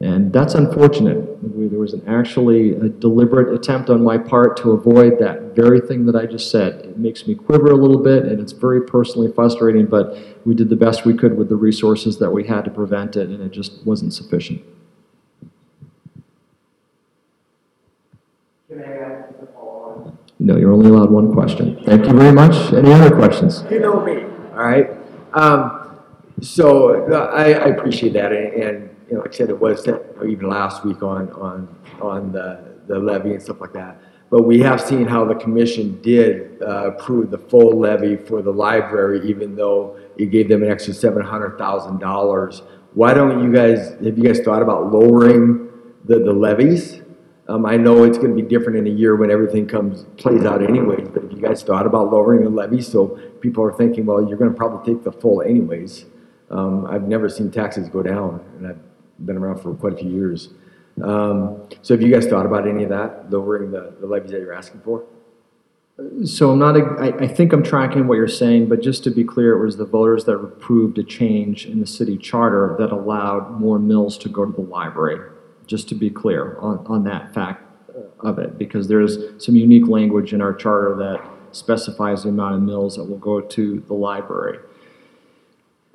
And 0.00 0.32
that's 0.32 0.54
unfortunate. 0.54 1.38
There 1.42 1.78
was 1.78 1.94
an 1.94 2.02
actually 2.06 2.72
a 2.72 2.88
deliberate 2.88 3.54
attempt 3.54 3.90
on 3.90 4.02
my 4.02 4.18
part 4.18 4.56
to 4.58 4.72
avoid 4.72 5.18
that 5.20 5.54
very 5.54 5.80
thing 5.80 6.04
that 6.06 6.16
I 6.16 6.26
just 6.26 6.50
said. 6.50 6.84
It 6.84 6.98
makes 6.98 7.26
me 7.26 7.34
quiver 7.34 7.70
a 7.70 7.76
little 7.76 8.02
bit, 8.02 8.24
and 8.24 8.40
it's 8.40 8.52
very 8.52 8.82
personally 8.82 9.32
frustrating, 9.32 9.86
but 9.86 10.18
we 10.44 10.54
did 10.54 10.68
the 10.68 10.76
best 10.76 11.06
we 11.06 11.14
could 11.14 11.38
with 11.38 11.48
the 11.48 11.56
resources 11.56 12.18
that 12.18 12.30
we 12.30 12.44
had 12.44 12.64
to 12.64 12.70
prevent 12.70 13.16
it, 13.16 13.30
and 13.30 13.40
it 13.40 13.52
just 13.52 13.86
wasn't 13.86 14.12
sufficient. 14.12 14.62
No, 20.40 20.56
you're 20.56 20.72
only 20.72 20.90
allowed 20.90 21.10
one 21.10 21.32
question. 21.32 21.82
Thank 21.84 22.04
you 22.04 22.12
very 22.12 22.32
much. 22.32 22.72
Any 22.72 22.92
other 22.92 23.14
questions? 23.14 23.64
You 23.70 23.80
know 23.80 24.04
me, 24.04 24.24
all 24.52 24.64
right? 24.64 24.90
Um, 25.32 26.00
so 26.42 27.08
uh, 27.10 27.32
I, 27.32 27.52
I 27.52 27.68
appreciate 27.68 28.12
that, 28.12 28.32
and, 28.32 28.52
and, 28.62 28.93
you 29.08 29.14
know, 29.14 29.20
like 29.20 29.34
I 29.34 29.36
said, 29.36 29.50
it 29.50 29.60
was 29.60 29.84
that, 29.84 30.02
even 30.26 30.48
last 30.48 30.84
week 30.84 31.02
on, 31.02 31.30
on, 31.32 31.68
on 32.00 32.32
the, 32.32 32.76
the 32.86 32.98
levy 32.98 33.32
and 33.32 33.42
stuff 33.42 33.60
like 33.60 33.72
that. 33.74 34.00
But 34.30 34.42
we 34.42 34.58
have 34.60 34.80
seen 34.80 35.06
how 35.06 35.24
the 35.24 35.34
commission 35.34 36.00
did 36.02 36.60
uh, 36.62 36.92
approve 36.92 37.30
the 37.30 37.38
full 37.38 37.78
levy 37.78 38.16
for 38.16 38.42
the 38.42 38.50
library, 38.50 39.28
even 39.28 39.54
though 39.54 39.96
it 40.16 40.26
gave 40.26 40.48
them 40.48 40.62
an 40.62 40.70
extra 40.70 40.94
seven 40.94 41.22
hundred 41.22 41.58
thousand 41.58 42.00
dollars. 42.00 42.62
Why 42.94 43.14
don't 43.14 43.44
you 43.44 43.52
guys, 43.52 43.90
have 43.90 44.18
you 44.18 44.24
guys 44.24 44.40
thought 44.40 44.62
about 44.62 44.92
lowering 44.92 45.70
the, 46.04 46.18
the 46.18 46.32
levies? 46.32 47.02
Um, 47.46 47.66
I 47.66 47.76
know 47.76 48.04
it's 48.04 48.16
gonna 48.16 48.34
be 48.34 48.42
different 48.42 48.78
in 48.78 48.86
a 48.86 48.90
year 48.90 49.16
when 49.16 49.30
everything 49.30 49.66
comes, 49.68 50.04
plays 50.16 50.44
out 50.44 50.62
anyways, 50.62 51.08
but 51.08 51.24
have 51.24 51.32
you 51.32 51.40
guys 51.40 51.62
thought 51.62 51.86
about 51.86 52.10
lowering 52.10 52.42
the 52.42 52.50
levy? 52.50 52.80
So 52.80 53.18
people 53.40 53.62
are 53.62 53.72
thinking, 53.72 54.06
well, 54.06 54.26
you're 54.26 54.38
gonna 54.38 54.52
probably 54.52 54.94
take 54.94 55.04
the 55.04 55.12
full 55.12 55.42
anyways. 55.42 56.06
Um, 56.50 56.86
I've 56.86 57.06
never 57.06 57.28
seen 57.28 57.50
taxes 57.50 57.88
go 57.88 58.02
down, 58.02 58.44
and 58.56 58.66
I've 58.68 58.78
been 59.18 59.36
around 59.36 59.60
for 59.60 59.74
quite 59.74 59.92
a 59.92 59.96
few 59.96 60.10
years. 60.10 60.50
Um, 61.02 61.68
so 61.82 61.94
have 61.94 62.02
you 62.02 62.12
guys 62.12 62.26
thought 62.26 62.46
about 62.46 62.68
any 62.68 62.84
of 62.84 62.90
that, 62.90 63.30
lowering 63.30 63.72
the, 63.72 63.94
the 64.00 64.06
levies 64.06 64.30
that 64.30 64.40
you're 64.40 64.52
asking 64.52 64.80
for? 64.82 65.04
So 66.24 66.50
I'm 66.50 66.58
not, 66.58 66.76
I, 67.00 67.08
I 67.24 67.28
think 67.28 67.52
I'm 67.52 67.62
tracking 67.62 68.08
what 68.08 68.16
you're 68.16 68.26
saying, 68.26 68.68
but 68.68 68.82
just 68.82 69.04
to 69.04 69.10
be 69.10 69.22
clear, 69.22 69.52
it 69.52 69.64
was 69.64 69.76
the 69.76 69.84
voters 69.84 70.24
that 70.24 70.34
approved 70.34 70.98
a 70.98 71.04
change 71.04 71.66
in 71.66 71.80
the 71.80 71.86
city 71.86 72.16
charter 72.16 72.74
that 72.78 72.90
allowed 72.90 73.60
more 73.60 73.78
mills 73.78 74.18
to 74.18 74.28
go 74.28 74.44
to 74.44 74.52
the 74.52 74.60
library. 74.60 75.30
Just 75.66 75.88
to 75.90 75.94
be 75.94 76.10
clear 76.10 76.58
on, 76.58 76.84
on 76.88 77.04
that 77.04 77.32
fact 77.32 77.62
of 78.20 78.38
it, 78.38 78.58
because 78.58 78.88
there's 78.88 79.18
some 79.38 79.54
unique 79.56 79.86
language 79.86 80.32
in 80.32 80.40
our 80.42 80.52
charter 80.52 80.96
that 80.96 81.24
specifies 81.56 82.24
the 82.24 82.28
amount 82.28 82.56
of 82.56 82.62
mills 82.62 82.96
that 82.96 83.04
will 83.04 83.18
go 83.18 83.40
to 83.40 83.80
the 83.86 83.94
library. 83.94 84.58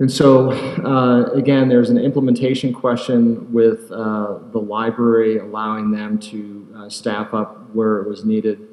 And 0.00 0.10
so, 0.10 0.50
uh, 0.50 1.24
again, 1.34 1.68
there's 1.68 1.90
an 1.90 1.98
implementation 1.98 2.72
question 2.72 3.52
with 3.52 3.92
uh, 3.92 4.38
the 4.50 4.58
library 4.58 5.38
allowing 5.38 5.90
them 5.90 6.18
to 6.20 6.74
uh, 6.74 6.88
staff 6.88 7.34
up 7.34 7.68
where 7.74 7.98
it 7.98 8.08
was 8.08 8.24
needed. 8.24 8.66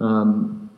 Um, 0.00 0.70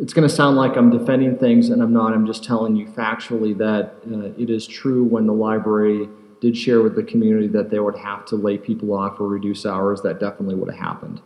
it's 0.00 0.14
going 0.14 0.26
to 0.26 0.34
sound 0.34 0.56
like 0.56 0.76
I'm 0.76 0.90
defending 0.90 1.36
things, 1.36 1.68
and 1.68 1.82
I'm 1.82 1.92
not. 1.92 2.14
I'm 2.14 2.26
just 2.26 2.44
telling 2.44 2.76
you 2.76 2.86
factually 2.86 3.56
that 3.58 3.94
uh, 4.10 4.40
it 4.42 4.48
is 4.48 4.66
true 4.66 5.04
when 5.04 5.26
the 5.26 5.34
library 5.34 6.08
did 6.40 6.56
share 6.56 6.80
with 6.80 6.96
the 6.96 7.02
community 7.02 7.48
that 7.48 7.68
they 7.68 7.80
would 7.80 7.96
have 7.96 8.24
to 8.26 8.36
lay 8.36 8.56
people 8.56 8.94
off 8.94 9.20
or 9.20 9.28
reduce 9.28 9.66
hours, 9.66 10.00
that 10.00 10.18
definitely 10.18 10.54
would 10.54 10.70
have 10.70 10.80
happened. 10.80 11.20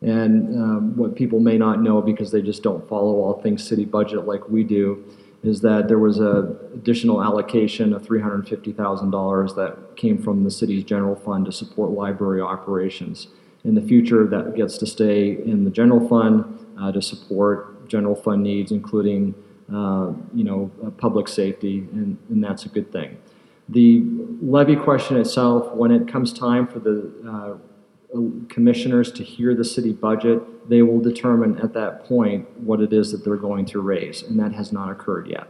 And 0.00 0.56
um, 0.56 0.96
what 0.96 1.14
people 1.14 1.40
may 1.40 1.58
not 1.58 1.82
know 1.82 2.00
because 2.00 2.30
they 2.30 2.40
just 2.40 2.62
don't 2.62 2.86
follow 2.88 3.16
all 3.16 3.42
things 3.42 3.66
city 3.66 3.84
budget 3.84 4.26
like 4.26 4.48
we 4.48 4.64
do 4.64 5.04
is 5.42 5.60
that 5.60 5.88
there 5.88 5.98
was 5.98 6.18
an 6.18 6.56
additional 6.74 7.22
allocation 7.22 7.92
of 7.92 8.02
$350,000 8.02 9.54
that 9.56 9.96
came 9.96 10.20
from 10.20 10.44
the 10.44 10.50
city's 10.50 10.84
general 10.84 11.14
fund 11.14 11.46
to 11.46 11.52
support 11.52 11.90
library 11.90 12.40
operations. 12.40 13.28
In 13.64 13.74
the 13.74 13.82
future, 13.82 14.26
that 14.26 14.54
gets 14.56 14.78
to 14.78 14.86
stay 14.86 15.32
in 15.32 15.64
the 15.64 15.70
general 15.70 16.06
fund 16.08 16.66
uh, 16.80 16.90
to 16.92 17.00
support 17.00 17.88
general 17.88 18.14
fund 18.14 18.42
needs, 18.42 18.72
including, 18.72 19.34
uh, 19.72 20.12
you 20.34 20.44
know, 20.44 20.70
uh, 20.84 20.90
public 20.90 21.28
safety, 21.28 21.78
and, 21.92 22.18
and 22.28 22.42
that's 22.42 22.64
a 22.64 22.68
good 22.68 22.90
thing. 22.92 23.18
The 23.68 24.02
levy 24.40 24.76
question 24.76 25.18
itself, 25.18 25.72
when 25.74 25.90
it 25.90 26.08
comes 26.08 26.32
time 26.32 26.66
for 26.66 26.78
the 26.78 27.12
uh, 27.28 27.67
commissioners 28.48 29.12
to 29.12 29.22
hear 29.22 29.54
the 29.54 29.64
city 29.64 29.92
budget, 29.92 30.68
they 30.68 30.82
will 30.82 31.00
determine 31.00 31.58
at 31.60 31.72
that 31.74 32.04
point 32.04 32.48
what 32.60 32.80
it 32.80 32.92
is 32.92 33.12
that 33.12 33.24
they're 33.24 33.36
going 33.36 33.64
to 33.66 33.80
raise, 33.80 34.22
and 34.22 34.38
that 34.38 34.52
has 34.52 34.72
not 34.72 34.90
occurred 34.90 35.28
yet. 35.28 35.48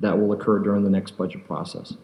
That 0.00 0.18
will 0.18 0.32
occur 0.32 0.58
during 0.58 0.84
the 0.84 0.90
next 0.90 1.12
budget 1.16 1.46
process. 1.46 1.94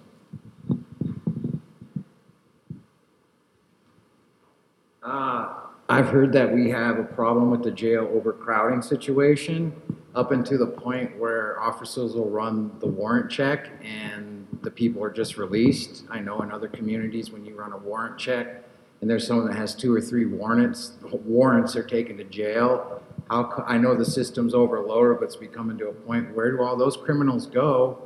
Uh, 5.02 5.54
I've 5.88 6.08
heard 6.08 6.32
that 6.32 6.52
we 6.52 6.70
have 6.70 6.98
a 6.98 7.04
problem 7.04 7.50
with 7.50 7.62
the 7.62 7.70
jail 7.70 8.10
overcrowding 8.12 8.82
situation, 8.82 9.72
up 10.14 10.32
until 10.32 10.58
the 10.58 10.66
point 10.66 11.16
where 11.18 11.60
officers 11.60 12.14
will 12.14 12.28
run 12.28 12.72
the 12.80 12.86
warrant 12.86 13.30
check 13.30 13.70
and 13.82 14.46
the 14.62 14.70
people 14.70 15.02
are 15.02 15.10
just 15.10 15.36
released. 15.36 16.04
I 16.10 16.20
know 16.20 16.40
in 16.42 16.50
other 16.50 16.68
communities, 16.68 17.30
when 17.30 17.44
you 17.44 17.54
run 17.54 17.72
a 17.72 17.76
warrant 17.76 18.18
check, 18.18 18.67
and 19.00 19.08
there's 19.08 19.26
someone 19.26 19.46
that 19.46 19.56
has 19.56 19.74
two 19.74 19.94
or 19.94 20.00
three 20.00 20.26
warrants, 20.26 20.92
warrants 21.24 21.76
are 21.76 21.82
taken 21.82 22.16
to 22.16 22.24
jail. 22.24 23.02
How, 23.30 23.64
I 23.66 23.78
know 23.78 23.94
the 23.94 24.04
system's 24.04 24.54
overloaded, 24.54 25.20
but 25.20 25.26
it's 25.26 25.36
becoming 25.36 25.78
to 25.78 25.88
a 25.88 25.92
point, 25.92 26.34
where 26.34 26.50
do 26.50 26.62
all 26.62 26.76
those 26.76 26.96
criminals 26.96 27.46
go 27.46 28.02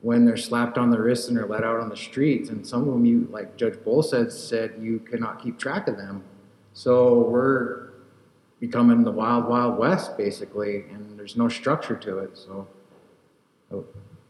when 0.00 0.24
they're 0.24 0.36
slapped 0.36 0.78
on 0.78 0.90
the 0.90 0.98
wrist 0.98 1.28
and 1.28 1.36
they're 1.36 1.46
let 1.46 1.62
out 1.62 1.78
on 1.78 1.88
the 1.88 1.96
streets? 1.96 2.48
And 2.48 2.66
some 2.66 2.80
of 2.80 2.86
them, 2.86 3.04
you, 3.04 3.28
like 3.30 3.56
Judge 3.56 3.74
Bolstad, 3.74 4.32
said 4.32 4.74
you 4.80 4.98
cannot 5.00 5.42
keep 5.42 5.58
track 5.58 5.86
of 5.86 5.96
them. 5.96 6.24
So 6.72 7.20
we're 7.20 7.90
becoming 8.58 9.04
the 9.04 9.12
wild, 9.12 9.46
wild 9.46 9.78
west, 9.78 10.16
basically, 10.16 10.86
and 10.90 11.18
there's 11.18 11.36
no 11.36 11.48
structure 11.48 11.96
to 11.96 12.18
it, 12.18 12.36
so. 12.36 12.66
so, 13.68 13.86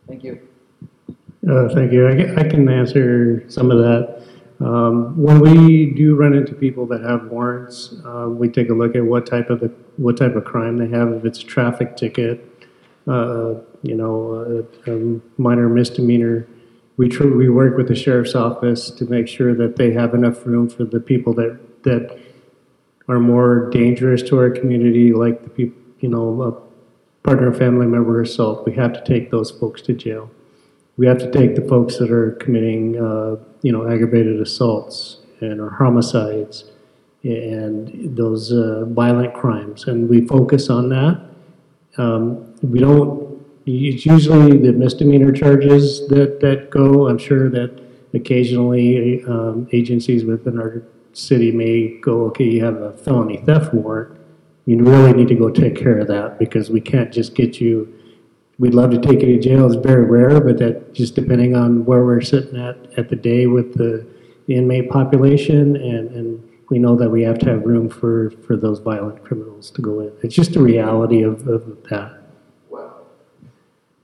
Thank 0.06 0.24
you. 0.24 0.46
Uh, 1.48 1.68
Thank 1.74 1.92
you. 1.92 2.06
I 2.06 2.40
I 2.40 2.48
can 2.48 2.68
answer 2.68 3.48
some 3.48 3.70
of 3.70 3.78
that. 3.78 4.22
Um, 4.60 5.16
When 5.16 5.40
we 5.40 5.86
do 5.86 6.14
run 6.14 6.34
into 6.34 6.54
people 6.54 6.86
that 6.86 7.02
have 7.02 7.26
warrants, 7.28 7.94
uh, 8.04 8.28
we 8.28 8.48
take 8.48 8.68
a 8.68 8.74
look 8.74 8.94
at 8.94 9.04
what 9.04 9.26
type 9.26 9.48
of, 9.48 9.60
the 9.60 9.68
what 9.96 10.16
type 10.16 10.36
of 10.36 10.44
crime 10.44 10.76
they 10.76 10.88
have. 10.88 11.12
If 11.12 11.24
it's 11.24 11.42
a 11.42 11.46
traffic 11.46 11.96
ticket, 11.96 12.44
uh, 13.06 13.54
you 13.82 13.94
know, 13.94 14.64
a 14.86 14.90
a 14.90 15.20
minor 15.38 15.68
misdemeanor, 15.68 16.46
we 16.98 17.08
tr- 17.08 17.34
we 17.34 17.48
work 17.48 17.76
with 17.78 17.88
the 17.88 17.94
sheriff's 17.94 18.34
office 18.34 18.90
to 18.90 19.06
make 19.06 19.28
sure 19.28 19.54
that 19.54 19.76
they 19.76 19.92
have 19.92 20.14
enough 20.14 20.44
room 20.46 20.68
for 20.68 20.84
the 20.84 21.00
people 21.00 21.32
that, 21.34 21.58
that 21.84 22.18
are 23.08 23.18
more 23.18 23.70
dangerous 23.70 24.22
to 24.24 24.38
our 24.38 24.50
community, 24.50 25.12
like 25.14 25.42
the 25.42 25.50
people, 25.50 25.80
you 26.00 26.08
know, 26.10 26.42
a 26.42 27.26
partner 27.26 27.52
family 27.52 27.86
member 27.86 28.20
assault. 28.20 28.66
We 28.66 28.74
have 28.74 28.92
to 28.92 29.02
take 29.04 29.30
those 29.30 29.50
folks 29.50 29.80
to 29.82 29.94
jail 29.94 30.30
we 31.00 31.06
have 31.06 31.16
to 31.16 31.30
take 31.30 31.54
the 31.54 31.62
folks 31.62 31.96
that 31.96 32.10
are 32.10 32.32
committing, 32.32 32.94
uh, 33.00 33.36
you 33.62 33.72
know, 33.72 33.90
aggravated 33.90 34.38
assaults 34.38 35.20
and 35.40 35.58
or 35.58 35.70
homicides 35.70 36.64
and 37.22 38.14
those 38.14 38.52
uh, 38.52 38.84
violent 38.88 39.32
crimes, 39.32 39.86
and 39.86 40.10
we 40.10 40.26
focus 40.26 40.68
on 40.68 40.90
that. 40.90 41.26
Um, 41.96 42.54
we 42.62 42.80
don't. 42.80 43.42
It's 43.64 44.04
usually 44.04 44.58
the 44.58 44.72
misdemeanor 44.72 45.32
charges 45.32 46.06
that 46.08 46.40
that 46.40 46.68
go. 46.68 47.08
I'm 47.08 47.16
sure 47.18 47.48
that 47.48 47.82
occasionally 48.12 49.24
um, 49.24 49.68
agencies 49.72 50.26
within 50.26 50.60
our 50.60 50.82
city 51.14 51.50
may 51.50 51.98
go, 52.00 52.26
okay, 52.26 52.44
you 52.44 52.62
have 52.62 52.76
a 52.76 52.92
felony 52.98 53.38
theft 53.38 53.72
warrant. 53.72 54.18
You 54.66 54.76
really 54.82 55.14
need 55.14 55.28
to 55.28 55.34
go 55.34 55.48
take 55.48 55.76
care 55.76 55.98
of 55.98 56.08
that 56.08 56.38
because 56.38 56.68
we 56.68 56.82
can't 56.82 57.10
just 57.10 57.34
get 57.34 57.58
you 57.58 57.99
We'd 58.60 58.74
love 58.74 58.90
to 58.90 59.00
take 59.00 59.22
you 59.22 59.26
to 59.34 59.38
jail. 59.40 59.72
It's 59.72 59.82
very 59.84 60.04
rare, 60.04 60.38
but 60.38 60.58
that 60.58 60.92
just 60.92 61.14
depending 61.14 61.56
on 61.56 61.86
where 61.86 62.04
we're 62.04 62.20
sitting 62.20 62.60
at 62.60 62.76
at 62.98 63.08
the 63.08 63.16
day 63.16 63.46
with 63.46 63.72
the 63.72 64.06
inmate 64.48 64.90
population, 64.90 65.76
and, 65.76 66.10
and 66.10 66.50
we 66.68 66.78
know 66.78 66.94
that 66.94 67.08
we 67.08 67.22
have 67.22 67.38
to 67.38 67.46
have 67.46 67.62
room 67.64 67.88
for, 67.88 68.32
for 68.46 68.58
those 68.58 68.78
violent 68.80 69.24
criminals 69.24 69.70
to 69.70 69.80
go 69.80 70.00
in. 70.00 70.12
It's 70.22 70.34
just 70.34 70.56
a 70.56 70.60
reality 70.60 71.22
of, 71.22 71.48
of 71.48 71.82
that. 71.88 72.20
Well, 72.68 73.06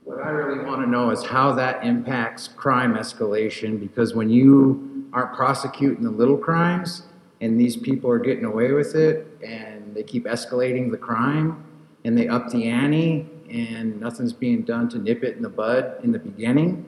what 0.03 0.21
I 0.25 0.29
really 0.29 0.65
want 0.65 0.81
to 0.83 0.89
know 0.89 1.11
is 1.11 1.23
how 1.23 1.53
that 1.53 1.85
impacts 1.85 2.47
crime 2.47 2.95
escalation, 2.95 3.79
because 3.79 4.15
when 4.15 4.31
you 4.31 5.07
aren't 5.13 5.35
prosecuting 5.35 6.03
the 6.03 6.09
little 6.09 6.37
crimes, 6.37 7.03
and 7.41 7.59
these 7.59 7.77
people 7.77 8.09
are 8.09 8.17
getting 8.17 8.45
away 8.45 8.71
with 8.71 8.95
it, 8.95 9.27
and 9.45 9.93
they 9.93 10.01
keep 10.01 10.25
escalating 10.25 10.89
the 10.89 10.97
crime, 10.97 11.63
and 12.03 12.17
they 12.17 12.27
up 12.27 12.49
the 12.49 12.63
ante, 12.63 13.29
and 13.49 13.99
nothing's 13.99 14.33
being 14.33 14.61
done 14.63 14.89
to 14.89 14.97
nip 14.99 15.23
it 15.23 15.35
in 15.37 15.41
the 15.43 15.49
bud 15.49 15.95
in 16.03 16.11
the 16.11 16.19
beginning, 16.19 16.85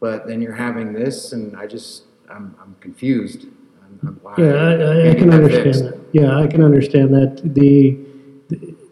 but 0.00 0.26
then 0.26 0.40
you're 0.42 0.54
having 0.54 0.92
this, 0.92 1.32
and 1.32 1.56
I 1.56 1.66
just, 1.66 2.04
I'm, 2.28 2.54
I'm 2.60 2.76
confused. 2.80 3.44
I'm- 3.82 3.98
I'm 4.06 4.18
why- 4.22 4.34
Yeah, 4.38 4.52
I, 4.54 4.72
I- 4.74 5.10
I 5.10 5.14
can 5.14 5.30
understand 5.32 5.64
fixed. 5.64 5.84
that. 5.84 5.98
Yeah, 6.12 6.38
I 6.38 6.46
can 6.46 6.62
understand 6.62 7.14
that. 7.14 7.40
The, 7.54 7.98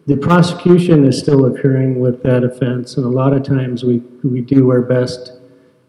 the 0.07 0.17
prosecution 0.17 1.05
is 1.05 1.17
still 1.17 1.45
occurring 1.45 1.99
with 1.99 2.23
that 2.23 2.43
offense, 2.43 2.97
and 2.97 3.05
a 3.05 3.09
lot 3.09 3.31
of 3.33 3.43
times 3.43 3.83
we, 3.83 3.99
we 4.23 4.41
do 4.41 4.69
our 4.71 4.81
best 4.81 5.31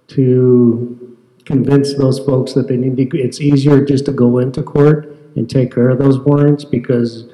to 0.08 1.16
convince 1.44 1.94
those 1.94 2.18
folks 2.20 2.52
that 2.54 2.68
they 2.68 2.76
need 2.76 2.96
to, 3.10 3.18
it's 3.18 3.40
easier 3.40 3.84
just 3.84 4.04
to 4.06 4.12
go 4.12 4.38
into 4.38 4.62
court 4.62 5.16
and 5.36 5.48
take 5.50 5.74
care 5.74 5.88
of 5.90 5.98
those 5.98 6.18
warrants 6.18 6.64
because 6.64 7.26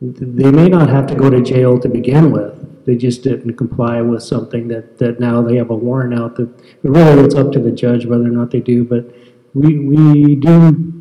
they 0.00 0.50
may 0.50 0.68
not 0.68 0.88
have 0.90 1.06
to 1.06 1.14
go 1.14 1.30
to 1.30 1.40
jail 1.42 1.78
to 1.78 1.88
begin 1.88 2.30
with. 2.30 2.52
They 2.86 2.96
just 2.96 3.22
didn't 3.22 3.56
comply 3.56 4.00
with 4.00 4.22
something 4.22 4.68
that, 4.68 4.98
that 4.98 5.18
now 5.18 5.42
they 5.42 5.56
have 5.56 5.70
a 5.70 5.74
warrant 5.74 6.14
out 6.14 6.36
that, 6.36 6.48
really 6.82 7.22
it's 7.24 7.34
up 7.34 7.50
to 7.52 7.58
the 7.58 7.72
judge 7.72 8.06
whether 8.06 8.24
or 8.24 8.28
not 8.28 8.52
they 8.52 8.60
do, 8.60 8.84
but 8.84 9.04
we, 9.54 9.78
we 9.78 10.36
do 10.36 10.92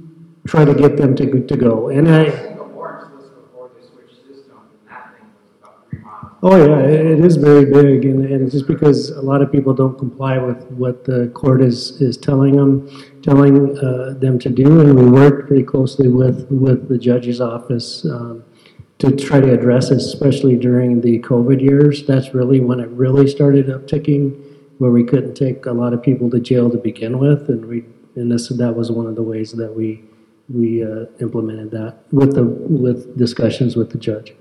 try 0.48 0.66
to 0.66 0.74
get 0.74 0.98
them 0.98 1.16
to, 1.16 1.46
to 1.46 1.58
go. 1.58 1.90
And 1.90 2.10
I, 2.10 2.24
The 2.24 2.30
list 2.30 3.36
before 3.36 3.72
they 3.76 3.86
switched 3.86 4.18
system, 4.28 4.62
and 4.80 4.90
that 4.90 5.14
thing 5.14 5.28
was 5.46 5.58
about 5.62 5.90
three 5.90 6.00
miles. 6.00 6.32
oh 6.42 6.56
yeah, 6.58 6.80
it 6.88 7.06
it 7.06 7.26
is 7.26 7.36
very 7.38 7.66
big 7.66 8.06
and, 8.06 8.26
and 8.26 8.42
it's 8.44 8.54
just 8.54 8.68
because 8.68 9.10
a 9.12 9.22
lot 9.22 9.42
of 9.42 9.52
people 9.52 9.74
don't 9.74 9.98
comply 9.98 10.38
with 10.38 10.66
what 10.72 11.04
the 11.06 11.28
court 11.36 11.62
is, 11.62 12.02
is 12.02 12.18
telling 12.18 12.56
them, 12.56 12.90
telling, 13.22 13.78
uh, 13.78 14.16
them 14.20 14.40
to 14.40 14.50
do. 14.50 14.80
And 14.82 14.98
we 15.00 15.06
work 15.10 15.48
pretty 15.48 15.64
closely 15.64 16.08
with, 16.08 16.48
with 16.50 16.90
the 16.90 16.98
judge's 16.98 17.40
office, 17.42 18.06
um, 18.06 18.44
to 19.00 19.16
try 19.16 19.40
to 19.42 19.52
address 19.54 19.92
especially 19.92 20.56
during 20.56 21.02
the 21.02 21.20
COVID 21.20 21.62
years. 21.62 22.06
That's 22.06 22.34
really 22.34 22.60
when 22.60 22.80
it 22.80 22.90
really 22.90 23.28
started 23.28 23.68
upticking, 23.68 24.42
where 24.78 24.92
we 24.92 25.04
couldn't 25.04 25.36
take 25.36 25.66
a 25.66 25.72
lot 25.72 25.94
of 25.94 26.02
people 26.02 26.30
to 26.32 26.40
jail 26.40 26.70
to 26.70 26.78
begin 26.78 27.20
with, 27.20 27.50
and 27.50 27.66
we, 27.66 27.84
and 28.16 28.32
this, 28.32 28.48
that 28.50 28.76
was 28.76 28.92
one 28.92 29.08
of 29.08 29.16
the 29.16 29.24
ways 29.24 29.52
that 29.54 29.76
we, 29.76 30.04
we 30.48 30.84
uh, 30.84 31.06
implemented 31.20 31.72
that 31.72 31.98
with 32.12 32.36
the, 32.36 32.44
with 32.44 33.18
discussions 33.18 33.76
with 33.76 33.92
the 33.92 33.98
judge. 33.98 34.34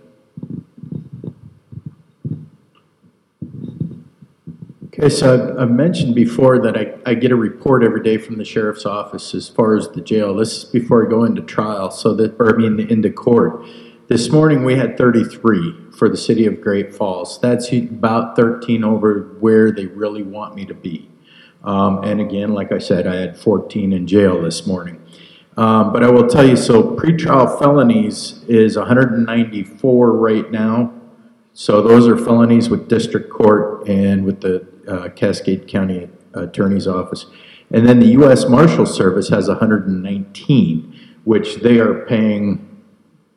Okay, 4.87 5.09
so 5.09 5.35
I've- 5.35 5.59
I've 5.59 5.71
mentioned 5.73 6.15
before 6.15 6.61
that 6.61 6.77
I, 6.77 6.95
I 7.05 7.15
get 7.15 7.33
a 7.33 7.37
report 7.37 7.83
every 7.83 8.03
day 8.03 8.17
from 8.17 8.37
the 8.39 8.45
sheriff's 8.45 8.87
office 8.87 9.35
as 9.35 9.49
far 9.49 9.77
as 9.77 9.89
the 9.89 10.01
jail. 10.01 10.37
This 10.37 10.59
is 10.59 10.65
before 10.67 11.05
I 11.05 11.11
go 11.11 11.25
into 11.25 11.43
trial, 11.43 11.91
so 11.91 12.15
that, 12.15 12.37
or 12.39 12.55
I 12.55 12.57
mean, 12.57 12.79
into 12.89 13.11
court. 13.11 13.65
This 14.07 14.29
morning, 14.29 14.65
we 14.65 14.77
had 14.77 14.99
33 14.99 15.93
for 15.97 16.11
the 16.11 16.17
city 16.19 16.45
of 16.45 16.61
Great 16.61 16.95
Falls. 16.95 17.41
That's 17.41 17.73
about 17.73 18.37
13 18.37 18.85
over 18.85 19.35
where 19.41 19.73
they 19.73 19.87
really 19.87 20.23
want 20.23 20.55
me 20.55 20.67
to 20.67 20.75
be. 20.75 21.11
Um, 21.63 22.05
and 22.05 22.21
again, 22.21 22.53
like 22.53 22.71
I 22.71 22.77
said, 22.77 23.07
I 23.07 23.15
had 23.15 23.39
14 23.39 23.95
in 23.95 24.07
jail 24.07 24.43
this 24.43 24.67
morning. 24.67 25.01
Um, 25.57 25.91
but 25.91 26.05
I 26.05 26.11
will 26.11 26.29
tell 26.29 26.47
you, 26.47 26.55
so 26.55 26.83
pretrial 26.83 27.59
felonies 27.59 28.45
is 28.47 28.77
194 28.77 30.13
right 30.13 30.51
now. 30.51 30.93
So 31.55 31.81
those 31.81 32.07
are 32.07 32.19
felonies 32.19 32.69
with 32.69 32.89
district 32.89 33.31
court 33.31 33.89
and 33.89 34.27
with 34.27 34.43
the 34.43 34.67
uh, 34.87 35.09
Cascade 35.11 35.67
County 35.67 36.11
Attorney's 36.35 36.87
Office. 36.87 37.25
And 37.71 37.89
then 37.89 38.01
the 38.01 38.09
U.S. 38.09 38.51
Marshal 38.51 38.85
Service 38.85 39.31
has 39.31 39.49
119, 39.49 41.17
which 41.25 41.57
they 41.57 41.79
are 41.79 42.05
paying 42.05 42.74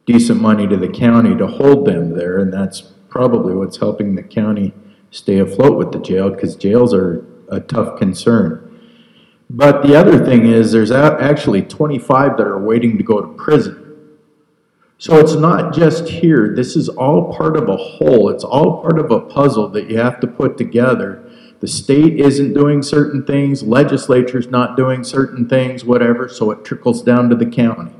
decent 0.08 0.42
money 0.42 0.66
to 0.66 0.78
the 0.78 0.88
county 0.88 1.36
to 1.38 1.46
hold 1.46 1.86
them 1.86 2.18
there, 2.18 2.40
and 2.40 2.52
that's 2.52 2.82
probably 3.10 3.54
what's 3.54 3.78
helping 3.78 4.16
the 4.16 4.24
county 4.24 4.74
stay 5.12 5.38
afloat 5.38 5.78
with 5.78 5.92
the 5.92 6.00
jail, 6.00 6.30
because 6.30 6.56
jails 6.56 6.94
are 6.94 7.26
a 7.50 7.60
tough 7.60 8.00
concern. 8.00 8.64
But 9.50 9.84
the 9.84 9.96
other 9.96 10.26
thing 10.26 10.46
is, 10.46 10.72
there's 10.72 10.92
actually 10.92 11.62
25 11.62 12.38
that 12.38 12.48
are 12.48 12.62
waiting 12.62 12.98
to 12.98 13.04
go 13.04 13.22
to 13.22 13.28
prison. 13.36 13.84
So 14.98 15.18
it's 15.20 15.36
not 15.36 15.74
just 15.74 16.10
here. 16.10 16.54
This 16.56 16.76
is 16.76 16.90
all 16.90 17.34
part 17.34 17.56
of 17.56 17.70
a 17.70 17.78
whole. 17.78 18.30
It's 18.30 18.44
all 18.44 18.82
part 18.82 18.98
of 18.98 19.12
a 19.12 19.22
puzzle 19.22 19.70
that 19.70 19.90
you 19.90 19.98
have 20.00 20.20
to 20.22 20.28
put 20.28 20.58
together. 20.58 21.24
The 21.60 21.68
state 21.68 22.20
isn't 22.20 22.54
doing 22.54 22.82
certain 22.84 23.26
things, 23.26 23.64
legislature's 23.64 24.48
not 24.48 24.78
doing 24.78 25.04
certain 25.04 25.50
things, 25.50 25.84
whatever, 25.84 26.30
so 26.30 26.52
it 26.52 26.64
trickles 26.64 27.02
down 27.02 27.30
to 27.30 27.36
the 27.36 27.46
county. 27.46 27.92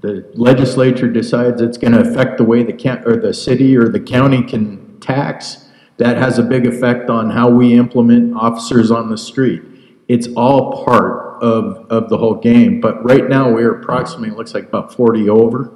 The 0.00 0.30
legislature 0.34 1.08
decides 1.08 1.60
it's 1.60 1.78
gonna 1.78 2.00
affect 2.00 2.38
the 2.38 2.44
way 2.44 2.62
the 2.62 2.72
county, 2.72 3.02
or 3.06 3.16
the 3.16 3.34
city 3.34 3.76
or 3.76 3.88
the 3.88 4.00
county 4.00 4.42
can 4.42 4.98
tax. 5.00 5.66
That 5.98 6.16
has 6.16 6.38
a 6.38 6.42
big 6.42 6.66
effect 6.66 7.10
on 7.10 7.30
how 7.30 7.50
we 7.50 7.74
implement 7.74 8.34
officers 8.34 8.90
on 8.90 9.10
the 9.10 9.18
street. 9.18 9.62
It's 10.08 10.28
all 10.34 10.84
part 10.84 11.42
of, 11.42 11.86
of 11.90 12.08
the 12.08 12.16
whole 12.16 12.34
game, 12.34 12.80
but 12.80 13.04
right 13.04 13.28
now, 13.28 13.52
we're 13.52 13.80
approximately, 13.80 14.30
it 14.30 14.36
looks 14.36 14.54
like 14.54 14.64
about 14.64 14.94
forty 14.94 15.28
over 15.28 15.72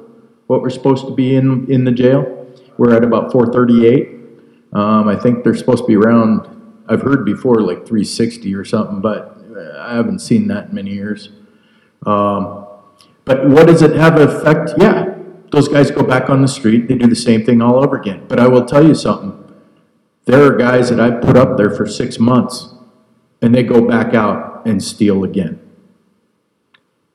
what 0.47 0.63
we're 0.63 0.71
supposed 0.71 1.07
to 1.07 1.15
be 1.15 1.37
in, 1.37 1.71
in 1.71 1.85
the 1.85 1.93
jail. 1.93 2.47
We're 2.79 2.95
at 2.95 3.05
about 3.05 3.31
four 3.31 3.53
thirty-eight. 3.53 4.11
Um, 4.73 5.09
I 5.09 5.17
think 5.17 5.45
they're 5.45 5.55
supposed 5.55 5.85
to 5.85 5.87
be 5.87 5.97
around, 5.97 6.49
I've 6.89 7.03
heard 7.03 7.25
before, 7.25 7.61
like 7.61 7.87
three 7.87 8.05
sixty 8.05 8.55
or 8.55 8.65
something, 8.65 9.01
but 9.01 9.39
uh, 9.55 9.79
I 9.79 9.95
haven't 9.95 10.19
seen 10.21 10.49
that 10.49 10.71
in 10.71 10.75
many 10.75 10.93
years. 10.93 11.29
Um, 12.07 12.64
but 13.25 13.49
what 13.49 13.67
does 13.67 13.83
it 13.83 13.97
have 13.97 14.17
an 14.21 14.29
effect? 14.29 14.73
Yeah, 14.79 15.15
those 15.51 15.69
guys 15.69 15.91
go 15.91 16.03
back 16.03 16.29
on 16.31 16.43
the 16.43 16.49
street, 16.49 16.89
they 16.89 16.95
do 16.97 17.07
the 17.07 17.17
same 17.17 17.45
thing 17.45 17.63
all 17.63 17.83
over 17.83 17.97
again. 17.97 18.25
But 18.29 18.41
I 18.41 18.49
will 18.49 18.65
tell 18.65 18.85
you 18.87 18.95
something. 18.95 19.41
There 20.27 20.43
are 20.43 20.57
guys 20.57 20.89
that 20.91 20.99
I've 21.01 21.21
put 21.21 21.37
up 21.37 21.57
there 21.57 21.71
for 21.71 21.87
six 21.87 22.19
months, 22.19 22.75
and 23.43 23.55
they 23.55 23.63
go 23.63 23.87
back 23.87 24.15
out 24.15 24.67
and 24.67 24.83
steal 24.83 25.23
again. 25.25 25.61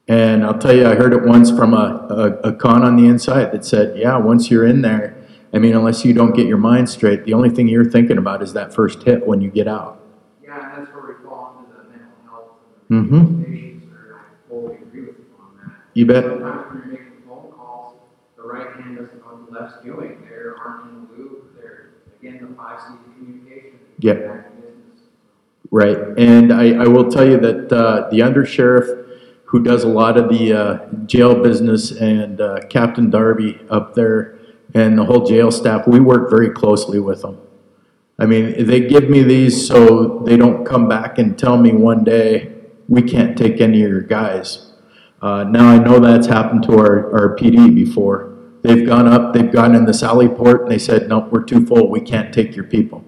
And 0.07 0.43
I'll 0.43 0.57
tell 0.57 0.75
you, 0.75 0.87
I 0.87 0.95
heard 0.95 1.13
it 1.13 1.23
once 1.23 1.51
from 1.51 1.73
a, 1.73 2.07
a, 2.43 2.49
a 2.49 2.53
con 2.53 2.83
on 2.83 2.95
the 2.95 3.07
inside 3.07 3.51
that 3.51 3.63
said, 3.63 3.97
yeah, 3.97 4.17
once 4.17 4.49
you're 4.49 4.65
in 4.65 4.81
there, 4.81 5.15
I 5.53 5.57
mean, 5.59 5.75
unless 5.75 6.03
you 6.05 6.13
don't 6.13 6.35
get 6.35 6.47
your 6.47 6.57
mind 6.57 6.89
straight, 6.89 7.25
the 7.25 7.33
only 7.33 7.49
thing 7.49 7.67
you're 7.67 7.85
thinking 7.89 8.17
about 8.17 8.41
is 8.41 8.53
that 8.53 8.73
first 8.73 9.03
hit 9.03 9.25
when 9.25 9.41
you 9.41 9.49
get 9.49 9.67
out. 9.67 10.03
Yeah, 10.43 10.75
that's 10.77 10.91
where 10.93 11.15
we 11.15 11.23
fall 11.23 11.63
into 11.63 11.75
the 11.77 11.89
mental 11.89 12.09
health 12.27 12.45
Mm-hmm. 12.91 13.15
and 13.15 13.45
patients, 13.45 13.85
where 13.91 14.15
I 14.17 14.49
fully 14.49 14.75
agree 14.77 15.01
with 15.01 15.17
you 15.17 15.25
on 15.39 15.57
that. 15.57 15.75
You 15.99 16.05
bet. 16.05 16.23
Sometimes 16.23 16.71
when 16.71 16.77
you're 16.77 16.91
making 16.93 17.23
phone 17.27 17.51
calls, 17.51 17.95
the 18.37 18.43
right 18.43 18.73
hand 18.73 18.97
doesn't 18.97 19.19
know 19.19 19.33
what 19.33 19.51
the 19.51 19.59
left's 19.59 19.83
doing, 19.83 20.25
they 20.29 20.33
aren't 20.33 20.91
in 20.91 21.07
the 21.07 21.21
loop, 21.21 21.57
they're, 21.57 21.89
again, 22.21 22.39
the 22.39 22.55
five 22.55 22.79
C's 22.79 22.91
of 22.91 23.15
communication. 23.17 23.79
Yep. 23.99 24.25
Back 24.25 24.45
to 24.45 24.61
business. 24.61 25.01
Right, 25.71 25.97
and 26.17 26.53
I, 26.53 26.85
I 26.85 26.87
will 26.87 27.11
tell 27.11 27.27
you 27.27 27.37
that, 27.41 27.73
uh, 27.73 28.07
the 28.11 28.19
undersheriff 28.19 29.07
who 29.43 29.61
does 29.61 29.83
a 29.83 29.89
lot 29.89 30.15
of 30.15 30.29
the, 30.29 30.53
uh, 30.53 30.87
jail 31.05 31.43
business 31.43 31.91
and, 31.91 32.39
uh, 32.39 32.61
Captain 32.69 33.09
Darby 33.09 33.59
up 33.69 33.93
there 33.93 34.39
and 34.73 34.97
the 34.97 35.03
whole 35.03 35.25
jail 35.25 35.51
staff, 35.51 35.85
we 35.85 35.99
work 35.99 36.29
very 36.29 36.49
closely 36.49 37.01
with 37.01 37.23
them. 37.23 37.39
I 38.17 38.25
mean, 38.25 38.65
they 38.65 38.87
give 38.87 39.09
me 39.09 39.21
these 39.21 39.67
so 39.67 40.19
they 40.19 40.37
don't 40.37 40.63
come 40.63 40.87
back 40.87 41.19
and 41.19 41.37
tell 41.37 41.57
me 41.57 41.73
one 41.73 42.05
day, 42.05 42.53
we 42.87 43.01
can't 43.01 43.37
take 43.37 43.59
any 43.59 43.83
of 43.83 43.89
your 43.89 44.01
guys. 44.01 44.68
Uh, 45.21 45.43
now 45.43 45.69
I 45.69 45.77
know 45.77 45.99
that's 45.99 46.27
happened 46.27 46.63
to 46.63 46.77
our, 46.77 47.11
our 47.11 47.35
PD 47.35 47.73
before. 47.73 48.35
They've 48.61 48.85
gone 48.85 49.07
up, 49.07 49.33
they've 49.33 49.51
gone 49.51 49.75
in 49.75 49.85
the 49.85 49.93
Sally 49.93 50.27
Port 50.27 50.63
and 50.63 50.71
they 50.71 50.77
said, 50.77 51.07
nope, 51.07 51.31
we're 51.31 51.43
too 51.43 51.65
full, 51.65 51.89
we 51.89 52.01
can't 52.01 52.33
take 52.33 52.55
your 52.55 52.65
people. 52.65 53.03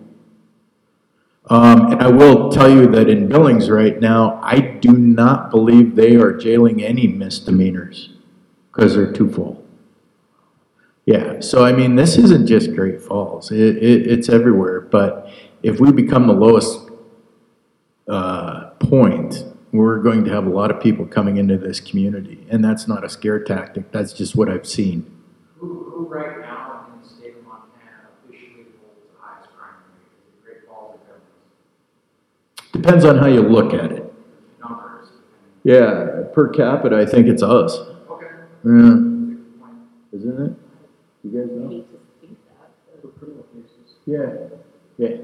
Um, 1.50 1.92
and 1.92 2.02
I 2.02 2.08
will 2.08 2.50
tell 2.50 2.70
you 2.70 2.88
that 2.88 3.10
in 3.10 3.28
Billings 3.28 3.70
right 3.70 4.00
now, 4.00 4.40
I 4.42 4.60
do 4.60 4.94
not 4.94 5.52
believe 5.52 5.96
they 5.96 6.16
are 6.16 6.32
jailing 6.34 6.82
any 6.82 7.08
misdemeanors 7.08 8.10
because 8.72 8.96
they're 8.96 9.12
too 9.12 9.30
full. 9.30 9.66
Yeah, 11.06 11.40
so 11.42 11.66
I 11.66 11.74
mean, 11.74 11.96
this 11.96 12.18
isn't 12.18 12.48
just 12.48 12.74
Great 12.74 13.02
Falls, 13.02 13.52
it, 13.52 13.78
it, 13.78 14.08
it's 14.08 14.30
everywhere, 14.30 14.82
but 14.82 15.30
if 15.64 15.80
we 15.80 15.92
become 15.92 16.28
the 16.28 16.34
lowest, 16.34 16.90
uh, 18.08 18.70
point, 18.80 19.44
we're 19.72 20.00
going 20.00 20.24
to 20.26 20.32
have 20.32 20.46
a 20.46 20.50
lot 20.50 20.72
of 20.72 20.82
people 20.82 21.06
coming 21.06 21.38
into 21.38 21.58
this 21.58 21.80
community, 21.80 22.46
and 22.50 22.64
that's 22.64 22.88
not 22.88 23.04
a 23.04 23.10
scare 23.10 23.42
tactic, 23.42 23.92
that's 23.92 24.14
just 24.14 24.36
what 24.36 24.50
I've 24.50 24.68
seen. 24.68 25.06
Who, 25.60 25.68
who 25.68 26.08
right 26.08 26.40
now 26.40 26.88
in 26.94 27.02
the 27.02 27.08
state 27.08 27.36
of 27.38 27.44
Montana 27.46 28.10
officially 28.28 28.66
holds 28.82 29.00
the 29.14 29.20
highest 29.20 29.50
crime 29.56 29.76
rate, 29.88 30.44
Great 30.44 30.68
Falls 30.68 31.00
or 31.08 31.22
Depends 32.74 33.06
on 33.06 33.18
how 33.18 33.28
you 33.28 33.42
look 33.42 33.74
at 33.74 33.92
it. 33.92 34.14
Numbers. 34.62 35.08
Yeah, 35.64 36.24
per 36.34 36.50
capita, 36.50 36.98
I 36.98 37.06
think 37.06 37.28
it's 37.28 37.44
us. 37.44 37.78
Okay. 38.10 38.28
Yeah. 38.66 39.08
Isn't 40.14 40.46
it? 40.46 40.54
You 41.24 41.32
guys 41.32 41.52
know? 41.52 41.86
Yeah, 44.06 44.34
yeah. 44.98 45.18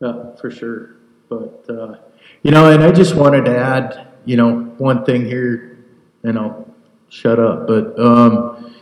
Yeah, 0.00 0.36
for 0.40 0.50
sure. 0.50 0.94
But, 1.28 1.66
uh, 1.68 1.96
you 2.42 2.50
know, 2.50 2.70
and 2.70 2.82
I 2.82 2.90
just 2.92 3.14
wanted 3.14 3.44
to 3.46 3.56
add, 3.56 4.08
you 4.24 4.36
know, 4.36 4.62
one 4.78 5.04
thing 5.04 5.24
here, 5.24 5.78
and 6.22 6.38
I'll 6.38 6.66
shut 7.08 7.38
up, 7.38 7.66
but, 7.66 7.98
um, 7.98 8.74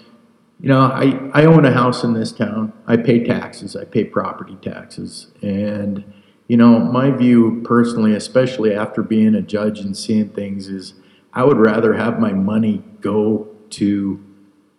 you 0.60 0.68
know, 0.68 0.80
I, 0.80 1.30
I 1.32 1.44
own 1.44 1.64
a 1.64 1.72
house 1.72 2.02
in 2.02 2.14
this 2.14 2.32
town. 2.32 2.72
I 2.86 2.96
pay 2.96 3.24
taxes, 3.24 3.76
I 3.76 3.84
pay 3.84 4.04
property 4.04 4.58
taxes. 4.60 5.28
And, 5.40 6.04
you 6.48 6.56
know, 6.56 6.78
my 6.78 7.10
view 7.10 7.62
personally, 7.64 8.14
especially 8.14 8.74
after 8.74 9.02
being 9.02 9.34
a 9.34 9.42
judge 9.42 9.78
and 9.80 9.96
seeing 9.96 10.30
things, 10.30 10.68
is 10.68 10.94
I 11.32 11.44
would 11.44 11.58
rather 11.58 11.94
have 11.94 12.18
my 12.18 12.32
money 12.32 12.82
go 13.00 13.48
to 13.70 14.24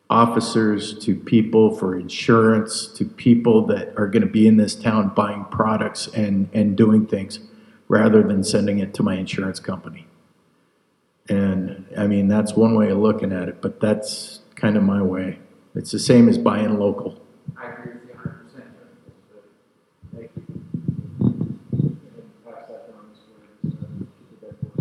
officers, 0.09 0.97
to 1.05 1.15
people 1.15 1.75
for 1.77 1.97
insurance, 1.97 2.87
to 2.87 3.05
people 3.05 3.65
that 3.67 3.93
are 3.95 4.07
gonna 4.07 4.25
be 4.25 4.47
in 4.47 4.57
this 4.57 4.75
town 4.75 5.09
buying 5.15 5.45
products 5.45 6.07
and, 6.07 6.49
and 6.51 6.75
doing 6.75 7.05
things, 7.05 7.39
rather 7.89 8.23
than 8.23 8.43
sending 8.43 8.79
it 8.79 8.93
to 8.93 9.03
my 9.03 9.15
insurance 9.15 9.59
company. 9.59 10.07
And, 11.27 11.85
I 11.97 12.07
mean, 12.07 12.27
that's 12.29 12.53
one 12.53 12.75
way 12.75 12.89
of 12.89 12.97
looking 12.97 13.33
at 13.33 13.49
it, 13.49 13.61
but 13.61 13.81
that's 13.81 14.39
kind 14.55 14.77
of 14.77 14.83
my 14.83 15.01
way. 15.01 15.39
It's 15.75 15.91
the 15.91 15.99
same 15.99 16.29
as 16.29 16.37
buying 16.37 16.79
local. 16.79 17.21
I 17.57 17.67
agree 17.67 17.93
with 17.93 18.03
you 18.05 18.13
a 18.13 18.17
hundred 18.17 18.45
percent. 18.45 18.65
Thank 20.15 20.31
you. 20.35 20.43
Pass 22.45 22.67
that 22.69 22.87
down 22.89 23.09
this 23.11 23.21
way, 23.27 23.43
so 23.69 23.87
keep 24.29 24.41
that 24.41 24.55
more 24.63 24.73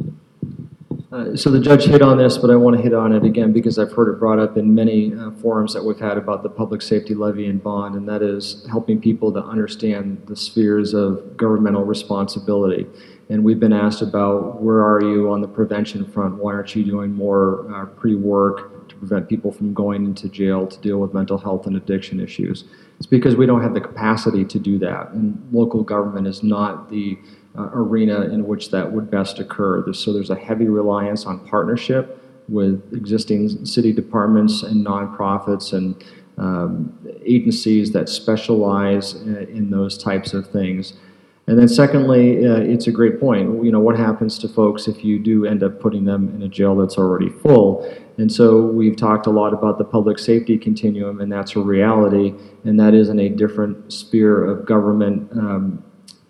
stable. 0.00 1.04
Uh, 1.18 1.36
So 1.36 1.50
the 1.50 1.60
judge 1.60 1.84
hit 1.84 2.00
on 2.00 2.16
this, 2.16 2.38
but 2.38 2.50
I 2.50 2.56
want 2.56 2.76
to 2.76 2.82
hit 2.82 2.94
on 2.94 3.12
it 3.12 3.24
again 3.24 3.52
because 3.52 3.76
I've 3.78 3.92
heard 3.92 4.08
it 4.12 4.20
brought 4.20 4.38
up 4.38 4.56
in 4.56 4.72
many 4.74 5.12
uh, 5.14 5.32
forums 5.32 5.74
that 5.74 5.84
we've 5.84 5.98
had 5.98 6.16
about 6.16 6.44
the 6.44 6.48
public 6.48 6.80
safety 6.80 7.14
levy 7.14 7.46
and 7.46 7.60
bond, 7.60 7.96
and 7.96 8.08
that 8.08 8.22
is 8.22 8.64
helping 8.70 9.00
people 9.00 9.32
to 9.32 9.42
understand 9.42 10.22
the 10.26 10.36
spheres 10.36 10.94
of 10.94 11.36
governmental 11.36 11.82
responsibility. 11.84 12.86
And 13.30 13.44
we've 13.44 13.58
been 13.58 13.72
asked 13.72 14.00
about, 14.00 14.62
where 14.62 14.80
are 14.86 15.02
you 15.02 15.30
on 15.30 15.40
the 15.40 15.48
prevention 15.48 16.06
front? 16.10 16.36
Why 16.36 16.52
aren't 16.54 16.74
you 16.76 16.84
doing 16.84 17.12
more 17.12 17.66
uh, 17.74 17.86
pre-work 17.86 18.88
to 18.88 18.96
prevent 18.96 19.28
people 19.28 19.50
from 19.50 19.74
going 19.74 20.04
into 20.04 20.28
jail 20.28 20.66
to 20.66 20.78
deal 20.80 20.98
with 20.98 21.12
mental 21.12 21.36
health 21.36 21.66
and 21.66 21.76
addiction 21.76 22.20
issues? 22.20 22.64
It's 22.98 23.06
because 23.06 23.34
we 23.36 23.44
don't 23.44 23.62
have 23.62 23.74
the 23.74 23.80
capacity 23.80 24.44
to 24.44 24.58
do 24.58 24.78
that, 24.78 25.10
and 25.10 25.36
local 25.52 25.82
government 25.82 26.26
is 26.28 26.42
not 26.42 26.90
the 26.90 27.18
uh, 27.58 27.70
arena 27.72 28.22
in 28.22 28.46
which 28.46 28.70
that 28.70 28.92
would 28.92 29.10
best 29.10 29.38
occur. 29.38 29.92
So 29.92 30.12
there's 30.12 30.30
a 30.30 30.36
heavy 30.36 30.68
reliance 30.68 31.26
on 31.26 31.40
partnership 31.46 32.24
with 32.48 32.82
existing 32.92 33.66
city 33.66 33.92
departments 33.92 34.62
and 34.62 34.86
nonprofits 34.86 35.72
and 35.72 36.02
um, 36.38 36.96
agencies 37.24 37.92
that 37.92 38.08
specialize 38.08 39.16
uh, 39.16 39.46
in 39.50 39.70
those 39.70 39.98
types 39.98 40.32
of 40.32 40.46
things. 40.46 40.94
And 41.48 41.58
then 41.58 41.68
secondly, 41.68 42.46
uh, 42.46 42.58
it's 42.58 42.86
a 42.86 42.92
great 42.92 43.18
point. 43.18 43.64
You 43.64 43.72
know, 43.72 43.80
what 43.80 43.96
happens 43.96 44.38
to 44.40 44.48
folks 44.48 44.86
if 44.86 45.02
you 45.02 45.18
do 45.18 45.46
end 45.46 45.62
up 45.62 45.80
putting 45.80 46.04
them 46.04 46.28
in 46.34 46.42
a 46.42 46.48
jail 46.48 46.76
that's 46.76 46.98
already 46.98 47.30
full? 47.30 47.90
And 48.18 48.30
so 48.30 48.66
we've 48.66 48.96
talked 48.96 49.26
a 49.26 49.30
lot 49.30 49.54
about 49.54 49.78
the 49.78 49.84
public 49.84 50.18
safety 50.18 50.58
continuum, 50.58 51.20
and 51.20 51.32
that's 51.32 51.56
a 51.56 51.60
reality, 51.60 52.34
and 52.64 52.78
that 52.78 52.92
is 52.92 53.08
in 53.08 53.18
a 53.18 53.30
different 53.30 53.92
sphere 53.92 54.44
of 54.44 54.66
government 54.66 55.32
um, 55.32 55.82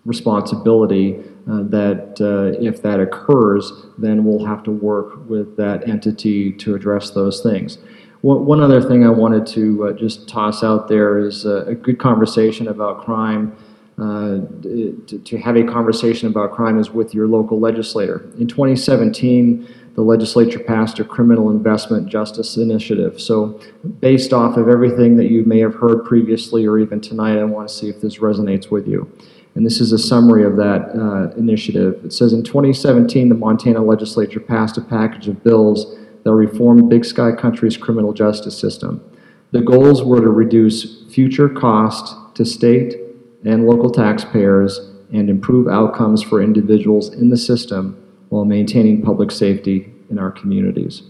responsibility 0.09 1.19
uh, 1.49 1.63
that 1.63 2.19
uh, 2.19 2.59
if 2.61 2.81
that 2.81 2.99
occurs, 2.99 3.71
then 3.97 4.25
we'll 4.25 4.45
have 4.45 4.63
to 4.63 4.71
work 4.71 5.29
with 5.29 5.55
that 5.55 5.87
entity 5.87 6.51
to 6.51 6.75
address 6.75 7.11
those 7.11 7.41
things. 7.41 7.77
One 8.21 8.59
other 8.59 8.81
thing 8.81 9.05
I 9.05 9.09
wanted 9.09 9.47
to 9.55 9.85
uh, 9.85 9.93
just 9.93 10.27
toss 10.27 10.61
out 10.61 10.89
there 10.89 11.19
is 11.19 11.45
uh, 11.45 11.63
a 11.67 11.75
good 11.75 11.99
conversation 11.99 12.67
about 12.67 13.05
crime. 13.05 13.55
Uh, 13.97 14.39
to, 14.61 15.21
to 15.25 15.37
have 15.37 15.57
a 15.57 15.63
conversation 15.63 16.29
about 16.29 16.53
crime 16.53 16.79
is 16.79 16.89
with 16.89 17.13
your 17.13 17.27
local 17.27 17.59
legislator. 17.59 18.29
In 18.39 18.47
2017, 18.47 19.67
the 19.95 20.01
legislature 20.01 20.59
passed 20.59 20.99
a 20.99 21.03
criminal 21.03 21.49
investment 21.49 22.07
justice 22.07 22.55
initiative. 22.55 23.19
So, 23.19 23.59
based 23.99 24.31
off 24.31 24.55
of 24.55 24.69
everything 24.69 25.17
that 25.17 25.29
you 25.29 25.43
may 25.43 25.59
have 25.59 25.75
heard 25.75 26.05
previously 26.05 26.65
or 26.65 26.79
even 26.79 27.01
tonight, 27.01 27.37
I 27.37 27.43
want 27.43 27.67
to 27.67 27.73
see 27.73 27.89
if 27.89 27.99
this 27.99 28.19
resonates 28.19 28.71
with 28.71 28.87
you. 28.87 29.11
And 29.59 29.65
this 29.65 29.81
is 29.81 29.91
a 29.91 29.99
summary 29.99 30.45
of 30.45 30.55
that 30.55 30.89
uh, 30.95 31.37
initiative. 31.37 31.99
It 32.05 32.13
says 32.13 32.31
in 32.31 32.43
2017, 32.43 33.27
the 33.27 33.35
Montana 33.35 33.83
legislature 33.83 34.39
passed 34.39 34.77
a 34.77 34.81
package 34.81 35.27
of 35.27 35.43
bills 35.43 35.97
that 36.23 36.31
reformed 36.31 36.89
Big 36.89 37.03
Sky 37.03 37.33
Country's 37.33 37.75
criminal 37.75 38.13
justice 38.13 38.57
system. 38.57 39.03
The 39.51 39.59
goals 39.59 40.01
were 40.01 40.21
to 40.21 40.29
reduce 40.29 41.03
future 41.13 41.49
cost 41.49 42.15
to 42.35 42.45
state 42.45 43.01
and 43.43 43.67
local 43.67 43.89
taxpayers 43.89 44.79
and 45.11 45.29
improve 45.29 45.67
outcomes 45.67 46.23
for 46.23 46.41
individuals 46.41 47.13
in 47.13 47.27
the 47.27 47.35
system 47.35 48.01
while 48.29 48.45
maintaining 48.45 49.01
public 49.01 49.29
safety 49.29 49.91
in 50.09 50.17
our 50.17 50.31
communities. 50.31 51.01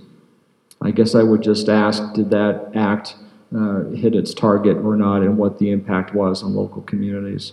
I 0.81 0.89
guess 0.89 1.13
I 1.13 1.21
would 1.21 1.43
just 1.43 1.69
ask, 1.69 2.13
did 2.13 2.31
that 2.31 2.71
act 2.73 3.15
uh, 3.55 3.83
hit 3.89 4.15
its 4.15 4.33
target 4.33 4.77
or 4.77 4.95
not, 4.95 5.21
and 5.21 5.37
what 5.37 5.59
the 5.59 5.69
impact 5.69 6.15
was 6.15 6.41
on 6.41 6.55
local 6.55 6.81
communities? 6.81 7.51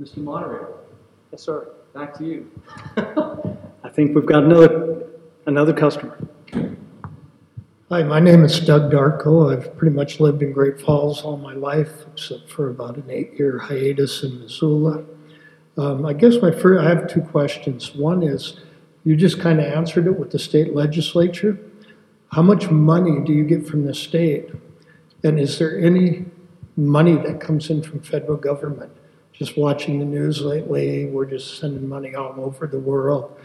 Mr. 0.00 0.18
Moderator. 0.18 0.68
Yes, 1.30 1.42
sir. 1.42 1.74
Back 1.94 2.16
to 2.18 2.24
you. 2.24 2.50
I 3.84 3.88
think 3.88 4.14
we've 4.14 4.26
got 4.26 4.44
another, 4.44 5.06
another 5.46 5.72
customer. 5.72 6.18
Hi, 7.90 8.02
my 8.02 8.20
name 8.20 8.42
is 8.42 8.58
Doug 8.58 8.90
Darko. 8.90 9.52
I've 9.52 9.76
pretty 9.76 9.94
much 9.94 10.18
lived 10.18 10.42
in 10.42 10.52
Great 10.52 10.80
Falls 10.80 11.22
all 11.22 11.36
my 11.36 11.52
life, 11.52 12.06
except 12.12 12.50
for 12.50 12.70
about 12.70 12.96
an 12.96 13.10
eight-year 13.10 13.58
hiatus 13.58 14.22
in 14.22 14.40
Missoula. 14.40 15.04
Um, 15.76 16.06
I 16.06 16.14
guess 16.14 16.36
my 16.40 16.50
first, 16.50 16.82
I 16.82 16.88
have 16.88 17.06
two 17.06 17.20
questions. 17.20 17.94
One 17.94 18.22
is, 18.22 18.58
you 19.04 19.14
just 19.14 19.40
kind 19.40 19.60
of 19.60 19.66
answered 19.66 20.06
it 20.06 20.18
with 20.18 20.30
the 20.30 20.38
state 20.38 20.74
legislature. 20.74 21.58
How 22.32 22.42
much 22.42 22.70
money 22.70 23.24
do 23.24 23.32
you 23.32 23.44
get 23.44 23.66
from 23.66 23.84
the 23.84 23.94
state? 23.94 24.50
And 25.24 25.38
is 25.38 25.58
there 25.58 25.78
any 25.78 26.24
money 26.76 27.16
that 27.16 27.40
comes 27.40 27.70
in 27.70 27.82
from 27.82 28.00
federal 28.00 28.36
government? 28.36 28.92
Just 29.32 29.56
watching 29.56 29.98
the 29.98 30.04
news 30.04 30.40
lately, 30.40 31.06
we're 31.06 31.26
just 31.26 31.58
sending 31.58 31.88
money 31.88 32.14
all 32.14 32.34
over 32.38 32.66
the 32.66 32.78
world. 32.78 33.36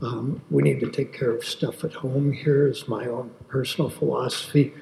Um, 0.00 0.42
we 0.50 0.62
need 0.62 0.80
to 0.80 0.90
take 0.90 1.12
care 1.12 1.30
of 1.30 1.44
stuff 1.44 1.84
at 1.84 1.92
home 1.92 2.32
here, 2.32 2.66
is 2.66 2.88
my 2.88 3.06
own 3.06 3.30
personal 3.48 3.88
philosophy. 3.88 4.72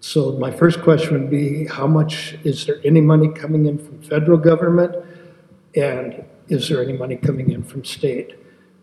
So 0.00 0.32
my 0.32 0.50
first 0.50 0.82
question 0.82 1.14
would 1.14 1.30
be, 1.30 1.66
how 1.66 1.86
much, 1.86 2.36
is 2.44 2.66
there 2.66 2.80
any 2.84 3.00
money 3.00 3.28
coming 3.28 3.66
in 3.66 3.78
from 3.78 4.00
federal 4.02 4.38
government? 4.38 4.94
And 5.74 6.24
is 6.48 6.68
there 6.68 6.82
any 6.82 6.94
money 6.94 7.16
coming 7.16 7.50
in 7.50 7.62
from 7.62 7.84
state? 7.84 8.38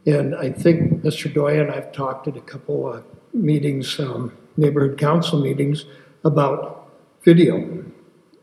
And 0.05 0.35
I 0.35 0.51
think 0.51 1.03
Mr. 1.03 1.33
Doyon, 1.33 1.71
I've 1.71 1.91
talked 1.91 2.27
at 2.27 2.37
a 2.37 2.41
couple 2.41 2.87
of 2.91 3.03
meetings, 3.33 3.99
um, 3.99 4.31
neighborhood 4.55 4.97
council 4.97 5.39
meetings, 5.41 5.85
about 6.23 6.84
video. 7.25 7.83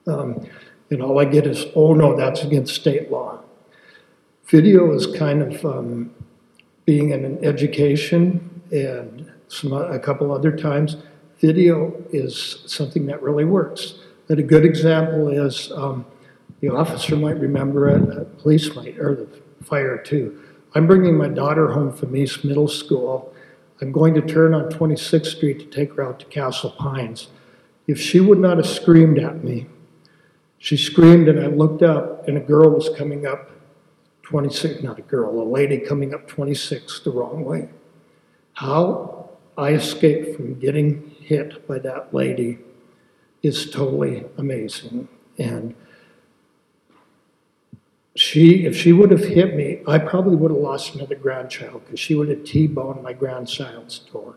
Um, 0.06 0.46
and 0.90 1.00
all 1.00 1.18
I 1.18 1.24
get 1.24 1.46
is, 1.46 1.66
oh 1.74 1.94
no, 1.94 2.14
that's 2.16 2.42
against 2.42 2.74
state 2.74 3.10
law. 3.10 3.40
Video 4.46 4.92
is 4.92 5.06
kind 5.06 5.40
of 5.42 5.64
um, 5.64 6.10
being 6.84 7.10
in 7.10 7.24
an 7.24 7.42
education 7.42 8.62
and 8.70 9.30
some, 9.48 9.72
a 9.72 9.98
couple 9.98 10.32
other 10.32 10.54
times, 10.54 10.96
video 11.38 11.94
is 12.10 12.64
something 12.66 13.06
that 13.06 13.22
really 13.22 13.44
works. 13.44 13.94
And 14.28 14.38
a 14.38 14.42
good 14.42 14.64
example 14.64 15.28
is 15.28 15.70
um, 15.72 16.04
the 16.60 16.68
officer 16.70 17.16
might 17.16 17.38
remember 17.38 17.88
it, 17.88 18.06
the 18.06 18.24
police 18.24 18.74
might, 18.74 18.98
or 18.98 19.14
the 19.14 19.64
fire 19.64 19.98
too. 19.98 20.42
I'm 20.74 20.86
bringing 20.86 21.16
my 21.16 21.28
daughter 21.28 21.72
home 21.72 21.92
from 21.92 22.16
East 22.16 22.44
Middle 22.44 22.68
School. 22.68 23.32
I'm 23.80 23.92
going 23.92 24.14
to 24.14 24.22
turn 24.22 24.54
on 24.54 24.70
26th 24.70 25.26
Street 25.26 25.58
to 25.58 25.66
take 25.66 25.94
her 25.94 26.02
out 26.02 26.20
to 26.20 26.26
Castle 26.26 26.70
Pines. 26.70 27.28
If 27.86 28.00
she 28.00 28.20
would 28.20 28.38
not 28.38 28.58
have 28.58 28.66
screamed 28.66 29.18
at 29.18 29.42
me, 29.42 29.66
she 30.58 30.76
screamed 30.76 31.28
and 31.28 31.40
I 31.40 31.46
looked 31.46 31.82
up 31.82 32.28
and 32.28 32.36
a 32.36 32.40
girl 32.40 32.70
was 32.70 32.88
coming 32.96 33.26
up 33.26 33.50
26, 34.22 34.82
not 34.82 34.98
a 34.98 35.02
girl, 35.02 35.40
a 35.40 35.42
lady 35.42 35.78
coming 35.78 36.14
up 36.14 36.28
26 36.28 37.00
the 37.00 37.10
wrong 37.10 37.44
way. 37.44 37.68
How 38.54 39.30
I 39.58 39.72
escaped 39.72 40.36
from 40.36 40.58
getting 40.58 41.10
hit 41.20 41.66
by 41.66 41.78
that 41.80 42.14
lady 42.14 42.58
is 43.42 43.70
totally 43.70 44.24
amazing. 44.38 45.08
And 45.36 45.74
she, 48.14 48.66
if 48.66 48.76
she 48.76 48.92
would 48.92 49.10
have 49.10 49.24
hit 49.24 49.54
me, 49.56 49.82
I 49.86 49.98
probably 49.98 50.36
would 50.36 50.50
have 50.50 50.60
lost 50.60 50.94
another 50.94 51.14
grandchild 51.14 51.84
because 51.84 51.98
she 51.98 52.14
would 52.14 52.28
have 52.28 52.44
T-boned 52.44 53.02
my 53.02 53.12
grandchild's 53.12 53.98
door. 53.98 54.36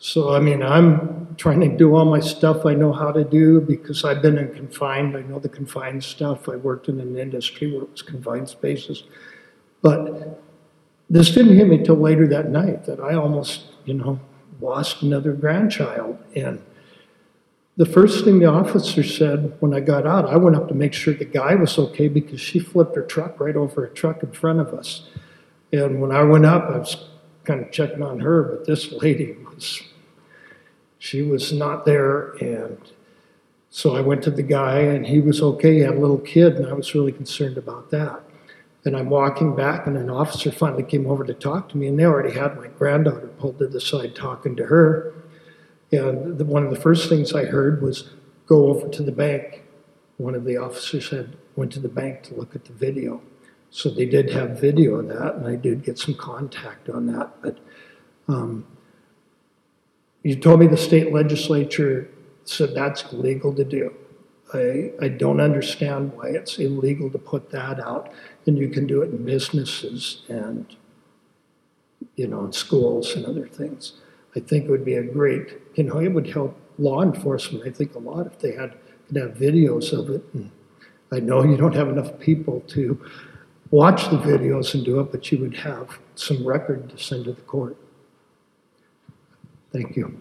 So, 0.00 0.32
I 0.32 0.38
mean, 0.38 0.62
I'm 0.62 1.34
trying 1.36 1.60
to 1.60 1.68
do 1.68 1.94
all 1.94 2.04
my 2.04 2.20
stuff 2.20 2.64
I 2.64 2.74
know 2.74 2.92
how 2.92 3.10
to 3.10 3.24
do 3.24 3.60
because 3.60 4.04
I've 4.04 4.22
been 4.22 4.38
in 4.38 4.54
confined. 4.54 5.16
I 5.16 5.22
know 5.22 5.38
the 5.38 5.48
confined 5.48 6.04
stuff. 6.04 6.48
I 6.48 6.56
worked 6.56 6.88
in 6.88 7.00
an 7.00 7.16
industry 7.16 7.72
where 7.72 7.82
it 7.82 7.90
was 7.90 8.02
confined 8.02 8.48
spaces. 8.48 9.02
But 9.82 10.40
this 11.10 11.30
didn't 11.30 11.56
hit 11.56 11.68
me 11.68 11.82
till 11.82 11.96
later 11.96 12.28
that 12.28 12.50
night 12.50 12.84
that 12.84 13.00
I 13.00 13.14
almost, 13.14 13.66
you 13.84 13.94
know, 13.94 14.20
lost 14.60 15.02
another 15.02 15.32
grandchild. 15.32 16.18
And 16.36 16.62
the 17.76 17.86
first 17.86 18.24
thing 18.24 18.38
the 18.38 18.46
officer 18.46 19.02
said 19.02 19.56
when 19.60 19.72
I 19.74 19.80
got 19.80 20.06
out, 20.06 20.26
I 20.26 20.36
went 20.36 20.56
up 20.56 20.68
to 20.68 20.74
make 20.74 20.92
sure 20.92 21.14
the 21.14 21.24
guy 21.24 21.54
was 21.54 21.78
okay 21.78 22.08
because 22.08 22.40
she 22.40 22.58
flipped 22.58 22.96
her 22.96 23.02
truck 23.02 23.40
right 23.40 23.56
over 23.56 23.84
a 23.84 23.88
truck 23.88 24.22
in 24.22 24.32
front 24.32 24.60
of 24.60 24.74
us. 24.74 25.08
And 25.72 26.00
when 26.00 26.12
I 26.12 26.22
went 26.22 26.44
up, 26.44 26.64
I 26.64 26.78
was 26.78 27.08
kind 27.48 27.60
of 27.62 27.72
checking 27.72 28.02
on 28.02 28.20
her, 28.20 28.42
but 28.42 28.66
this 28.66 28.92
lady 28.92 29.34
was, 29.52 29.82
she 30.98 31.22
was 31.22 31.52
not 31.52 31.86
there. 31.86 32.32
And 32.34 32.78
so 33.70 33.96
I 33.96 34.02
went 34.02 34.22
to 34.24 34.30
the 34.30 34.42
guy, 34.42 34.80
and 34.80 35.06
he 35.06 35.20
was 35.20 35.40
okay. 35.40 35.76
He 35.76 35.80
had 35.80 35.94
a 35.94 36.00
little 36.00 36.18
kid, 36.18 36.56
and 36.56 36.66
I 36.66 36.74
was 36.74 36.94
really 36.94 37.10
concerned 37.10 37.56
about 37.56 37.90
that. 37.90 38.20
And 38.84 38.96
I'm 38.96 39.10
walking 39.10 39.56
back, 39.56 39.86
and 39.86 39.96
an 39.96 40.10
officer 40.10 40.52
finally 40.52 40.82
came 40.82 41.06
over 41.06 41.24
to 41.24 41.34
talk 41.34 41.68
to 41.70 41.78
me, 41.78 41.86
and 41.88 41.98
they 41.98 42.04
already 42.04 42.34
had 42.38 42.56
my 42.56 42.68
granddaughter 42.68 43.28
pulled 43.38 43.58
to 43.58 43.66
the 43.66 43.80
side 43.80 44.14
talking 44.14 44.54
to 44.56 44.66
her. 44.66 45.14
And 45.90 46.36
the, 46.36 46.44
one 46.44 46.64
of 46.64 46.70
the 46.70 46.80
first 46.80 47.08
things 47.08 47.32
I 47.32 47.46
heard 47.46 47.82
was, 47.82 48.10
go 48.46 48.68
over 48.68 48.88
to 48.88 49.02
the 49.02 49.12
bank. 49.12 49.64
One 50.18 50.34
of 50.34 50.44
the 50.44 50.56
officers 50.56 51.08
said, 51.08 51.36
went 51.56 51.72
to 51.72 51.80
the 51.80 51.88
bank 51.88 52.22
to 52.24 52.34
look 52.34 52.54
at 52.54 52.64
the 52.64 52.72
video. 52.72 53.20
So 53.70 53.90
they 53.90 54.06
did 54.06 54.30
have 54.30 54.60
video 54.60 54.96
of 54.96 55.08
that, 55.08 55.36
and 55.36 55.46
I 55.46 55.56
did 55.56 55.84
get 55.84 55.98
some 55.98 56.14
contact 56.14 56.88
on 56.88 57.06
that. 57.06 57.30
But 57.42 57.58
um, 58.26 58.66
you 60.22 60.36
told 60.36 60.60
me 60.60 60.66
the 60.66 60.76
state 60.76 61.12
legislature 61.12 62.10
said 62.44 62.74
that's 62.74 63.12
illegal 63.12 63.54
to 63.54 63.64
do. 63.64 63.94
I, 64.54 64.92
I 65.00 65.08
don't 65.08 65.40
understand 65.40 66.14
why 66.14 66.28
it's 66.28 66.58
illegal 66.58 67.10
to 67.10 67.18
put 67.18 67.50
that 67.50 67.78
out, 67.78 68.10
and 68.46 68.56
you 68.56 68.68
can 68.68 68.86
do 68.86 69.02
it 69.02 69.10
in 69.10 69.24
businesses 69.24 70.22
and 70.28 70.74
you 72.16 72.26
know 72.26 72.46
in 72.46 72.52
schools 72.52 73.14
and 73.14 73.26
other 73.26 73.46
things. 73.46 73.92
I 74.34 74.40
think 74.40 74.64
it 74.64 74.70
would 74.70 74.84
be 74.84 74.94
a 74.94 75.02
great, 75.02 75.58
you 75.74 75.84
know, 75.84 75.98
it 75.98 76.08
would 76.08 76.28
help 76.28 76.56
law 76.78 77.02
enforcement. 77.02 77.66
I 77.66 77.70
think 77.70 77.94
a 77.94 77.98
lot 77.98 78.26
if 78.26 78.38
they 78.38 78.52
had 78.52 78.74
could 79.08 79.16
have 79.16 79.34
videos 79.34 79.92
of 79.92 80.10
it. 80.10 80.22
And 80.32 80.50
I 81.10 81.20
know 81.20 81.42
you 81.42 81.56
don't 81.56 81.74
have 81.74 81.88
enough 81.88 82.18
people 82.18 82.60
to 82.68 83.02
watch 83.70 84.08
the 84.10 84.18
videos 84.18 84.74
and 84.74 84.84
do 84.84 85.00
it, 85.00 85.12
but 85.12 85.30
you 85.30 85.38
would 85.38 85.56
have 85.56 85.98
some 86.14 86.46
record 86.46 86.90
to 86.90 86.98
send 86.98 87.24
to 87.24 87.32
the 87.32 87.42
court. 87.42 87.76
Thank 89.72 89.96
you. 89.96 90.20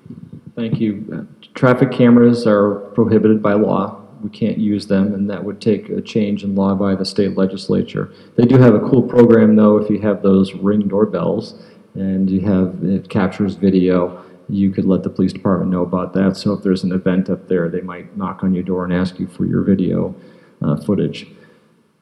Thank 0.55 0.79
you. 0.79 1.27
Traffic 1.53 1.91
cameras 1.91 2.45
are 2.45 2.75
prohibited 2.93 3.41
by 3.41 3.53
law. 3.53 4.03
We 4.21 4.29
can't 4.29 4.57
use 4.57 4.87
them, 4.87 5.13
and 5.13 5.29
that 5.29 5.43
would 5.43 5.61
take 5.61 5.89
a 5.89 6.01
change 6.01 6.43
in 6.43 6.55
law 6.55 6.75
by 6.75 6.95
the 6.95 7.05
state 7.05 7.37
legislature. 7.37 8.11
They 8.35 8.45
do 8.45 8.57
have 8.57 8.73
a 8.73 8.79
cool 8.79 9.03
program, 9.03 9.55
though, 9.55 9.77
if 9.77 9.89
you 9.89 9.99
have 10.01 10.21
those 10.23 10.53
ring 10.53 10.87
doorbells 10.87 11.61
and 11.93 12.29
you 12.29 12.41
have, 12.41 12.83
it 12.83 13.09
captures 13.09 13.55
video, 13.55 14.23
you 14.49 14.71
could 14.71 14.85
let 14.85 15.03
the 15.03 15.09
police 15.09 15.33
department 15.33 15.71
know 15.71 15.83
about 15.83 16.13
that. 16.13 16.35
So 16.35 16.53
if 16.53 16.63
there's 16.63 16.83
an 16.83 16.91
event 16.91 17.29
up 17.29 17.47
there, 17.47 17.69
they 17.69 17.81
might 17.81 18.17
knock 18.17 18.43
on 18.43 18.53
your 18.53 18.63
door 18.63 18.83
and 18.83 18.93
ask 18.93 19.19
you 19.19 19.27
for 19.27 19.45
your 19.45 19.61
video 19.61 20.15
uh, 20.61 20.77
footage 20.77 21.27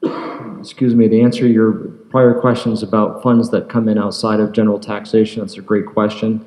excuse 0.02 0.94
me, 0.94 1.08
to 1.08 1.20
answer 1.20 1.46
your 1.46 1.72
prior 2.10 2.34
questions 2.34 2.82
about 2.82 3.22
funds 3.22 3.50
that 3.50 3.68
come 3.68 3.88
in 3.88 3.98
outside 3.98 4.40
of 4.40 4.52
general 4.52 4.78
taxation, 4.78 5.40
that's 5.40 5.56
a 5.56 5.62
great 5.62 5.86
question. 5.86 6.44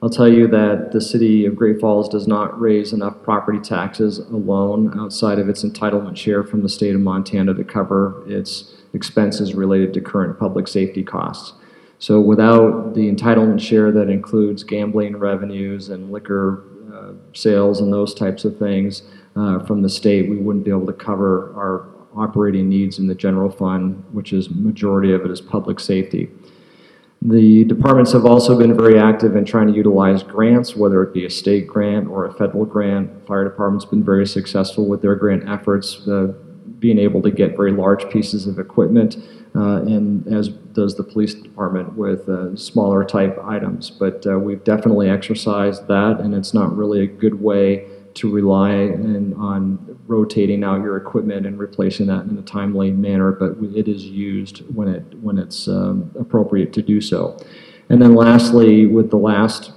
I'll 0.00 0.10
tell 0.10 0.28
you 0.28 0.46
that 0.48 0.92
the 0.92 1.00
city 1.00 1.44
of 1.44 1.56
Great 1.56 1.80
Falls 1.80 2.08
does 2.08 2.28
not 2.28 2.58
raise 2.60 2.92
enough 2.92 3.20
property 3.24 3.58
taxes 3.58 4.18
alone 4.18 4.98
outside 4.98 5.40
of 5.40 5.48
its 5.48 5.64
entitlement 5.64 6.16
share 6.16 6.44
from 6.44 6.62
the 6.62 6.68
state 6.68 6.94
of 6.94 7.00
Montana 7.00 7.52
to 7.54 7.64
cover 7.64 8.22
its 8.26 8.74
expenses 8.94 9.54
related 9.54 9.92
to 9.94 10.00
current 10.00 10.38
public 10.38 10.68
safety 10.68 11.02
costs. 11.02 11.52
So 11.98 12.20
without 12.20 12.94
the 12.94 13.12
entitlement 13.12 13.60
share 13.60 13.90
that 13.90 14.08
includes 14.08 14.62
gambling 14.62 15.16
revenues 15.16 15.88
and 15.88 16.12
liquor 16.12 16.62
uh, 16.94 17.14
sales 17.34 17.80
and 17.80 17.92
those 17.92 18.14
types 18.14 18.44
of 18.44 18.56
things 18.56 19.02
uh, 19.34 19.58
from 19.64 19.82
the 19.82 19.88
state, 19.88 20.30
we 20.30 20.36
wouldn't 20.36 20.64
be 20.64 20.70
able 20.70 20.86
to 20.86 20.92
cover 20.92 21.52
our 21.56 21.97
operating 22.14 22.68
needs 22.68 22.98
in 22.98 23.06
the 23.06 23.14
general 23.14 23.50
fund, 23.50 24.04
which 24.12 24.32
is 24.32 24.50
majority 24.50 25.12
of 25.12 25.24
it 25.24 25.30
is 25.30 25.40
public 25.40 25.80
safety. 25.80 26.28
The 27.20 27.64
departments 27.64 28.12
have 28.12 28.24
also 28.24 28.56
been 28.56 28.76
very 28.76 28.98
active 28.98 29.34
in 29.34 29.44
trying 29.44 29.66
to 29.66 29.72
utilize 29.72 30.22
grants, 30.22 30.76
whether 30.76 31.02
it 31.02 31.12
be 31.12 31.24
a 31.24 31.30
state 31.30 31.66
grant 31.66 32.06
or 32.06 32.26
a 32.26 32.32
federal 32.32 32.64
grant. 32.64 33.26
Fire 33.26 33.44
department's 33.44 33.84
been 33.84 34.04
very 34.04 34.26
successful 34.26 34.86
with 34.86 35.02
their 35.02 35.16
grant 35.16 35.48
efforts, 35.48 36.06
uh, 36.06 36.32
being 36.78 36.98
able 36.98 37.20
to 37.22 37.30
get 37.30 37.56
very 37.56 37.72
large 37.72 38.08
pieces 38.08 38.46
of 38.46 38.60
equipment 38.60 39.16
uh, 39.56 39.82
and 39.82 40.26
as 40.32 40.48
does 40.48 40.96
the 40.96 41.02
police 41.02 41.34
department 41.34 41.94
with 41.94 42.28
uh, 42.28 42.54
smaller 42.56 43.04
type 43.04 43.38
items. 43.42 43.90
But 43.90 44.26
uh, 44.26 44.38
we've 44.38 44.62
definitely 44.62 45.08
exercised 45.08 45.88
that, 45.88 46.20
and 46.20 46.34
it's 46.34 46.54
not 46.54 46.76
really 46.76 47.00
a 47.02 47.06
good 47.06 47.40
way 47.40 47.86
to 48.14 48.30
rely 48.30 48.72
in, 48.72 49.34
on 49.34 49.97
rotating 50.08 50.64
out 50.64 50.82
your 50.82 50.96
equipment 50.96 51.46
and 51.46 51.58
replacing 51.58 52.06
that 52.06 52.24
in 52.24 52.36
a 52.36 52.42
timely 52.42 52.90
manner. 52.90 53.30
But 53.30 53.56
it 53.76 53.86
is 53.86 54.04
used 54.04 54.58
when 54.74 54.88
it 54.88 55.14
when 55.20 55.38
it's 55.38 55.68
um, 55.68 56.10
appropriate 56.18 56.72
to 56.72 56.82
do 56.82 57.00
so. 57.00 57.38
And 57.88 58.02
then 58.02 58.14
lastly, 58.14 58.86
with 58.86 59.10
the 59.10 59.16
last 59.16 59.72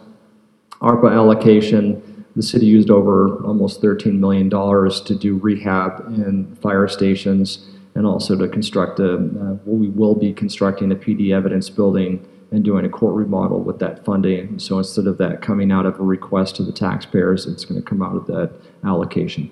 ARPA 0.82 1.14
allocation, 1.14 2.26
the 2.36 2.44
city 2.44 2.66
used 2.66 2.90
over 2.90 3.44
almost 3.46 3.82
$13 3.82 4.20
million 4.20 4.50
to 4.50 5.16
do 5.16 5.38
rehab 5.38 6.06
in 6.08 6.56
fire 6.56 6.88
stations 6.88 7.68
and 7.96 8.06
also 8.06 8.38
to 8.38 8.48
construct 8.48 9.00
a, 9.00 9.16
uh, 9.16 9.58
we 9.66 9.90
will 9.90 10.16
be 10.16 10.34
constructing 10.34 10.92
a 10.92 10.96
PD 10.96 11.36
evidence 11.36 11.70
building 11.70 12.26
and 12.52 12.64
doing 12.64 12.86
a 12.86 12.90
court 12.90 13.16
remodel 13.16 13.62
with 13.62 13.80
that 13.80 14.04
funding. 14.06 14.60
So 14.60 14.78
instead 14.78 15.08
of 15.08 15.18
that 15.18 15.42
coming 15.42 15.72
out 15.72 15.86
of 15.86 16.00
a 16.00 16.04
request 16.04 16.58
to 16.58 16.64
the 16.64 16.72
taxpayers, 16.72 17.46
it's 17.46 17.66
going 17.66 17.82
to 17.82 17.88
come 17.88 18.02
out 18.02 18.16
of 18.16 18.28
that 18.28 18.54
allocation. 18.84 19.50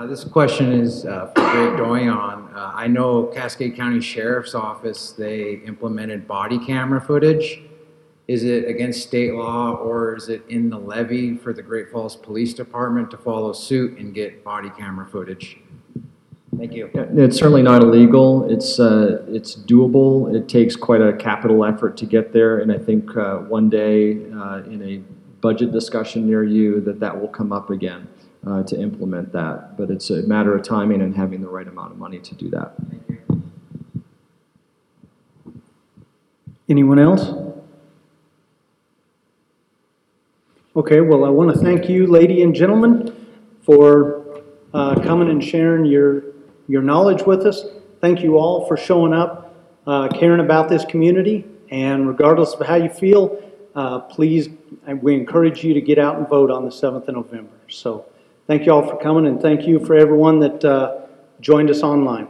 Uh, 0.00 0.06
This 0.06 0.24
question 0.24 0.72
is 0.72 1.04
uh, 1.04 1.26
for 1.26 1.42
Greg 1.50 1.76
Doyon. 1.76 2.48
Uh, 2.54 2.72
I 2.74 2.86
know 2.86 3.24
Cascade 3.24 3.76
County 3.76 4.00
Sheriff's 4.00 4.54
Office, 4.54 5.12
they 5.12 5.60
implemented 5.66 6.26
body 6.26 6.58
camera 6.58 7.02
footage. 7.02 7.60
Is 8.26 8.42
it 8.44 8.66
against 8.66 9.02
state 9.02 9.34
law 9.34 9.72
or 9.74 10.16
is 10.16 10.30
it 10.30 10.42
in 10.48 10.70
the 10.70 10.78
levy 10.78 11.36
for 11.36 11.52
the 11.52 11.60
Great 11.60 11.90
Falls 11.90 12.16
Police 12.16 12.54
Department 12.54 13.10
to 13.10 13.18
follow 13.18 13.52
suit 13.52 13.98
and 13.98 14.14
get 14.14 14.42
body 14.42 14.70
camera 14.70 15.04
footage? 15.04 15.58
Thank 16.56 16.72
you. 16.72 16.90
It's 16.94 17.36
certainly 17.36 17.62
not 17.62 17.82
illegal. 17.82 18.50
It's, 18.50 18.80
uh, 18.80 19.22
it's 19.28 19.54
doable. 19.54 20.34
It 20.34 20.48
takes 20.48 20.76
quite 20.76 21.02
a 21.02 21.12
capital 21.12 21.62
effort 21.62 21.98
to 21.98 22.06
get 22.06 22.32
there, 22.32 22.60
and 22.60 22.72
I 22.72 22.78
think 22.78 23.14
uh, 23.18 23.38
one 23.40 23.68
day 23.68 24.12
uh, 24.32 24.62
in 24.64 24.82
a 24.82 25.02
budget 25.42 25.72
discussion 25.72 26.26
near 26.26 26.42
you 26.42 26.80
that 26.82 27.00
that 27.00 27.20
will 27.20 27.28
come 27.28 27.52
up 27.52 27.68
again 27.68 28.08
uh, 28.46 28.62
to 28.64 28.80
implement 28.80 29.32
that. 29.32 29.76
But 29.76 29.90
it's 29.90 30.10
a 30.10 30.22
matter 30.22 30.54
of 30.54 30.62
timing 30.62 31.02
and 31.02 31.14
having 31.14 31.40
the 31.40 31.48
right 31.48 31.66
amount 31.66 31.92
of 31.92 31.98
money 31.98 32.18
to 32.18 32.34
do 32.34 32.48
that. 32.50 32.74
Anyone 36.68 36.98
else? 36.98 37.32
Okay, 40.76 41.00
well, 41.00 41.24
I 41.24 41.28
want 41.28 41.52
to 41.52 41.58
thank 41.58 41.88
you, 41.88 42.06
lady 42.06 42.44
and 42.44 42.54
gentlemen, 42.54 43.26
for 43.62 44.42
uh, 44.72 44.94
coming 45.00 45.28
and 45.28 45.42
sharing 45.42 45.84
your, 45.84 46.22
your 46.68 46.80
knowledge 46.80 47.22
with 47.22 47.44
us. 47.44 47.64
Thank 48.00 48.20
you 48.22 48.38
all 48.38 48.68
for 48.68 48.76
showing 48.76 49.12
up, 49.12 49.52
uh, 49.88 50.08
caring 50.08 50.38
about 50.40 50.68
this 50.68 50.84
community, 50.84 51.44
and 51.70 52.06
regardless 52.06 52.54
of 52.54 52.64
how 52.64 52.76
you 52.76 52.88
feel, 52.88 53.42
uh, 53.74 53.98
please, 53.98 54.48
we 55.02 55.14
encourage 55.14 55.64
you 55.64 55.74
to 55.74 55.80
get 55.80 55.98
out 55.98 56.18
and 56.18 56.28
vote 56.28 56.52
on 56.52 56.64
the 56.64 56.70
7th 56.70 57.08
of 57.08 57.14
November. 57.14 57.50
So 57.68 58.06
thank 58.50 58.66
you 58.66 58.72
all 58.72 58.82
for 58.82 58.96
coming, 58.96 59.28
and 59.28 59.40
thank 59.40 59.64
you 59.64 59.78
for 59.78 59.94
everyone 59.94 60.40
that 60.40 60.64
uh, 60.64 61.02
joined 61.40 61.70
us 61.70 61.84
online. 61.84 62.26